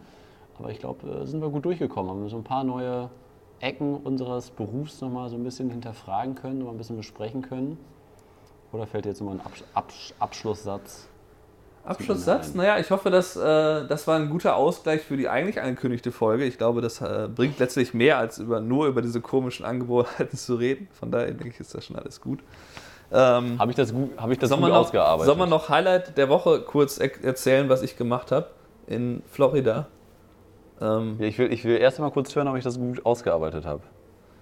Aber 0.58 0.70
ich 0.70 0.78
glaube, 0.78 1.08
äh, 1.08 1.26
sind 1.26 1.40
wir 1.40 1.50
gut 1.50 1.64
durchgekommen. 1.64 2.10
Haben 2.10 2.28
so 2.28 2.36
ein 2.36 2.44
paar 2.44 2.64
neue 2.64 3.10
Ecken 3.60 3.96
unseres 3.96 4.50
Berufs 4.50 5.00
nochmal 5.00 5.28
so 5.28 5.36
ein 5.36 5.44
bisschen 5.44 5.70
hinterfragen 5.70 6.34
können, 6.34 6.58
nochmal 6.58 6.74
ein 6.74 6.78
bisschen 6.78 6.96
besprechen 6.96 7.42
können. 7.42 7.78
Oder 8.72 8.86
fällt 8.86 9.04
dir 9.04 9.10
jetzt 9.10 9.20
nochmal 9.20 9.36
ein 9.36 9.46
Absch 9.46 9.62
Absch 9.74 10.12
Abschlusssatz? 10.18 11.08
Abschlusssatz? 11.84 12.52
Naja, 12.54 12.78
ich 12.78 12.90
hoffe, 12.90 13.10
dass, 13.10 13.36
äh, 13.36 13.86
das 13.86 14.06
war 14.06 14.18
ein 14.18 14.28
guter 14.28 14.56
Ausgleich 14.56 15.02
für 15.02 15.16
die 15.16 15.28
eigentlich 15.28 15.60
angekündigte 15.60 16.10
Folge. 16.10 16.44
Ich 16.44 16.58
glaube, 16.58 16.80
das 16.80 17.00
äh, 17.00 17.28
bringt 17.32 17.58
letztlich 17.60 17.94
mehr, 17.94 18.18
als 18.18 18.38
über, 18.38 18.60
nur 18.60 18.88
über 18.88 19.02
diese 19.02 19.20
komischen 19.20 19.64
Angewohnheiten 19.64 20.36
zu 20.36 20.56
reden. 20.56 20.88
Von 20.92 21.10
daher 21.10 21.28
denke 21.28 21.50
ich, 21.50 21.60
ist 21.60 21.74
das 21.74 21.86
schon 21.86 21.96
alles 21.96 22.20
gut. 22.20 22.40
Ähm, 23.12 23.58
Habe 23.58 23.70
ich 23.70 23.76
das 23.76 23.92
gut, 23.92 24.10
hab 24.16 24.30
ich 24.30 24.38
das 24.38 24.48
soll, 24.48 24.58
gut 24.58 24.68
noch, 24.68 24.76
ausgearbeitet? 24.76 25.26
soll 25.26 25.36
man 25.36 25.48
noch 25.48 25.68
Highlight 25.68 26.16
der 26.18 26.28
Woche 26.28 26.60
kurz 26.62 26.98
er 26.98 27.10
erzählen, 27.24 27.68
was 27.68 27.82
ich 27.82 27.96
gemacht 27.96 28.32
habe 28.32 28.46
in 28.88 29.22
Florida? 29.30 29.86
Ähm, 30.80 31.16
Ja, 31.20 31.26
ich, 31.26 31.38
will, 31.38 31.52
ich 31.52 31.64
will 31.64 31.76
erst 31.78 31.98
mal 32.00 32.10
kurz 32.10 32.34
hören, 32.34 32.48
ob 32.48 32.56
ich 32.56 32.64
das 32.64 32.78
gut 32.78 33.06
ausgearbeitet 33.06 33.64
habe. 33.64 33.82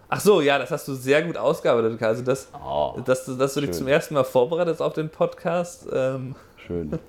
ach 0.08 0.20
so, 0.20 0.40
ja, 0.40 0.58
das 0.58 0.70
hast 0.70 0.88
du 0.88 0.94
sehr 0.94 1.22
gut 1.22 1.36
ausgearbeitet. 1.36 2.02
Also, 2.02 2.22
das, 2.22 2.48
Oh, 2.64 2.98
dass, 3.04 3.26
du- 3.26 3.36
dass 3.36 3.54
du 3.54 3.60
dich 3.60 3.68
schön. 3.70 3.78
zum 3.80 3.88
ersten 3.88 4.14
Mal 4.14 4.24
vorbereitest 4.24 4.80
auf 4.80 4.94
den 4.94 5.10
Podcast, 5.10 5.86
ähm, 5.92 6.34
schön. 6.56 6.98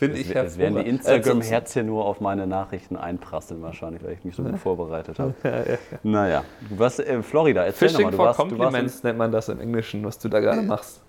finde 0.00 0.18
ich 0.18 0.28
Jetzt 0.28 0.58
werden 0.58 0.74
die 0.74 0.80
hervorragend. 0.82 0.88
Instagram-Herzchen 1.06 1.86
nur 1.86 2.04
auf 2.04 2.20
meine 2.20 2.46
Nachrichten 2.46 2.96
einprasseln 2.96 3.62
wahrscheinlich, 3.62 4.02
weil 4.02 4.14
ich 4.14 4.24
mich 4.24 4.34
so 4.34 4.42
gut 4.42 4.58
vorbereitet 4.58 5.18
habe. 5.18 5.34
Naja, 6.02 6.42
du 6.68 6.78
warst 6.78 6.98
in 7.00 7.22
Florida. 7.22 7.62
Erzähl 7.64 7.88
Fishing 7.88 8.04
mal, 8.06 8.10
du 8.10 8.16
for 8.16 8.26
warst, 8.26 8.38
du 8.40 8.42
warst 8.44 8.58
Compliments 8.58 9.02
nennt 9.04 9.18
man 9.18 9.30
das 9.30 9.48
im 9.48 9.60
Englischen, 9.60 10.04
was 10.04 10.18
du 10.18 10.28
da 10.28 10.40
gerade 10.40 10.62
machst. 10.62 11.02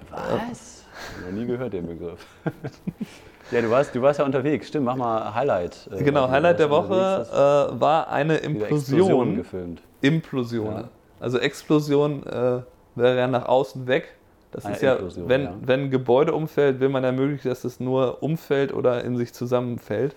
in, 0.00 0.16
Was? 0.50 0.84
Noch 1.26 1.32
nie 1.32 1.46
gehört 1.46 1.72
den 1.74 1.86
Begriff. 1.86 2.24
ja, 3.50 3.60
du 3.60 3.70
warst, 3.70 3.94
du 3.94 4.00
warst 4.02 4.18
ja 4.20 4.24
unterwegs. 4.24 4.68
Stimmt, 4.68 4.86
mach 4.86 4.96
mal 4.96 5.34
Highlight. 5.34 5.88
äh, 5.92 6.02
Genau, 6.02 6.28
Highlight 6.30 6.58
du 6.60 6.68
der 6.68 6.70
warst 6.70 6.90
Woche 7.32 7.74
äh, 7.76 7.80
war 7.80 8.08
eine 8.10 8.36
Implosion. 8.36 9.36
gefilmt. 9.36 9.82
Implosion. 10.00 10.72
Ja. 10.74 10.84
Also 11.20 11.38
Explosion 11.38 12.24
äh, 12.26 12.60
wäre 12.94 13.16
ja 13.18 13.26
nach 13.26 13.46
außen 13.46 13.86
weg. 13.86 14.14
Das 14.52 14.66
Eine 14.66 14.74
ist 14.76 14.82
ja, 14.82 14.98
wenn, 15.28 15.42
ja. 15.44 15.54
wenn 15.62 15.80
ein 15.84 15.90
Gebäude 15.90 16.34
umfällt, 16.34 16.78
will 16.78 16.90
man 16.90 17.02
ermöglichen, 17.04 17.48
dass 17.48 17.64
es 17.64 17.80
nur 17.80 18.22
umfällt 18.22 18.72
oder 18.72 19.02
in 19.02 19.16
sich 19.16 19.32
zusammenfällt. 19.32 20.14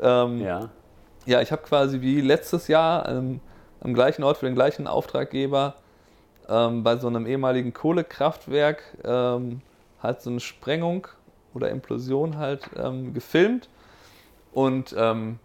Ähm, 0.00 0.40
Ja. 0.40 0.70
Ja, 1.26 1.40
ich 1.40 1.50
habe 1.50 1.62
quasi 1.62 2.00
wie 2.00 2.20
letztes 2.20 2.68
Jahr 2.68 3.08
ähm, 3.08 3.40
am 3.80 3.94
gleichen 3.94 4.22
Ort 4.22 4.38
für 4.38 4.46
den 4.46 4.54
gleichen 4.54 4.86
Auftraggeber 4.86 5.74
ähm, 6.48 6.84
bei 6.84 6.96
so 6.96 7.08
einem 7.08 7.26
ehemaligen 7.26 7.72
Kohlekraftwerk 7.72 8.82
ähm, 9.04 9.60
halt 10.00 10.22
so 10.22 10.30
eine 10.30 10.38
Sprengung 10.38 11.08
oder 11.52 11.70
Implosion 11.70 12.38
halt 12.38 12.70
ähm, 12.76 13.12
gefilmt. 13.12 13.68
Und 14.52 14.94
ähm, 14.96 15.40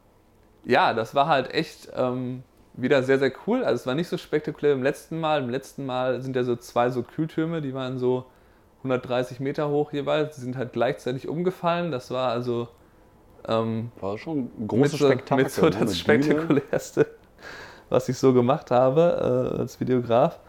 ja, 0.64 0.94
das 0.94 1.16
war 1.16 1.28
halt 1.28 1.52
echt 1.52 1.90
ähm, 1.96 2.44
wieder 2.74 3.04
sehr, 3.04 3.20
sehr 3.20 3.32
cool. 3.48 3.64
Also 3.64 3.82
es 3.82 3.88
war 3.88 3.96
nicht 3.96 4.08
so 4.08 4.18
spektakulär 4.18 4.74
im 4.74 4.84
letzten 4.84 5.20
Mal. 5.20 5.44
Im 5.44 5.50
letzten 5.50 5.86
Mal 5.86 6.22
sind 6.22 6.36
ja 6.36 6.44
so 6.44 6.56
zwei 6.56 6.90
so 6.90 7.04
Kühltürme, 7.04 7.62
die 7.62 7.74
waren 7.74 7.98
so 7.98 8.26
130 8.80 9.40
Meter 9.40 9.70
hoch 9.70 9.92
jeweils. 9.94 10.36
Die 10.36 10.42
sind 10.42 10.58
halt 10.58 10.74
gleichzeitig 10.74 11.28
umgefallen. 11.28 11.92
Das 11.92 12.12
war 12.12 12.32
also 12.32 12.70
ähm, 13.48 13.92
War 14.00 14.18
schon 14.18 14.52
ein 14.58 14.68
großes 14.68 15.00
mit 15.00 15.12
Spektakel. 15.12 15.44
mit 15.44 15.52
so 15.52 15.64
ne? 15.64 15.72
das 15.72 15.82
Mit 15.82 15.96
spektakulärste, 15.96 17.08
was 17.90 18.08
ich 18.08 18.18
so 18.18 18.34
gemacht 18.34 18.72
habe 18.72 19.54
äh, 19.56 19.60
als 19.60 19.80
Videograf. 19.80 20.40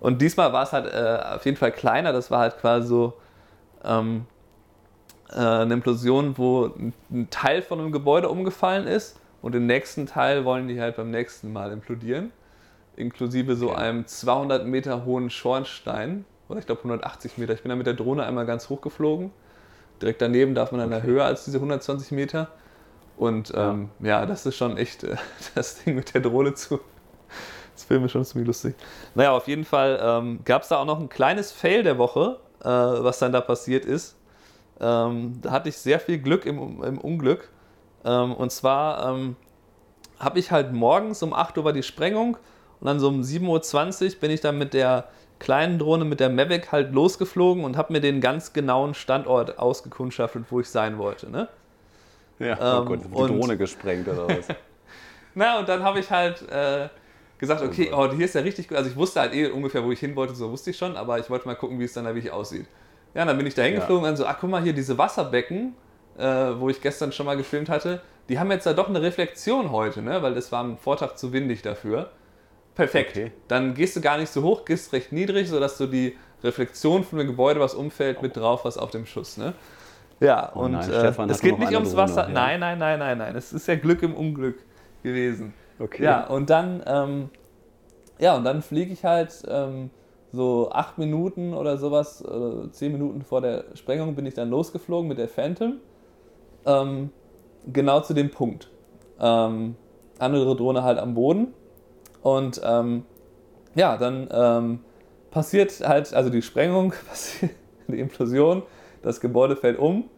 Und 0.00 0.22
diesmal 0.22 0.52
war 0.52 0.62
es 0.62 0.72
halt 0.72 0.86
äh, 0.92 1.34
auf 1.34 1.44
jeden 1.44 1.56
Fall 1.56 1.72
kleiner. 1.72 2.12
Das 2.12 2.30
war 2.30 2.40
halt 2.40 2.58
quasi 2.58 2.88
so 2.88 3.14
ähm, 3.84 4.26
äh, 5.30 5.36
eine 5.36 5.74
Implosion, 5.74 6.38
wo 6.38 6.72
ein 7.10 7.28
Teil 7.30 7.62
von 7.62 7.80
einem 7.80 7.92
Gebäude 7.92 8.28
umgefallen 8.28 8.86
ist 8.86 9.18
und 9.42 9.54
den 9.54 9.66
nächsten 9.66 10.06
Teil 10.06 10.44
wollen 10.44 10.68
die 10.68 10.80
halt 10.80 10.96
beim 10.96 11.10
nächsten 11.10 11.52
Mal 11.52 11.72
implodieren. 11.72 12.32
Inklusive 12.96 13.54
so 13.54 13.72
einem 13.72 14.06
200 14.06 14.66
Meter 14.66 15.04
hohen 15.04 15.30
Schornstein. 15.30 16.24
Oder 16.48 16.58
ich 16.58 16.66
glaube 16.66 16.80
180 16.80 17.38
Meter. 17.38 17.52
Ich 17.52 17.62
bin 17.62 17.70
da 17.70 17.76
mit 17.76 17.86
der 17.86 17.94
Drohne 17.94 18.24
einmal 18.24 18.46
ganz 18.46 18.68
hoch 18.68 18.80
geflogen. 18.80 19.30
Direkt 20.02 20.22
daneben 20.22 20.54
darf 20.54 20.72
man 20.72 20.80
dann 20.80 20.92
Okay. 20.92 21.06
höher 21.06 21.24
als 21.24 21.44
diese 21.44 21.58
120 21.58 22.10
Meter. 22.12 22.48
Und 23.16 23.52
ähm, 23.54 23.90
ja. 24.00 24.26
das 24.26 24.46
ist 24.46 24.56
schon 24.56 24.76
echt 24.76 25.04
äh, 25.04 25.16
das 25.54 25.82
Ding 25.82 25.94
mit 25.94 26.14
der 26.14 26.20
Drohne 26.20 26.54
zu. 26.54 26.80
Das 27.74 27.84
Film 27.84 28.04
ist 28.04 28.12
schon 28.12 28.24
ziemlich 28.24 28.46
lustig. 28.46 28.74
Naja, 29.14 29.32
auf 29.32 29.46
jeden 29.46 29.64
Fall 29.64 30.00
ähm, 30.02 30.40
gab 30.44 30.62
es 30.62 30.68
da 30.68 30.78
auch 30.78 30.84
noch 30.84 30.98
ein 30.98 31.08
kleines 31.08 31.52
Fail 31.52 31.84
der 31.84 31.98
Woche, 31.98 32.40
äh, 32.60 32.64
was 32.66 33.20
dann 33.20 33.32
da 33.32 33.40
passiert 33.40 33.84
ist. 33.84 34.16
Ähm, 34.80 35.38
da 35.42 35.52
hatte 35.52 35.68
ich 35.68 35.76
sehr 35.76 36.00
viel 36.00 36.18
Glück 36.18 36.44
im, 36.46 36.82
im 36.82 36.98
Unglück. 36.98 37.48
Ähm, 38.04 38.32
und 38.34 38.52
zwar 38.52 39.08
ähm, 39.14 39.36
habe 40.18 40.38
ich 40.38 40.50
halt 40.50 40.72
morgens 40.72 41.22
um 41.22 41.32
8 41.32 41.56
Uhr 41.58 41.64
war 41.64 41.72
die 41.72 41.82
Sprengung 41.82 42.36
und 42.80 42.86
dann 42.86 43.00
so 43.00 43.08
um 43.08 43.22
7.20 43.22 44.14
Uhr 44.14 44.20
bin 44.20 44.30
ich 44.30 44.40
dann 44.40 44.58
mit 44.58 44.74
der 44.74 45.08
kleinen 45.38 45.78
Drohne, 45.78 46.04
mit 46.04 46.18
der 46.20 46.30
Mavic 46.30 46.72
halt 46.72 46.92
losgeflogen 46.92 47.64
und 47.64 47.76
habe 47.76 47.92
mir 47.92 48.00
den 48.00 48.20
ganz 48.20 48.52
genauen 48.52 48.94
Standort 48.94 49.58
ausgekundschaftet, 49.58 50.44
wo 50.50 50.60
ich 50.60 50.68
sein 50.68 50.98
wollte. 50.98 51.30
Ne? 51.30 51.48
Ja, 52.40 52.56
oh 52.60 52.80
Ähm, 52.82 52.86
Gott, 52.86 53.00
die 53.04 53.14
und- 53.14 53.40
Drohne 53.40 53.56
gesprengt 53.56 54.08
oder 54.08 54.28
was? 54.28 54.48
Na, 55.34 55.58
und 55.60 55.68
dann 55.68 55.84
habe 55.84 56.00
ich 56.00 56.10
halt 56.10 56.42
äh, 56.50 56.88
gesagt, 57.38 57.62
okay, 57.62 57.92
oh, 57.94 58.10
hier 58.12 58.24
ist 58.24 58.34
ja 58.34 58.40
richtig 58.40 58.68
gut. 58.68 58.76
Also 58.76 58.90
ich 58.90 58.96
wusste 58.96 59.20
halt 59.20 59.32
eh 59.34 59.48
ungefähr, 59.48 59.84
wo 59.84 59.92
ich 59.92 60.00
hin 60.00 60.16
wollte, 60.16 60.34
so 60.34 60.50
wusste 60.50 60.70
ich 60.70 60.76
schon, 60.78 60.96
aber 60.96 61.18
ich 61.20 61.30
wollte 61.30 61.46
mal 61.46 61.54
gucken, 61.54 61.78
wie 61.78 61.84
es 61.84 61.92
dann 61.92 62.04
da 62.04 62.14
wirklich 62.14 62.32
aussieht. 62.32 62.66
Ja, 63.14 63.24
dann 63.24 63.36
bin 63.36 63.46
ich 63.46 63.54
da 63.54 63.62
hingeflogen 63.62 63.98
und 64.02 64.08
dann 64.08 64.16
so, 64.16 64.26
ach 64.26 64.36
guck 64.40 64.50
mal 64.50 64.62
hier, 64.62 64.72
diese 64.72 64.98
Wasserbecken, 64.98 65.74
äh, 66.18 66.58
wo 66.58 66.68
ich 66.68 66.80
gestern 66.80 67.12
schon 67.12 67.26
mal 67.26 67.36
gefilmt 67.36 67.68
hatte, 67.68 68.00
die 68.28 68.38
haben 68.38 68.50
jetzt 68.50 68.66
da 68.66 68.74
doch 68.74 68.88
eine 68.88 69.00
Reflexion 69.00 69.70
heute, 69.70 70.02
ne? 70.02 70.20
Weil 70.22 70.34
das 70.34 70.52
war 70.52 70.60
am 70.60 70.76
Vortag 70.76 71.16
zu 71.16 71.32
windig 71.32 71.62
dafür. 71.62 72.10
Perfekt. 72.74 73.10
Okay. 73.16 73.32
Dann 73.48 73.74
gehst 73.74 73.96
du 73.96 74.00
gar 74.00 74.18
nicht 74.18 74.30
so 74.30 74.42
hoch, 74.42 74.64
gehst 74.64 74.92
recht 74.92 75.12
niedrig, 75.12 75.48
sodass 75.48 75.78
du 75.78 75.86
die 75.86 76.16
Reflexion 76.44 77.02
von 77.04 77.18
dem 77.18 77.26
Gebäude, 77.28 77.58
was 77.60 77.74
umfällt, 77.74 78.22
mit 78.22 78.36
drauf 78.36 78.64
hast 78.64 78.78
auf 78.78 78.90
dem 78.90 79.06
Schuss, 79.06 79.36
ne? 79.36 79.54
Ja, 80.20 80.52
Oh 80.54 80.60
und 80.60 80.72
nein, 80.72 80.90
äh, 80.90 81.12
es 81.28 81.40
geht 81.40 81.58
nicht 81.58 81.72
ums 81.72 81.90
Drohne, 81.90 82.02
Wasser. 82.02 82.22
ja. 82.26 82.28
Nein, 82.28 82.60
nein, 82.60 82.78
nein, 82.78 82.98
nein, 82.98 83.18
nein. 83.18 83.36
Es 83.36 83.52
ist 83.52 83.66
ja 83.68 83.76
Glück 83.76 84.02
im 84.02 84.14
Unglück 84.14 84.58
gewesen. 85.02 85.54
Okay. 85.78 86.02
Ja, 86.04 86.26
und 86.26 86.50
dann, 86.50 86.82
ähm, 86.86 87.30
ja, 88.18 88.36
und 88.36 88.44
dann 88.44 88.62
fliege 88.62 88.92
ich 88.92 89.04
halt 89.04 89.42
ähm, 89.48 89.90
so 90.32 90.70
acht 90.72 90.98
Minuten 90.98 91.54
oder 91.54 91.78
sowas, 91.78 92.20
äh, 92.22 92.70
zehn 92.72 92.92
Minuten 92.92 93.22
vor 93.22 93.40
der 93.40 93.64
Sprengung 93.74 94.14
bin 94.14 94.26
ich 94.26 94.34
dann 94.34 94.50
losgeflogen 94.50 95.08
mit 95.08 95.18
der 95.18 95.28
Phantom. 95.28 95.74
Ähm, 96.68 97.10
genau 97.72 98.00
zu 98.00 98.14
dem 98.14 98.30
Punkt. 98.30 98.70
Ähm, 99.20 99.74
andere 100.18 100.56
Drohne 100.56 100.82
halt 100.82 100.98
am 100.98 101.14
Boden. 101.14 101.54
Und 102.22 102.60
ähm, 102.64 103.04
ja, 103.74 103.96
dann 103.96 104.28
ähm, 104.30 104.80
passiert 105.30 105.80
halt, 105.86 106.12
also 106.14 106.30
die 106.30 106.42
Sprengung, 106.42 106.92
die 107.88 107.98
Implosion, 107.98 108.62
das 109.02 109.20
Gebäude 109.20 109.56
fällt 109.56 109.78
um. 109.78 110.10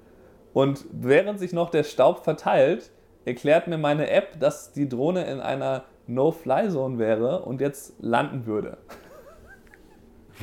Und 0.53 0.85
während 0.91 1.39
sich 1.39 1.53
noch 1.53 1.71
der 1.71 1.85
Staub 1.85 2.25
verteilt, 2.25 2.91
erklärt 3.25 3.69
mir 3.69 3.79
meine 3.79 4.11
App, 4.11 4.41
dass 4.41 4.73
die 4.73 4.89
Drohne 4.89 5.25
in 5.25 5.41
einer 5.41 5.85
No-Fly-Zone 6.07 6.99
wäre 6.99 7.43
und 7.43 7.61
jetzt 7.61 7.95
landen 8.01 8.47
würde. 8.47 8.79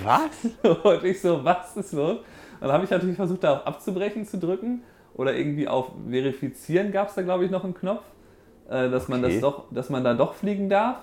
Was? 0.03 0.30
Und 0.84 1.03
ich 1.03 1.20
so, 1.20 1.43
was 1.43 1.76
ist 1.76 1.91
los? 1.91 2.20
Dann 2.62 2.72
habe 2.72 2.84
ich 2.84 2.89
natürlich 2.91 3.16
versucht, 3.16 3.43
da 3.43 3.58
auf 3.58 3.66
Abzubrechen 3.66 4.26
zu 4.26 4.38
drücken 4.38 4.84
oder 5.18 5.36
irgendwie 5.36 5.68
auf 5.68 5.91
Verifizieren 6.09 6.91
gab 6.91 7.09
es 7.09 7.15
da, 7.15 7.24
glaube 7.24 7.43
ich, 7.43 7.51
noch 7.51 7.63
einen 7.63 7.74
Knopf, 7.74 8.03
äh, 8.70 8.89
dass, 8.89 9.07
man 9.07 9.22
das 9.22 9.34
Okay. 9.34 9.41
doch, 9.41 9.65
dass 9.72 9.89
man 9.89 10.03
da 10.03 10.13
doch 10.13 10.36
fliegen 10.36 10.70
darf. 10.70 10.97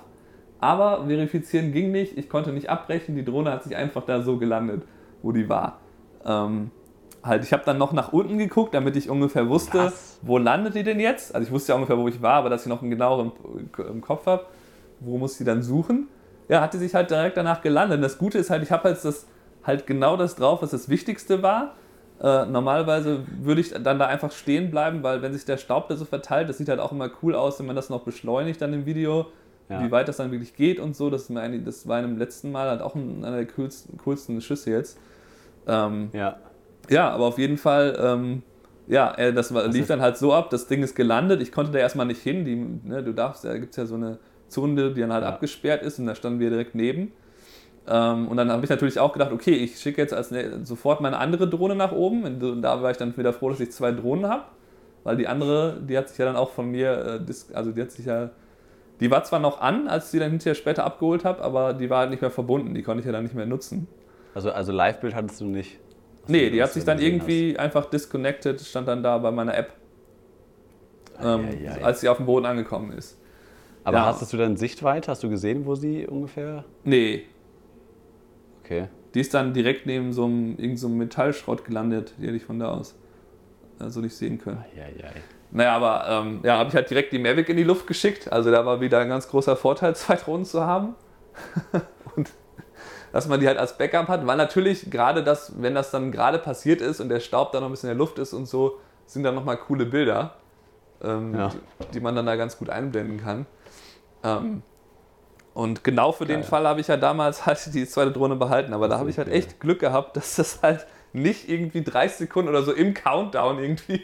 Aber 0.61 1.05
verifizieren 1.07 1.73
ging 1.73 1.93
nicht, 1.93 2.17
ich 2.17 2.31
konnte 2.31 2.51
nicht 2.53 2.71
abbrechen, 2.71 3.17
die 3.17 3.25
Drohne 3.25 3.51
hat 3.51 3.65
sich 3.65 3.77
einfach 3.77 4.05
da 4.07 4.23
so 4.23 4.39
gelandet, 4.39 4.83
wo 5.21 5.33
die 5.33 5.49
war. 5.49 5.81
Ähm, 6.25 6.71
halt, 7.23 7.45
ich 7.45 7.53
habe 7.53 7.65
dann 7.67 7.77
noch 7.77 7.93
nach 7.93 8.13
unten 8.13 8.39
geguckt, 8.39 8.73
damit 8.73 8.97
ich 8.97 9.11
ungefähr 9.11 9.49
wusste, 9.49 9.79
Was? 9.79 10.19
wo 10.23 10.39
landet 10.39 10.75
die 10.75 10.83
denn 10.83 11.01
jetzt? 11.01 11.35
Also 11.35 11.47
ich 11.47 11.53
wusste 11.53 11.73
ja 11.73 11.77
ungefähr, 11.77 11.99
wo 11.99 12.09
ich 12.09 12.23
war, 12.23 12.35
aber 12.35 12.49
dass 12.49 12.63
ich 12.63 12.69
noch 12.69 12.81
einen 12.81 12.91
genaueren 12.91 13.33
im 13.77 14.01
Kopf 14.01 14.27
habe, 14.27 14.47
wo 15.01 15.19
muss 15.19 15.37
sie 15.37 15.45
dann 15.45 15.63
suchen? 15.63 16.09
Ja, 16.49 16.61
hat 16.61 16.73
die 16.73 16.79
sich 16.79 16.95
halt 16.95 17.11
direkt 17.11 17.37
danach 17.37 17.61
gelandet. 17.61 17.97
Und 17.97 18.03
das 18.03 18.17
Gute 18.17 18.39
ist 18.39 18.51
halt, 18.51 18.63
ich 18.63 18.71
habe 18.71 18.85
halt 18.85 19.05
das 19.05 19.27
halt 19.65 19.87
genau 19.87 20.17
das 20.17 20.37
drauf, 20.37 20.63
was 20.63 20.71
das 20.71 20.89
Wichtigste 20.89 21.43
war. 21.43 21.75
Äh, 22.23 22.47
normalerweise 22.47 23.21
würde 23.43 23.61
ich 23.61 23.71
dann 23.73 23.99
da 23.99 24.07
einfach 24.07 24.31
stehen 24.31 24.71
bleiben, 24.71 25.03
weil 25.03 25.21
wenn 25.23 25.33
sich 25.33 25.45
der 25.45 25.57
Staub 25.57 25.89
da 25.89 25.97
so 25.97 26.05
verteilt, 26.05 26.49
das 26.49 26.59
sieht 26.59 26.69
halt 26.69 26.79
auch 26.81 26.93
immer 26.93 27.11
cool 27.23 27.35
aus, 27.35 27.59
wenn 27.59 27.67
man 27.67 27.77
das 27.77 27.91
noch 27.91 28.03
beschleunigt 28.05 28.61
dann 28.63 28.73
im 28.73 28.87
Video, 28.87 29.27
Ja. 29.69 29.83
wie 29.83 29.91
weit 29.91 30.07
das 30.09 30.19
dann 30.19 30.31
wirklich 30.31 30.55
geht 30.55 30.79
und 30.79 30.95
so. 30.95 31.11
Das, 31.11 31.29
eigentlich, 31.31 31.65
das 31.65 31.89
war 31.89 32.01
im 32.01 32.17
letzten 32.19 32.53
Mal 32.53 32.69
halt 32.69 32.83
auch 32.83 32.95
ein- 32.95 33.25
einer 33.25 33.39
der 33.39 33.47
coolsten, 33.47 33.99
coolsten 33.99 34.41
Schüsse 34.41 34.71
jetzt. 34.71 34.99
Ähm, 35.67 36.11
Ja. 36.13 36.37
ja, 36.89 37.11
aber 37.11 37.25
auf 37.25 37.39
jeden 37.39 37.57
Fall, 37.59 37.99
ähm, 38.01 38.43
ja, 38.87 39.13
äh, 39.17 39.33
das 39.33 39.53
war, 39.55 39.67
lief 39.67 39.87
dann 39.89 40.01
halt 40.03 40.17
so 40.17 40.33
ab, 40.35 40.51
das 40.51 40.67
Ding 40.67 40.83
ist 40.83 40.95
gelandet, 40.95 41.41
ich 41.43 41.51
konnte 41.51 41.73
da 41.73 41.79
erstmal 41.79 42.07
nicht 42.07 42.21
hin, 42.23 42.45
die, 42.45 42.55
ne, 42.89 43.03
du 43.03 43.13
darfst, 43.13 43.45
da 43.45 43.57
gibt 43.59 43.71
es 43.71 43.77
ja 43.77 43.87
so 43.87 43.95
eine 43.97 44.19
Zone, 44.49 44.93
die 44.93 45.01
dann 45.01 45.13
halt 45.13 45.25
Ja. 45.25 45.31
abgesperrt 45.31 45.83
ist 45.83 45.99
und 45.99 46.07
da 46.07 46.15
standen 46.15 46.39
wir 46.41 46.51
direkt 46.51 46.75
neben. 46.75 47.13
Ähm, 47.87 48.29
und 48.29 48.37
dann 48.37 48.51
habe 48.51 48.65
ich 48.65 48.71
natürlich 48.71 48.99
auch 48.99 49.13
gedacht, 49.13 49.33
okay, 49.33 49.53
ich 49.53 49.79
schicke 49.79 50.01
jetzt 50.01 50.15
als 50.15 50.31
ne, 50.31 50.65
sofort 50.65 51.01
meine 51.01 51.19
andere 51.19 51.49
Drohne 51.49 51.75
nach 51.75 51.93
oben. 51.93 52.25
Und 52.25 52.63
da 52.63 52.83
war 52.83 52.91
ich 52.91 52.97
dann 52.97 53.17
wieder 53.17 53.33
froh, 53.33 53.51
dass 53.51 53.61
ich 53.61 53.73
zwei 53.73 53.93
Drohnen 53.93 54.27
habe, 54.27 54.45
weil 55.03 55.17
die 55.17 55.27
andere, 55.27 55.81
die 55.83 55.97
hat 55.97 56.09
sich 56.09 56.19
ja 56.19 56.25
dann 56.25 56.37
auch 56.37 56.51
von 56.51 56.71
mir, 56.71 57.21
äh, 57.29 57.55
also 57.55 57.73
die 57.73 57.83
hat 57.83 57.91
sich 57.91 58.07
ja, 58.07 58.31
die 59.01 59.11
war 59.11 59.25
zwar 59.25 59.41
noch 59.41 59.61
an, 59.61 59.89
als 59.89 60.07
ich 60.07 60.11
sie 60.13 60.19
dann 60.19 60.31
hinterher 60.31 60.55
später 60.55 60.85
abgeholt 60.85 61.25
habe, 61.25 61.43
aber 61.43 61.75
die 61.75 61.91
war 61.91 62.01
halt 62.01 62.11
nicht 62.11 62.23
mehr 62.23 62.31
verbunden, 62.31 62.75
die 62.75 62.83
konnte 62.83 63.01
ich 63.01 63.07
ja 63.07 63.13
dann 63.13 63.25
nicht 63.25 63.35
mehr 63.35 63.47
nutzen. 63.47 63.87
Also, 64.35 64.51
also 64.51 64.73
Live-Bild 64.73 65.15
hattest 65.15 65.41
du 65.41 65.47
nicht? 65.47 65.79
Nee, 66.27 66.49
die 66.49 66.63
hat 66.63 66.73
sich 66.73 66.85
dann 66.85 66.99
irgendwie 66.99 67.59
einfach 67.59 67.85
disconnected, 67.85 68.61
stand 68.61 68.89
dann 68.89 69.03
da 69.03 69.19
bei 69.19 69.31
meiner 69.31 69.57
App, 69.57 69.73
ähm, 71.23 71.49
Eieiei. 71.51 71.85
als 71.85 72.01
sie 72.01 72.09
auf 72.09 72.17
dem 72.17 72.25
Boden 72.25 72.47
angekommen 72.47 72.93
ist. 72.93 73.11
hast. 73.11 73.19
Aber 73.85 73.99
ja. 73.99 74.07
hast 74.07 74.33
du 74.33 74.37
dann 74.39 74.57
Sichtweite? 74.57 75.11
Hast 75.11 75.23
du 75.23 75.29
gesehen, 75.29 75.67
wo 75.67 75.75
sie 75.75 76.07
ungefähr? 76.07 76.65
Nee, 76.85 77.25
Okay. 78.65 78.89
die 79.15 79.21
ist 79.21 79.35
dann 79.35 79.53
direkt 79.53 79.87
neben 79.87 80.13
so 80.13 80.25
einem, 80.25 80.57
irgend 80.59 80.79
so 80.79 80.87
einem 80.87 80.97
Metallschrott 80.99 81.65
gelandet, 81.65 82.15
die 82.19 82.27
hätte 82.27 82.37
ich 82.37 82.45
von 82.45 82.59
da 82.59 82.71
aus 82.73 82.95
also 83.79 84.01
nicht 84.01 84.17
sehen 84.17 84.39
können. 84.39 84.65
Eieiei. 84.75 85.13
Naja, 85.51 85.77
aber 85.77 86.07
ähm, 86.09 86.41
ja, 86.43 86.59
habe 86.59 86.69
ich 86.71 86.75
halt 86.75 86.89
direkt 86.91 87.13
die 87.13 87.19
Mavic 87.19 87.49
in 87.49 87.57
die 87.57 87.65
Luft 87.65 87.87
geschickt. 87.87 88.33
Also 88.33 88.51
da 88.51 88.65
war 88.67 88.81
wieder 88.81 88.99
ein 89.01 89.09
ganz 89.09 89.29
großer 89.29 89.57
Vorteil, 89.57 89.95
zwei 89.97 90.17
Drohnen 90.17 90.45
zu 90.45 90.65
haben. 90.65 90.95
und 92.17 92.31
dass 93.13 93.29
man 93.29 93.39
die 93.41 93.47
halt 93.47 93.59
als 93.59 93.77
Backup 93.79 94.09
hat, 94.09 94.27
weil 94.27 94.37
natürlich 94.37 94.91
gerade 94.91 95.23
das, 95.23 95.61
wenn 95.61 95.75
das 95.75 95.91
dann 95.91 96.11
gerade 96.11 96.39
passiert 96.39 96.81
ist 96.81 97.01
und 97.01 97.09
der 97.09 97.21
Staub 97.21 97.53
dann 97.53 97.63
noch 97.63 97.69
ein 97.69 97.73
bisschen 97.73 97.91
in 97.91 97.97
der 97.97 97.99
Luft 97.99 98.19
ist 98.19 98.33
und 98.33 98.47
so, 98.47 98.79
sind 99.07 99.23
dann 99.23 99.35
nochmal 99.35 99.57
coole 99.57 99.87
Bilder, 99.87 100.37
ähm, 101.03 101.35
Ja. 101.35 101.49
die, 101.49 101.59
die 101.95 102.01
man 102.01 102.17
dann 102.17 102.27
da 102.27 102.35
ganz 102.37 102.59
gut 102.59 102.71
einblenden 102.71 103.21
kann. 103.21 103.47
Ähm, 104.25 104.63
und 105.55 105.85
genau 105.85 106.11
für 106.11 106.27
den 106.27 106.41
Geil. 106.41 106.49
Fall 106.49 106.67
habe 106.67 106.81
ich 106.81 106.89
ja 106.89 106.97
damals 106.97 107.47
halt 107.47 107.73
die 107.73 107.87
zweite 107.87 108.11
Drohne 108.11 108.35
behalten, 108.35 108.75
aber 108.75 108.89
da 108.89 108.99
habe 108.99 109.09
ich 109.09 109.19
halt 109.19 109.29
echt 109.29 109.61
Glück 109.61 109.79
gehabt, 109.79 110.17
dass 110.17 110.37
das 110.37 110.63
halt 110.63 110.87
nicht 111.13 111.49
irgendwie 111.49 111.83
30 111.83 112.19
Sekunden 112.19 112.49
oder 112.49 112.65
so 112.65 112.73
im 112.73 112.93
Countdown 112.93 113.61
irgendwie 113.61 114.03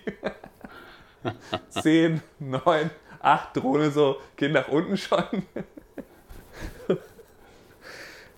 10, 1.71 2.23
9, 2.39 2.91
8 3.21 3.57
Drohne 3.57 3.91
so 3.91 4.17
gehen 4.37 4.53
nach 4.53 4.69
unten 4.69 4.97
schon. 4.97 5.25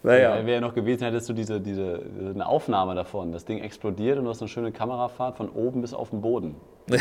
naja. 0.03 0.35
Wäre 0.37 0.53
ja 0.53 0.61
noch 0.61 0.75
gewesen, 0.75 1.05
hättest 1.05 1.29
du 1.29 1.35
diese, 1.35 1.61
diese, 1.61 2.03
eine 2.35 2.47
Aufnahme 2.47 2.95
davon. 2.95 3.31
Das 3.31 3.45
Ding 3.45 3.59
explodiert 3.59 4.17
und 4.19 4.25
du 4.25 4.31
hast 4.31 4.41
eine 4.41 4.49
schöne 4.49 4.73
Kamerafahrt 4.73 5.37
von 5.37 5.51
oben 5.51 5.83
bis 5.83 5.93
auf 5.93 6.09
den 6.11 6.23
Boden. 6.23 6.57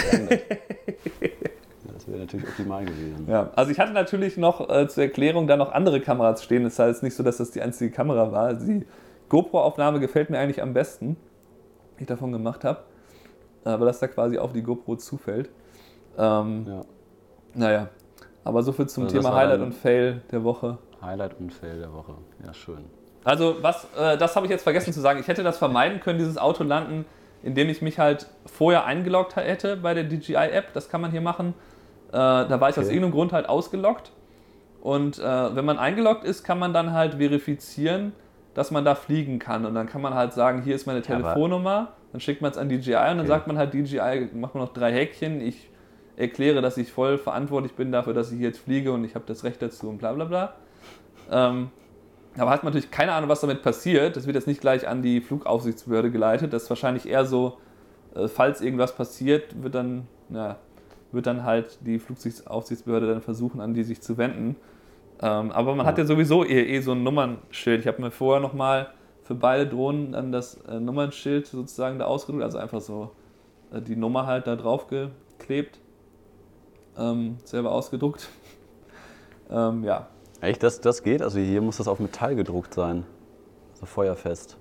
Das 2.01 2.07
wäre 2.07 2.19
natürlich 2.19 2.47
optimal 2.47 2.83
gewesen. 2.83 3.27
Ja, 3.29 3.51
also 3.55 3.71
ich 3.71 3.79
hatte 3.79 3.93
natürlich 3.93 4.35
noch 4.37 4.69
äh, 4.69 4.87
zur 4.87 5.03
Erklärung 5.03 5.45
da 5.47 5.55
noch 5.55 5.71
andere 5.71 6.01
Kameras 6.01 6.43
stehen. 6.43 6.63
Das 6.63 6.79
heißt 6.79 7.03
nicht 7.03 7.15
so, 7.15 7.21
dass 7.21 7.37
das 7.37 7.51
die 7.51 7.61
einzige 7.61 7.91
Kamera 7.91 8.31
war. 8.31 8.53
Die 8.55 8.85
GoPro-Aufnahme 9.29 9.99
gefällt 9.99 10.29
mir 10.31 10.39
eigentlich 10.39 10.61
am 10.63 10.73
besten, 10.73 11.15
die 11.97 12.03
ich 12.03 12.07
davon 12.07 12.31
gemacht 12.31 12.63
habe. 12.63 12.79
äh, 13.63 13.69
weil 13.79 13.85
das 13.85 13.99
da 13.99 14.07
quasi 14.07 14.39
auf 14.39 14.51
die 14.53 14.63
GoPro 14.63 14.95
zufällt. 14.95 15.49
Ähm, 16.17 16.65
Ja. 16.67 16.81
Naja, 17.53 17.89
aber 18.43 18.63
so 18.63 18.71
viel 18.71 18.87
zum 18.87 19.03
Also 19.03 19.17
Thema 19.17 19.35
Highlight 19.35 19.59
und 19.61 19.73
Fail 19.73 20.21
der 20.31 20.43
Woche. 20.43 20.79
Highlight 21.01 21.39
und 21.39 21.53
Fail 21.53 21.79
der 21.79 21.93
Woche. 21.93 22.13
Ja, 22.43 22.53
schön. 22.53 22.85
Also, 23.23 23.57
was, 23.61 23.87
äh, 23.95 24.17
das 24.17 24.35
habe 24.35 24.47
ich 24.47 24.49
jetzt 24.49 24.63
vergessen 24.63 24.93
zu 24.93 24.99
sagen. 25.01 25.19
Ich 25.19 25.27
hätte 25.27 25.43
das 25.43 25.59
vermeiden 25.59 25.99
können, 25.99 26.17
dieses 26.17 26.39
Auto 26.39 26.63
landen, 26.63 27.05
indem 27.43 27.69
ich 27.69 27.81
mich 27.83 27.99
halt 27.99 28.25
vorher 28.47 28.85
eingeloggt 28.85 29.35
hätte 29.35 29.77
bei 29.77 29.93
der 29.93 30.05
DJI-App. 30.05 30.73
Das 30.73 30.89
kann 30.89 31.01
man 31.01 31.11
hier 31.11 31.21
machen. 31.21 31.53
Äh, 32.11 32.13
da 32.13 32.59
war 32.59 32.69
ich 32.69 32.77
aus 32.77 32.85
Okay. 32.85 32.93
irgendeinem 32.95 33.11
Grund 33.13 33.33
halt 33.33 33.47
ausgeloggt. 33.49 34.11
Und 34.81 35.19
äh, 35.19 35.55
wenn 35.55 35.63
man 35.65 35.77
eingeloggt 35.77 36.23
ist, 36.23 36.43
kann 36.43 36.57
man 36.59 36.73
dann 36.73 36.91
halt 36.93 37.15
verifizieren, 37.15 38.13
dass 38.53 38.71
man 38.71 38.83
da 38.83 38.95
fliegen 38.95 39.39
kann. 39.39 39.65
Und 39.65 39.75
dann 39.75 39.87
kann 39.87 40.01
man 40.01 40.13
halt 40.15 40.33
sagen, 40.33 40.61
hier 40.63 40.75
ist 40.75 40.85
meine 40.87 40.99
Ja, 41.01 41.05
aber- 41.15 41.21
Telefonnummer. 41.23 41.89
Dann 42.11 42.19
schickt 42.19 42.41
man 42.41 42.51
es 42.51 42.57
an 42.57 42.67
DJI 42.67 42.93
und 42.95 42.95
dann 42.95 43.19
Okay. 43.19 43.27
sagt 43.27 43.47
man 43.47 43.57
halt, 43.57 43.73
DJI, 43.73 44.29
macht 44.33 44.53
man 44.55 44.63
noch 44.65 44.73
drei 44.73 44.91
Häkchen. 44.91 45.39
Ich 45.39 45.69
erkläre, 46.17 46.61
dass 46.61 46.75
ich 46.77 46.91
voll 46.91 47.17
verantwortlich 47.17 47.73
bin 47.73 47.91
dafür, 47.93 48.13
dass 48.13 48.31
ich 48.31 48.37
hier 48.39 48.47
jetzt 48.49 48.59
fliege 48.59 48.91
und 48.91 49.05
ich 49.05 49.15
habe 49.15 49.23
das 49.27 49.45
Recht 49.45 49.61
dazu 49.61 49.87
und 49.87 49.99
bla 49.99 50.11
bla 50.11 50.25
bla. 50.25 50.53
Ähm, 51.31 51.69
aber 52.37 52.49
hat 52.51 52.63
man 52.63 52.73
natürlich 52.73 52.91
keine 52.91 53.13
Ahnung, 53.13 53.29
was 53.29 53.39
damit 53.41 53.61
passiert. 53.61 54.15
Das 54.17 54.25
wird 54.25 54.35
jetzt 54.35 54.47
nicht 54.47 54.59
gleich 54.61 54.87
an 54.87 55.01
die 55.01 55.21
Flugaufsichtsbehörde 55.21 56.11
geleitet. 56.11 56.51
Das 56.51 56.63
ist 56.63 56.69
wahrscheinlich 56.69 57.07
eher 57.07 57.23
so, 57.25 57.57
äh, 58.15 58.27
falls 58.27 58.59
irgendwas 58.61 58.93
passiert, 58.95 59.63
wird 59.63 59.75
dann, 59.75 60.07
ja, 60.29 60.57
wird 61.11 61.27
dann 61.27 61.43
halt 61.43 61.79
die 61.81 61.99
Flugaufsichtsbehörde 61.99 63.07
dann 63.07 63.21
versuchen, 63.21 63.61
an 63.61 63.73
die 63.73 63.83
sich 63.83 64.01
zu 64.01 64.17
wenden. 64.17 64.55
Ähm, 65.21 65.51
aber 65.51 65.75
man 65.75 65.85
hat 65.85 65.97
ja 65.97 66.05
sowieso 66.05 66.43
eh, 66.43 66.77
eh 66.77 66.81
so 66.81 66.93
ein 66.93 67.03
Nummernschild. 67.03 67.81
Ich 67.81 67.87
habe 67.87 68.01
mir 68.01 68.11
vorher 68.11 68.41
nochmal 68.41 68.87
für 69.23 69.35
beide 69.35 69.67
Drohnen 69.67 70.13
dann 70.13 70.31
das 70.31 70.55
äh, 70.67 70.79
Nummernschild 70.79 71.47
sozusagen 71.47 71.99
da 71.99 72.05
ausgedruckt, 72.05 72.43
also 72.43 72.57
einfach 72.57 72.81
so 72.81 73.11
äh, 73.71 73.81
die 73.81 73.95
Nummer 73.95 74.25
halt 74.25 74.47
da 74.47 74.55
drauf 74.55 74.87
geklebt, 74.87 75.79
ähm, 76.97 77.37
selber 77.43 77.71
ausgedruckt. 77.71 78.29
ähm, 79.51 79.83
ja, 79.83 80.07
Echt, 80.41 80.63
das, 80.63 80.81
das 80.81 81.03
geht? 81.03 81.21
Also 81.21 81.39
hier 81.39 81.61
muss 81.61 81.77
das 81.77 81.87
auf 81.87 81.99
Metall 81.99 82.35
gedruckt 82.35 82.73
sein. 82.73 83.05
So 83.75 83.85
feuerfest. 83.85 84.57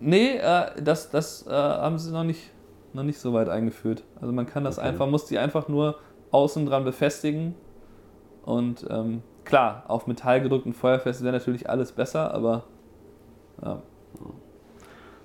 Nee, 0.00 0.36
äh, 0.36 0.82
das, 0.82 1.10
das 1.10 1.46
äh, 1.46 1.50
haben 1.50 1.98
sie 1.98 2.12
noch 2.12 2.24
nicht, 2.24 2.50
noch 2.94 3.02
nicht 3.04 3.18
so 3.18 3.32
weit 3.32 3.48
eingeführt. 3.48 4.02
Also 4.20 4.32
man 4.32 4.46
kann 4.46 4.64
das 4.64 4.78
Okay. 4.78 4.88
einfach, 4.88 5.06
muss 5.08 5.26
die 5.26 5.38
einfach 5.38 5.68
nur 5.68 5.96
außen 6.30 6.66
dran 6.66 6.84
befestigen. 6.84 7.54
Und 8.44 8.86
ähm, 8.90 9.22
klar, 9.44 9.84
auf 9.88 10.06
Metall 10.06 10.40
gedruckt 10.40 10.66
und 10.66 10.72
feuerfest 10.74 11.22
wäre 11.22 11.32
natürlich 11.32 11.68
alles 11.70 11.92
besser, 11.92 12.34
aber 12.34 12.64
ja. 13.64 13.80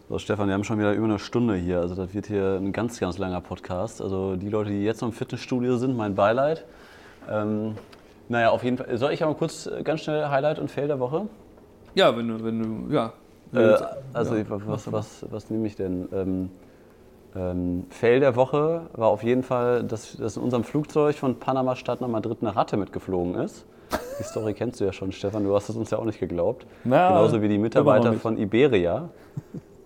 So, 0.10 0.20
Stefan, 0.20 0.48
wir 0.48 0.54
haben 0.54 0.64
schon 0.64 0.80
wieder 0.80 0.94
über 0.94 1.06
eine 1.06 1.20
Stunde 1.20 1.56
hier. 1.56 1.82
Also 1.82 1.94
das 1.96 2.14
wird 2.14 2.28
hier 2.28 2.56
ein 2.62 2.72
ganz, 2.72 3.00
ganz 3.00 3.18
langer 3.18 3.42
Podcast. 3.42 4.02
Also 4.02 4.38
die 4.38 4.48
Leute, 4.50 4.70
die 4.70 4.84
jetzt 4.84 5.02
noch 5.02 5.10
im 5.10 5.14
Fitnessstudio 5.14 5.76
sind, 5.78 5.98
mein 5.98 6.16
Beileid. 6.16 6.64
Ähm, 7.30 7.76
naja, 8.30 8.52
auf 8.52 8.64
jeden 8.64 8.78
Fall. 8.78 8.98
Soll 8.98 9.12
ich 9.12 9.22
aber 9.24 9.36
kurz 9.36 9.68
äh, 9.68 9.84
ganz 9.84 10.02
schnell 10.02 10.28
Highlight 10.30 10.60
und 10.60 10.72
Fail 10.72 10.88
der 10.88 11.00
Woche? 11.00 11.28
Ja, 11.96 12.16
wenn 12.16 12.28
du, 12.30 12.42
wenn 12.44 12.88
du, 12.88 12.94
ja. 12.94 13.12
Äh, 13.54 13.78
also 14.14 14.36
ja. 14.36 14.42
ich- 14.42 14.50
was, 14.50 14.92
was, 14.92 15.26
was 15.30 15.50
nehme 15.50 15.68
ich 15.68 15.76
denn? 15.76 16.08
Ähm, 16.14 16.50
ähm, 17.38 17.86
Fail 17.90 18.20
der 18.20 18.36
Woche 18.36 18.88
war 18.94 19.10
auf 19.10 19.24
jeden 19.24 19.44
Fall, 19.44 19.84
dass, 19.84 20.18
dass 20.18 20.38
in 20.38 20.44
unserem 20.44 20.64
Flugzeug 20.64 21.16
von 21.16 21.40
Panama-Stadt 21.40 22.02
nach 22.02 22.08
Madrid 22.08 22.40
eine 22.42 22.56
Ratte 22.56 22.78
mitgeflogen 22.78 23.36
ist. 23.36 23.66
Die 24.20 24.24
Story 24.24 24.54
kennst 24.54 24.80
du 24.80 24.86
ja 24.86 24.92
schon, 24.92 25.12
Stefan. 25.12 25.44
Du 25.44 25.56
hast 25.56 25.70
es 25.70 25.76
uns 25.76 25.92
ja 25.92 26.00
auch 26.00 26.06
nicht 26.06 26.20
geglaubt. 26.20 26.66
Na, 26.84 27.10
Genauso 27.10 27.42
wie 27.42 27.48
die 27.48 27.58
Mitarbeiter 27.58 28.14
von 28.14 28.38
Iberia, 28.38 29.10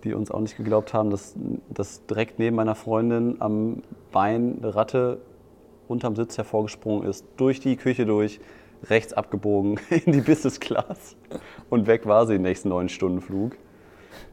die 0.02 0.14
uns 0.14 0.30
auch 0.30 0.40
nicht 0.40 0.56
geglaubt 0.56 0.94
haben, 0.94 1.10
dass, 1.10 1.34
dass 1.68 2.06
direkt 2.06 2.38
neben 2.38 2.56
meiner 2.56 2.74
Freundin 2.74 3.36
am 3.40 3.82
Bein 4.10 4.58
eine 4.62 4.74
Ratte 4.74 5.18
unterm 5.88 6.16
Sitz 6.16 6.38
hervorgesprungen 6.38 7.06
ist, 7.06 7.26
durch 7.36 7.60
die 7.60 7.76
Küche 7.76 8.06
durch, 8.06 8.40
rechts 8.88 9.12
abgebogen 9.12 9.78
in 9.90 10.12
die 10.12 10.20
Business 10.20 10.58
Class 10.58 11.16
und 11.70 11.86
weg 11.86 12.06
war 12.06 12.26
sie 12.26 12.34
den 12.34 12.42
nächsten 12.42 12.70
neun 12.70 12.88
Stunden 12.88 13.20
Flug. 13.20 13.56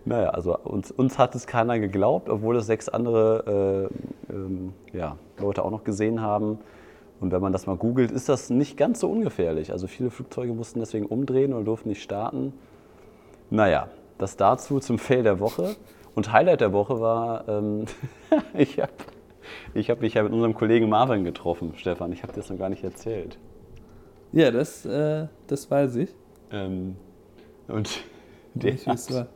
Naja, 0.05 0.29
also 0.29 0.57
uns, 0.57 0.91
uns 0.91 1.17
hat 1.17 1.35
es 1.35 1.47
keiner 1.47 1.79
geglaubt, 1.79 2.29
obwohl 2.29 2.55
es 2.57 2.65
sechs 2.65 2.89
andere 2.89 3.89
äh, 4.29 4.33
ähm, 4.33 4.73
ja, 4.93 5.17
Leute 5.39 5.63
auch 5.63 5.71
noch 5.71 5.83
gesehen 5.83 6.21
haben. 6.21 6.59
Und 7.19 7.31
wenn 7.31 7.41
man 7.41 7.51
das 7.51 7.67
mal 7.67 7.75
googelt, 7.75 8.11
ist 8.11 8.29
das 8.29 8.49
nicht 8.49 8.77
ganz 8.77 9.01
so 9.01 9.09
ungefährlich. 9.09 9.71
Also 9.71 9.87
viele 9.87 10.09
Flugzeuge 10.09 10.53
mussten 10.53 10.79
deswegen 10.79 11.05
umdrehen 11.05 11.53
oder 11.53 11.65
durften 11.65 11.89
nicht 11.89 12.01
starten. 12.01 12.53
Naja, 13.49 13.89
das 14.17 14.37
dazu 14.37 14.79
zum 14.79 14.99
Fail 14.99 15.23
der 15.23 15.39
Woche. 15.39 15.75
Und 16.15 16.31
Highlight 16.31 16.61
der 16.61 16.73
Woche 16.73 16.99
war, 16.99 17.47
ähm, 17.47 17.85
ich 18.53 18.79
habe 18.79 18.91
ich 19.73 19.89
hab 19.89 20.01
mich 20.01 20.13
ja 20.15 20.23
mit 20.23 20.33
unserem 20.33 20.53
Kollegen 20.53 20.89
Marvin 20.89 21.23
getroffen, 21.23 21.73
Stefan. 21.75 22.11
Ich 22.11 22.23
habe 22.23 22.33
dir 22.33 22.39
das 22.39 22.49
noch 22.49 22.57
gar 22.57 22.69
nicht 22.69 22.83
erzählt. 22.83 23.37
ja, 24.31 24.51
das, 24.51 24.85
äh, 24.85 25.27
das 25.47 25.69
weiß 25.69 25.95
ich. 25.97 26.09
Ähm, 26.51 26.95
und 27.67 28.03
der 28.53 28.75
hat, 28.75 29.27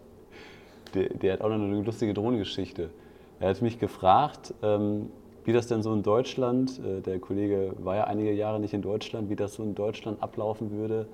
der, 0.94 1.10
der 1.10 1.34
hat 1.34 1.42
auch 1.42 1.50
noch 1.50 1.56
eine 1.56 1.82
lustige 1.82 2.14
Drohnengeschichte. 2.14 2.90
Er 3.40 3.50
hat 3.50 3.62
mich 3.62 3.80
gefragt, 3.80 4.54
ähm, 4.62 5.10
wie 5.46 5.54
das 5.54 5.68
denn 5.68 5.82
so 5.82 5.94
in 5.94 6.04
Deutschland, 6.04 6.80
äh, 6.80 7.02
der 7.02 7.20
Kollege 7.20 7.74
war 7.80 7.96
ja 7.96 8.04
einige 8.06 8.32
Jahre 8.32 8.60
nicht 8.60 8.74
in 8.74 8.82
Deutschland, 8.82 9.30
wie 9.30 9.36
das 9.36 9.56
so 9.56 9.64
in 9.64 9.76
Deutschland 9.76 10.22
ablaufen 10.24 10.72
würde 10.72 11.08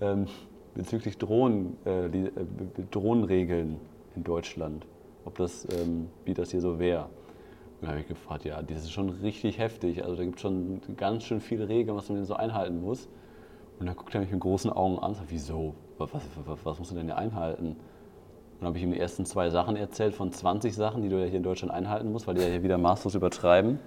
ähm, 0.00 0.26
bezüglich 0.74 1.18
Drohnen, 1.18 1.76
äh, 1.84 2.08
die, 2.08 2.26
äh, 2.26 2.30
Drohnenregeln 2.90 3.76
in 4.16 4.24
Deutschland. 4.24 4.86
Ob 5.24 5.36
das, 5.36 5.66
ähm, 5.72 6.08
wie 6.24 6.34
das 6.34 6.50
hier 6.50 6.60
so 6.60 6.78
wäre. 6.78 7.04
Und 7.04 7.82
dann 7.82 7.90
habe 7.90 8.00
ich 8.00 8.08
gefragt, 8.08 8.44
ja, 8.44 8.60
das 8.62 8.78
ist 8.78 8.92
schon 8.92 9.08
richtig 9.08 9.58
heftig. 9.58 10.02
Also 10.04 10.16
da 10.16 10.24
gibt 10.24 10.36
es 10.36 10.42
schon 10.42 10.80
ganz 10.96 11.24
schön 11.24 11.40
viele 11.40 11.68
Regeln, 11.68 11.96
was 11.96 12.08
man 12.08 12.16
denn 12.16 12.26
so 12.26 12.34
einhalten 12.34 12.82
muss. 12.82 13.08
Und 13.78 13.86
dann 13.86 13.96
guckt 13.96 14.14
er 14.14 14.20
mich 14.20 14.30
mit 14.30 14.40
großen 14.40 14.70
Augen 14.70 14.98
an 14.98 15.10
und 15.10 15.14
sagt, 15.16 15.30
wieso? 15.30 15.74
Was, 15.98 16.12
was, 16.12 16.22
was, 16.44 16.58
was 16.64 16.78
musst 16.78 16.90
du 16.90 16.94
denn 16.96 17.06
hier 17.06 17.16
einhalten? 17.16 17.76
Dann 18.58 18.68
habe 18.68 18.78
ich 18.78 18.84
ihm 18.84 18.92
die 18.92 19.00
ersten 19.00 19.26
zwei 19.26 19.50
Sachen 19.50 19.76
erzählt 19.76 20.14
von 20.14 20.32
20 20.32 20.74
Sachen, 20.74 21.02
die 21.02 21.08
du 21.08 21.18
ja 21.18 21.26
hier 21.26 21.36
in 21.36 21.42
Deutschland 21.42 21.72
einhalten 21.72 22.12
musst, 22.12 22.26
weil 22.26 22.34
die 22.34 22.42
ja 22.42 22.48
hier 22.48 22.62
wieder 22.62 22.78
maßlos 22.78 23.14
übertreiben. 23.14 23.78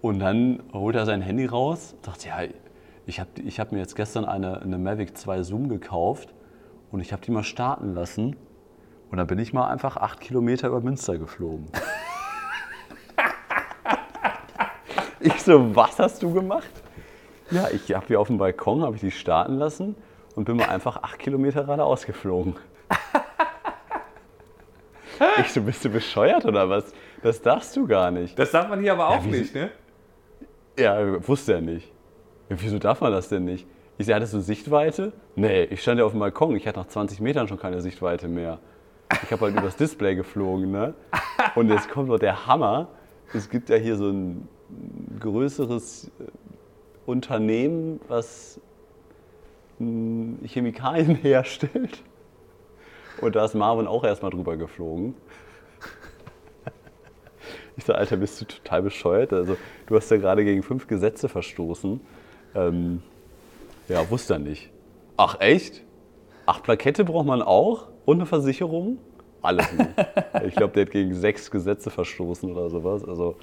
Und 0.00 0.18
dann 0.18 0.62
holt 0.72 0.96
er 0.96 1.06
sein 1.06 1.22
Handy 1.22 1.46
raus 1.46 1.94
und 1.96 2.04
sagt, 2.04 2.24
ja, 2.24 2.42
ich 3.06 3.20
habe 3.20 3.30
ich 3.44 3.60
hab 3.60 3.72
mir 3.72 3.78
jetzt 3.78 3.96
gestern 3.96 4.24
eine, 4.24 4.62
eine 4.62 4.78
Mavic 4.78 5.16
2 5.16 5.42
Zoom 5.42 5.68
gekauft 5.68 6.32
und 6.90 7.00
ich 7.00 7.12
habe 7.12 7.22
die 7.22 7.30
mal 7.30 7.44
starten 7.44 7.94
lassen. 7.94 8.36
Und 9.10 9.18
dann 9.18 9.26
bin 9.26 9.38
ich 9.38 9.52
mal 9.52 9.68
einfach 9.68 9.96
acht 9.96 10.20
Kilometer 10.20 10.68
über 10.68 10.80
Münster 10.80 11.18
geflogen. 11.18 11.66
ich 15.20 15.42
so, 15.42 15.76
was 15.76 15.98
hast 15.98 16.22
du 16.22 16.32
gemacht? 16.32 16.70
Ja, 17.50 17.68
ich 17.68 17.94
habe 17.94 18.06
hier 18.06 18.20
auf 18.20 18.28
dem 18.28 18.38
Balkon, 18.38 18.82
habe 18.82 18.96
ich 18.96 19.02
die 19.02 19.10
starten 19.10 19.56
lassen 19.56 19.94
und 20.34 20.44
bin 20.44 20.56
mal 20.56 20.68
einfach 20.68 21.02
acht 21.02 21.18
Kilometer 21.18 21.64
geradeaus 21.64 22.06
geflogen. 22.06 22.56
Ich 25.38 25.52
so, 25.52 25.62
bist 25.62 25.84
du 25.84 25.88
bescheuert 25.90 26.44
oder 26.44 26.68
was? 26.68 26.92
Das 27.22 27.40
darfst 27.40 27.76
du 27.76 27.86
gar 27.86 28.10
nicht. 28.10 28.38
Das 28.38 28.50
darf 28.50 28.68
man 28.68 28.80
hier 28.80 28.92
aber 28.92 29.08
auch 29.08 29.24
wie 29.24 29.30
nicht, 29.30 29.54
ne? 29.54 29.70
Ja, 30.78 31.26
wusste 31.26 31.54
er 31.54 31.60
nicht. 31.60 31.90
Ja, 32.48 32.56
wieso 32.58 32.78
darf 32.78 33.00
man 33.00 33.12
das 33.12 33.28
denn 33.28 33.44
nicht? 33.44 33.66
Ich 33.98 34.06
sag, 34.06 34.16
hattest 34.16 34.34
du 34.34 34.40
Sichtweite? 34.40 35.12
Nee, 35.36 35.64
ich 35.64 35.82
stand 35.82 35.98
ja 35.98 36.04
auf 36.04 36.12
dem 36.12 36.20
Balkon. 36.20 36.56
Ich 36.56 36.66
hatte 36.66 36.80
nach 36.80 36.88
20 36.88 37.20
Metern 37.20 37.46
schon 37.46 37.58
keine 37.58 37.80
Sichtweite 37.80 38.26
mehr. 38.26 38.58
Ich 39.22 39.30
habe 39.30 39.42
halt 39.42 39.56
übers 39.58 39.76
Display 39.76 40.14
geflogen, 40.16 40.70
ne? 40.70 40.94
Und 41.54 41.68
jetzt 41.68 41.88
kommt 41.90 42.08
noch 42.08 42.18
der 42.18 42.46
Hammer. 42.46 42.88
Es 43.34 43.48
gibt 43.48 43.68
ja 43.68 43.76
hier 43.76 43.96
so 43.96 44.08
ein 44.08 44.48
größeres 45.20 46.10
äh, 46.18 46.24
Unternehmen, 47.06 48.00
was 48.08 48.60
mh, 49.78 50.46
Chemikalien 50.48 51.14
herstellt. 51.22 52.02
Und 53.22 53.36
da 53.36 53.44
ist 53.44 53.54
Marvin 53.54 53.86
auch 53.86 54.04
erstmal 54.04 54.32
drüber 54.32 54.56
geflogen. 54.56 55.14
Ich 57.76 57.84
sag, 57.84 57.96
Alter, 57.96 58.16
bist 58.16 58.40
du 58.40 58.44
total 58.44 58.82
bescheuert? 58.82 59.32
Also, 59.32 59.56
du 59.86 59.96
hast 59.96 60.10
ja 60.10 60.18
gerade 60.18 60.44
gegen 60.44 60.62
fünf 60.62 60.86
Gesetze 60.88 61.28
verstoßen. 61.28 62.00
Ähm, 62.54 63.02
ja, 63.88 64.10
wusste 64.10 64.34
er 64.34 64.38
nicht. 64.40 64.70
Ach, 65.16 65.40
echt? 65.40 65.82
Ach, 66.44 66.62
Plakette 66.62 67.04
braucht 67.04 67.26
man 67.26 67.40
auch? 67.40 67.88
Und 68.04 68.16
eine 68.16 68.26
Versicherung? 68.26 68.98
Alles 69.40 69.72
nicht. 69.72 69.88
Ich 70.46 70.54
glaube, 70.54 70.74
der 70.74 70.84
hat 70.84 70.92
gegen 70.92 71.14
sechs 71.14 71.50
Gesetze 71.50 71.90
verstoßen 71.90 72.50
oder 72.52 72.68
sowas. 72.68 73.04
Also, 73.04 73.36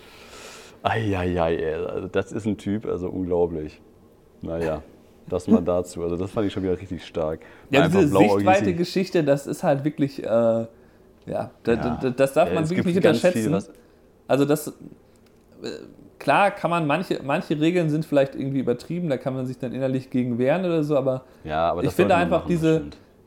eieiei, 0.83 1.55
ey, 1.55 1.73
also 1.73 2.07
das 2.07 2.31
ist 2.31 2.45
ein 2.45 2.57
Typ, 2.57 2.85
also 2.85 3.09
unglaublich. 3.09 3.81
Naja, 4.41 4.83
das 5.29 5.47
mal 5.47 5.61
dazu. 5.61 6.03
Also, 6.03 6.15
das 6.17 6.31
fand 6.31 6.47
ich 6.47 6.53
schon 6.53 6.63
wieder 6.63 6.79
richtig 6.79 7.05
stark. 7.05 7.39
Ja, 7.69 7.81
Einfach 7.83 7.99
diese 7.99 8.09
blauäugig 8.11 8.29
sich- 8.29 8.37
Sichtweite-Geschichte, 8.45 9.23
das 9.23 9.47
ist 9.47 9.63
halt 9.63 9.83
wirklich, 9.85 10.23
äh, 10.23 10.27
ja, 10.27 11.51
da, 11.63 11.75
da, 11.75 12.09
das 12.09 12.33
darf 12.33 12.49
Ja, 12.49 12.55
man 12.55 12.69
wirklich 12.69 12.85
nicht 12.85 12.97
viel, 12.97 13.07
unterschätzen. 13.07 13.51
was- 13.53 13.71
also 14.27 14.45
das, 14.45 14.67
äh, 14.67 14.71
klar 16.17 16.51
kann 16.51 16.69
man, 16.71 16.85
manche, 16.87 17.19
manche 17.23 17.59
Regeln 17.59 17.89
sind 17.89 18.05
vielleicht 18.05 18.35
irgendwie 18.35 18.59
übertrieben, 18.59 19.09
da 19.09 19.17
kann 19.17 19.33
man 19.33 19.45
sich 19.45 19.57
dann 19.57 19.73
innerlich 19.73 20.09
gegen 20.09 20.37
wehren 20.37 20.65
oder 20.65 20.83
so, 20.83 20.97
aber 20.97 21.23
Ja, 21.43 21.71
aber 21.71 21.83
ich 21.83 21.91
finde 21.91 22.15
einfach 22.15 22.39
machen, 22.39 22.49
diese, 22.49 22.81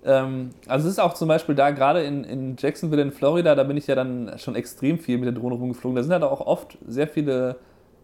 ähm, 0.05 0.51
also 0.67 0.87
es 0.89 0.95
ist 0.95 0.99
auch 0.99 1.15
zum 1.15 1.29
Beispiel 1.29 1.55
da, 1.55 1.71
gerade 1.71 2.03
in, 2.03 2.25
in 2.25 2.57
Jacksonville 2.59 3.03
in 3.03 3.13
Florida, 3.13 3.55
da 3.55 3.63
bin 3.65 3.77
ich 3.77 3.87
ja 3.87 3.95
dann 3.95 4.33
schon 4.39 4.55
extrem 4.57 4.99
viel 4.99 5.17
mit 5.19 5.27
der 5.27 5.33
Drohne 5.33 5.55
rumgeflogen. 5.55 5.97
Da 5.97 6.03
sind 6.03 6.13
halt 6.13 6.25
auch 6.25 6.41
oft 6.47 6.77
sehr 6.87 7.07
viele, 7.07 7.57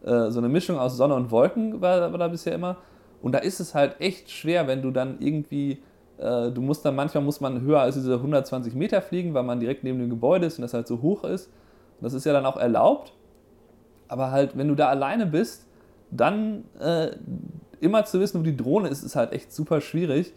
äh, 0.04 0.30
so 0.30 0.38
eine 0.38 0.48
Mischung 0.48 0.78
aus 0.78 0.96
Sonne 0.96 1.14
und 1.14 1.30
Wolken 1.30 1.80
war, 1.80 2.12
war 2.12 2.18
da 2.18 2.28
bisher 2.28 2.54
immer. 2.54 2.76
Und 3.20 3.32
da 3.32 3.38
ist 3.38 3.60
es 3.60 3.74
halt 3.74 4.00
echt 4.00 4.30
schwer, 4.30 4.66
wenn 4.66 4.82
du 4.82 4.90
dann 4.90 5.20
irgendwie, 5.20 5.82
äh, 6.18 6.50
du 6.50 6.60
musst 6.60 6.84
dann 6.84 6.94
manchmal 6.94 7.24
muss 7.24 7.40
man 7.40 7.60
höher 7.60 7.80
als 7.80 7.96
diese 7.96 8.14
120 8.14 8.74
Meter 8.74 9.02
fliegen, 9.02 9.34
weil 9.34 9.42
man 9.42 9.60
direkt 9.60 9.84
neben 9.84 9.98
dem 9.98 10.10
Gebäude 10.10 10.46
ist 10.46 10.58
und 10.58 10.62
das 10.62 10.74
halt 10.74 10.86
so 10.86 11.02
hoch 11.02 11.24
ist. 11.24 11.46
Und 12.00 12.04
das 12.04 12.12
ist 12.14 12.24
ja 12.24 12.32
dann 12.32 12.46
auch 12.46 12.56
erlaubt. 12.56 13.12
Aber 14.06 14.30
halt, 14.30 14.56
wenn 14.56 14.68
du 14.68 14.74
da 14.74 14.88
alleine 14.88 15.26
bist, 15.26 15.66
dann 16.10 16.64
äh, 16.80 17.10
immer 17.80 18.04
zu 18.04 18.20
wissen, 18.20 18.40
wo 18.40 18.44
die 18.44 18.56
Drohne 18.56 18.88
ist, 18.88 19.02
ist 19.02 19.16
halt 19.16 19.32
echt 19.32 19.52
super 19.52 19.80
schwierig. 19.80 20.32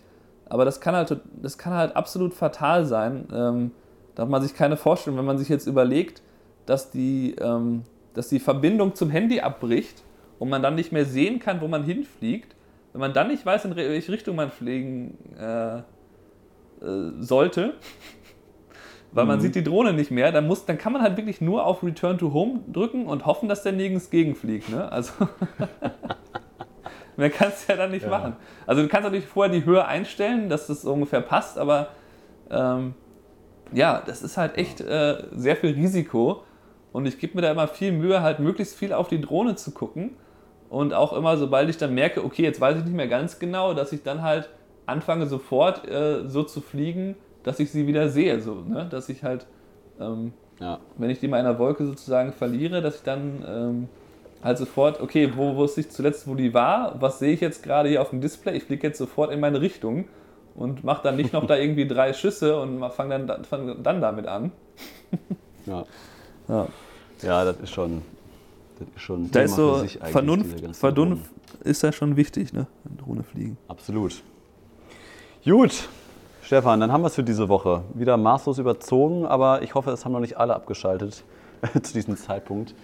Aber 0.45 0.65
das 0.65 0.81
kann 0.81 0.95
halt, 0.95 1.17
das 1.41 1.57
kann 1.57 1.73
halt 1.73 1.95
absolut 1.95 2.33
fatal 2.33 2.85
sein. 2.85 3.27
Ähm, 3.33 3.71
da 4.15 4.23
hat 4.23 4.29
man 4.29 4.41
sich 4.41 4.53
keine 4.53 4.75
Vorstellung, 4.75 5.17
wenn 5.17 5.25
man 5.25 5.37
sich 5.37 5.47
jetzt 5.47 5.67
überlegt, 5.67 6.21
dass 6.65 6.91
die, 6.91 7.35
ähm, 7.39 7.83
dass 8.13 8.27
die 8.27 8.39
Verbindung 8.39 8.93
zum 8.95 9.09
Handy 9.09 9.39
abbricht 9.39 10.03
und 10.39 10.49
man 10.49 10.61
dann 10.61 10.75
nicht 10.75 10.91
mehr 10.91 11.05
sehen 11.05 11.39
kann, 11.39 11.61
wo 11.61 11.67
man 11.67 11.83
hinfliegt. 11.83 12.55
Wenn 12.93 13.01
man 13.01 13.13
dann 13.13 13.27
nicht 13.27 13.45
weiß, 13.45 13.65
in 13.65 13.75
welche 13.75 14.11
Richtung 14.11 14.35
man 14.35 14.51
fliegen 14.51 15.17
äh, 15.39 15.77
äh, 15.77 15.83
sollte, 17.19 17.75
weil 19.11 19.25
man 19.25 19.37
mhm. 19.37 19.41
sieht 19.41 19.55
die 19.55 19.63
Drohne 19.63 19.93
nicht 19.93 20.11
mehr, 20.11 20.31
dann, 20.31 20.47
muss, 20.47 20.65
dann 20.65 20.77
kann 20.77 20.93
man 20.93 21.01
halt 21.01 21.17
wirklich 21.17 21.41
nur 21.41 21.65
auf 21.65 21.83
Return 21.83 22.17
to 22.17 22.33
Home 22.33 22.61
drücken 22.71 23.05
und 23.05 23.25
hoffen, 23.25 23.49
dass 23.49 23.63
der 23.63 23.71
nirgends 23.71 24.09
gegenfliegt. 24.09 24.69
Ne? 24.69 24.91
Also 24.91 25.13
Mehr 27.17 27.29
kannst 27.29 27.67
du 27.67 27.73
ja 27.73 27.77
dann 27.77 27.91
nicht 27.91 28.03
ja. 28.03 28.09
machen. 28.09 28.35
Also 28.65 28.81
du 28.81 28.87
kannst 28.87 29.03
natürlich 29.03 29.27
vorher 29.27 29.53
die 29.53 29.65
Höhe 29.65 29.85
einstellen, 29.85 30.49
dass 30.49 30.67
das 30.67 30.85
ungefähr 30.85 31.21
passt, 31.21 31.57
aber 31.57 31.89
ähm, 32.49 32.93
ja, 33.73 34.01
das 34.05 34.21
ist 34.21 34.37
halt 34.37 34.57
echt 34.57 34.81
äh, 34.81 35.23
sehr 35.31 35.55
viel 35.55 35.73
Risiko. 35.73 36.43
Und 36.91 37.05
ich 37.05 37.19
gebe 37.19 37.35
mir 37.35 37.41
da 37.41 37.51
immer 37.51 37.67
viel 37.67 37.91
Mühe, 37.91 38.21
halt 38.21 38.39
möglichst 38.39 38.75
viel 38.75 38.91
auf 38.91 39.07
die 39.07 39.21
Drohne 39.21 39.55
zu 39.55 39.71
gucken. 39.71 40.15
Und 40.71 40.93
auch 40.93 41.11
immer, 41.11 41.35
sobald 41.35 41.69
ich 41.69 41.75
dann 41.75 41.93
merke, 41.93 42.23
okay, 42.23 42.43
jetzt 42.43 42.61
weiß 42.61 42.77
ich 42.77 42.85
nicht 42.85 42.95
mehr 42.95 43.09
ganz 43.09 43.39
genau, 43.39 43.73
dass 43.73 43.91
ich 43.91 44.03
dann 44.03 44.21
halt 44.21 44.47
anfange 44.85 45.27
sofort 45.27 45.85
äh, 45.85 46.29
so 46.29 46.43
zu 46.43 46.61
fliegen, 46.61 47.15
dass 47.43 47.59
ich 47.59 47.69
sie 47.71 47.87
wieder 47.87 48.07
sehe. 48.07 48.39
So, 48.39 48.55
ne? 48.55 48.87
Dass 48.89 49.09
ich 49.09 49.21
halt, 49.21 49.47
ähm, 49.99 50.31
ja. 50.61 50.79
wenn 50.97 51.09
ich 51.09 51.19
die 51.19 51.27
mal 51.27 51.41
in 51.41 51.45
einer 51.45 51.59
Wolke 51.59 51.85
sozusagen 51.85 52.31
verliere, 52.31 52.81
dass 52.81 52.95
ich 52.95 53.03
dann 53.03 53.43
ähm, 53.45 53.89
halt 54.41 54.57
sofort, 54.57 55.01
okay, 55.01 55.33
wo 55.35 55.57
wusste 55.57 55.81
ich 55.81 55.89
zuletzt, 55.89 56.25
wo 56.25 56.35
die 56.35 56.53
war? 56.53 57.01
Was 57.01 57.19
sehe 57.19 57.33
ich 57.33 57.41
jetzt 57.41 57.63
gerade 57.63 57.89
hier 57.89 58.01
auf 58.01 58.11
dem 58.11 58.21
Display? 58.21 58.55
Ich 58.55 58.63
fliege 58.63 58.87
jetzt 58.87 58.97
sofort 58.97 59.29
in 59.33 59.41
meine 59.41 59.59
Richtung 59.59 60.05
und 60.55 60.85
mache 60.85 61.03
dann 61.03 61.17
nicht 61.17 61.33
noch 61.33 61.45
da 61.47 61.57
irgendwie 61.57 61.85
drei 61.85 62.13
Schüsse 62.13 62.57
und 62.57 62.81
fange 62.91 63.25
dann, 63.25 63.43
fang 63.43 63.83
dann 63.83 63.99
damit 63.99 64.25
an. 64.25 64.53
ja. 65.65 65.83
ja. 66.47 66.67
Ja, 67.23 67.43
das 67.43 67.59
ist 67.59 67.71
schon. 67.71 68.03
Das 68.85 68.95
ist 68.95 69.01
schon 69.01 69.31
da 69.31 69.41
ist 69.41 69.55
so 69.55 69.85
Vernunft, 70.03 70.75
Vernunft 70.75 71.31
ist 71.63 71.83
ja 71.83 71.91
schon 71.91 72.15
wichtig, 72.17 72.53
ne? 72.53 72.67
Drohne 72.97 73.23
fliegen. 73.23 73.57
Absolut. 73.67 74.21
Gut, 75.43 75.87
Stefan, 76.43 76.79
dann 76.79 76.91
haben 76.91 77.01
wir 77.01 77.07
es 77.07 77.15
für 77.15 77.23
diese 77.23 77.49
Woche. 77.49 77.83
Wieder 77.93 78.17
maßlos 78.17 78.59
überzogen, 78.59 79.25
aber 79.25 79.61
ich 79.61 79.73
hoffe, 79.75 79.91
es 79.91 80.05
haben 80.05 80.11
noch 80.11 80.19
nicht 80.19 80.37
alle 80.37 80.55
abgeschaltet 80.55 81.23
zu 81.81 81.93
diesem 81.93 82.17
Zeitpunkt. 82.17 82.75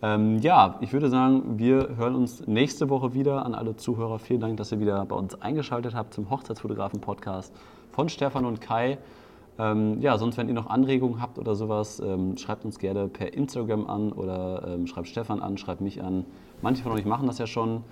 Ähm, 0.00 0.38
ja, 0.38 0.76
ich 0.80 0.92
würde 0.92 1.10
sagen, 1.10 1.58
wir 1.58 1.96
hören 1.96 2.14
uns 2.14 2.46
nächste 2.46 2.88
Woche 2.88 3.14
wieder 3.14 3.44
an 3.44 3.54
alle 3.54 3.76
Zuhörer. 3.76 4.20
Vielen 4.20 4.40
Dank, 4.40 4.56
dass 4.56 4.70
ihr 4.70 4.78
wieder 4.78 5.04
bei 5.04 5.16
uns 5.16 5.40
eingeschaltet 5.42 5.94
habt 5.94 6.14
zum 6.14 6.30
Hochzeitsfotografen-Podcast 6.30 7.52
von 7.90 8.08
Stefan 8.08 8.44
und 8.44 8.60
Kai. 8.60 8.98
Ähm, 9.58 10.00
ja, 10.00 10.16
sonst, 10.18 10.36
wenn 10.36 10.48
ihr 10.48 10.54
noch 10.54 10.68
Anregungen 10.68 11.20
habt 11.20 11.38
oder 11.38 11.56
sowas, 11.56 12.00
ähm, 12.00 12.36
schreibt 12.36 12.64
uns 12.64 12.78
gerne 12.78 13.08
per 13.08 13.34
Instagram 13.34 13.86
an 13.86 14.12
oder 14.12 14.66
ähm, 14.68 14.86
schreibt 14.86 15.08
Stefan 15.08 15.40
an, 15.40 15.58
schreibt 15.58 15.80
mich 15.80 16.02
an. 16.02 16.24
Manche 16.62 16.82
von 16.82 16.92
euch 16.92 17.04
machen 17.04 17.26
das 17.26 17.38
ja 17.38 17.46
schon. 17.46 17.82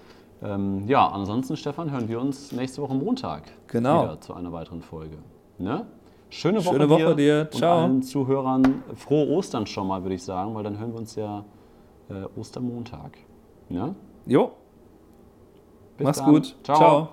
Ähm, 0.43 0.87
ja, 0.87 1.09
ansonsten, 1.09 1.57
Stefan, 1.57 1.91
hören 1.91 2.09
wir 2.09 2.21
uns 2.21 2.53
nächste 2.53 2.83
Woche 2.83 2.95
Montag 2.95 3.45
genau. 3.67 4.05
wieder 4.05 4.21
zu 4.21 4.35
einer 4.35 4.53
weiteren 4.53 4.83
Folge. 4.83 5.17
Ne? 5.59 5.87
Schöne 6.29 6.65
Woche, 6.65 6.75
Schöne 6.75 6.89
Woche 6.89 7.17
dir. 7.17 7.45
dir. 7.45 7.51
Ciao. 7.51 7.79
Und 7.79 7.83
allen 7.85 8.03
Zuhörern 8.03 8.83
frohe 8.95 9.29
Ostern 9.29 9.67
schon 9.67 9.89
mal, 9.89 10.03
würde 10.03 10.15
ich 10.15 10.23
sagen, 10.23 10.55
weil 10.55 10.63
dann 10.63 10.79
hören 10.79 10.93
wir 10.93 10.99
uns 10.99 11.15
ja 11.17 11.45
äh, 12.11 12.39
Ostermontag. 12.39 13.19
Ne? 13.69 13.95
Jo. 14.27 14.53
Bis 15.97 16.05
Mach's 16.05 16.19
dann. 16.19 16.31
gut. 16.31 16.57
Ciao. 16.63 16.77
Ciao. 16.77 17.09